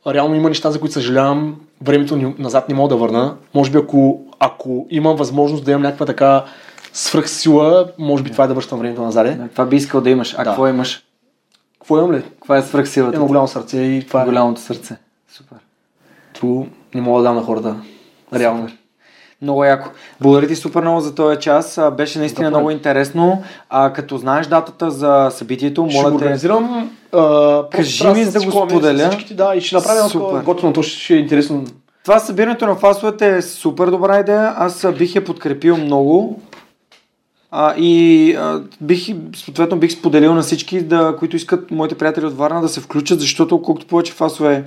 реално 0.07 0.35
има 0.35 0.49
неща, 0.49 0.71
за 0.71 0.79
които 0.79 0.93
съжалявам. 0.93 1.55
Времето 1.81 2.15
ни, 2.15 2.35
назад 2.39 2.69
не 2.69 2.75
мога 2.75 2.89
да 2.89 2.95
върна. 2.95 3.35
Може 3.53 3.71
би 3.71 3.77
ако, 3.77 4.21
ако 4.39 4.87
имам 4.89 5.15
възможност 5.15 5.65
да 5.65 5.71
имам 5.71 5.81
някаква 5.81 6.05
така 6.05 6.45
свръхсила, 6.93 7.87
може 7.97 8.23
би 8.23 8.31
това 8.31 8.43
е 8.43 8.47
да 8.47 8.53
връщам 8.53 8.79
времето 8.79 9.01
назад. 9.01 9.37
Да, 9.37 9.47
Това 9.47 9.65
би 9.65 9.75
искал 9.75 10.01
да 10.01 10.09
имаш. 10.09 10.33
А 10.33 10.37
Да. 10.37 10.43
какво 10.43 10.67
имаш? 10.67 11.03
Какво 11.79 11.97
имам 11.97 12.13
ли? 12.13 12.21
Каква 12.23 12.57
е 12.57 12.61
свръхсилата? 12.61 13.15
Едно 13.15 13.27
голямо 13.27 13.47
сърце 13.47 13.77
и 13.77 14.07
това 14.07 14.21
е 14.21 14.25
голямото 14.25 14.61
сърце. 14.61 14.97
Супер. 15.29 15.57
тру, 16.33 16.65
не 16.95 17.01
мога 17.01 17.21
да 17.21 17.23
дам 17.23 17.35
на 17.35 17.43
хората. 17.43 17.75
Реално. 18.33 18.69
Много 19.43 19.63
яко. 19.63 19.89
Благодаря 20.21 20.47
ти 20.47 20.55
супер 20.55 20.81
много 20.81 20.99
за 20.99 21.15
този 21.15 21.39
час. 21.39 21.79
Беше 21.97 22.19
наистина 22.19 22.47
Добре. 22.47 22.57
много 22.59 22.71
интересно. 22.71 23.43
А, 23.69 23.93
като 23.93 24.17
знаеш 24.17 24.47
датата 24.47 24.91
за 24.91 25.29
събитието, 25.31 25.87
Ще 25.89 25.97
моля 25.97 26.09
те... 26.09 26.15
организирам. 26.15 26.91
А, 27.11 27.63
Кажи 27.69 28.07
ми, 28.07 28.25
да 28.25 28.31
за 28.31 28.39
да 28.39 28.45
го 28.45 28.51
споделя. 28.51 29.09
Всичките, 29.09 29.33
да, 29.33 29.55
и 29.55 29.61
ще 29.61 29.75
направя 29.75 30.09
Супер. 30.09 30.41
готино, 30.41 30.73
то 30.73 30.83
ще 30.83 31.13
е 31.13 31.17
интересно. 31.17 31.63
Това 32.03 32.19
събирането 32.19 32.65
на 32.65 32.75
фасовете 32.75 33.37
е 33.37 33.41
супер 33.41 33.87
добра 33.87 34.19
идея. 34.19 34.53
Аз 34.57 34.85
бих 34.97 35.15
я 35.15 35.23
подкрепил 35.23 35.77
много. 35.77 36.41
А, 37.51 37.73
и 37.77 38.35
а, 38.35 38.61
бих, 38.81 39.05
съответно 39.35 39.77
бих 39.77 39.91
споделил 39.91 40.33
на 40.33 40.41
всички, 40.41 40.81
да, 40.81 41.15
които 41.19 41.35
искат 41.35 41.71
моите 41.71 41.95
приятели 41.95 42.25
от 42.25 42.37
Варна 42.37 42.61
да 42.61 42.69
се 42.69 42.81
включат, 42.81 43.19
защото 43.19 43.61
колкото 43.61 43.87
повече 43.87 44.13
фасове, 44.13 44.63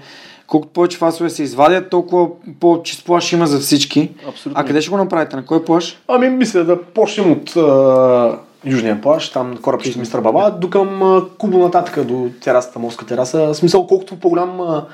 колкото 0.47 0.73
повече 0.73 0.99
фасове 0.99 1.31
се 1.31 1.43
извадят, 1.43 1.91
толкова 1.91 2.29
по-чист 2.61 3.07
плаш 3.07 3.33
има 3.33 3.47
за 3.47 3.59
всички. 3.59 4.11
Абсолютно. 4.29 4.63
А 4.63 4.65
къде 4.65 4.81
ще 4.81 4.91
го 4.91 4.97
направите? 4.97 5.37
На 5.37 5.45
кой 5.45 5.65
плаш? 5.65 5.99
Ами, 6.09 6.29
мисля 6.29 6.65
да 6.65 6.83
почнем 6.83 7.33
от 7.33 7.57
а, 7.57 8.39
Южния 8.65 9.01
плаж, 9.01 9.29
там 9.29 9.57
корабчето 9.63 9.99
Мистер 9.99 10.21
Баба, 10.21 10.51
до 10.61 10.71
към 10.71 11.23
Кубо 11.39 11.59
нататък, 11.59 12.05
до 12.05 12.31
терасата, 12.41 12.79
морска 12.79 13.07
тераса. 13.07 13.47
В 13.47 13.55
смисъл, 13.55 13.87
колкото 13.87 14.17
по-голям 14.17 14.61
а, 14.61 14.85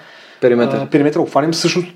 Периметър. 0.41 0.79
а, 0.79 0.87
периметър 0.87 1.21
обхванем, 1.21 1.53
всъщност 1.53 1.89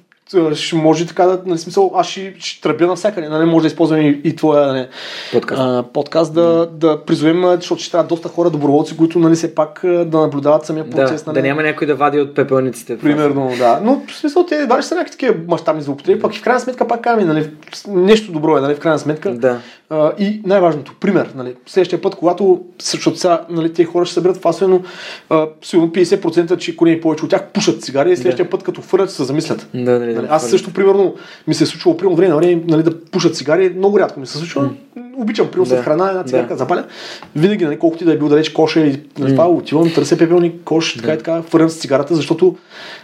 ще 0.54 0.76
може 0.76 1.06
така 1.06 1.24
да, 1.24 1.40
нали, 1.46 1.58
смисъл, 1.58 1.92
аз 1.94 2.06
ще, 2.06 2.34
ще 2.38 2.62
тръбя 2.62 2.86
навсякъде, 2.86 3.28
нали, 3.28 3.44
може 3.44 3.62
да 3.62 3.66
използвам 3.66 4.00
и, 4.00 4.20
и 4.24 4.36
твоя 4.36 4.66
нали, 4.66 4.86
Подкаст. 5.32 5.62
а, 5.64 5.84
подкаст 5.92 6.34
да, 6.34 6.66
да 6.72 7.04
призовем, 7.04 7.42
защото 7.56 7.82
ще 7.82 7.90
трябва 7.90 8.08
доста 8.08 8.28
хора, 8.28 8.50
доброволци, 8.50 8.96
които 8.96 9.18
нали, 9.18 9.34
все 9.34 9.54
пак 9.54 9.80
да 9.82 10.20
наблюдават 10.20 10.66
самия 10.66 10.90
процес. 10.90 11.22
да, 11.22 11.30
нали. 11.32 11.42
да 11.42 11.48
няма 11.48 11.62
някой 11.62 11.86
да 11.86 11.94
вади 11.94 12.20
от 12.20 12.34
пепелниците. 12.34 12.98
Примерно, 12.98 13.52
да. 13.58 13.80
Но 13.82 14.02
в 14.08 14.14
смисъл 14.16 14.46
те 14.46 14.54
ли 14.54 14.82
са 14.82 14.94
някакви 14.94 15.10
такива 15.10 15.34
мащабни 15.48 15.82
злоупотреби, 15.82 16.20
пък 16.20 16.36
и 16.36 16.38
в 16.38 16.42
крайна 16.42 16.60
сметка 16.60 16.88
пак 16.88 17.00
казваме, 17.00 17.32
нали, 17.32 17.50
нещо 17.88 18.32
добро 18.32 18.58
е, 18.58 18.60
нали, 18.60 18.74
в 18.74 18.78
крайна 18.78 18.98
сметка. 18.98 19.34
Да. 19.34 19.58
А, 19.90 20.12
и 20.18 20.40
най-важното, 20.44 20.94
пример, 21.00 21.30
нали, 21.36 21.54
следващия 21.66 22.00
път, 22.00 22.14
когато, 22.14 22.60
защото 22.82 23.18
сега 23.18 23.44
нали, 23.50 23.72
тези 23.72 23.86
хора 23.86 24.04
ще 24.04 24.14
съберат 24.14 24.36
фасове, 24.36 24.70
но 24.70 24.82
а, 25.30 25.46
сигурно 25.62 25.92
50% 25.92 26.56
че 26.58 26.76
коне 26.76 27.00
повече 27.00 27.24
от 27.24 27.30
тях 27.30 27.46
пушат 27.52 27.82
цигари 27.82 28.10
и 28.12 28.16
следващия 28.16 28.50
път, 28.50 28.62
като 28.62 28.82
фърят, 28.82 29.08
ще 29.08 29.16
се 29.16 29.24
замислят. 29.24 29.68
Да, 29.74 29.84
да, 29.84 29.98
Нали, 29.98 30.14
да, 30.14 30.26
аз 30.30 30.50
също, 30.50 30.72
примерно, 30.72 31.14
ми 31.46 31.54
се 31.54 31.64
е 31.64 31.66
случвало 31.66 31.96
примерно 31.96 32.16
време 32.16 32.28
на 32.28 32.36
време 32.36 32.62
нали, 32.66 32.82
да 32.82 33.00
пушат 33.00 33.36
цигари, 33.36 33.74
много 33.76 33.98
рядко 33.98 34.20
ми 34.20 34.26
се 34.26 34.38
случва. 34.38 34.70
Обичам, 35.16 35.50
примерно, 35.50 35.64
Да. 35.64 35.70
след 35.70 35.84
храна 35.84 36.08
една 36.08 36.24
цигарка 36.24 36.48
Да. 36.54 36.56
запаля. 36.56 36.84
Винаги, 37.36 37.64
нали, 37.64 37.78
колкото 37.78 38.04
и 38.04 38.06
да 38.06 38.12
е 38.12 38.18
бил 38.18 38.28
далеч 38.28 38.48
коша 38.48 38.80
и 38.80 39.00
нали, 39.18 39.32
това, 39.32 39.48
отивам, 39.48 39.92
търся 39.94 40.18
пепелник, 40.18 40.54
кош, 40.64 40.96
така 40.96 41.14
и 41.14 41.18
така, 41.18 41.42
фърнам 41.42 41.68
с 41.68 41.76
цигарата, 41.76 42.14
защото 42.14 42.56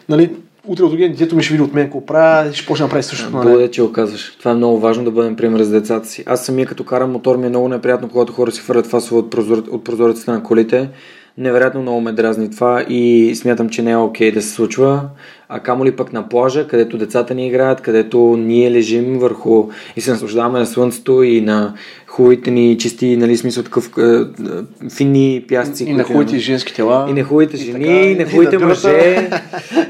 нали, 0.08 0.30
утре 0.66 0.84
от 0.84 0.90
другия 0.90 1.10
детето 1.10 1.36
ми 1.36 1.42
ще 1.42 1.52
види 1.52 1.62
от 1.62 1.74
мен 1.74 1.84
какво 1.84 2.06
правя 2.06 2.52
ще 2.52 2.66
почне 2.66 2.86
да 2.86 2.90
прави 2.90 3.02
същото. 3.02 3.32
Благодаря, 3.32 3.70
че 3.70 3.82
го 3.82 3.92
казваш. 3.92 4.36
Това 4.38 4.50
е 4.50 4.54
много 4.54 4.78
важно 4.78 5.04
да 5.04 5.10
бъдем 5.10 5.36
пример 5.36 5.62
за 5.62 5.72
децата 5.72 6.08
си. 6.08 6.24
Аз 6.26 6.44
самия 6.44 6.66
като 6.66 6.84
карам 6.84 7.10
мотор 7.10 7.36
ми 7.36 7.46
е 7.46 7.48
много 7.48 7.68
неприятно, 7.68 8.08
когато 8.08 8.32
хора 8.32 8.52
си 8.52 8.60
фърлят 8.60 8.86
фасове 8.86 9.18
от, 9.18 9.30
прозор... 9.30 9.58
от 9.70 9.84
прозореците 9.84 10.30
на 10.30 10.42
колите. 10.42 10.88
Невероятно 11.38 11.82
много 11.82 12.00
ме 12.00 12.12
дразни 12.12 12.50
това 12.50 12.84
и 12.88 13.32
смятам, 13.34 13.68
че 13.68 13.82
не 13.82 13.90
е 13.90 13.96
окей 13.96 14.32
да 14.32 14.42
се 14.42 14.50
случва. 14.50 15.02
а 15.48 15.60
камо 15.60 15.84
ли 15.84 15.96
пък 15.96 16.12
на 16.12 16.28
плажа, 16.28 16.68
където 16.68 16.98
децата 16.98 17.34
ни 17.34 17.46
играят, 17.46 17.80
където 17.80 18.36
ние 18.38 18.70
лежим 18.70 19.18
върху 19.18 19.68
и 19.96 20.00
се 20.00 20.10
наслаждаваме 20.10 20.58
на 20.58 20.66
слънцето 20.66 21.22
и 21.22 21.40
на 21.40 21.74
хубавите 22.12 22.50
ни 22.50 22.78
чисти, 22.78 23.16
нали, 23.16 23.36
смисъл 23.36 23.62
такъв 23.62 23.90
е, 23.98 24.02
е, 24.02 24.20
финни 24.90 25.44
пясъци. 25.48 25.84
И 25.84 25.92
на 25.92 26.04
хубавите 26.04 26.38
женски 26.38 26.74
тела. 26.74 27.06
И 27.10 27.12
на 27.12 27.24
хубавите 27.24 27.56
жени, 27.56 28.12
и, 28.12 28.14
на 28.14 28.30
хубавите 28.30 28.58
мъже. 28.58 29.30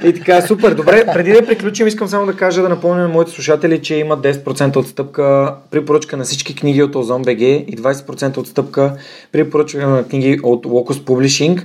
и 0.04 0.14
така, 0.14 0.40
супер. 0.40 0.74
Добре, 0.74 1.04
преди 1.14 1.32
да 1.32 1.46
приключим, 1.46 1.86
искам 1.86 2.08
само 2.08 2.26
да 2.26 2.36
кажа, 2.36 2.62
да 2.62 2.68
напомня 2.68 3.02
на 3.02 3.08
моите 3.08 3.30
слушатели, 3.30 3.82
че 3.82 3.94
има 3.94 4.18
10% 4.18 4.76
отстъпка 4.76 5.54
при 5.70 5.84
поръчка 5.84 6.16
на 6.16 6.24
всички 6.24 6.54
книги 6.54 6.82
от 6.82 6.94
Озон 6.94 7.22
БГ 7.22 7.40
и 7.40 7.76
20% 7.78 8.38
отстъпка 8.38 8.96
при 9.32 9.50
поръчка 9.50 9.86
на 9.88 10.04
книги 10.04 10.40
от 10.42 10.66
Locus 10.66 11.04
Publishing 11.04 11.62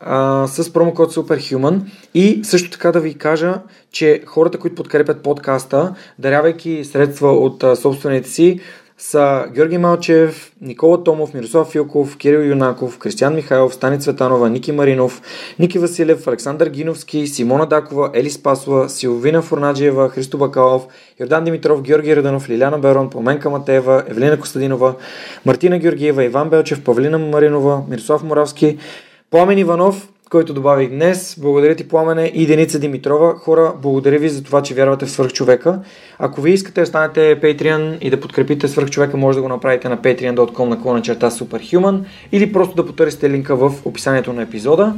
а, 0.00 0.46
с 0.46 0.72
промокод 0.72 1.14
Superhuman 1.14 1.80
и 2.14 2.40
също 2.44 2.70
така 2.70 2.92
да 2.92 3.00
ви 3.00 3.14
кажа, 3.14 3.54
че 3.92 4.22
хората, 4.26 4.58
които 4.58 4.76
подкрепят 4.76 5.22
подкаста, 5.22 5.94
дарявайки 6.18 6.84
средства 6.84 7.32
от 7.32 7.64
а, 7.64 7.76
собствените 7.76 8.28
си, 8.28 8.60
са 9.04 9.44
Георги 9.54 9.78
Малчев, 9.78 10.52
Никола 10.60 11.04
Томов, 11.04 11.34
Мирослав 11.34 11.68
Филков, 11.68 12.16
Кирил 12.16 12.38
Юнаков, 12.38 12.98
Кристиян 12.98 13.34
Михайлов, 13.34 13.74
Стани 13.74 14.00
Цветанова, 14.00 14.50
Ники 14.50 14.72
Маринов, 14.72 15.22
Ники 15.58 15.78
Василев, 15.78 16.26
Александър 16.26 16.68
Гиновски, 16.68 17.26
Симона 17.26 17.66
Дакова, 17.66 18.10
Ели 18.14 18.30
Спасова, 18.30 18.88
Силвина 18.88 19.42
Фурнаджиева, 19.42 20.08
Христо 20.08 20.38
Бакалов, 20.38 20.86
Йордан 21.20 21.44
Димитров, 21.44 21.82
Георги 21.82 22.16
Раданов, 22.16 22.48
Лиляна 22.48 22.78
Берон, 22.78 23.10
Поменка 23.10 23.50
Матеева, 23.50 24.02
Евлина 24.08 24.40
Костадинова, 24.40 24.94
Мартина 25.46 25.78
Георгиева, 25.78 26.24
Иван 26.24 26.50
Белчев, 26.50 26.84
Павлина 26.84 27.18
Маринова, 27.18 27.82
Мирослав 27.88 28.22
Моравски, 28.22 28.78
Пламен 29.30 29.58
Иванов, 29.58 30.08
който 30.34 30.54
добавих 30.54 30.88
днес. 30.88 31.36
Благодаря 31.38 31.74
ти, 31.74 31.88
Пламене 31.88 32.32
и 32.34 32.46
Деница 32.46 32.78
Димитрова. 32.78 33.34
Хора, 33.34 33.72
благодаря 33.82 34.18
ви 34.18 34.28
за 34.28 34.42
това, 34.42 34.62
че 34.62 34.74
вярвате 34.74 35.06
в 35.06 35.10
свърхчовека. 35.10 35.80
Ако 36.18 36.40
ви 36.40 36.50
искате 36.50 36.80
да 36.80 36.86
станете 36.86 37.40
Patreon 37.40 37.98
и 37.98 38.10
да 38.10 38.20
подкрепите 38.20 38.68
свърхчовека, 38.68 39.16
може 39.16 39.38
да 39.38 39.42
го 39.42 39.48
направите 39.48 39.88
на 39.88 39.98
patreon.com 39.98 40.68
на 40.68 40.82
клона 40.82 41.02
черта 41.02 41.30
Superhuman 41.30 42.00
или 42.32 42.52
просто 42.52 42.76
да 42.76 42.86
потърсите 42.86 43.30
линка 43.30 43.56
в 43.56 43.72
описанието 43.84 44.32
на 44.32 44.42
епизода. 44.42 44.94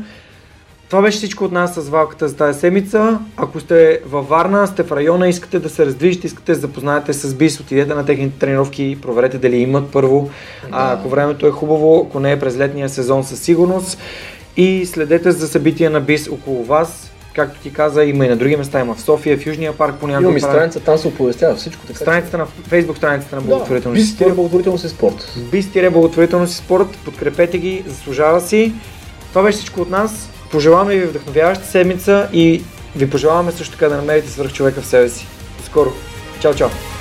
Това 0.88 1.02
беше 1.02 1.18
всичко 1.18 1.44
от 1.44 1.52
нас 1.52 1.74
с 1.74 1.88
валката 1.88 2.28
за 2.28 2.36
тази 2.36 2.60
седмица. 2.60 3.18
Ако 3.36 3.60
сте 3.60 4.00
във 4.06 4.28
Варна, 4.28 4.66
сте 4.66 4.82
в 4.82 4.92
района, 4.92 5.28
искате 5.28 5.58
да 5.58 5.68
се 5.68 5.86
раздвижите, 5.86 6.26
искате 6.26 6.52
да 6.52 6.58
запознаете 6.58 7.12
с 7.12 7.34
БИС, 7.34 7.60
отидете 7.60 7.94
на 7.94 8.06
техните 8.06 8.38
тренировки, 8.38 8.98
проверете 9.02 9.38
дали 9.38 9.56
имат 9.56 9.90
първо. 9.92 10.30
Да. 10.62 10.68
А, 10.72 10.92
ако 10.92 11.08
времето 11.08 11.46
е 11.46 11.50
хубаво, 11.50 12.06
ако 12.08 12.20
не 12.20 12.32
е 12.32 12.38
през 12.38 12.56
летния 12.56 12.88
сезон 12.88 13.24
със 13.24 13.40
сигурност 13.40 13.98
и 14.56 14.86
следете 14.86 15.32
за 15.32 15.48
събития 15.48 15.90
на 15.90 16.00
БИС 16.00 16.28
около 16.28 16.64
вас. 16.64 17.12
Както 17.34 17.60
ти 17.60 17.72
каза, 17.72 18.04
има 18.04 18.26
и 18.26 18.28
на 18.28 18.36
други 18.36 18.56
места, 18.56 18.80
има 18.80 18.94
в 18.94 19.00
София, 19.00 19.38
в 19.38 19.46
Южния 19.46 19.72
парк 19.72 19.94
по 20.00 20.08
Имам 20.08 20.36
и 20.36 20.40
страница, 20.40 20.80
там 20.80 20.98
се 20.98 21.08
оповестява 21.08 21.56
всичко. 21.56 21.86
Така, 21.86 21.98
страницата 21.98 22.38
на 22.38 22.46
Facebook 22.46 22.96
страницата 22.96 23.36
на 23.36 23.42
благотворителност 23.42 24.02
да, 24.02 24.06
спорт. 24.16 24.34
благотворителност 24.34 24.84
и 24.84 24.88
спорт. 24.88 25.34
Бис 25.50 25.70
благотворителност 25.92 26.52
и 26.52 26.56
спорт. 26.56 26.88
Подкрепете 27.04 27.58
ги, 27.58 27.84
заслужава 27.86 28.40
си. 28.40 28.72
Това 29.28 29.42
беше 29.42 29.58
всичко 29.58 29.80
от 29.80 29.90
нас. 29.90 30.30
Пожелаваме 30.50 30.96
ви 30.96 31.06
вдъхновяваща 31.06 31.66
седмица 31.66 32.28
и 32.32 32.62
ви 32.96 33.10
пожелаваме 33.10 33.52
също 33.52 33.72
така 33.72 33.88
да 33.88 33.96
намерите 33.96 34.30
свърх 34.30 34.52
човека 34.52 34.80
в 34.80 34.86
себе 34.86 35.08
си. 35.08 35.26
До 35.58 35.64
скоро. 35.64 35.92
Чао, 36.40 36.54
чао. 36.54 36.95